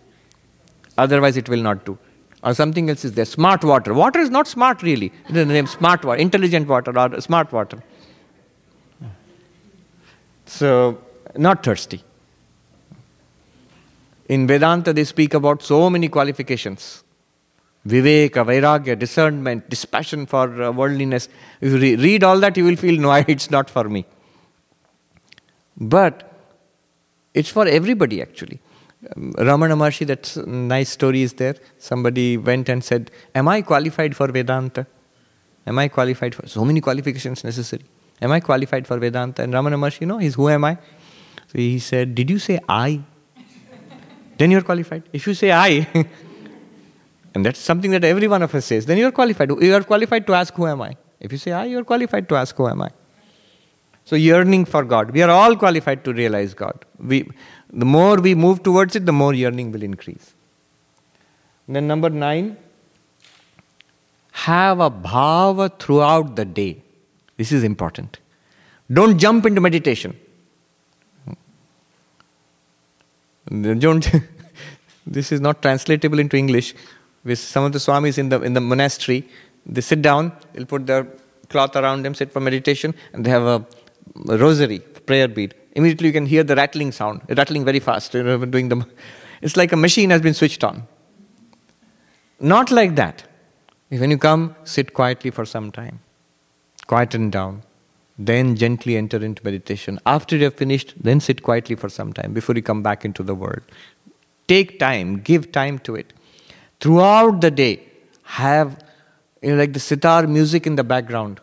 Otherwise, 0.97 1.37
it 1.37 1.49
will 1.49 1.63
not 1.63 1.85
do. 1.85 1.99
Or 2.43 2.55
something 2.55 2.89
else 2.89 3.05
is 3.05 3.13
there. 3.13 3.25
Smart 3.25 3.63
water. 3.65 3.93
Water 3.93 4.19
is 4.21 4.31
not 4.31 4.47
smart, 4.47 4.83
really. 4.83 5.13
The 5.29 5.45
name 5.45 5.67
smart 5.67 6.05
water, 6.05 6.21
intelligent 6.21 6.69
water, 6.69 6.97
or 6.99 7.21
smart 7.21 7.53
water. 7.53 7.83
So, 10.49 10.99
not 11.37 11.63
thirsty. 11.63 12.03
In 14.29 14.47
Vedanta, 14.47 14.93
they 14.93 15.05
speak 15.05 15.35
about 15.35 15.63
so 15.63 15.89
many 15.91 16.09
qualifications 16.09 17.05
Viveka, 17.87 18.45
Vairagya, 18.45 18.99
discernment, 18.99 19.69
dispassion 19.71 20.27
for 20.27 20.63
uh, 20.63 20.71
worldliness. 20.71 21.29
If 21.61 21.73
you 21.73 21.79
re- 21.79 21.97
read 21.97 22.25
all 22.25 22.39
that, 22.41 22.57
you 22.57 22.65
will 22.65 22.77
feel, 22.77 23.01
no, 23.01 23.13
it's 23.29 23.51
not 23.51 23.71
for 23.71 23.85
me. 23.89 24.05
But 25.77 26.31
it's 27.33 27.49
for 27.49 27.67
everybody, 27.67 28.21
actually. 28.21 28.61
Um, 29.17 29.33
Ramana 29.35 29.77
Maharshi, 29.77 30.07
that 30.09 30.37
nice 30.47 30.91
story 30.91 31.23
is 31.23 31.35
there. 31.35 31.55
Somebody 31.79 32.37
went 32.37 32.69
and 32.69 32.83
said, 32.83 33.11
Am 33.35 33.49
I 33.49 33.63
qualified 33.63 34.17
for 34.17 34.27
Vedanta? 34.27 34.87
Am 35.67 35.79
I 35.79 35.89
qualified 35.89 36.35
for 36.35 36.47
so 36.49 36.65
many 36.65 36.81
qualifications 36.81 37.45
necessary? 37.45 37.85
Am 38.21 38.33
I 38.33 38.41
qualified 38.41 38.87
for 38.87 38.99
Vedanta? 38.99 39.43
And 39.43 39.53
Ramana 39.53 39.79
Maharshi, 39.79 40.03
you 40.03 40.07
know, 40.07 40.19
he's 40.19 40.35
who 40.35 40.49
am 40.49 40.65
I? 40.65 40.75
So 41.47 41.59
he 41.59 41.79
said, 41.79 42.15
Did 42.15 42.31
you 42.31 42.39
say 42.39 42.59
I? 42.69 43.01
then 44.39 44.53
you're 44.53 44.63
qualified. 44.63 45.03
If 45.13 45.27
you 45.27 45.35
say 45.35 45.51
I, 45.51 45.87
and 47.35 47.45
that's 47.45 47.59
something 47.59 47.91
that 47.91 48.05
every 48.05 48.29
one 48.29 48.43
of 48.43 48.55
us 48.55 48.67
says, 48.67 48.87
then 48.87 48.97
you're 48.97 49.11
qualified. 49.11 49.51
You 49.51 49.75
are 49.75 49.83
qualified 49.83 50.27
to 50.29 50.35
ask, 50.35 50.55
Who 50.55 50.67
am 50.67 50.83
I? 50.83 50.97
If 51.21 51.33
you 51.33 51.39
say 51.39 51.53
I, 51.53 51.65
you're 51.65 51.85
qualified 51.85 52.29
to 52.29 52.37
ask, 52.37 52.55
Who 52.57 52.69
am 52.69 52.83
I? 52.83 52.91
So, 54.05 54.17
yearning 54.17 54.65
for 54.65 54.85
God. 54.85 55.11
We 55.11 55.23
are 55.23 55.29
all 55.29 55.55
qualified 55.55 56.03
to 56.05 56.15
realize 56.15 56.55
God. 56.55 56.85
We, 56.99 57.29
the 57.71 57.85
more 57.85 58.17
we 58.17 58.35
move 58.35 58.63
towards 58.63 58.97
it, 58.97 59.05
the 59.05 59.13
more 59.13 59.35
yearning 59.35 59.71
will 59.71 59.83
increase. 59.83 60.33
then, 61.69 61.87
number 61.87 62.09
nine, 62.09 62.57
have 64.33 64.81
a 64.81 64.91
bhava 64.91 65.79
throughout 65.79 66.37
the 66.37 66.47
day. 66.47 66.83
This 67.39 67.53
is 67.53 67.63
important. 67.63 68.19
Don't 68.93 69.17
jump 69.17 69.47
into 69.47 69.61
meditation. 69.61 70.19
Don't 73.49 74.11
this 75.07 75.33
is 75.33 75.41
not 75.41 75.63
translatable 75.63 76.19
into 76.19 76.37
English. 76.37 76.75
With 77.25 77.39
some 77.39 77.65
of 77.65 77.73
the 77.73 77.79
swamis 77.79 78.19
in 78.19 78.29
the 78.29 78.41
in 78.43 78.55
the 78.55 78.61
monastery, 78.61 79.29
they 79.65 79.81
sit 79.81 80.03
down, 80.03 80.33
they'll 80.53 80.67
put 80.67 80.87
their 80.87 81.07
cloth 81.49 81.77
around 81.77 82.03
them, 82.03 82.15
sit 82.15 82.33
for 82.33 82.41
meditation, 82.41 82.95
and 83.13 83.25
they 83.25 83.31
have 83.31 83.43
a, 83.43 83.65
a 84.29 84.37
rosary, 84.37 84.81
prayer 84.81 85.29
bead. 85.29 85.55
Immediately 85.73 86.09
you 86.09 86.13
can 86.13 86.27
hear 86.27 86.43
the 86.43 86.57
rattling 86.57 86.93
sound, 86.93 87.23
rattling 87.29 87.65
very 87.65 87.81
fast. 87.81 88.15
You 88.15 88.23
know, 88.25 88.45
doing 88.45 88.69
the, 88.69 88.85
it's 89.43 89.57
like 89.57 89.73
a 89.73 89.77
machine 89.77 90.11
has 90.11 90.21
been 90.21 90.35
switched 90.35 90.65
on. 90.65 90.87
Not 92.41 92.71
like 92.71 92.97
that. 92.97 93.25
When 93.89 94.11
you 94.11 94.19
come, 94.19 94.57
sit 94.65 94.93
quietly 94.93 95.31
for 95.31 95.45
some 95.45 95.71
time 95.73 96.01
quieten 96.89 97.31
down, 97.31 97.63
then 98.19 98.57
gently 98.57 98.97
enter 98.97 99.25
into 99.25 99.45
meditation. 99.45 100.01
After 100.05 100.37
you 100.37 100.45
have 100.45 100.55
finished, 100.55 100.95
then 101.01 101.21
sit 101.21 101.43
quietly 101.43 101.77
for 101.77 101.89
some 101.89 102.13
time 102.13 102.33
before 102.33 102.57
you 102.57 102.63
come 102.63 102.83
back 102.83 103.05
into 103.05 103.23
the 103.23 103.35
world. 103.35 103.63
Take 104.49 104.79
time, 104.81 105.21
give 105.21 105.53
time 105.53 105.79
to 105.81 105.95
it. 105.95 106.13
Throughout 106.81 107.41
the 107.41 107.51
day, 107.51 107.83
have 108.25 108.83
you 109.43 109.51
know, 109.53 109.57
like 109.57 109.73
the 109.73 109.81
sitar 109.81 110.27
music 110.27 110.67
in 110.67 110.77
the 110.77 110.85
background, 110.85 111.41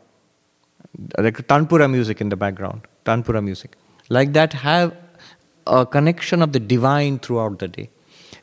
like 1.17 1.38
tanpura 1.47 1.89
music 1.89 2.19
in 2.19 2.30
the 2.30 2.35
background, 2.35 2.81
tanpura 3.05 3.43
music. 3.43 3.77
Like 4.09 4.34
that, 4.34 4.53
have 4.53 4.95
a 5.67 5.85
connection 5.85 6.41
of 6.41 6.51
the 6.51 6.59
divine 6.59 7.19
throughout 7.19 7.59
the 7.59 7.67
day. 7.67 7.89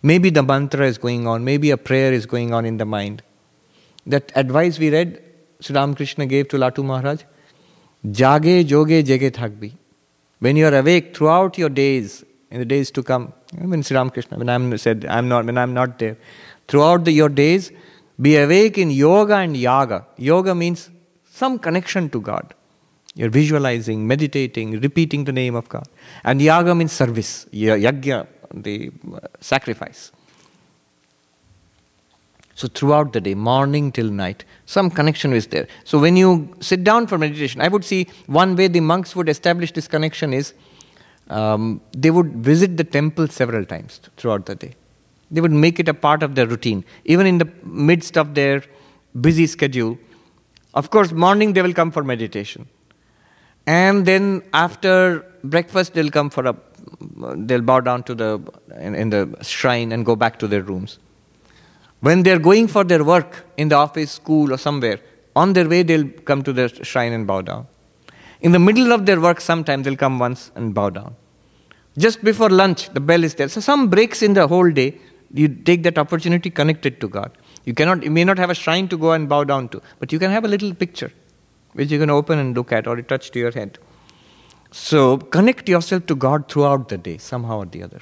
Maybe 0.03 0.31
the 0.31 0.43
mantra 0.43 0.87
is 0.87 0.99
going 0.99 1.27
on, 1.27 1.45
maybe 1.45 1.71
a 1.71 1.77
prayer 1.77 2.13
is 2.13 2.27
going 2.27 2.53
on 2.53 2.65
in 2.65 2.79
the 2.79 2.85
mind. 2.85 3.23
That 4.07 4.33
advice 4.35 4.79
we 4.79 4.91
read 4.91 5.23
Sri 5.63 5.75
Ramakrishna 5.75 6.27
gave 6.27 6.49
to 6.49 6.57
Latu 6.57 6.85
Maharaj. 6.85 7.23
Jage 8.05 8.67
joge 8.67 9.05
jage 9.05 9.31
thakbi. 9.31 9.73
When 10.41 10.57
you 10.57 10.67
are 10.67 10.77
awake 10.77 11.17
throughout 11.17 11.57
your 11.57 11.69
days, 11.69 12.25
in 12.51 12.59
the 12.59 12.65
days 12.65 12.91
to 12.91 13.03
come, 13.03 13.33
when 13.57 13.83
Sri 13.83 13.97
Ramakrishna, 13.97 14.39
when 14.39 14.49
I'm 14.49 14.77
said 14.77 15.07
I'm 15.07 15.29
not 15.29 15.47
when 15.47 15.57
I'm 15.57 15.73
not 15.73 15.99
there, 15.99 16.17
throughout 16.67 17.05
the, 17.05 17.13
your 17.13 17.29
days, 17.29 17.71
be 18.21 18.37
awake 18.37 18.77
in 18.77 18.91
yoga 18.91 19.37
and 19.37 19.57
yaga. 19.57 20.05
Yoga 20.17 20.55
means 20.55 20.91
some 21.31 21.59
connection 21.59 22.11
to 22.11 22.21
God. 22.21 22.55
You're 23.15 23.31
visualizing, 23.31 24.07
meditating, 24.07 24.81
repeating 24.81 25.25
the 25.25 25.33
name 25.33 25.55
of 25.55 25.69
God. 25.69 25.87
And 26.25 26.41
yaga 26.41 26.75
means 26.75 26.93
service, 26.93 27.47
yagya, 27.53 28.27
the 28.53 28.91
uh, 29.13 29.19
sacrifice. 29.41 30.13
So 32.55 32.69
throughout 32.69 33.13
the 33.13 33.21
day, 33.21 33.35
morning 33.35 33.93
till 33.93 34.11
night, 34.11 34.45
some 34.67 34.91
connection 34.91 35.33
is 35.33 35.47
there. 35.47 35.67
So 35.85 35.99
when 35.99 36.17
you 36.17 36.55
sit 36.61 36.85
down 36.85 37.07
for 37.07 37.19
meditation, 37.19 37.61
I 37.61 37.69
would 37.69 37.85
see 37.85 38.09
one 38.27 38.57
way 38.57 38.69
the 38.69 38.81
monks 38.81 39.17
would 39.17 39.29
establish 39.29 39.73
this 39.73 39.89
connection 39.89 40.33
is 40.35 40.53
um, 41.29 41.81
they 41.97 42.11
would 42.11 42.37
visit 42.37 42.77
the 42.77 42.85
temple 42.85 43.29
several 43.29 43.65
times 43.65 44.01
throughout 44.17 44.47
the 44.47 44.55
day. 44.55 44.75
They 45.31 45.41
would 45.41 45.53
make 45.53 45.81
it 45.81 45.89
a 45.89 45.95
part 45.95 46.23
of 46.23 46.35
their 46.35 46.47
routine, 46.47 46.85
even 47.05 47.27
in 47.27 47.39
the 47.39 47.49
midst 47.65 48.19
of 48.19 48.35
their 48.35 48.63
busy 49.19 49.47
schedule. 49.47 49.99
Of 50.75 50.91
course, 50.91 51.13
morning 51.13 51.55
they 51.55 51.63
will 51.63 51.73
come 51.73 51.91
for 51.91 52.05
meditation, 52.05 52.69
and 53.67 54.05
then 54.05 54.43
after 54.53 55.25
breakfast 55.43 55.95
they'll 55.95 56.11
come 56.11 56.29
for 56.29 56.47
a 56.47 56.57
they'll 57.47 57.63
bow 57.63 57.81
down 57.81 58.03
to 58.05 58.15
the 58.15 58.41
in, 58.79 58.95
in 58.95 59.11
the 59.11 59.37
shrine 59.43 59.93
and 59.93 60.05
go 60.05 60.17
back 60.17 60.39
to 60.41 60.49
their 60.49 60.63
rooms. 60.63 60.99
When 62.03 62.23
they're 62.25 62.45
going 62.51 62.67
for 62.67 62.85
their 62.85 63.05
work 63.05 63.45
in 63.57 63.69
the 63.69 63.77
office, 63.77 64.11
school, 64.13 64.53
or 64.53 64.59
somewhere, 64.59 64.99
on 65.35 65.53
their 65.53 65.69
way 65.69 65.83
they'll 65.83 66.09
come 66.31 66.43
to 66.43 66.53
the 66.53 66.69
shrine 66.85 67.13
and 67.13 67.27
bow 67.27 67.41
down. 67.43 67.67
In 68.41 68.51
the 68.51 68.59
middle 68.59 68.93
of 68.93 69.07
their 69.07 69.21
work, 69.21 69.41
sometimes 69.41 69.85
they'll 69.85 69.97
come 69.97 70.19
once 70.19 70.51
and 70.57 70.75
bow 70.75 70.91
down. 70.91 71.15
Just 71.97 72.25
before 72.25 72.51
lunch, 72.51 72.89
the 72.91 73.01
bell 73.01 73.23
is 73.23 73.37
there. 73.37 73.49
So 73.49 73.61
some 73.61 73.89
breaks 73.89 74.21
in 74.21 74.35
the 74.35 74.49
whole 74.49 74.71
day, 74.71 74.99
you 75.33 75.49
take 75.49 75.85
that 75.85 75.97
opportunity 75.97 76.51
connected 76.51 77.01
to 77.01 77.09
God. 77.09 77.31
You 77.65 77.73
cannot, 77.73 78.03
you 78.03 78.11
may 78.11 78.25
not 78.25 78.39
have 78.39 78.51
a 78.51 78.55
shrine 78.55 78.89
to 78.89 78.99
go 78.99 79.13
and 79.13 79.29
bow 79.29 79.45
down 79.45 79.69
to, 79.69 79.81
but 80.01 80.13
you 80.13 80.19
can 80.19 80.31
have 80.31 80.45
a 80.45 80.49
little 80.49 80.75
picture 80.75 81.13
which 81.75 81.91
you 81.91 81.99
can 81.99 82.11
open 82.11 82.39
and 82.39 82.57
look 82.57 82.73
at 82.73 82.87
or 82.87 83.01
touch 83.03 83.31
to 83.31 83.39
your 83.39 83.53
head. 83.53 83.79
So 84.73 85.19
connect 85.19 85.69
yourself 85.69 86.07
to 86.07 86.15
God 86.15 86.49
throughout 86.49 86.89
the 86.89 86.99
day, 86.99 87.19
somehow 87.19 87.59
or 87.59 87.67
the 87.67 87.83
other. 87.85 88.01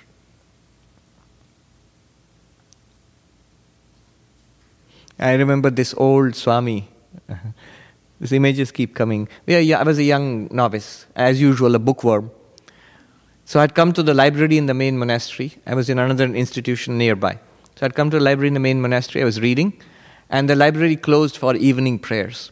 I 5.21 5.35
remember 5.35 5.69
this 5.69 5.95
old 5.99 6.35
Swami. 6.35 6.89
These 8.21 8.33
images 8.33 8.73
keep 8.73 8.95
coming. 8.95 9.29
Yeah, 9.47 9.79
I 9.79 9.83
was 9.83 9.99
a 9.99 10.03
young 10.03 10.49
novice, 10.51 11.07
as 11.15 11.41
usual, 11.41 11.75
a 11.75 11.79
bookworm. 11.79 12.31
So 13.45 13.61
I'd 13.61 13.75
come 13.75 13.93
to 13.93 14.03
the 14.03 14.15
library 14.15 14.57
in 14.57 14.67
the 14.67 14.75
main 14.75 14.99
monastery. 14.99 15.57
I 15.67 15.75
was 15.75 15.91
in 15.91 15.99
another 15.99 16.25
institution 16.25 16.97
nearby. 16.97 17.39
So 17.77 17.87
I'd 17.87 17.95
come 17.95 18.11
to 18.11 18.19
the 18.19 18.25
library 18.25 18.49
in 18.49 18.55
the 18.55 18.61
main 18.61 18.81
monastery. 18.81 19.23
I 19.23 19.25
was 19.27 19.41
reading, 19.41 19.79
and 20.31 20.49
the 20.49 20.57
library 20.57 20.97
closed 20.97 21.37
for 21.37 21.55
evening 21.55 21.99
prayers. 21.99 22.51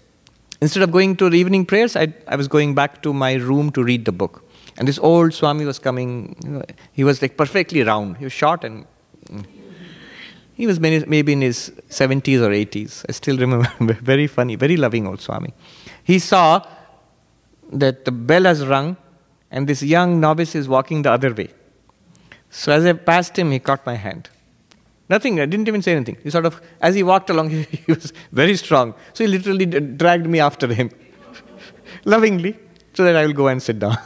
Instead 0.61 0.83
of 0.83 0.91
going 0.91 1.17
to 1.17 1.31
the 1.31 1.39
evening 1.39 1.65
prayers, 1.65 1.97
I, 1.97 2.13
I 2.27 2.37
was 2.37 2.49
going 2.49 2.75
back 2.75 3.03
to 3.03 3.13
my 3.15 3.35
room 3.35 3.71
to 3.73 3.83
read 3.83 4.05
the 4.05 4.13
book. 4.13 4.45
And 4.77 4.87
this 4.87 4.99
old 4.99 5.33
Swami 5.33 5.65
was 5.65 5.79
coming. 5.79 6.65
He 6.93 7.05
was 7.05 7.23
like 7.23 7.37
perfectly 7.37 7.83
round. 7.83 8.19
He 8.19 8.25
was 8.25 8.33
short 8.33 8.65
and 8.65 8.87
mm, 9.27 9.45
he 10.59 10.67
was 10.67 10.81
maybe 10.81 11.33
in 11.33 11.41
his 11.41 11.71
70s 11.89 12.41
or 12.41 12.51
80s. 12.51 13.05
I 13.09 13.13
still 13.13 13.39
remember. 13.39 13.69
very 14.03 14.27
funny, 14.27 14.57
very 14.57 14.77
loving 14.77 15.07
old 15.07 15.21
Swami. 15.21 15.55
He 16.03 16.19
saw 16.19 16.67
that 17.73 18.05
the 18.05 18.11
bell 18.11 18.43
has 18.43 18.67
rung 18.67 18.97
and 19.53 19.69
this 19.69 19.85
young 19.85 20.19
novice 20.21 20.57
is 20.57 20.69
walking 20.69 21.03
the 21.03 21.13
other 21.13 21.33
way. 21.33 21.51
So 22.51 22.73
as 22.73 22.85
I 22.85 22.95
passed 22.95 23.39
him, 23.39 23.53
he 23.53 23.61
caught 23.61 23.87
my 23.87 23.95
hand. 23.95 24.31
Nothing, 25.09 25.39
I 25.41 25.47
didn't 25.47 25.69
even 25.69 25.81
say 25.81 25.93
anything. 25.93 26.17
He 26.25 26.31
sort 26.31 26.45
of, 26.45 26.61
as 26.81 26.97
he 26.97 27.05
walked 27.05 27.31
along, 27.31 27.51
he 27.51 27.93
was 27.93 28.13
very 28.33 28.57
strong. 28.57 28.95
So 29.13 29.23
he 29.25 29.31
literally 29.31 29.67
dragged 29.67 30.27
me 30.27 30.41
after 30.41 30.67
him, 30.67 30.91
lovingly, 32.05 32.59
so 32.95 33.05
that 33.05 33.15
I 33.15 33.25
will 33.27 33.33
go 33.33 33.47
and 33.47 33.63
sit 33.63 33.79
down 33.79 33.97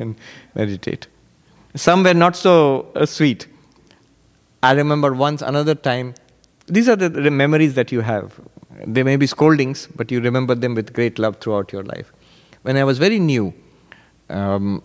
and 0.00 0.16
meditate. 0.56 1.06
Some 1.76 2.02
were 2.02 2.14
not 2.14 2.34
so 2.34 2.90
uh, 2.96 3.06
sweet. 3.06 3.46
I 4.62 4.72
remember 4.72 5.14
once, 5.14 5.42
another 5.42 5.74
time, 5.74 6.14
these 6.66 6.88
are 6.88 6.96
the, 6.96 7.08
the 7.08 7.30
memories 7.30 7.74
that 7.74 7.90
you 7.90 8.00
have. 8.02 8.38
They 8.86 9.02
may 9.02 9.16
be 9.16 9.26
scoldings, 9.26 9.88
but 9.94 10.10
you 10.10 10.20
remember 10.20 10.54
them 10.54 10.74
with 10.74 10.92
great 10.92 11.18
love 11.18 11.38
throughout 11.38 11.72
your 11.72 11.82
life. 11.82 12.12
When 12.62 12.76
I 12.76 12.84
was 12.84 12.98
very 12.98 13.18
new, 13.18 13.54
um, 14.28 14.82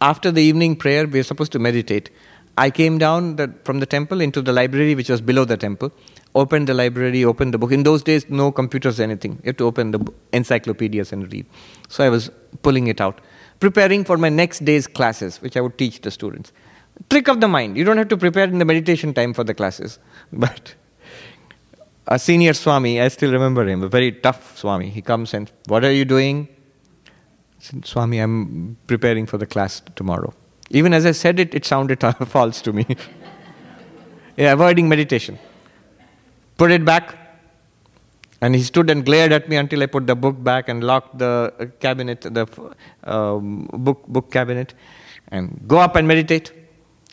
after 0.00 0.30
the 0.30 0.42
evening 0.42 0.76
prayer, 0.76 1.06
we 1.06 1.18
were 1.18 1.24
supposed 1.24 1.52
to 1.52 1.58
meditate. 1.58 2.10
I 2.56 2.70
came 2.70 2.98
down 2.98 3.36
the, 3.36 3.52
from 3.64 3.80
the 3.80 3.86
temple 3.86 4.20
into 4.20 4.40
the 4.40 4.52
library, 4.52 4.94
which 4.94 5.08
was 5.08 5.20
below 5.20 5.44
the 5.44 5.56
temple, 5.56 5.92
opened 6.36 6.68
the 6.68 6.74
library, 6.74 7.24
opened 7.24 7.52
the 7.52 7.58
book. 7.58 7.72
In 7.72 7.82
those 7.82 8.02
days, 8.02 8.28
no 8.30 8.52
computers, 8.52 9.00
anything. 9.00 9.32
You 9.42 9.48
have 9.48 9.56
to 9.56 9.64
open 9.64 9.90
the 9.90 10.12
encyclopedias 10.32 11.12
and 11.12 11.32
read. 11.32 11.46
So 11.88 12.04
I 12.04 12.08
was 12.08 12.30
pulling 12.62 12.86
it 12.86 13.00
out, 13.00 13.20
preparing 13.58 14.04
for 14.04 14.16
my 14.16 14.28
next 14.28 14.64
day's 14.64 14.86
classes, 14.86 15.42
which 15.42 15.56
I 15.56 15.60
would 15.60 15.76
teach 15.78 16.00
the 16.00 16.12
students. 16.12 16.52
Trick 17.10 17.28
of 17.28 17.40
the 17.40 17.48
mind. 17.48 17.76
You 17.76 17.84
don't 17.84 17.98
have 17.98 18.08
to 18.08 18.16
prepare 18.16 18.44
in 18.44 18.58
the 18.58 18.64
meditation 18.64 19.14
time 19.14 19.34
for 19.34 19.44
the 19.44 19.54
classes. 19.54 19.98
But 20.32 20.74
a 22.06 22.18
senior 22.18 22.54
Swami, 22.54 23.00
I 23.00 23.08
still 23.08 23.32
remember 23.32 23.66
him, 23.66 23.82
a 23.82 23.88
very 23.88 24.12
tough 24.12 24.58
Swami. 24.58 24.90
He 24.90 25.02
comes 25.02 25.34
and, 25.34 25.50
What 25.66 25.84
are 25.84 25.92
you 25.92 26.04
doing? 26.04 26.48
Swami, 27.82 28.18
I'm 28.18 28.76
preparing 28.86 29.26
for 29.26 29.38
the 29.38 29.46
class 29.46 29.82
tomorrow. 29.96 30.34
Even 30.70 30.92
as 30.92 31.06
I 31.06 31.12
said 31.12 31.40
it, 31.40 31.54
it 31.54 31.64
sounded 31.64 32.00
false 32.26 32.60
to 32.62 32.72
me. 32.72 32.86
yeah, 34.36 34.52
avoiding 34.52 34.88
meditation. 34.88 35.38
Put 36.56 36.70
it 36.70 36.84
back. 36.84 37.16
And 38.40 38.54
he 38.54 38.62
stood 38.62 38.90
and 38.90 39.04
glared 39.06 39.32
at 39.32 39.48
me 39.48 39.56
until 39.56 39.82
I 39.82 39.86
put 39.86 40.06
the 40.06 40.14
book 40.14 40.42
back 40.42 40.68
and 40.68 40.84
locked 40.84 41.18
the 41.18 41.54
uh, 41.58 41.66
cabinet, 41.80 42.20
the 42.20 42.46
um, 43.04 43.70
book, 43.72 44.06
book 44.06 44.30
cabinet, 44.30 44.74
and 45.28 45.62
go 45.66 45.78
up 45.78 45.96
and 45.96 46.06
meditate. 46.06 46.52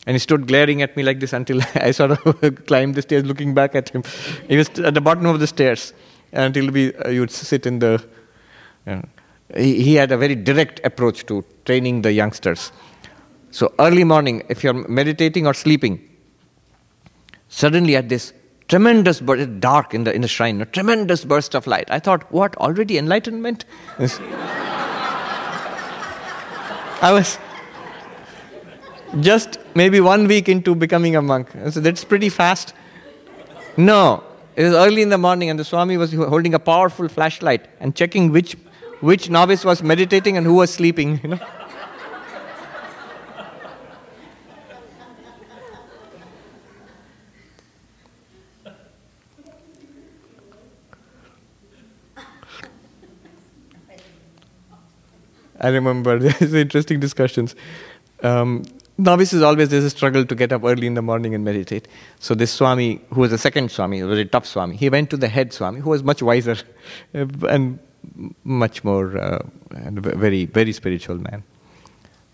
And 0.07 0.15
he 0.15 0.19
stood 0.19 0.47
glaring 0.47 0.81
at 0.81 0.97
me 0.97 1.03
like 1.03 1.19
this 1.19 1.33
until 1.33 1.61
I 1.75 1.91
sort 1.91 2.11
of 2.11 2.65
climbed 2.65 2.95
the 2.95 3.01
stairs 3.01 3.23
looking 3.25 3.53
back 3.53 3.75
at 3.75 3.89
him. 3.89 4.03
He 4.47 4.57
was 4.57 4.69
at 4.79 4.93
the 4.93 5.01
bottom 5.01 5.25
of 5.25 5.39
the 5.39 5.47
stairs 5.47 5.93
until 6.31 6.71
we, 6.71 6.93
uh, 6.95 7.09
you 7.09 7.21
would 7.21 7.31
sit 7.31 7.65
in 7.65 7.79
the. 7.79 8.03
Uh, 8.87 9.01
he, 9.55 9.83
he 9.83 9.95
had 9.95 10.11
a 10.11 10.17
very 10.17 10.35
direct 10.35 10.79
approach 10.83 11.25
to 11.27 11.45
training 11.65 12.01
the 12.01 12.11
youngsters. 12.11 12.71
So, 13.51 13.73
early 13.79 14.05
morning, 14.05 14.43
if 14.47 14.63
you're 14.63 14.87
meditating 14.87 15.45
or 15.45 15.53
sleeping, 15.53 15.99
suddenly 17.49 17.97
at 17.97 18.07
this 18.07 18.33
tremendous 18.69 19.19
burst, 19.19 19.59
dark 19.59 19.93
in 19.93 20.05
the, 20.05 20.15
in 20.15 20.21
the 20.21 20.27
shrine, 20.27 20.61
a 20.61 20.65
tremendous 20.65 21.25
burst 21.25 21.53
of 21.53 21.67
light. 21.67 21.91
I 21.91 21.99
thought, 21.99 22.31
what, 22.31 22.55
already 22.55 22.97
enlightenment? 22.97 23.65
I 27.03 27.11
was 27.11 27.37
just 29.19 29.59
maybe 29.75 29.99
one 29.99 30.27
week 30.27 30.47
into 30.47 30.73
becoming 30.73 31.15
a 31.15 31.21
monk. 31.21 31.49
So 31.69 31.79
that's 31.79 32.03
pretty 32.03 32.29
fast. 32.29 32.73
No, 33.77 34.23
it 34.55 34.63
was 34.63 34.73
early 34.73 35.01
in 35.01 35.09
the 35.09 35.17
morning, 35.17 35.49
and 35.49 35.59
the 35.59 35.65
Swami 35.65 35.97
was 35.97 36.13
holding 36.13 36.53
a 36.53 36.59
powerful 36.59 37.07
flashlight 37.07 37.67
and 37.79 37.95
checking 37.95 38.31
which 38.31 38.55
which 39.01 39.29
novice 39.29 39.65
was 39.65 39.81
meditating 39.81 40.37
and 40.37 40.45
who 40.45 40.53
was 40.55 40.71
sleeping, 40.71 41.19
you 41.23 41.29
know. 41.29 41.39
I 55.59 55.67
remember 55.69 56.17
there's 56.19 56.53
interesting 56.53 56.99
discussions. 56.99 57.55
Um, 58.23 58.63
novices 59.01 59.41
always 59.41 59.69
there's 59.69 59.83
a 59.83 59.89
struggle 59.89 60.25
to 60.25 60.35
get 60.35 60.51
up 60.53 60.63
early 60.63 60.87
in 60.87 60.93
the 60.93 61.01
morning 61.01 61.35
and 61.35 61.43
meditate. 61.43 61.87
So 62.19 62.35
this 62.35 62.51
Swami, 62.51 63.01
who 63.13 63.21
was 63.21 63.31
the 63.31 63.37
second 63.37 63.71
Swami, 63.71 63.99
a 63.99 64.07
very 64.07 64.25
tough 64.25 64.45
Swami, 64.45 64.75
he 64.75 64.89
went 64.89 65.09
to 65.09 65.17
the 65.17 65.27
head 65.27 65.53
Swami, 65.53 65.79
who 65.79 65.89
was 65.89 66.03
much 66.03 66.21
wiser 66.21 66.55
and 67.13 67.79
much 68.43 68.83
more 68.83 69.17
uh, 69.17 69.43
and 69.71 69.99
very 69.99 70.45
very 70.45 70.73
spiritual 70.73 71.17
man. 71.17 71.43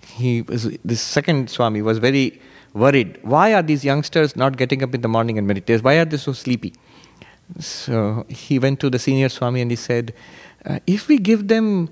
He 0.05 0.41
was 0.43 0.77
this 0.83 1.01
second 1.01 1.49
Swami 1.49 1.81
was 1.81 1.97
very 1.97 2.39
worried. 2.73 3.19
Why 3.23 3.53
are 3.53 3.63
these 3.63 3.83
youngsters 3.83 4.35
not 4.35 4.57
getting 4.57 4.83
up 4.83 4.93
in 4.95 5.01
the 5.01 5.07
morning 5.07 5.37
and 5.37 5.47
meditate? 5.47 5.83
Why 5.83 5.95
are 5.95 6.05
they 6.05 6.17
so 6.17 6.33
sleepy? 6.33 6.73
So 7.59 8.25
he 8.29 8.59
went 8.59 8.79
to 8.81 8.89
the 8.89 8.99
senior 8.99 9.29
Swami 9.29 9.61
and 9.61 9.71
he 9.71 9.77
said, 9.77 10.13
uh, 10.65 10.79
if 10.85 11.07
we 11.07 11.17
give 11.17 11.47
them 11.47 11.89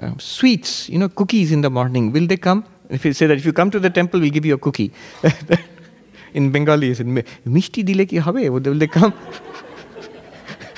uh, 0.00 0.12
sweets, 0.18 0.88
you 0.88 0.98
know, 0.98 1.08
cookies 1.08 1.52
in 1.52 1.60
the 1.60 1.70
morning, 1.70 2.12
will 2.12 2.26
they 2.26 2.36
come? 2.36 2.64
If 2.90 3.04
you 3.04 3.12
say 3.12 3.26
that 3.26 3.36
if 3.38 3.44
you 3.44 3.52
come 3.52 3.70
to 3.70 3.80
the 3.80 3.90
temple, 3.90 4.20
we'll 4.20 4.30
give 4.30 4.44
you 4.44 4.54
a 4.54 4.58
cookie. 4.58 4.92
in 6.34 6.50
Bengali, 6.52 6.88
he 6.88 6.94
said, 6.94 7.06
Mishti 7.06 7.84
dile 7.84 8.06
ki 8.06 8.16
habe, 8.16 8.50
will 8.50 8.60
they 8.60 8.86
come? 8.86 9.12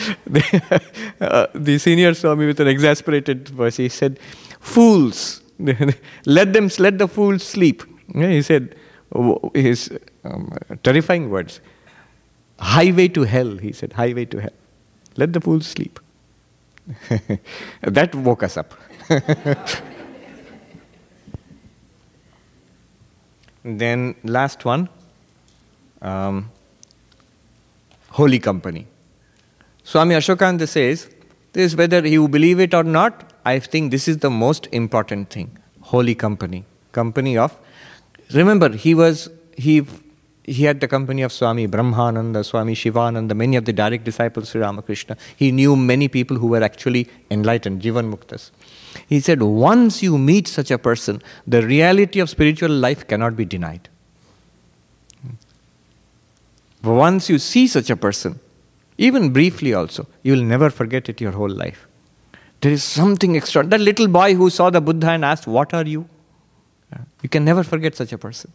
the, 0.27 0.83
uh, 1.21 1.47
the 1.55 1.79
senior 1.79 2.15
Swami, 2.15 2.47
with 2.47 2.61
an 2.61 2.69
exasperated 2.69 3.49
voice, 3.49 3.77
he 3.77 3.89
said, 3.89 4.19
Fools, 4.61 5.43
let 6.27 6.53
them 6.53 6.71
let 6.79 6.99
the 6.99 7.09
fools 7.09 7.43
sleep. 7.43 7.83
He 8.15 8.43
said 8.43 8.75
his 9.55 9.91
um, 10.25 10.53
terrifying 10.83 11.31
words. 11.31 11.61
Highway 12.61 13.09
to 13.09 13.23
hell, 13.23 13.57
he 13.57 13.73
said, 13.73 13.93
highway 13.93 14.25
to 14.27 14.41
hell. 14.41 14.53
Let 15.17 15.33
the 15.33 15.41
fools 15.41 15.67
sleep. 15.67 16.01
that 17.83 18.15
woke 18.15 18.43
us 18.43 18.57
up. 18.57 18.75
Then, 23.77 24.15
last 24.25 24.65
one 24.65 24.89
um, 26.01 26.51
Holy 28.11 28.39
Company. 28.39 28.87
Swami 29.85 30.15
Ashokananda 30.15 30.69
says, 30.69 31.09
this 31.53 31.75
whether 31.75 32.07
you 32.07 32.29
believe 32.29 32.61
it 32.61 32.75
or 32.75 32.85
not, 32.85 33.33
I 33.45 33.59
think 33.59 33.91
this 33.91 34.07
is 34.07 34.19
the 34.19 34.31
most 34.31 34.69
important 34.73 35.31
thing. 35.31 35.57
Holy 35.81 36.15
company. 36.15 36.65
Company 36.93 37.37
of 37.37 37.59
remember 38.33 38.69
he 38.71 38.95
was 38.95 39.31
he 39.57 39.87
he 40.49 40.65
had 40.65 40.81
the 40.81 40.89
company 40.89 41.23
of 41.23 41.33
Swami 41.33 41.67
Brahmananda, 41.69 42.45
Swami 42.45 42.75
Shivananda, 42.75 43.35
many 43.35 43.57
of 43.57 43.65
the 43.65 43.73
direct 43.73 44.05
disciples 44.05 44.55
of 44.55 44.61
Ramakrishna. 44.63 45.17
He 45.37 45.53
knew 45.53 45.77
many 45.77 46.09
people 46.09 46.37
who 46.37 46.47
were 46.49 46.63
actually 46.63 47.09
enlightened, 47.31 47.83
Jivan 47.83 48.13
Muktas. 48.13 48.51
He 49.07 49.21
said, 49.21 49.43
once 49.43 50.03
you 50.03 50.19
meet 50.19 50.49
such 50.49 50.71
a 50.71 50.79
person, 50.79 51.23
the 51.47 51.65
reality 51.65 52.21
of 52.21 52.31
spiritual 52.31 52.71
life 52.71 53.07
cannot 53.07 53.37
be 53.37 53.45
denied. 53.45 53.89
Once 56.83 57.29
you 57.29 57.39
see 57.39 57.67
such 57.67 57.91
a 57.91 57.97
person, 57.97 58.41
even 58.97 59.33
briefly 59.33 59.75
also, 59.75 60.07
you 60.23 60.33
will 60.33 60.43
never 60.43 60.71
forget 60.71 61.09
it 61.09 61.21
your 61.21 61.33
whole 61.33 61.49
life. 61.49 61.87
There 62.61 62.73
is 62.73 62.83
something 62.83 63.37
extra. 63.37 63.65
That 63.65 63.81
little 63.81 64.09
boy 64.09 64.35
who 64.35 64.51
saw 64.51 64.71
the 64.71 64.81
Buddha 64.81 65.11
and 65.11 65.25
asked, 65.25 65.47
What 65.47 65.75
are 65.75 65.85
you? 65.85 66.09
You 67.23 67.29
can 67.29 67.45
never 67.45 67.63
forget 67.63 67.95
such 67.95 68.13
a 68.13 68.19
person. 68.19 68.53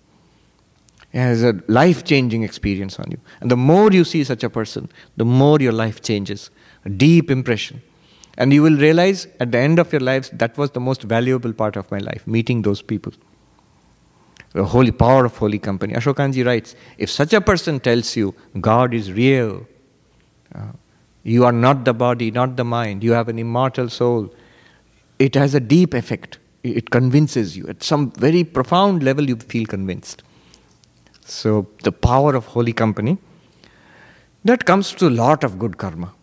It 1.14 1.20
has 1.20 1.44
a 1.44 1.60
life 1.68 2.04
changing 2.04 2.42
experience 2.44 3.00
on 3.00 3.06
you. 3.12 3.20
And 3.40 3.52
the 3.52 3.58
more 3.58 3.92
you 3.92 4.04
see 4.04 4.24
such 4.24 4.44
a 4.44 4.50
person, 4.50 4.90
the 5.16 5.26
more 5.26 5.60
your 5.60 5.72
life 5.72 6.02
changes. 6.02 6.50
A 6.86 6.90
deep 6.90 7.30
impression. 7.30 7.82
And 8.36 8.52
you 8.52 8.64
will 8.64 8.76
realize 8.76 9.28
at 9.40 9.52
the 9.52 9.60
end 9.60 9.78
of 9.78 9.92
your 9.94 10.02
lives 10.02 10.32
that 10.32 10.58
was 10.58 10.72
the 10.72 10.80
most 10.80 11.04
valuable 11.04 11.54
part 11.54 11.76
of 11.76 11.90
my 11.92 12.00
life, 12.00 12.26
meeting 12.26 12.64
those 12.64 12.82
people. 12.82 13.14
The 14.54 14.66
holy 14.66 14.92
power 14.92 15.26
of 15.26 15.38
holy 15.38 15.60
company. 15.60 15.94
Ashokanji 15.94 16.44
writes 16.46 16.76
if 16.98 17.12
such 17.12 17.34
a 17.34 17.42
person 17.42 17.80
tells 17.80 18.16
you 18.16 18.34
God 18.60 18.94
is 18.94 19.12
real, 19.12 19.68
uh, 20.56 20.72
you 21.24 21.46
are 21.46 21.52
not 21.52 21.86
the 21.86 21.94
body, 21.94 22.32
not 22.32 22.58
the 22.58 22.66
mind. 22.66 23.04
You 23.04 23.12
have 23.12 23.30
an 23.30 23.38
immortal 23.38 23.88
soul. 23.90 24.34
It 25.20 25.36
has 25.36 25.54
a 25.54 25.60
deep 25.60 25.94
effect. 25.94 26.40
It 26.64 26.90
convinces 26.90 27.56
you. 27.56 27.68
At 27.68 27.84
some 27.84 28.12
very 28.12 28.44
profound 28.44 29.04
level, 29.04 29.28
you 29.28 29.36
feel 29.36 29.66
convinced. 29.66 30.24
So, 31.26 31.68
the 31.84 31.92
power 31.92 32.36
of 32.36 32.46
holy 32.48 32.74
company, 32.74 33.18
that 34.44 34.66
comes 34.66 34.92
to 34.94 35.08
a 35.08 35.10
lot 35.10 35.44
of 35.44 35.58
good 35.58 35.78
karma. 35.78 36.14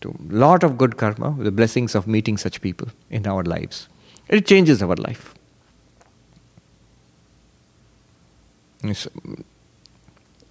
To 0.00 0.08
a 0.08 0.34
lot 0.34 0.64
of 0.64 0.78
good 0.78 0.96
karma, 0.96 1.36
the 1.38 1.50
blessings 1.50 1.94
of 1.94 2.06
meeting 2.06 2.38
such 2.38 2.60
people 2.62 2.88
in 3.10 3.26
our 3.26 3.42
lives. 3.42 3.88
It 4.28 4.46
changes 4.46 4.82
our 4.82 4.96
life. 4.96 5.34
Uh, 8.82 8.94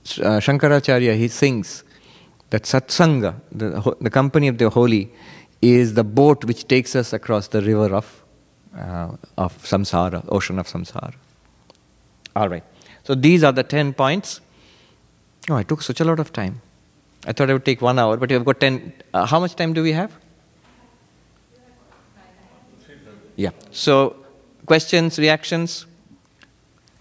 Shankaracharya, 0.06 1.18
he 1.18 1.28
sings 1.28 1.84
that 2.52 2.64
satsanga, 2.64 3.36
the, 3.52 3.96
the 4.00 4.10
company 4.10 4.48
of 4.48 4.58
the 4.60 4.70
holy, 4.70 5.12
is 5.62 5.96
the 5.96 6.04
boat 6.04 6.44
which 6.46 6.68
takes 6.68 6.96
us 6.96 7.14
across 7.14 7.48
the 7.48 7.62
river 7.62 7.94
of 7.96 8.24
uh, 8.78 9.16
of 9.38 9.58
samsara, 9.64 10.24
ocean 10.30 10.60
of 10.60 10.68
samsara. 10.68 11.16
All 12.36 12.50
right. 12.50 12.64
So 13.10 13.16
these 13.16 13.44
are 13.44 13.52
the 13.52 13.64
10 13.64 13.94
points. 13.94 14.40
Oh, 15.50 15.56
I 15.56 15.64
took 15.64 15.82
such 15.82 16.00
a 16.00 16.04
lot 16.04 16.20
of 16.20 16.32
time. 16.32 16.62
I 17.26 17.32
thought 17.34 17.50
I 17.50 17.54
would 17.54 17.66
take 17.66 17.82
one 17.82 17.98
hour, 17.98 18.18
but 18.18 18.30
you've 18.30 18.46
got 18.46 18.60
10. 18.60 18.94
Uh, 19.12 19.26
how 19.26 19.40
much 19.40 19.56
time 19.56 19.74
do 19.74 19.82
we 19.82 19.94
have? 19.94 20.16
Yeah. 23.36 23.50
So, 23.72 24.16
questions, 24.68 25.18
reactions? 25.18 25.88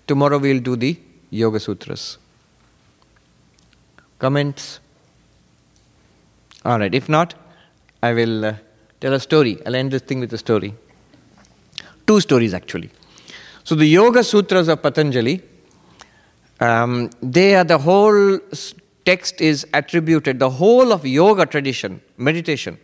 Tomorrow 0.06 0.38
we'll 0.38 0.60
do 0.60 0.76
the 0.76 0.98
Yoga 1.28 1.60
Sutras. 1.60 2.16
Comments? 4.18 4.80
All 6.64 6.78
right. 6.78 6.94
If 6.94 7.10
not, 7.10 7.34
I 8.02 8.14
will 8.14 8.46
uh, 8.46 8.54
tell 8.98 9.12
a 9.12 9.20
story. 9.20 9.58
I'll 9.66 9.76
end 9.76 9.90
this 9.90 10.00
thing 10.00 10.20
with 10.20 10.32
a 10.32 10.38
story. 10.38 10.72
Two 12.06 12.20
stories, 12.20 12.54
actually. 12.54 12.88
So, 13.62 13.74
the 13.74 13.84
Yoga 13.84 14.24
Sutras 14.24 14.68
of 14.68 14.82
Patanjali, 14.82 15.42
um, 16.60 17.10
they 17.22 17.54
are 17.54 17.64
the 17.64 17.78
whole 17.78 18.38
text 19.04 19.40
is 19.40 19.66
attributed, 19.72 20.38
the 20.38 20.50
whole 20.50 20.92
of 20.92 21.06
yoga 21.06 21.46
tradition, 21.46 22.00
meditation, 22.16 22.78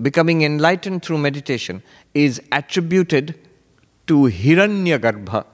becoming 0.00 0.42
enlightened 0.42 1.04
through 1.04 1.18
meditation, 1.18 1.82
is 2.14 2.42
attributed 2.52 3.38
to 4.06 4.22
Hiranyagarbha. 4.22 5.44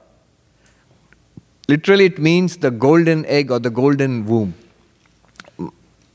Literally, 1.67 2.05
it 2.05 2.17
means 2.17 2.57
the 2.57 2.71
golden 2.71 3.25
egg 3.25 3.51
or 3.51 3.59
the 3.59 3.69
golden 3.69 4.25
womb. 4.25 4.53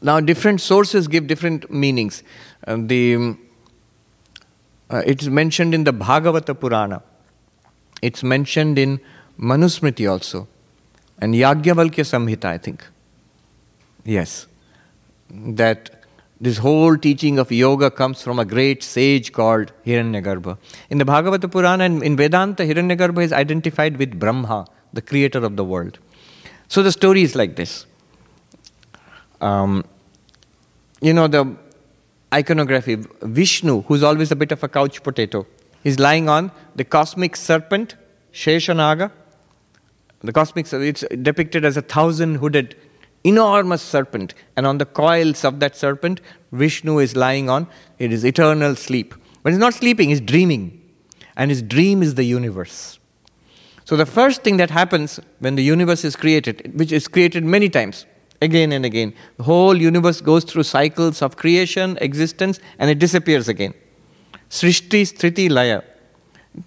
Now, 0.01 0.19
different 0.19 0.61
sources 0.61 1.07
give 1.07 1.27
different 1.27 1.71
meanings. 1.71 2.23
Uh, 2.67 2.79
the, 2.81 3.37
uh, 4.91 5.03
it's 5.07 5.27
mentioned 5.27 5.75
in 5.75 5.85
the 5.85 5.93
Bhagavata 5.93 6.59
Purana, 6.59 7.03
it's 8.01 8.25
mentioned 8.25 8.79
in 8.79 8.99
Manusmriti 9.39 10.11
also, 10.11 10.49
and 11.23 11.35
Yagyavalkya 11.35 12.05
Samhita, 12.12 12.47
I 12.47 12.59
think. 12.59 12.85
Yes. 14.05 14.49
That 15.31 16.03
this 16.40 16.59
whole 16.59 16.97
teaching 16.99 17.39
of 17.39 17.53
yoga 17.53 17.90
comes 17.93 18.20
from 18.20 18.40
a 18.40 18.44
great 18.44 18.82
sage 18.82 19.32
called 19.32 19.70
Hiranyagarbha. 19.86 20.59
In 20.90 20.99
the 20.99 21.05
Bhagavata 21.05 21.49
Purana 21.49 21.85
and 21.85 22.03
in 22.03 22.16
Vedanta, 22.16 22.65
Hiranyagarbha 22.65 23.23
is 23.23 23.32
identified 23.32 23.99
with 23.99 24.19
Brahma, 24.19 24.66
the 24.93 25.01
creator 25.01 25.39
of 25.39 25.55
the 25.55 25.65
world. 25.65 26.01
So 26.66 26.82
the 26.82 26.90
story 26.90 27.23
is 27.23 27.36
like 27.36 27.55
this. 27.55 27.86
Um, 29.40 29.85
you 31.01 31.12
know, 31.12 31.28
the 31.28 31.57
iconography, 32.35 32.97
Vishnu, 33.23 33.82
who's 33.82 34.03
always 34.03 34.32
a 34.32 34.36
bit 34.36 34.51
of 34.51 34.65
a 34.65 34.69
couch 34.69 35.05
potato, 35.05 35.47
is 35.85 36.01
lying 36.01 36.28
on 36.28 36.51
the 36.74 36.85
cosmic 36.85 37.36
serpent, 37.36 37.94
Sheshanaga. 38.32 39.12
The 40.24 40.32
cosmic, 40.32 40.73
it's 40.73 41.05
depicted 41.23 41.65
as 41.65 41.77
a 41.77 41.82
thousand 41.82 42.36
hooded 42.36 42.77
enormous 43.24 43.82
serpent, 43.82 44.35
and 44.57 44.66
on 44.66 44.78
the 44.78 44.86
coils 44.86 45.44
of 45.44 45.61
that 45.61 45.77
serpent, 45.77 46.20
Vishnu 46.53 46.99
is 46.99 47.16
lying 47.16 47.49
on. 47.49 47.66
It 47.99 48.12
is 48.12 48.24
eternal 48.24 48.77
sleep. 48.77 49.15
But 49.43 49.53
he's 49.53 49.59
not 49.59 49.74
sleeping, 49.74 50.11
he's 50.11 50.20
dreaming. 50.20 50.78
And 51.36 51.51
his 51.51 51.62
dream 51.62 52.03
is 52.03 52.15
the 52.15 52.24
universe. 52.24 52.99
So, 53.85 53.97
the 53.97 54.07
first 54.07 54.43
thing 54.43 54.59
that 54.59 54.70
happens 54.70 55.19
when 55.40 55.57
the 55.57 55.62
universe 55.62 56.05
is 56.05 56.15
created, 56.15 56.78
which 56.78 56.93
is 56.93 57.09
created 57.09 57.44
many 57.44 57.69
times, 57.69 58.07
again 58.40 58.73
and 58.73 58.85
again, 58.85 59.15
the 59.39 59.43
whole 59.43 59.77
universe 59.77 60.20
goes 60.20 60.44
through 60.44 60.62
cycles 60.65 61.20
of 61.20 61.36
creation, 61.36 61.99
existence, 62.01 62.61
and 62.78 62.90
it 62.90 62.99
disappears 62.99 63.49
again. 63.49 63.74
Srishti, 64.51 65.03
Sthiti, 65.03 65.51
Laya. 65.51 65.82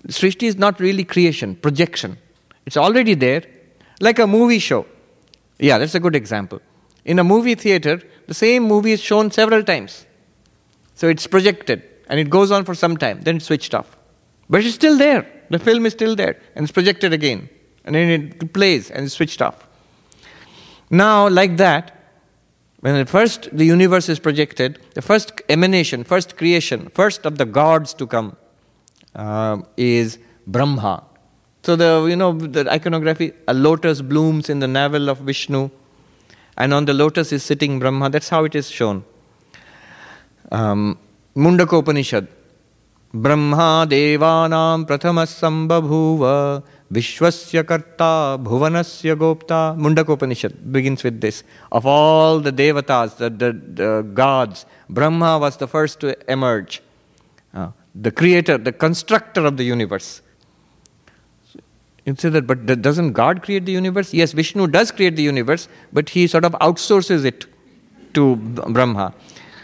Srishti 0.08 0.44
is 0.44 0.58
not 0.58 0.80
really 0.80 1.04
creation, 1.04 1.56
projection. 1.56 2.18
It's 2.66 2.78
already 2.78 3.14
there, 3.14 3.44
like 4.00 4.20
a 4.20 4.28
movie 4.28 4.60
show. 4.60 4.86
Yeah, 5.60 5.78
that's 5.78 5.96
a 5.96 6.00
good 6.00 6.16
example. 6.16 6.62
In 7.06 7.20
a 7.20 7.24
movie 7.24 7.56
theater, 7.56 8.02
the 8.28 8.34
same 8.34 8.64
movie 8.64 8.92
is 8.92 9.02
shown 9.02 9.32
several 9.32 9.64
times. 9.64 10.06
So 10.96 11.08
it's 11.08 11.28
projected 11.28 11.84
and 12.10 12.20
it 12.20 12.30
goes 12.30 12.52
on 12.52 12.66
for 12.66 12.74
some 12.74 12.98
time, 12.98 13.22
then 13.22 13.40
switched 13.40 13.74
off. 13.74 13.96
But 14.50 14.64
it's 14.64 14.76
still 14.76 14.98
there. 14.98 15.26
The 15.50 15.60
film 15.60 15.86
is 15.86 15.94
still 15.94 16.16
there 16.16 16.40
and 16.56 16.64
it's 16.64 16.72
projected 16.72 17.14
again. 17.14 17.50
And 17.84 17.96
then 17.96 18.10
it 18.10 18.54
plays 18.54 18.90
and 18.90 19.06
it's 19.06 19.14
switched 19.14 19.42
off. 19.42 19.68
Now, 20.90 21.28
like 21.30 21.58
that, 21.58 21.92
when 22.80 22.96
at 22.96 23.10
first 23.10 23.50
the 23.52 23.66
universe 23.66 24.10
is 24.10 24.20
projected, 24.20 24.80
the 24.94 25.02
first 25.02 25.42
emanation, 25.50 26.04
first 26.04 26.38
creation, 26.38 26.90
first 26.94 27.26
of 27.26 27.38
the 27.38 27.46
gods 27.46 27.94
to 27.96 28.08
come 28.08 28.38
uh, 29.16 29.62
is 29.78 30.20
Brahma. 30.46 31.04
So 31.66 31.76
the 31.76 32.06
you 32.08 32.16
know 32.16 32.32
the 32.32 32.72
iconography, 32.72 33.34
a 33.48 33.54
lotus 33.54 34.00
blooms 34.00 34.52
in 34.52 34.60
the 34.60 34.68
navel 34.68 35.10
of 35.10 35.18
Vishnu, 35.18 35.72
and 36.58 36.72
on 36.72 36.86
the 36.86 36.94
lotus 36.94 37.32
is 37.32 37.42
sitting 37.42 37.80
Brahma. 37.80 38.12
That's 38.12 38.30
how 38.30 38.44
it 38.44 38.54
is 38.54 38.70
shown. 38.70 39.04
Um, 40.52 41.00
Mundakopanishad. 41.36 42.28
Brahma 43.12 43.88
devanam 43.90 44.86
prathamasambhabhuva 44.86 46.62
vishwasya 46.92 47.66
karta 47.66 48.38
bhuvanasya 48.44 49.16
gopta. 49.16 49.76
Mundakopanishad 49.76 50.72
begins 50.72 51.04
with 51.04 51.20
this. 51.20 51.44
Of 51.72 51.88
all 51.88 52.42
the 52.42 52.52
devatas, 52.52 53.18
the, 53.18 53.32
the, 53.32 53.54
the 53.54 54.02
gods, 54.14 54.68
Brahma 54.88 55.40
was 55.40 55.58
the 55.58 55.68
first 55.68 56.00
to 56.02 56.32
emerge. 56.32 56.84
Uh, 57.56 57.70
the 57.96 58.12
creator, 58.12 58.60
the 58.60 58.72
constructor 58.72 59.44
of 59.48 59.58
the 59.58 59.64
universe. 59.64 60.22
You 62.06 62.16
say 62.16 62.30
that, 62.30 62.46
but 62.46 62.66
doesn't 62.82 63.14
God 63.14 63.42
create 63.42 63.66
the 63.66 63.72
universe? 63.72 64.14
Yes, 64.14 64.32
Vishnu 64.32 64.68
does 64.68 64.92
create 64.92 65.16
the 65.16 65.24
universe, 65.24 65.68
but 65.92 66.10
he 66.10 66.28
sort 66.28 66.46
of 66.46 66.52
outsources 66.54 67.26
it 67.26 67.46
to 68.14 68.36
Brahma. 68.36 69.14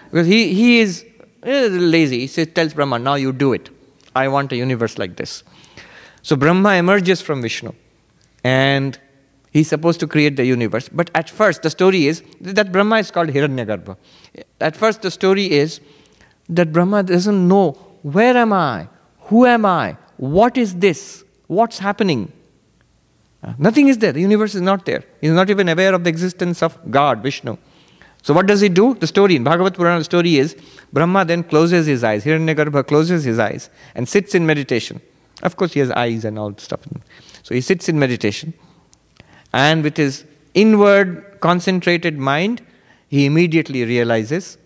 Because 0.09 0.27
he, 0.27 0.53
he 0.53 0.79
is 0.79 1.05
lazy. 1.43 2.21
He 2.21 2.27
says, 2.27 2.47
tells 2.53 2.73
Brahma, 2.73 2.99
now 2.99 3.13
you 3.15 3.31
do 3.31 3.53
it. 3.53 3.69
I 4.15 4.27
want 4.27 4.51
a 4.51 4.55
universe 4.55 4.97
like 4.97 5.15
this. 5.15 5.43
So 6.23 6.35
Brahma 6.35 6.73
emerges 6.73 7.21
from 7.21 7.41
Vishnu 7.41 7.73
and 8.43 8.99
he's 9.51 9.67
supposed 9.67 9.99
to 10.01 10.07
create 10.07 10.35
the 10.35 10.45
universe. 10.45 10.89
But 10.89 11.09
at 11.15 11.29
first, 11.29 11.61
the 11.61 11.69
story 11.69 12.07
is 12.07 12.23
that 12.41 12.71
Brahma 12.71 12.97
is 12.97 13.11
called 13.11 13.29
Hiranyagarbha. 13.29 13.97
At 14.59 14.75
first, 14.75 15.01
the 15.01 15.11
story 15.11 15.51
is 15.51 15.79
that 16.49 16.73
Brahma 16.73 17.03
doesn't 17.03 17.47
know 17.47 17.71
where 18.01 18.35
am 18.35 18.51
I? 18.51 18.87
Who 19.25 19.45
am 19.45 19.65
I? 19.65 19.97
What 20.17 20.57
is 20.57 20.75
this? 20.75 21.23
What's 21.51 21.79
happening? 21.79 22.31
Uh, 23.43 23.53
nothing 23.57 23.89
is 23.89 23.97
there. 23.97 24.13
The 24.13 24.21
universe 24.21 24.55
is 24.55 24.61
not 24.61 24.85
there. 24.85 25.03
He's 25.19 25.33
not 25.33 25.49
even 25.49 25.67
aware 25.67 25.93
of 25.93 26.05
the 26.05 26.09
existence 26.09 26.63
of 26.63 26.77
God, 26.89 27.21
Vishnu. 27.21 27.57
So 28.21 28.33
what 28.33 28.45
does 28.45 28.61
he 28.61 28.69
do? 28.69 28.93
The 28.93 29.07
story 29.07 29.35
in 29.35 29.43
Bhagavad 29.43 29.73
Purana, 29.73 29.97
the 29.97 30.05
story 30.05 30.37
is 30.37 30.55
Brahma 30.93 31.25
then 31.25 31.43
closes 31.43 31.87
his 31.87 32.05
eyes. 32.05 32.23
Hiranyagarbha 32.23 32.87
closes 32.87 33.25
his 33.25 33.37
eyes 33.37 33.69
and 33.95 34.07
sits 34.07 34.33
in 34.33 34.45
meditation. 34.45 35.01
Of 35.43 35.57
course, 35.57 35.73
he 35.73 35.81
has 35.81 35.91
eyes 35.91 36.23
and 36.23 36.39
all 36.39 36.55
stuff. 36.57 36.87
So 37.43 37.53
he 37.53 37.59
sits 37.59 37.89
in 37.89 37.99
meditation, 37.99 38.53
and 39.51 39.83
with 39.83 39.97
his 39.97 40.23
inward, 40.53 41.37
concentrated 41.41 42.17
mind, 42.17 42.61
he 43.09 43.25
immediately 43.25 43.83
realizes 43.83 44.57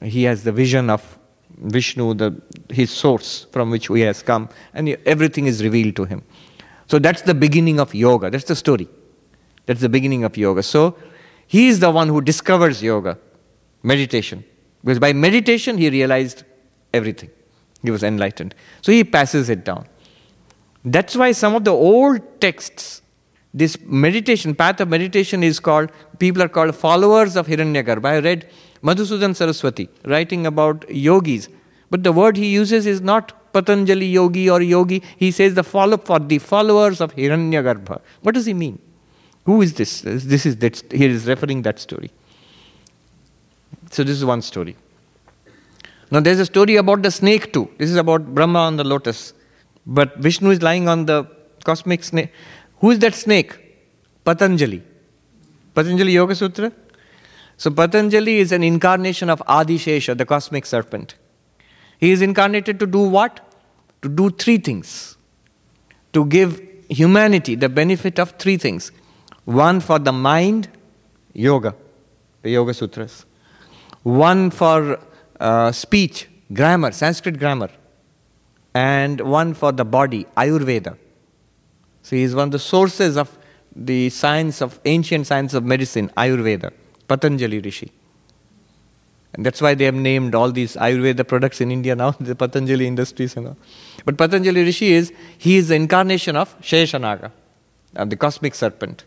he 0.00 0.22
has 0.22 0.44
the 0.44 0.52
vision 0.52 0.88
of 0.88 1.18
Vishnu, 1.62 2.14
the, 2.14 2.42
his 2.70 2.90
source 2.90 3.46
from 3.52 3.70
which 3.70 3.86
he 3.86 4.00
has 4.00 4.22
come, 4.22 4.48
and 4.74 4.88
everything 5.06 5.46
is 5.46 5.62
revealed 5.62 5.96
to 5.96 6.04
him. 6.04 6.22
So 6.88 6.98
that's 6.98 7.22
the 7.22 7.34
beginning 7.34 7.80
of 7.80 7.94
yoga. 7.94 8.30
That's 8.30 8.44
the 8.44 8.56
story. 8.56 8.88
That's 9.66 9.80
the 9.80 9.88
beginning 9.88 10.24
of 10.24 10.36
yoga. 10.36 10.62
So 10.62 10.96
he 11.46 11.68
is 11.68 11.80
the 11.80 11.90
one 11.90 12.08
who 12.08 12.20
discovers 12.20 12.82
yoga, 12.82 13.18
meditation. 13.82 14.44
Because 14.82 14.98
by 14.98 15.12
meditation, 15.12 15.78
he 15.78 15.88
realized 15.88 16.42
everything. 16.92 17.30
He 17.82 17.90
was 17.90 18.02
enlightened. 18.02 18.54
So 18.80 18.92
he 18.92 19.04
passes 19.04 19.48
it 19.48 19.64
down. 19.64 19.86
That's 20.84 21.14
why 21.14 21.32
some 21.32 21.54
of 21.54 21.64
the 21.64 21.70
old 21.70 22.40
texts, 22.40 23.02
this 23.54 23.78
meditation, 23.80 24.54
path 24.54 24.80
of 24.80 24.88
meditation 24.88 25.42
is 25.44 25.60
called, 25.60 25.92
people 26.18 26.42
are 26.42 26.48
called 26.48 26.74
followers 26.74 27.36
of 27.36 27.46
Hiranyagarbha. 27.46 28.04
I 28.04 28.18
read 28.18 28.50
Madhusudan 28.82 29.34
Saraswati, 29.34 29.88
writing 30.04 30.46
about 30.46 30.84
yogis. 30.90 31.48
But 31.90 32.02
the 32.02 32.12
word 32.12 32.36
he 32.36 32.46
uses 32.46 32.86
is 32.86 33.00
not 33.00 33.52
Patanjali 33.52 34.06
yogi 34.06 34.48
or 34.48 34.62
yogi. 34.62 35.02
He 35.16 35.30
says 35.30 35.54
the 35.54 35.62
follow 35.62 35.98
for 35.98 36.18
the 36.18 36.38
followers 36.38 37.00
of 37.00 37.14
Hiranyagarbha. 37.14 38.00
What 38.22 38.34
does 38.34 38.46
he 38.46 38.54
mean? 38.54 38.78
Who 39.44 39.60
is 39.60 39.74
this? 39.74 40.00
This 40.02 40.46
is 40.46 40.56
that 40.58 40.80
he 40.90 41.04
is 41.04 41.26
referring 41.26 41.62
that 41.62 41.78
story. 41.78 42.10
So 43.90 44.02
this 44.02 44.16
is 44.16 44.24
one 44.24 44.42
story. 44.42 44.76
Now 46.10 46.20
there's 46.20 46.38
a 46.38 46.46
story 46.46 46.76
about 46.76 47.02
the 47.02 47.10
snake 47.10 47.52
too. 47.52 47.70
This 47.78 47.90
is 47.90 47.96
about 47.96 48.34
Brahma 48.34 48.60
on 48.60 48.76
the 48.76 48.84
lotus. 48.84 49.34
But 49.86 50.16
Vishnu 50.16 50.50
is 50.50 50.62
lying 50.62 50.88
on 50.88 51.06
the 51.06 51.26
cosmic 51.64 52.04
snake. 52.04 52.32
Who 52.80 52.90
is 52.90 52.98
that 53.00 53.14
snake? 53.14 53.58
Patanjali. 54.24 54.82
Patanjali 55.74 56.12
Yoga 56.12 56.34
Sutra? 56.34 56.72
So 57.62 57.70
Patanjali 57.70 58.38
is 58.38 58.52
an 58.52 58.62
incarnation 58.64 59.30
of 59.30 59.40
Adishesha, 59.46 60.16
the 60.18 60.26
cosmic 60.26 60.66
serpent. 60.66 61.14
He 61.98 62.10
is 62.10 62.20
incarnated 62.20 62.80
to 62.80 62.86
do 62.86 63.02
what? 63.16 63.40
to 64.02 64.08
do 64.08 64.30
three 64.30 64.58
things 64.58 65.16
to 66.12 66.24
give 66.26 66.60
humanity 66.88 67.54
the 67.54 67.68
benefit 67.68 68.18
of 68.18 68.32
three 68.32 68.56
things 68.56 68.90
one 69.44 69.80
for 69.80 69.98
the 69.98 70.12
mind, 70.12 70.68
yoga, 71.32 71.74
the 72.42 72.50
Yoga 72.50 72.72
Sutras, 72.72 73.24
one 74.04 74.50
for 74.50 75.00
uh, 75.40 75.72
speech, 75.72 76.28
grammar, 76.52 76.92
Sanskrit 76.92 77.40
grammar, 77.40 77.68
and 78.72 79.20
one 79.20 79.52
for 79.52 79.72
the 79.72 79.84
body, 79.84 80.26
Ayurveda. 80.36 80.96
So 82.02 82.14
he 82.14 82.22
is 82.22 82.36
one 82.36 82.48
of 82.48 82.52
the 82.52 82.60
sources 82.60 83.16
of 83.16 83.36
the 83.74 84.10
science 84.10 84.60
of 84.62 84.78
ancient 84.84 85.26
science 85.26 85.54
of 85.54 85.64
medicine, 85.64 86.08
Ayurveda, 86.16 86.72
Patanjali 87.08 87.60
Rishi. 87.60 87.92
And 89.34 89.46
that's 89.46 89.62
why 89.62 89.74
they 89.74 89.84
have 89.84 89.94
named 89.94 90.34
all 90.34 90.50
these 90.52 90.76
Ayurveda 90.76 91.26
products 91.26 91.60
in 91.60 91.70
India 91.70 91.96
now, 91.96 92.10
the 92.20 92.34
Patanjali 92.34 92.86
Industries 92.86 93.36
and 93.36 93.48
all. 93.48 93.56
But 94.04 94.18
Patanjali 94.18 94.62
Rishi 94.62 94.92
is, 94.92 95.12
he 95.38 95.56
is 95.56 95.68
the 95.68 95.74
incarnation 95.74 96.36
of 96.36 96.58
Sheshanaga, 96.60 97.30
uh, 97.96 98.04
the 98.04 98.16
cosmic 98.16 98.54
serpent. 98.54 99.04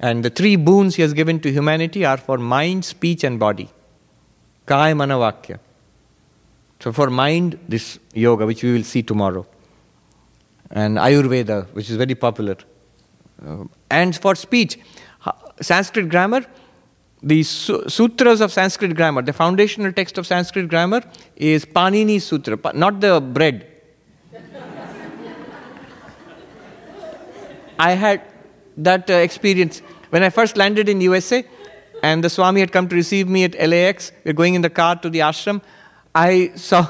And 0.00 0.24
the 0.24 0.30
three 0.30 0.56
boons 0.56 0.96
he 0.96 1.02
has 1.02 1.12
given 1.12 1.40
to 1.40 1.50
humanity 1.50 2.04
are 2.04 2.18
for 2.18 2.38
mind, 2.38 2.84
speech, 2.84 3.24
and 3.24 3.38
body. 3.38 3.68
Kaya 4.66 4.94
Manavakya. 4.94 5.58
So 6.80 6.92
for 6.92 7.10
mind, 7.10 7.58
this 7.68 7.98
yoga, 8.14 8.46
which 8.46 8.62
we 8.62 8.72
will 8.72 8.84
see 8.84 9.02
tomorrow. 9.02 9.46
And 10.70 10.98
Ayurveda, 10.98 11.66
which 11.72 11.90
is 11.90 11.96
very 11.96 12.14
popular. 12.14 12.56
Uh, 13.44 13.64
and 13.90 14.14
for 14.14 14.34
speech, 14.34 14.78
Sanskrit 15.60 16.08
grammar, 16.08 16.44
the 17.22 17.42
sutras 17.42 18.40
of 18.40 18.52
Sanskrit 18.52 18.94
grammar, 18.94 19.22
the 19.22 19.32
foundational 19.32 19.92
text 19.92 20.18
of 20.18 20.26
Sanskrit 20.26 20.68
grammar 20.68 21.02
is 21.36 21.64
Panini 21.64 22.20
Sutra, 22.20 22.58
not 22.74 23.00
the 23.00 23.20
bread. 23.20 23.66
I 27.78 27.92
had 27.92 28.22
that 28.76 29.08
uh, 29.10 29.14
experience 29.14 29.80
when 30.10 30.22
I 30.22 30.30
first 30.30 30.56
landed 30.56 30.88
in 30.88 31.00
USA, 31.00 31.44
and 32.02 32.22
the 32.22 32.30
Swami 32.30 32.60
had 32.60 32.72
come 32.72 32.88
to 32.88 32.94
receive 32.94 33.28
me 33.28 33.44
at 33.44 33.54
LAX. 33.54 34.12
We 34.24 34.30
are 34.30 34.34
going 34.34 34.54
in 34.54 34.62
the 34.62 34.70
car 34.70 34.96
to 34.96 35.10
the 35.10 35.20
ashram. 35.20 35.60
I 36.14 36.52
saw 36.54 36.86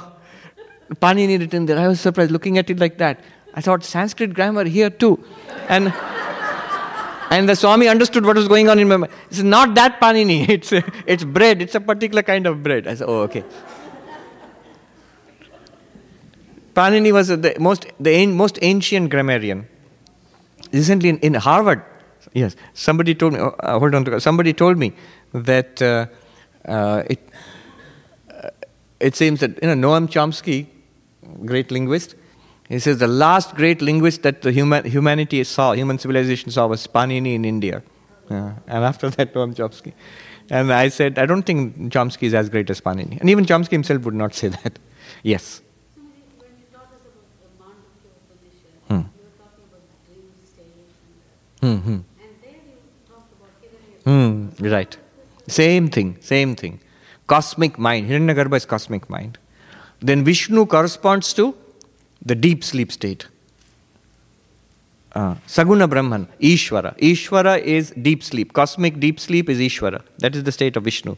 Panini 0.94 1.38
written 1.38 1.66
there. 1.66 1.78
I 1.78 1.88
was 1.88 2.00
surprised 2.00 2.30
looking 2.30 2.58
at 2.58 2.70
it 2.70 2.78
like 2.78 2.98
that. 2.98 3.20
I 3.54 3.60
thought 3.60 3.84
Sanskrit 3.84 4.34
grammar 4.34 4.64
here 4.64 4.90
too, 4.90 5.24
and. 5.68 5.92
And 7.30 7.48
the 7.48 7.54
Swami 7.54 7.88
understood 7.88 8.24
what 8.24 8.36
was 8.36 8.48
going 8.48 8.68
on 8.68 8.78
in 8.78 8.88
my 8.88 8.96
mind. 8.96 9.12
It's 9.30 9.40
not 9.40 9.74
that 9.74 10.00
panini, 10.00 10.48
it's, 10.56 10.72
it's 11.06 11.24
bread, 11.24 11.60
it's 11.60 11.74
a 11.74 11.80
particular 11.80 12.22
kind 12.22 12.46
of 12.46 12.62
bread. 12.62 12.86
I 12.86 12.94
said, 12.94 13.08
oh, 13.08 13.20
okay. 13.22 13.44
Panini 16.74 17.12
was 17.12 17.28
the 17.28 17.56
most, 17.58 17.86
the 17.98 18.26
most 18.26 18.58
ancient 18.62 19.10
grammarian. 19.10 19.66
Recently 20.72 21.08
in, 21.08 21.18
in 21.18 21.34
Harvard, 21.34 21.82
yes, 22.32 22.56
somebody 22.72 23.14
told 23.14 23.32
me, 23.32 23.40
oh, 23.40 23.54
uh, 23.60 23.78
hold 23.78 23.94
on, 23.94 24.20
somebody 24.20 24.52
told 24.52 24.78
me 24.78 24.92
that 25.32 25.82
uh, 25.82 26.06
uh, 26.66 27.02
it, 27.10 27.28
uh, 28.30 28.50
it 29.00 29.16
seems 29.16 29.40
that 29.40 29.60
you 29.62 29.74
know, 29.74 29.88
Noam 29.88 30.08
Chomsky, 30.08 30.66
great 31.44 31.70
linguist, 31.70 32.14
he 32.68 32.78
says 32.78 32.98
the 32.98 33.08
last 33.08 33.54
great 33.54 33.80
linguist 33.80 34.22
that 34.22 34.42
the 34.42 34.52
human, 34.52 34.84
humanity 34.84 35.42
saw, 35.44 35.72
human 35.72 35.98
civilization 35.98 36.50
saw, 36.50 36.66
was 36.66 36.86
Panini 36.86 37.34
in 37.34 37.44
India. 37.44 37.82
and 38.28 38.84
after 38.84 39.08
that, 39.10 39.32
Noam 39.32 39.54
Chomsky. 39.54 39.94
And 40.50 40.72
I 40.72 40.88
said, 40.88 41.18
I 41.18 41.24
don't 41.24 41.42
think 41.42 41.76
Chomsky 41.92 42.24
is 42.24 42.34
as 42.34 42.48
great 42.50 42.68
as 42.68 42.80
Panini. 42.80 43.18
And 43.20 43.30
even 43.30 43.46
Chomsky 43.46 43.70
himself 43.70 44.02
would 44.04 44.14
not 44.14 44.34
say 44.40 44.48
that. 44.48 44.78
yes. 45.22 45.62
Hmm. 48.88 49.00
Hmm, 51.60 51.76
hmm. 51.76 51.96
Hmm, 54.04 54.48
right. 54.60 54.96
Same 55.48 55.88
thing, 55.88 56.16
same 56.20 56.54
thing. 56.54 56.80
Cosmic 57.26 57.78
mind. 57.78 58.08
Hiranyagarbha 58.08 58.56
is 58.56 58.64
cosmic 58.64 59.08
mind. 59.10 59.38
Then 60.00 60.24
Vishnu 60.24 60.64
corresponds 60.66 61.32
to 61.34 61.54
the 62.24 62.34
deep 62.34 62.64
sleep 62.64 62.92
state. 62.92 63.26
Uh, 65.12 65.34
Saguna 65.46 65.88
Brahman, 65.88 66.28
Ishvara. 66.40 66.96
Ishvara 66.98 67.60
is 67.60 67.90
deep 68.02 68.22
sleep. 68.22 68.52
Cosmic 68.52 69.00
deep 69.00 69.18
sleep 69.18 69.48
is 69.48 69.58
Ishvara. 69.58 70.02
That 70.18 70.36
is 70.36 70.44
the 70.44 70.52
state 70.52 70.76
of 70.76 70.84
Vishnu. 70.84 71.16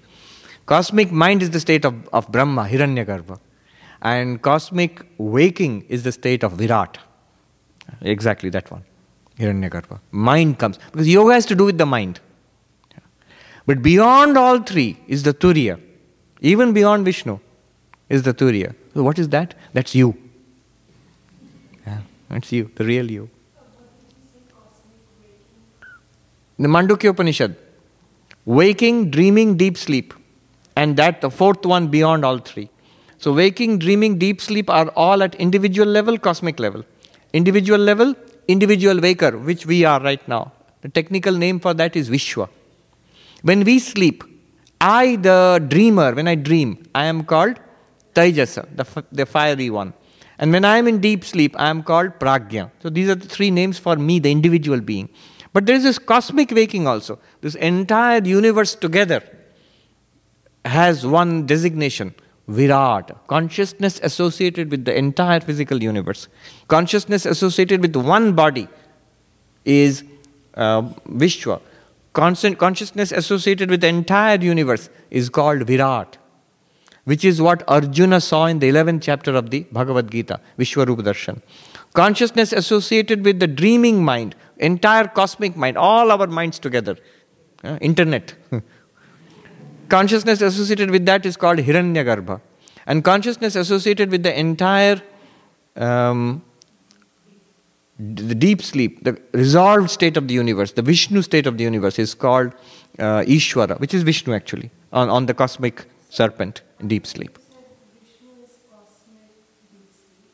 Cosmic 0.66 1.10
mind 1.10 1.43
is 1.43 1.51
the 1.51 1.60
state 1.60 1.85
of, 1.85 2.09
of 2.12 2.31
Brahma, 2.31 2.64
Hiranyagarbha. 2.64 3.39
And 4.02 4.40
cosmic 4.40 5.02
waking 5.18 5.85
is 5.89 6.05
the 6.05 6.12
state 6.12 6.43
of 6.44 6.52
Virat. 6.52 6.98
Exactly 8.01 8.48
that 8.51 8.70
one. 8.70 8.85
Hiranyagarbha. 9.39 10.01
Mind 10.12 10.59
comes. 10.59 10.78
Because 10.93 11.09
yoga 11.09 11.35
has 11.35 11.44
to 11.47 11.55
do 11.55 11.64
with 11.64 11.77
the 11.77 11.86
mind. 11.86 12.20
But 13.66 13.82
beyond 13.82 14.39
all 14.39 14.60
three 14.60 14.98
is 15.06 15.22
the 15.22 15.35
Turiya. 15.35 15.81
Even 16.40 16.72
beyond 16.72 17.05
Vishnu 17.05 17.39
is 18.09 18.22
the 18.22 18.32
Turiya. 18.32 18.74
So 18.94 19.02
what 19.02 19.18
is 19.18 19.28
that? 19.31 19.55
That's 19.72 19.94
you. 19.94 20.16
That's 21.85 22.52
you, 22.52 22.70
the 22.77 22.85
real 22.85 23.11
you. 23.11 23.28
The 26.59 26.69
Mandukya 26.69 27.11
Upanishad. 27.11 27.57
Waking, 28.44 29.11
dreaming, 29.11 29.57
deep 29.57 29.77
sleep. 29.77 30.15
And 30.77 30.97
that, 30.97 31.20
the 31.20 31.31
fourth 31.31 31.66
one 31.66 31.89
beyond 31.89 32.24
all 32.24 32.39
three. 32.39 32.70
So, 33.19 33.32
waking, 33.32 33.78
dreaming, 33.78 34.19
deep 34.19 34.40
sleep 34.40 34.70
are 34.70 34.89
all 34.97 35.23
at 35.23 35.35
individual 35.35 35.89
level, 35.89 36.19
cosmic 36.19 36.59
level. 36.61 36.85
Individual 37.32 37.78
level, 37.78 38.15
individual 38.48 38.98
waker, 39.01 39.36
which 39.36 39.66
we 39.66 39.85
are 39.85 40.01
right 40.01 40.27
now. 40.27 40.52
The 40.82 40.89
technical 40.89 41.35
name 41.35 41.61
for 41.61 41.74
that 41.74 41.97
is 41.97 42.09
Vishwa. 42.09 42.48
When 43.43 43.65
we 43.65 43.78
sleep, 43.78 44.24
I, 44.81 45.16
the 45.16 45.65
dreamer, 45.69 46.15
when 46.15 46.28
I 46.28 46.35
dream, 46.35 46.86
I 46.94 47.07
am 47.07 47.24
called 47.24 47.59
Taijasa, 48.15 48.66
the, 48.74 49.05
the 49.12 49.27
fiery 49.27 49.69
one. 49.69 49.93
And 50.41 50.53
when 50.53 50.65
I 50.65 50.79
am 50.79 50.89
in 50.89 51.01
deep 51.01 51.23
sleep, 51.23 51.55
I 51.59 51.69
am 51.69 51.83
called 51.83 52.19
Pragya. 52.19 52.71
So 52.83 52.89
these 52.89 53.11
are 53.11 53.15
the 53.15 53.29
three 53.29 53.51
names 53.51 53.79
for 53.79 53.97
me, 53.97 54.19
the 54.19 54.31
individual 54.31 54.81
being. 54.81 55.11
But 55.53 55.67
there 55.67 55.77
is 55.77 55.83
this 55.83 55.99
cosmic 55.99 56.51
waking 56.51 56.89
also. 56.89 57.19
This 57.43 57.55
entire 57.57 58.23
universe 58.23 58.75
together 58.75 59.23
has 60.65 61.07
one 61.07 61.45
designation 61.45 62.15
Virat, 62.49 63.27
consciousness 63.29 64.01
associated 64.03 64.71
with 64.71 64.87
the 64.87 64.97
entire 64.97 65.41
physical 65.41 65.81
universe. 65.83 66.27
Consciousness 66.69 67.27
associated 67.27 67.83
with 67.83 67.95
one 67.95 68.33
body 68.33 68.67
is 69.67 70.03
uh, 70.55 70.83
Vishwa. 71.07 71.61
Constant 72.15 72.59
consciousness 72.59 73.12
associated 73.12 73.71
with 73.71 73.83
the 73.83 73.89
entire 73.89 74.41
universe 74.41 74.89
is 75.11 75.29
called 75.29 75.62
Virat 75.65 76.17
which 77.11 77.24
is 77.24 77.43
what 77.43 77.62
Arjuna 77.66 78.20
saw 78.20 78.47
in 78.47 78.61
the 78.61 78.70
11th 78.70 79.03
chapter 79.03 79.35
of 79.35 79.51
the 79.51 79.61
Bhagavad 79.73 80.11
Gita, 80.12 80.39
Vishwarupa 80.59 81.03
Darshan. 81.09 81.43
Consciousness 81.93 82.53
associated 82.53 83.24
with 83.24 83.41
the 83.41 83.49
dreaming 83.49 84.05
mind, 84.05 84.37
entire 84.59 85.09
cosmic 85.09 85.57
mind, 85.57 85.77
all 85.77 86.12
our 86.12 86.28
minds 86.28 86.61
together, 86.61 86.97
uh, 87.65 87.78
internet. 87.81 88.35
consciousness 89.89 90.41
associated 90.41 90.93
with 90.93 91.05
that 91.07 91.27
is 91.27 91.37
called 91.37 91.59
Hiranyagarbha. 91.59 92.41
And 92.87 93.03
consciousness 93.03 93.57
associated 93.57 94.12
with 94.12 94.23
the 94.23 94.39
entire 94.39 95.03
um, 95.74 96.43
the 97.99 98.35
deep 98.35 98.62
sleep, 98.62 99.03
the 99.05 99.20
resolved 99.32 99.91
state 99.91 100.16
of 100.16 100.28
the 100.28 100.35
universe, 100.35 100.73
the 100.73 100.82
Vishnu 100.82 101.23
state 101.23 101.47
of 101.47 101.59
the 101.59 101.65
universe 101.65 101.99
is 101.99 102.15
called 102.15 102.55
uh, 103.01 103.23
Ishvara, 103.23 103.81
which 103.81 103.95
is 103.95 104.05
Vishnu 104.05 104.32
actually, 104.32 104.70
on, 104.93 105.11
on 105.11 105.27
the 105.27 105.35
cosmic 105.35 105.87
serpent 106.11 106.62
in 106.81 106.89
deep 106.89 107.07
sleep. 107.07 107.39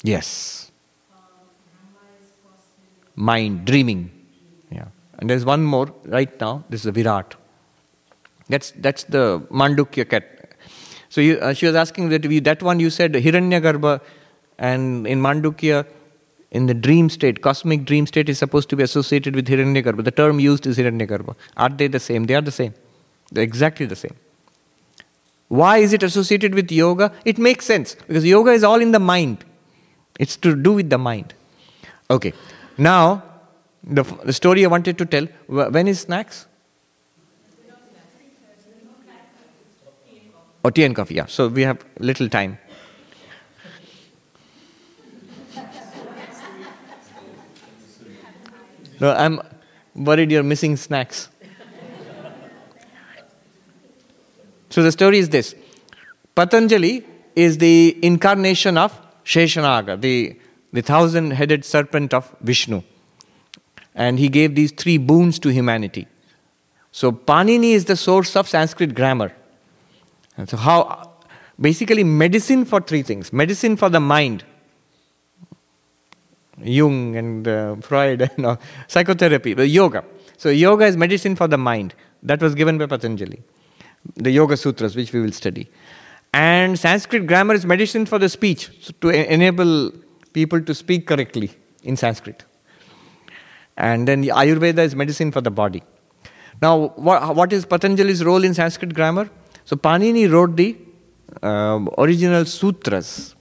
Yes. 0.03 0.71
Mind, 3.15 3.65
dreaming. 3.65 4.11
Yeah. 4.71 4.89
And 5.19 5.31
there's 5.31 5.45
one 5.45 5.65
more 5.65 5.89
right 6.05 6.41
now. 6.41 6.65
This 6.69 6.81
is 6.81 6.87
a 6.87 6.93
Virat. 6.93 7.35
That's, 8.49 8.73
that's 8.73 9.05
the 9.05 9.41
Mandukya 9.51 10.09
cat. 10.09 10.55
So 11.09 11.21
you, 11.21 11.39
uh, 11.39 11.55
she 11.55 11.67
was 11.67 11.75
asking 11.75 12.11
that 12.11 12.27
we, 12.27 12.41
that 12.41 12.63
one 12.63 12.79
you 12.79 12.91
said 12.91 13.15
Hiranyagarbha 13.15 14.01
and 14.59 15.07
in 15.07 15.21
Mandukya 15.21 15.87
in 16.51 16.67
the 16.67 16.75
dream 16.75 17.09
state, 17.11 17.43
cosmic 17.43 17.85
dream 17.85 18.07
state 18.07 18.29
is 18.29 18.39
supposed 18.39 18.69
to 18.71 18.77
be 18.77 18.83
associated 18.83 19.35
with 19.35 19.47
Hiranyagarbha. 19.49 20.05
The 20.05 20.11
term 20.11 20.39
used 20.39 20.67
is 20.67 20.79
Hiranyagarbha. 20.79 21.35
Are 21.57 21.69
they 21.69 21.89
the 21.89 22.01
same? 22.01 22.25
They 22.25 22.35
are 22.35 22.41
the 22.41 22.53
same. 22.53 22.75
They're 23.33 23.45
exactly 23.45 23.87
the 23.87 23.97
same. 23.97 24.15
Why 25.49 25.79
is 25.79 25.93
it 25.93 26.03
associated 26.03 26.55
with 26.55 26.73
yoga? 26.73 27.13
It 27.25 27.39
makes 27.39 27.65
sense 27.65 27.95
because 27.95 28.25
yoga 28.25 28.51
is 28.51 28.65
all 28.65 28.81
in 28.81 28.93
the 28.93 28.99
mind. 28.99 29.45
It's 30.19 30.37
to 30.39 30.57
do 30.57 30.73
with 30.73 30.91
the 30.91 30.99
mind. 30.99 31.35
Okay. 32.11 32.33
Now, 32.79 33.23
the, 33.85 34.03
the 34.03 34.33
story 34.33 34.65
I 34.65 34.69
wanted 34.69 34.99
to 34.99 35.07
tell 35.07 35.27
when 35.47 35.89
is 35.89 36.01
snacks? 36.01 36.47
Or 40.65 40.73
tea 40.73 40.83
and 40.83 40.97
coffee, 40.97 41.15
yeah. 41.15 41.27
So 41.27 41.47
we 41.47 41.63
have 41.63 41.85
little 42.01 42.29
time. 42.29 42.59
No, 48.99 49.13
I'm 49.13 49.41
worried 49.95 50.33
you're 50.33 50.43
missing 50.43 50.77
snacks. 50.77 51.29
So 54.77 54.83
the 54.83 54.93
story 54.93 55.17
is 55.17 55.31
this 55.31 55.55
Patanjali 56.35 57.03
is 57.35 57.57
the 57.57 57.99
incarnation 58.03 58.77
of 58.77 58.93
Sheshanaga, 59.25 59.99
the, 59.99 60.39
the 60.71 60.83
thousand 60.83 61.31
headed 61.31 61.65
serpent 61.65 62.13
of 62.13 62.31
Vishnu. 62.43 62.83
And 63.95 64.19
he 64.19 64.29
gave 64.29 64.55
these 64.55 64.73
three 64.73 64.99
boons 64.99 65.39
to 65.39 65.49
humanity. 65.49 66.07
So 66.93 67.11
Panini 67.11 67.71
is 67.71 67.87
the 67.87 67.97
source 67.97 68.37
of 68.37 68.47
Sanskrit 68.47 68.95
grammar. 68.95 69.33
And 70.37 70.47
so 70.47 70.59
how 70.59 71.11
basically 71.59 72.05
medicine 72.05 72.67
for 72.67 72.83
three 72.83 73.03
things. 73.03 73.33
Medicine 73.33 73.79
for 73.79 73.89
the 73.89 74.01
mind. 74.01 74.45
Jung 76.63 77.17
and 77.17 77.49
uh, 77.49 77.77
Freud 77.77 78.21
and 78.37 78.45
uh, 78.45 78.57
psychotherapy, 78.89 79.53
yoga. 79.53 80.05
So 80.37 80.51
yoga 80.51 80.85
is 80.85 80.99
medicine 80.99 81.35
for 81.35 81.49
the 81.49 81.57
mind. 81.57 81.95
That 82.23 82.43
was 82.43 82.55
given 82.55 82.77
by 82.77 82.85
Patanjali. 82.85 83.43
The 84.15 84.31
Yoga 84.31 84.57
Sutras, 84.57 84.97
which 84.97 85.13
we 85.13 85.21
will 85.21 85.33
study. 85.33 85.69
And 86.33 86.79
Sanskrit 86.79 87.27
grammar 87.27 87.55
is 87.55 87.65
medicine 87.65 88.07
for 88.07 88.19
the 88.19 88.29
speech, 88.29 88.71
so 88.81 88.93
to 89.01 89.09
enable 89.09 89.91
people 90.33 90.61
to 90.61 90.75
speak 90.75 91.07
correctly 91.07 91.51
in 91.83 91.97
Sanskrit. 91.97 92.45
And 93.77 94.07
then 94.09 94.21
the 94.21 94.29
Ayurveda 94.29 94.79
is 94.79 94.95
medicine 94.95 95.33
for 95.33 95.41
the 95.41 95.51
body. 95.51 95.83
Now, 96.63 96.89
what, 96.97 97.35
what 97.37 97.53
is 97.53 97.65
Patanjali's 97.67 98.25
role 98.25 98.45
in 98.45 98.55
Sanskrit 98.55 98.95
grammar? 98.95 99.29
So, 99.65 99.77
Panini 99.77 100.31
wrote 100.31 100.57
the 100.57 100.77
uh, 101.43 101.85
original 101.99 102.45
sutras 102.45 103.35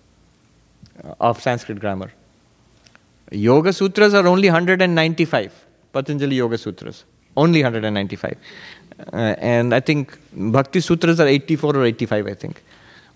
of 1.19 1.41
Sanskrit 1.41 1.79
grammar. 1.79 2.11
Yoga 3.31 3.73
Sutras 3.73 4.13
are 4.13 4.27
only 4.27 4.49
195, 4.49 5.65
Patanjali 5.91 6.35
Yoga 6.35 6.57
Sutras. 6.57 7.05
Only 7.37 7.63
195. 7.63 8.37
Uh, 8.99 9.35
and 9.37 9.73
I 9.73 9.79
think 9.79 10.17
Bhakti 10.33 10.79
Sutras 10.79 11.19
are 11.19 11.27
84 11.27 11.75
or 11.75 11.85
85, 11.85 12.27
I 12.27 12.33
think. 12.33 12.63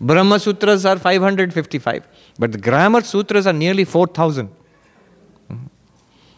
Brahma 0.02 0.40
Sutras 0.40 0.86
are 0.86 0.98
555, 0.98 2.08
but 2.38 2.52
the 2.52 2.58
grammar 2.58 3.02
sutras 3.02 3.46
are 3.48 3.54
nearly 3.54 3.84
4,000. 3.84 4.50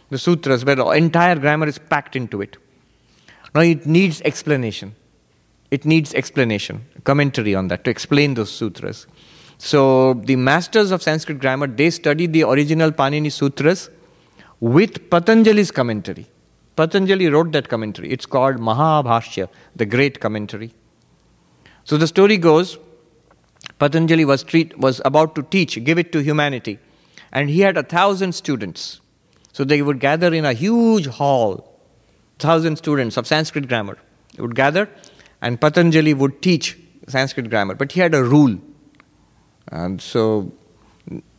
The 0.10 0.18
sutras, 0.18 0.66
where 0.66 0.76
the 0.76 0.86
entire 0.90 1.36
grammar 1.36 1.68
is 1.68 1.78
packed 1.78 2.16
into 2.16 2.42
it. 2.42 2.58
Now 3.54 3.62
it 3.62 3.86
needs 3.86 4.22
explanation. 4.22 4.96
It 5.70 5.86
needs 5.86 6.14
explanation, 6.14 6.86
commentary 7.04 7.56
on 7.56 7.68
that 7.70 7.84
to 7.86 7.92
explain 7.92 8.34
those 8.34 8.52
sutras. 8.52 9.08
So 9.58 10.16
the 10.16 10.36
masters 10.36 10.92
of 10.92 11.04
Sanskrit 11.04 11.40
grammar 11.40 11.68
they 11.68 11.92
studied 11.92 12.34
the 12.34 12.44
original 12.44 12.92
Panini 12.92 13.32
sutras 13.32 13.90
with 14.60 15.10
Patanjali's 15.10 15.72
commentary. 15.72 16.28
Patanjali 16.82 17.28
wrote 17.30 17.52
that 17.52 17.70
commentary. 17.70 18.12
It's 18.12 18.26
called 18.26 18.56
Mahabhashya, 18.56 19.49
the 19.76 19.86
great 19.86 20.20
commentary. 20.20 20.72
So 21.84 21.98
the 21.98 22.08
story 22.08 22.38
goes 22.38 22.80
Patanjali 23.78 24.26
was, 24.26 24.44
treat, 24.44 24.78
was 24.80 24.99
about 25.06 25.36
to 25.36 25.44
teach, 25.44 25.84
give 25.84 25.99
it 25.99 26.12
to 26.14 26.24
humanity. 26.24 26.80
And 27.32 27.49
he 27.49 27.60
had 27.62 27.78
a 27.78 27.84
thousand 27.84 28.34
students. 28.34 28.99
So 29.53 29.64
they 29.64 29.84
would 29.84 29.99
gather 29.99 30.34
in 30.34 30.44
a 30.44 30.53
huge 30.53 31.06
hall, 31.06 31.80
thousand 32.40 32.78
students 32.78 33.16
of 33.16 33.28
Sanskrit 33.28 33.68
grammar. 33.68 33.98
They 34.36 34.41
would 34.41 34.56
gather, 34.56 34.90
and 35.41 35.62
Patanjali 35.62 36.16
would 36.16 36.41
teach 36.41 36.80
Sanskrit 37.08 37.49
grammar. 37.52 37.76
But 37.76 37.91
he 37.91 37.99
had 37.99 38.16
a 38.16 38.24
rule. 38.24 38.58
And 39.68 40.02
so 40.02 40.52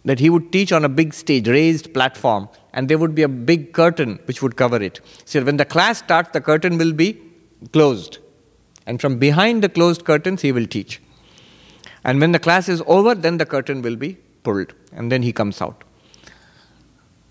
that 0.04 0.18
he 0.18 0.28
would 0.28 0.50
teach 0.52 0.72
on 0.72 0.84
a 0.84 0.88
big 0.88 1.14
stage, 1.14 1.48
raised 1.48 1.94
platform, 1.94 2.48
and 2.72 2.88
there 2.88 2.98
would 2.98 3.14
be 3.14 3.22
a 3.22 3.28
big 3.28 3.72
curtain 3.72 4.18
which 4.24 4.42
would 4.42 4.56
cover 4.56 4.82
it. 4.82 5.00
So 5.24 5.42
when 5.44 5.56
the 5.56 5.64
class 5.64 5.98
starts, 5.98 6.30
the 6.30 6.40
curtain 6.40 6.78
will 6.78 6.92
be 6.92 7.20
closed. 7.72 8.18
And 8.86 9.00
from 9.00 9.18
behind 9.18 9.62
the 9.62 9.68
closed 9.68 10.04
curtains, 10.04 10.42
he 10.42 10.50
will 10.50 10.66
teach. 10.66 11.00
And 12.04 12.20
when 12.20 12.32
the 12.32 12.40
class 12.40 12.68
is 12.68 12.82
over, 12.86 13.14
then 13.14 13.38
the 13.38 13.46
curtain 13.46 13.80
will 13.80 13.96
be 13.96 14.16
pulled, 14.42 14.72
and 14.92 15.12
then 15.12 15.22
he 15.22 15.32
comes 15.32 15.60
out. 15.60 15.84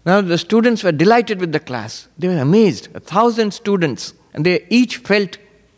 Now, 0.06 0.22
the 0.22 0.38
students 0.38 0.84
were 0.84 0.94
delighted 0.94 1.40
with 1.40 1.52
the 1.52 1.60
class. 1.60 2.08
They 2.18 2.28
were 2.28 2.38
amazed. 2.38 2.88
A 2.96 3.00
thousand 3.00 3.54
students, 3.54 4.14
and 4.34 4.46
they 4.46 4.66
each 4.70 4.98
felt 4.98 5.38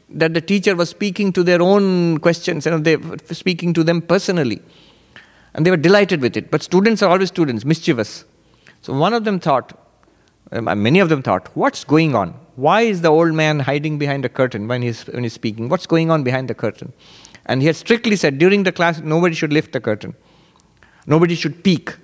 that 0.09 0.35
the 0.35 0.41
teacher 0.41 0.75
was 0.75 0.89
speaking 0.91 1.33
to 1.33 1.43
their 1.43 1.61
own 1.61 2.19
questions, 2.19 2.67
and 2.67 2.85
they 2.85 2.97
were 2.97 3.17
speaking 3.31 3.73
to 3.73 3.83
them 3.83 4.01
personally. 4.01 4.61
And 5.53 5.65
they 5.65 5.71
were 5.71 5.77
delighted 5.77 6.21
with 6.21 6.35
it. 6.35 6.49
But 6.49 6.63
students 6.63 7.01
are 7.01 7.09
always 7.09 7.29
students, 7.29 7.63
mischievous. 7.63 8.25
So 8.81 8.93
one 8.93 9.13
of 9.13 9.23
them 9.23 9.39
thought, 9.39 9.77
um, 10.51 10.65
many 10.81 10.99
of 10.99 11.09
them 11.09 11.21
thought, 11.21 11.49
what's 11.55 11.83
going 11.83 12.15
on? 12.15 12.29
Why 12.55 12.81
is 12.81 13.01
the 13.01 13.09
old 13.09 13.33
man 13.33 13.59
hiding 13.59 13.97
behind 13.97 14.25
a 14.25 14.29
curtain 14.29 14.67
when 14.67 14.81
he's, 14.81 15.03
when 15.07 15.23
he's 15.23 15.33
speaking? 15.33 15.69
What's 15.69 15.87
going 15.87 16.11
on 16.11 16.23
behind 16.23 16.49
the 16.49 16.53
curtain? 16.53 16.93
And 17.45 17.61
he 17.61 17.67
had 17.67 17.75
strictly 17.75 18.15
said 18.15 18.37
during 18.37 18.63
the 18.63 18.71
class, 18.71 18.99
nobody 18.99 19.35
should 19.35 19.51
lift 19.51 19.73
the 19.73 19.81
curtain. 19.81 20.15
Nobody 21.05 21.35
should 21.35 21.63
peek. 21.63 21.95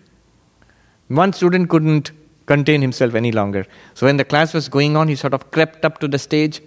One 1.07 1.33
student 1.33 1.69
couldn't 1.69 2.11
contain 2.45 2.81
himself 2.81 3.15
any 3.15 3.31
longer. 3.31 3.65
So 3.93 4.05
when 4.05 4.17
the 4.17 4.25
class 4.25 4.53
was 4.53 4.69
going 4.69 4.97
on, 4.97 5.07
he 5.07 5.15
sort 5.15 5.33
of 5.33 5.51
crept 5.51 5.85
up 5.85 5.99
to 5.99 6.07
the 6.07 6.19
stage 6.19 6.61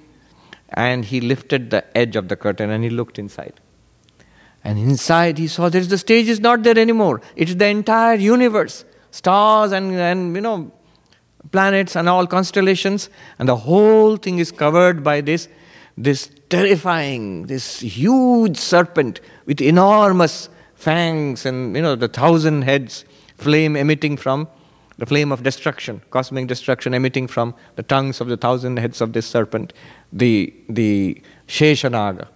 and 0.70 1.04
he 1.04 1.20
lifted 1.20 1.70
the 1.70 1.84
edge 1.96 2.16
of 2.16 2.28
the 2.28 2.36
curtain 2.36 2.70
and 2.70 2.82
he 2.82 2.90
looked 2.90 3.18
inside. 3.18 3.60
And 4.64 4.78
inside 4.78 5.38
he 5.38 5.48
saw 5.48 5.68
that 5.68 5.88
the 5.88 5.98
stage 5.98 6.28
is 6.28 6.40
not 6.40 6.62
there 6.62 6.78
anymore. 6.78 7.20
It's 7.36 7.54
the 7.54 7.66
entire 7.66 8.16
universe. 8.16 8.84
Stars 9.10 9.72
and, 9.72 9.92
and 9.92 10.34
you 10.34 10.40
know 10.40 10.72
planets 11.50 11.96
and 11.96 12.08
all 12.08 12.26
constellations, 12.26 13.10
and 13.38 13.48
the 13.48 13.56
whole 13.56 14.16
thing 14.16 14.38
is 14.38 14.52
covered 14.52 15.02
by 15.02 15.20
this 15.20 15.48
this 15.98 16.30
terrifying, 16.48 17.46
this 17.46 17.80
huge 17.80 18.56
serpent 18.56 19.20
with 19.44 19.60
enormous 19.60 20.48
fangs 20.74 21.44
and 21.44 21.76
you 21.76 21.82
know 21.82 21.94
the 21.94 22.08
thousand 22.08 22.62
heads, 22.62 23.04
flame 23.36 23.76
emitting 23.76 24.16
from 24.16 24.48
the 24.98 25.06
flame 25.06 25.32
of 25.32 25.42
destruction, 25.42 26.00
cosmic 26.10 26.46
destruction 26.46 26.94
emitting 26.94 27.26
from 27.26 27.54
the 27.76 27.82
tongues 27.82 28.20
of 28.20 28.28
the 28.28 28.36
thousand 28.36 28.78
heads 28.78 29.00
of 29.00 29.12
this 29.12 29.26
serpent, 29.26 29.72
the 30.12 30.54
the 30.68 31.20
Sheshanaga, 31.48 32.28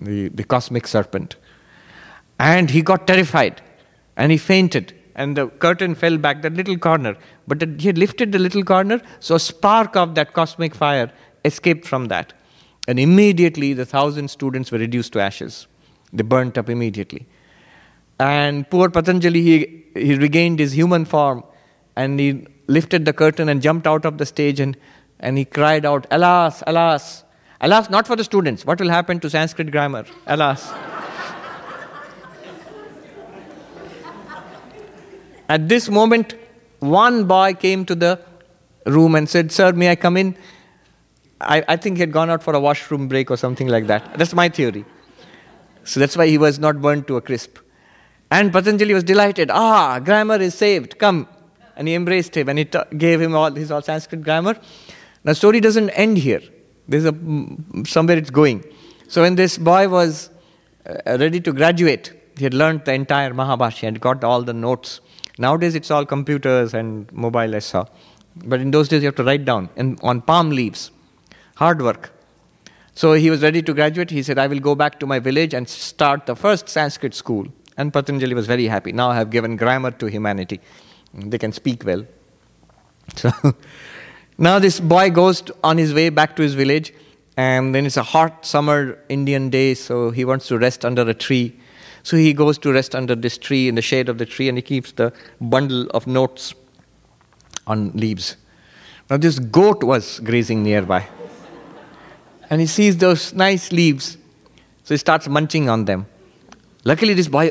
the, 0.00 0.28
the 0.28 0.44
cosmic 0.44 0.86
serpent. 0.86 1.36
And 2.38 2.70
he 2.70 2.82
got 2.82 3.06
terrified 3.06 3.62
and 4.16 4.32
he 4.32 4.38
fainted. 4.38 4.94
And 5.14 5.36
the 5.36 5.46
curtain 5.46 5.94
fell 5.94 6.18
back, 6.18 6.42
that 6.42 6.54
little 6.54 6.76
corner. 6.76 7.16
But 7.48 7.62
he 7.80 7.86
had 7.86 7.96
lifted 7.96 8.32
the 8.32 8.38
little 8.38 8.62
corner, 8.62 9.00
so 9.20 9.36
a 9.36 9.40
spark 9.40 9.96
of 9.96 10.14
that 10.14 10.34
cosmic 10.34 10.74
fire 10.74 11.10
escaped 11.44 11.86
from 11.86 12.06
that. 12.06 12.34
And 12.86 13.00
immediately 13.00 13.72
the 13.72 13.86
thousand 13.86 14.28
students 14.28 14.70
were 14.70 14.78
reduced 14.78 15.14
to 15.14 15.20
ashes. 15.20 15.66
They 16.12 16.22
burnt 16.22 16.58
up 16.58 16.68
immediately. 16.68 17.26
And 18.18 18.68
poor 18.68 18.90
Patanjali, 18.90 19.42
he, 19.42 19.84
he 19.94 20.14
regained 20.14 20.58
his 20.58 20.72
human 20.72 21.04
form 21.04 21.44
and 21.96 22.20
he 22.20 22.46
lifted 22.66 23.04
the 23.04 23.12
curtain 23.12 23.48
and 23.48 23.62
jumped 23.62 23.86
out 23.86 24.04
of 24.04 24.18
the 24.18 24.26
stage 24.26 24.60
and, 24.60 24.76
and 25.20 25.38
he 25.38 25.44
cried 25.44 25.84
out, 25.84 26.06
Alas, 26.10 26.62
alas, 26.66 27.24
alas, 27.60 27.90
not 27.90 28.06
for 28.06 28.16
the 28.16 28.24
students. 28.24 28.64
What 28.64 28.80
will 28.80 28.90
happen 28.90 29.20
to 29.20 29.30
Sanskrit 29.30 29.70
grammar? 29.70 30.04
Alas. 30.26 30.72
At 35.48 35.68
this 35.68 35.88
moment, 35.88 36.34
one 36.80 37.24
boy 37.24 37.54
came 37.54 37.84
to 37.86 37.94
the 37.94 38.20
room 38.84 39.14
and 39.14 39.28
said, 39.28 39.52
Sir, 39.52 39.72
may 39.72 39.90
I 39.90 39.96
come 39.96 40.16
in? 40.16 40.36
I, 41.40 41.62
I 41.68 41.76
think 41.76 41.96
he 41.96 42.00
had 42.00 42.12
gone 42.12 42.30
out 42.30 42.42
for 42.42 42.54
a 42.54 42.60
washroom 42.60 43.08
break 43.08 43.30
or 43.30 43.36
something 43.36 43.68
like 43.68 43.86
that. 43.86 44.18
That's 44.18 44.34
my 44.34 44.48
theory. 44.48 44.84
So 45.84 46.00
that's 46.00 46.16
why 46.16 46.26
he 46.26 46.38
was 46.38 46.58
not 46.58 46.80
burned 46.80 47.06
to 47.08 47.16
a 47.16 47.20
crisp. 47.20 47.58
And 48.30 48.52
Patanjali 48.52 48.92
was 48.92 49.04
delighted. 49.04 49.50
Ah, 49.52 50.00
grammar 50.00 50.36
is 50.36 50.54
saved. 50.54 50.98
Come. 50.98 51.28
And 51.76 51.86
he 51.86 51.94
embraced 51.94 52.36
him 52.36 52.48
and 52.48 52.58
he 52.58 52.64
t- 52.64 52.78
gave 52.96 53.20
him 53.20 53.34
all 53.34 53.52
his 53.52 53.70
all 53.70 53.82
Sanskrit 53.82 54.22
grammar. 54.22 54.54
Now, 55.24 55.32
the 55.32 55.34
story 55.34 55.60
doesn't 55.60 55.90
end 55.90 56.18
here. 56.18 56.40
There's 56.88 57.04
a, 57.04 57.14
somewhere 57.84 58.16
it's 58.16 58.30
going. 58.30 58.64
So 59.08 59.22
when 59.22 59.36
this 59.36 59.58
boy 59.58 59.88
was 59.88 60.30
uh, 60.86 61.18
ready 61.18 61.40
to 61.40 61.52
graduate, 61.52 62.12
he 62.36 62.44
had 62.44 62.54
learned 62.54 62.84
the 62.84 62.94
entire 62.94 63.32
Mahabhashya 63.32 63.88
and 63.88 64.00
got 64.00 64.24
all 64.24 64.42
the 64.42 64.52
notes. 64.52 65.00
Nowadays 65.38 65.74
it's 65.74 65.90
all 65.90 66.06
computers 66.06 66.74
and 66.74 67.12
mobile, 67.12 67.54
I 67.54 67.58
saw. 67.58 67.86
But 68.36 68.60
in 68.60 68.70
those 68.70 68.88
days 68.88 69.02
you 69.02 69.06
have 69.06 69.16
to 69.16 69.24
write 69.24 69.44
down 69.44 69.70
on 70.02 70.20
palm 70.22 70.50
leaves 70.50 70.90
hard 71.56 71.82
work. 71.82 72.12
So 72.94 73.12
he 73.12 73.28
was 73.28 73.42
ready 73.42 73.62
to 73.62 73.74
graduate. 73.74 74.10
He 74.10 74.22
said, 74.22 74.38
I 74.38 74.46
will 74.46 74.60
go 74.60 74.74
back 74.74 74.98
to 75.00 75.06
my 75.06 75.18
village 75.18 75.52
and 75.52 75.68
start 75.68 76.26
the 76.26 76.36
first 76.36 76.68
Sanskrit 76.68 77.14
school. 77.14 77.46
And 77.76 77.92
Patanjali 77.92 78.34
was 78.34 78.46
very 78.46 78.66
happy. 78.66 78.92
Now 78.92 79.10
I 79.10 79.16
have 79.16 79.30
given 79.30 79.56
grammar 79.56 79.90
to 79.90 80.06
humanity. 80.06 80.60
They 81.12 81.38
can 81.38 81.52
speak 81.52 81.84
well. 81.84 82.06
So 83.16 83.30
now 84.38 84.58
this 84.58 84.80
boy 84.80 85.10
goes 85.10 85.42
on 85.62 85.78
his 85.78 85.94
way 85.94 86.08
back 86.10 86.36
to 86.36 86.42
his 86.42 86.54
village, 86.54 86.92
and 87.36 87.74
then 87.74 87.86
it's 87.86 87.96
a 87.96 88.02
hot 88.02 88.44
summer 88.44 88.98
Indian 89.08 89.48
day, 89.48 89.74
so 89.74 90.10
he 90.10 90.24
wants 90.24 90.48
to 90.48 90.58
rest 90.58 90.84
under 90.84 91.02
a 91.02 91.14
tree. 91.14 91.56
So 92.06 92.16
he 92.16 92.32
goes 92.34 92.56
to 92.58 92.72
rest 92.72 92.94
under 92.94 93.16
this 93.16 93.36
tree 93.36 93.66
in 93.66 93.74
the 93.74 93.82
shade 93.82 94.08
of 94.08 94.18
the 94.18 94.26
tree, 94.26 94.48
and 94.48 94.56
he 94.56 94.62
keeps 94.62 94.92
the 94.92 95.12
bundle 95.40 95.88
of 95.90 96.06
notes 96.06 96.54
on 97.66 97.90
leaves. 97.94 98.36
Now, 99.10 99.16
this 99.16 99.40
goat 99.40 99.82
was 99.82 100.20
grazing 100.20 100.62
nearby. 100.62 101.08
And 102.48 102.60
he 102.60 102.68
sees 102.68 102.96
those 102.98 103.32
nice 103.34 103.72
leaves. 103.72 104.18
So 104.84 104.94
he 104.94 104.98
starts 104.98 105.26
munching 105.26 105.68
on 105.68 105.86
them. 105.86 106.06
Luckily, 106.84 107.12
this 107.12 107.26
boy 107.26 107.50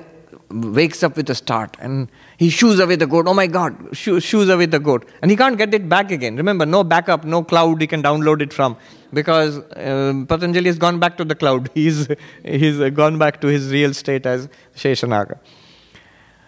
wakes 0.50 1.04
up 1.04 1.18
with 1.18 1.30
a 1.30 1.36
start 1.36 1.76
and 1.80 2.10
he 2.38 2.50
shoos 2.50 2.80
away 2.80 2.96
the 2.96 3.08
goat. 3.08 3.28
Oh 3.28 3.34
my 3.34 3.48
God, 3.48 3.76
shoo, 3.92 4.22
shoos 4.22 4.48
away 4.48 4.68
the 4.68 4.80
goat. 4.80 5.06
And 5.22 5.32
he 5.32 5.36
can't 5.36 5.58
get 5.58 5.74
it 5.74 5.90
back 5.90 6.12
again. 6.12 6.38
Remember, 6.38 6.66
no 6.66 6.86
backup, 6.86 7.26
no 7.26 7.44
cloud 7.44 7.82
he 7.82 7.88
can 7.88 8.02
download 8.02 8.42
it 8.42 8.54
from 8.54 8.78
because 9.16 9.58
uh, 9.58 10.26
Patanjali 10.28 10.68
has 10.68 10.78
gone 10.78 11.00
back 11.00 11.18
to 11.18 11.26
the 11.26 11.36
cloud. 11.36 11.70
He's, 11.74 12.08
he's 12.44 12.78
gone 12.92 13.18
back 13.18 13.42
to 13.42 13.48
his 13.48 13.72
real 13.72 13.94
state 13.94 14.26
as 14.26 14.50
Sheshanaga. 14.76 15.38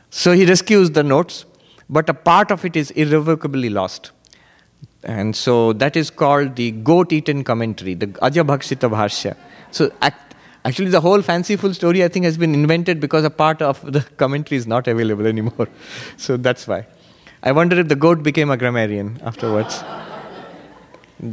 So 0.10 0.34
he 0.34 0.46
rescues 0.46 0.92
the 0.92 1.04
notes, 1.04 1.46
but 1.90 2.10
a 2.10 2.14
part 2.14 2.52
of 2.52 2.66
it 2.66 2.76
is 2.76 2.92
irrevocably 2.92 3.70
lost. 3.70 4.12
And 5.04 5.36
so 5.36 5.74
that 5.74 5.96
is 5.96 6.10
called 6.10 6.56
the 6.56 6.72
goat 6.72 7.14
eaten 7.14 7.44
commentary, 7.44 7.94
the 7.94 8.08
Ajabhakshita 8.08 8.90
Bhashya. 8.90 9.38
So 9.72 9.92
actually, 10.66 10.90
the 10.90 11.02
whole 11.02 11.22
fanciful 11.22 11.74
story 11.74 12.04
I 12.04 12.08
think 12.10 12.26
has 12.26 12.38
been 12.38 12.54
invented 12.54 13.00
because 13.00 13.24
a 13.24 13.30
part 13.30 13.62
of 13.62 13.82
the 13.92 14.02
commentary 14.18 14.58
is 14.58 14.68
not 14.68 14.88
available 14.88 15.28
anymore. 15.28 15.68
So 16.18 16.36
that's 16.36 16.68
why. 16.68 16.88
I 17.44 17.52
wonder 17.52 17.80
if 17.80 17.88
the 17.88 17.96
goat 17.96 18.24
became 18.24 18.50
a 18.50 18.58
grammarian 18.58 19.20
afterwards. 19.24 19.82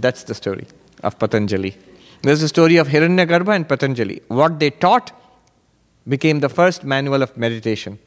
that's 0.05 0.23
the 0.29 0.35
story 0.35 0.67
of 1.05 1.19
Patanjali. 1.19 1.77
There's 2.23 2.43
a 2.43 2.49
story 2.49 2.77
of 2.77 2.89
Hiranyagarbha 2.89 3.55
and 3.55 3.69
Patanjali. 3.69 4.23
What 4.29 4.59
they 4.59 4.71
taught 4.71 5.13
became 6.09 6.41
the 6.41 6.49
first 6.49 6.85
manual 6.85 7.23
of 7.23 7.37
meditation. 7.37 7.99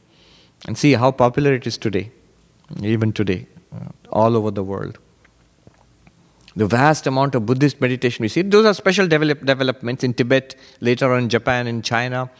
And 0.68 0.78
see 0.78 0.94
how 0.94 1.12
popular 1.12 1.54
it 1.54 1.68
is 1.68 1.78
today, 1.78 2.12
even 2.82 3.14
today, 3.14 3.46
uh, 3.74 3.90
all 4.12 4.36
over 4.36 4.50
the 4.50 4.64
world. 4.64 4.98
The 6.56 6.66
vast 6.66 7.06
amount 7.06 7.36
of 7.36 7.46
Buddhist 7.46 7.80
meditation 7.80 8.24
we 8.24 8.30
see, 8.30 8.42
those 8.42 8.66
are 8.66 8.74
special 8.74 9.08
develop, 9.08 9.46
developments 9.46 10.04
in 10.04 10.16
Tibet, 10.16 10.56
later 10.80 11.14
on 11.14 11.30
Japan, 11.30 11.68
in 11.68 11.84
China. 11.84 12.32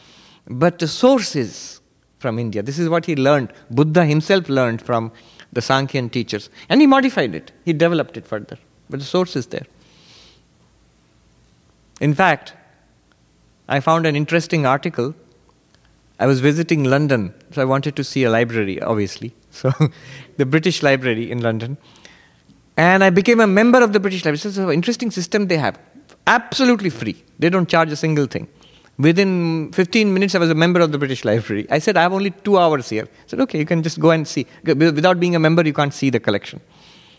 But 0.48 0.80
the 0.80 0.88
source 0.88 1.36
is 1.36 1.80
from 2.18 2.40
India. 2.40 2.60
This 2.60 2.80
is 2.80 2.88
what 2.88 3.06
he 3.06 3.14
learned. 3.14 3.52
Buddha 3.70 4.04
himself 4.04 4.48
learned 4.48 4.82
from 4.82 5.12
the 5.52 5.60
Sankhyan 5.60 6.10
teachers. 6.10 6.50
And 6.68 6.80
he 6.80 6.88
modified 6.88 7.36
it, 7.36 7.52
he 7.64 7.72
developed 7.72 8.16
it 8.16 8.26
further. 8.26 8.58
But 8.90 8.98
the 8.98 9.06
source 9.06 9.36
is 9.36 9.46
there. 9.46 9.66
In 12.00 12.14
fact, 12.14 12.54
I 13.68 13.80
found 13.80 14.06
an 14.06 14.16
interesting 14.16 14.64
article. 14.64 15.14
I 16.20 16.26
was 16.26 16.40
visiting 16.40 16.84
London, 16.84 17.34
so 17.52 17.62
I 17.62 17.64
wanted 17.64 17.96
to 17.96 18.04
see 18.04 18.24
a 18.24 18.30
library, 18.30 18.80
obviously. 18.80 19.34
So, 19.50 19.72
the 20.36 20.46
British 20.46 20.82
Library 20.82 21.32
in 21.32 21.40
London. 21.40 21.78
And 22.76 23.02
I 23.02 23.10
became 23.10 23.40
a 23.40 23.46
member 23.46 23.82
of 23.82 23.92
the 23.92 23.98
British 23.98 24.24
Library. 24.24 24.40
It's 24.44 24.56
an 24.56 24.70
interesting 24.70 25.10
system 25.10 25.48
they 25.48 25.56
have. 25.56 25.80
Absolutely 26.28 26.90
free. 26.90 27.24
They 27.40 27.50
don't 27.50 27.68
charge 27.68 27.90
a 27.90 27.96
single 27.96 28.26
thing. 28.26 28.46
Within 28.98 29.72
15 29.72 30.12
minutes, 30.12 30.34
I 30.36 30.38
was 30.38 30.50
a 30.50 30.54
member 30.54 30.80
of 30.80 30.92
the 30.92 30.98
British 30.98 31.24
Library. 31.24 31.66
I 31.70 31.78
said, 31.80 31.96
I 31.96 32.02
have 32.02 32.12
only 32.12 32.30
two 32.30 32.58
hours 32.58 32.88
here. 32.88 33.04
I 33.04 33.26
said, 33.26 33.40
okay, 33.40 33.58
you 33.58 33.64
can 33.64 33.82
just 33.82 33.98
go 33.98 34.10
and 34.10 34.28
see. 34.28 34.46
Without 34.64 35.18
being 35.18 35.34
a 35.34 35.40
member, 35.40 35.66
you 35.66 35.72
can't 35.72 35.94
see 35.94 36.10
the 36.10 36.20
collection. 36.20 36.60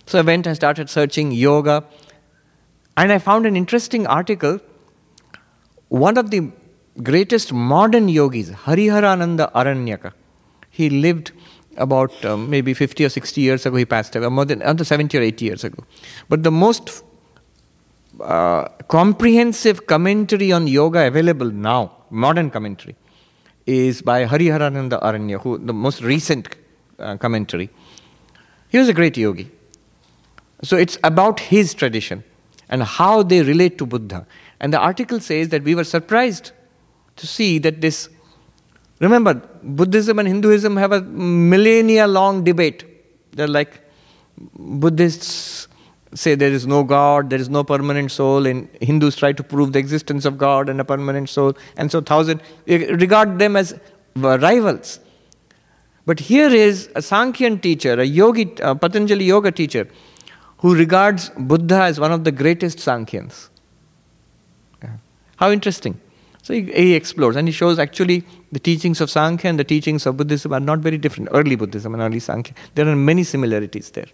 So 0.06 0.20
I 0.20 0.22
went 0.22 0.48
and 0.48 0.56
started 0.56 0.90
searching 0.90 1.32
yoga. 1.32 1.84
And 2.96 3.12
I 3.12 3.18
found 3.18 3.46
an 3.46 3.58
interesting 3.58 4.08
article 4.08 4.62
one 5.90 6.18
of 6.18 6.32
the 6.32 6.52
greatest 7.04 7.52
modern 7.52 8.10
yogis, 8.10 8.50
Hariharananda 8.50 9.52
Aranyaka, 9.54 10.14
he 10.70 10.90
lived 10.90 11.32
about 11.78 12.24
um, 12.26 12.50
maybe 12.50 12.74
50 12.74 13.06
or 13.06 13.10
60 13.10 13.42
years 13.42 13.66
ago, 13.66 13.76
he 13.76 13.86
passed 13.86 14.16
away, 14.16 14.28
more 14.28 14.46
than 14.46 14.62
under 14.62 14.84
70 14.84 15.18
or 15.18 15.22
80 15.22 15.46
years 15.46 15.64
ago. 15.64 15.84
But 16.28 16.44
the 16.44 16.52
most 16.52 17.04
uh, 18.22 18.68
comprehensive 18.88 19.88
commentary 19.88 20.52
on 20.52 20.68
yoga 20.68 21.08
available 21.08 21.50
now, 21.52 21.92
modern 22.10 22.50
commentary, 22.50 22.96
is 23.66 24.02
by 24.02 24.26
Hariharananda 24.26 25.02
Aranya, 25.02 25.40
who 25.42 25.58
the 25.58 25.74
most 25.74 26.02
recent 26.02 26.56
uh, 27.00 27.18
commentary. 27.18 27.70
He 28.70 28.78
was 28.78 28.90
a 28.90 28.94
great 28.94 29.16
yogi. 29.18 29.50
So 30.64 30.76
it's 30.76 30.98
about 31.04 31.40
his 31.40 31.74
tradition 31.74 32.24
and 32.70 32.84
how 32.84 33.24
they 33.24 33.42
relate 33.42 33.78
to 33.80 33.86
Buddha. 33.86 34.26
And 34.60 34.74
the 34.74 34.80
article 34.80 35.20
says 35.20 35.50
that 35.50 35.64
we 35.64 35.76
were 35.76 35.84
surprised 35.84 36.52
to 37.18 37.28
see 37.28 37.60
that 37.60 37.82
this. 37.82 38.10
Remember, 39.00 39.36
Buddhism 39.64 40.20
and 40.20 40.28
Hinduism 40.28 40.76
have 40.78 40.92
a 40.92 41.02
millennia 41.02 42.08
long 42.08 42.44
debate. 42.44 42.86
They're 43.32 43.48
like 43.48 43.82
Buddhists 44.58 45.68
say 46.14 46.36
there 46.36 46.52
is 46.52 46.66
no 46.66 46.84
God, 46.84 47.30
there 47.30 47.40
is 47.40 47.50
no 47.50 47.64
permanent 47.64 48.12
soul, 48.12 48.46
and 48.46 48.68
Hindus 48.82 49.16
try 49.16 49.32
to 49.32 49.44
prove 49.44 49.74
the 49.74 49.80
existence 49.80 50.26
of 50.26 50.38
God 50.38 50.70
and 50.70 50.82
a 50.82 50.84
permanent 50.86 51.30
soul, 51.30 51.54
and 51.78 51.92
so 51.92 52.02
thousand 52.02 52.42
regard 52.68 53.40
them 53.40 53.56
as 53.56 53.80
rivals. 54.16 55.00
But 56.06 56.20
here 56.20 56.50
is 56.50 56.88
a 56.96 57.02
Sankhyan 57.02 57.62
teacher, 57.62 57.94
a 58.00 58.04
yogi, 58.04 58.52
a 58.62 58.76
Patanjali 58.76 59.26
yoga 59.26 59.52
teacher, 59.52 59.88
who 60.60 60.76
regards 60.76 61.30
Buddha 61.38 61.84
as 61.84 62.00
one 62.00 62.12
of 62.12 62.24
the 62.24 62.32
greatest 62.32 62.78
Sankhyans. 62.80 63.50
How 65.38 65.52
interesting. 65.52 66.00
So 66.42 66.54
he, 66.54 66.64
he, 66.64 66.96
explores 66.96 67.38
and 67.38 67.48
he 67.48 67.52
shows 67.54 67.80
actually 67.80 68.26
the 68.52 68.60
teachings 68.60 69.00
of 69.00 69.10
Sankhya 69.10 69.50
and 69.50 69.60
the 69.60 69.64
teachings 69.64 70.06
of 70.06 70.18
Buddhism 70.18 70.52
are 70.52 70.60
not 70.60 70.80
very 70.80 70.98
different. 70.98 71.30
Early 71.32 71.56
Buddhism 71.56 71.94
and 71.94 72.04
early 72.04 72.20
Sankhya. 72.20 72.56
There 72.76 72.88
are 72.88 72.96
many 72.96 73.24
similarities 73.24 73.90
there. 73.92 74.08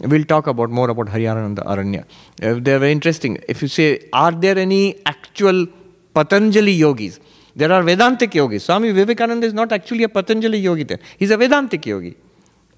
We'll 0.00 0.24
talk 0.24 0.48
about 0.48 0.68
more 0.68 0.90
about 0.90 1.06
Hariharananda 1.06 1.64
Aranya. 1.64 2.04
Uh, 2.42 2.60
they're 2.60 2.78
very 2.78 2.92
interesting. 2.92 3.38
If 3.48 3.62
you 3.62 3.68
say, 3.68 4.08
are 4.12 4.32
there 4.32 4.58
any 4.58 5.00
actual 5.06 5.66
Patanjali 6.12 6.72
yogis? 6.72 7.20
There 7.54 7.72
are 7.72 7.82
Vedantic 7.82 8.34
yogis. 8.34 8.64
Swami 8.64 8.90
Vivekananda 8.92 9.46
is 9.46 9.54
not 9.54 9.72
actually 9.72 10.02
a 10.02 10.08
Patanjali 10.08 10.58
yogi 10.58 10.82
there. 10.82 10.98
He's 11.18 11.30
a 11.30 11.36
Vedantic 11.36 11.86
yogi. 11.86 12.16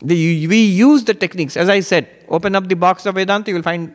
The, 0.00 0.46
we 0.46 0.64
use 0.64 1.04
the 1.04 1.14
techniques. 1.14 1.56
As 1.56 1.68
I 1.68 1.80
said, 1.80 2.08
open 2.28 2.54
up 2.54 2.68
the 2.68 2.74
box 2.74 3.06
of 3.06 3.14
Vedanta, 3.14 3.50
you 3.50 3.54
will 3.54 3.62
find 3.62 3.94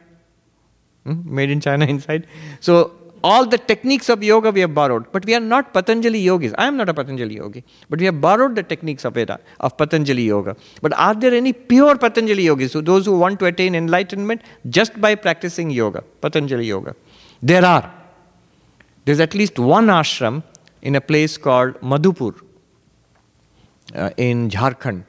Hmm? 1.05 1.21
made 1.23 1.49
in 1.49 1.61
China 1.61 1.85
inside. 1.95 2.27
So 2.59 2.91
all 3.23 3.45
the 3.45 3.57
techniques 3.57 4.09
of 4.09 4.23
yoga 4.23 4.51
we 4.51 4.61
have 4.61 4.73
borrowed, 4.73 5.11
but 5.11 5.25
we 5.25 5.35
are 5.35 5.41
not 5.41 5.73
Patanjali 5.73 6.19
yogis. 6.19 6.53
I 6.57 6.67
am 6.67 6.77
not 6.77 6.87
a 6.89 6.93
Patanjali 6.93 7.35
yogi, 7.35 7.63
but 7.89 7.99
we 7.99 8.05
have 8.05 8.21
borrowed 8.21 8.55
the 8.55 8.63
techniques 8.63 9.03
of 9.03 9.15
Veda, 9.15 9.39
of 9.59 9.77
Patanjali 9.77 10.23
yoga. 10.23 10.55
But 10.81 10.93
are 10.93 11.13
there 11.13 11.33
any 11.33 11.51
pure 11.51 11.97
Patanjali 11.97 12.43
yogis, 12.43 12.71
so 12.71 12.81
those 12.81 13.05
who 13.05 13.17
want 13.17 13.39
to 13.39 13.45
attain 13.45 13.75
enlightenment 13.75 14.41
just 14.69 14.99
by 15.01 15.15
practicing 15.15 15.69
yoga, 15.69 16.03
Patanjali 16.21 16.65
yoga? 16.65 16.95
There 17.41 17.65
are. 17.65 17.93
There's 19.03 19.19
at 19.19 19.33
least 19.33 19.59
one 19.59 19.87
ashram 19.87 20.43
in 20.81 20.95
a 20.95 21.01
place 21.01 21.37
called 21.37 21.75
Madhupur 21.81 22.39
uh, 23.95 24.11
in 24.15 24.49
Jharkhand 24.49 25.03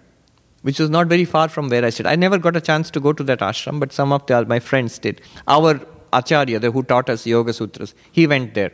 which 0.62 0.78
was 0.78 0.90
not 0.90 1.06
very 1.06 1.24
far 1.24 1.48
from 1.48 1.68
where 1.68 1.84
I 1.84 1.90
stayed. 1.90 2.06
I 2.06 2.16
never 2.16 2.38
got 2.38 2.56
a 2.56 2.60
chance 2.60 2.90
to 2.90 3.00
go 3.00 3.12
to 3.12 3.22
that 3.24 3.40
ashram, 3.40 3.80
but 3.80 3.92
some 3.92 4.12
of 4.12 4.26
the, 4.26 4.44
my 4.44 4.60
friends 4.60 4.98
did. 4.98 5.20
Our 5.48 5.80
acharya, 6.12 6.58
the, 6.58 6.70
who 6.70 6.82
taught 6.82 7.08
us 7.08 7.26
Yoga 7.26 7.52
Sutras, 7.52 7.94
he 8.12 8.26
went 8.26 8.54
there. 8.54 8.72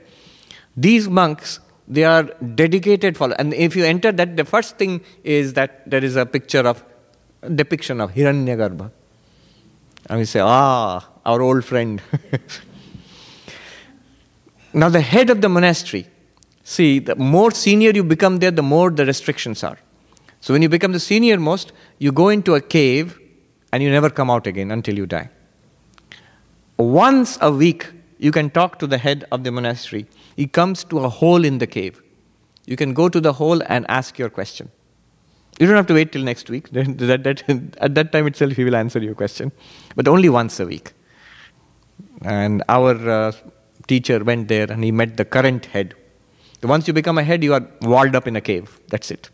These 0.76 1.08
monks, 1.08 1.60
they 1.86 2.04
are 2.04 2.24
dedicated 2.54 3.16
followers. 3.16 3.36
And 3.38 3.54
if 3.54 3.76
you 3.76 3.84
enter 3.84 4.12
that, 4.12 4.36
the 4.36 4.44
first 4.44 4.76
thing 4.76 5.02
is 5.22 5.54
that 5.54 5.88
there 5.88 6.04
is 6.04 6.16
a 6.16 6.26
picture 6.26 6.66
of, 6.66 6.84
depiction 7.54 8.00
of 8.00 8.12
Hiranyagarbha. 8.12 8.90
And 10.08 10.18
we 10.18 10.24
say, 10.24 10.40
ah, 10.40 11.08
our 11.24 11.42
old 11.42 11.64
friend. 11.64 12.02
now, 14.72 14.88
the 14.88 15.00
head 15.00 15.30
of 15.30 15.40
the 15.40 15.48
monastery, 15.48 16.08
see, 16.64 16.98
the 16.98 17.14
more 17.14 17.50
senior 17.50 17.90
you 17.90 18.04
become 18.04 18.38
there, 18.38 18.50
the 18.50 18.62
more 18.62 18.90
the 18.90 19.06
restrictions 19.06 19.62
are. 19.62 19.78
So 20.40 20.52
when 20.52 20.62
you 20.62 20.68
become 20.68 20.92
the 20.92 21.00
senior 21.00 21.38
most, 21.38 21.72
you 21.98 22.12
go 22.12 22.28
into 22.28 22.54
a 22.54 22.60
cave 22.60 23.18
and 23.72 23.82
you 23.82 23.90
never 23.90 24.10
come 24.10 24.30
out 24.30 24.46
again 24.46 24.70
until 24.70 24.96
you 24.96 25.06
die. 25.06 25.30
Once 26.78 27.38
a 27.40 27.50
week, 27.50 27.86
you 28.18 28.30
can 28.32 28.50
talk 28.50 28.78
to 28.78 28.86
the 28.86 28.98
head 28.98 29.24
of 29.32 29.44
the 29.44 29.50
monastery. 29.50 30.06
He 30.36 30.46
comes 30.46 30.84
to 30.84 31.00
a 31.00 31.08
hole 31.08 31.44
in 31.44 31.58
the 31.58 31.66
cave. 31.66 32.02
You 32.66 32.76
can 32.76 32.94
go 32.94 33.08
to 33.08 33.20
the 33.20 33.34
hole 33.34 33.62
and 33.66 33.86
ask 33.88 34.18
your 34.18 34.30
question. 34.30 34.70
You 35.58 35.66
don't 35.66 35.76
have 35.76 35.86
to 35.86 35.94
wait 35.94 36.12
till 36.12 36.22
next 36.22 36.50
week. 36.50 36.68
at 36.76 37.94
that 37.94 38.08
time 38.12 38.26
itself, 38.26 38.52
he 38.52 38.64
will 38.64 38.76
answer 38.76 38.98
your 38.98 39.14
question. 39.14 39.52
But 39.94 40.06
only 40.08 40.28
once 40.28 40.60
a 40.60 40.66
week. 40.66 40.92
And 42.22 42.62
our 42.68 43.08
uh, 43.08 43.32
teacher 43.86 44.22
went 44.22 44.48
there 44.48 44.70
and 44.70 44.84
he 44.84 44.92
met 44.92 45.16
the 45.16 45.24
current 45.24 45.66
head. 45.66 45.94
Once 46.62 46.88
you 46.88 46.94
become 46.94 47.18
a 47.18 47.22
head, 47.22 47.44
you 47.44 47.54
are 47.54 47.66
walled 47.82 48.14
up 48.16 48.26
in 48.26 48.36
a 48.36 48.40
cave. 48.40 48.80
That's 48.88 49.10
it. 49.10 49.30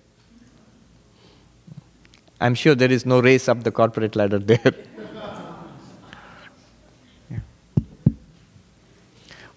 I'm 2.43 2.57
sure 2.57 2.75
there 2.75 2.91
is 2.91 3.07
no 3.07 3.21
race 3.21 3.49
up 3.49 3.63
the 3.63 3.71
corporate 3.71 4.17
ladder 4.17 4.41
there. 4.41 4.75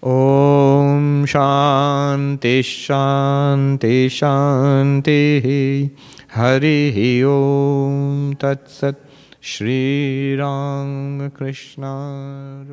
Om 0.02 1.24
Shanti 1.26 2.60
Shanti 2.62 4.06
Shanti 4.06 5.90
Hari 6.28 7.24
Om 7.24 8.36
Tat 8.36 8.70
Sat 8.70 8.94
Ram 10.38 11.30
Krishna 11.32 12.64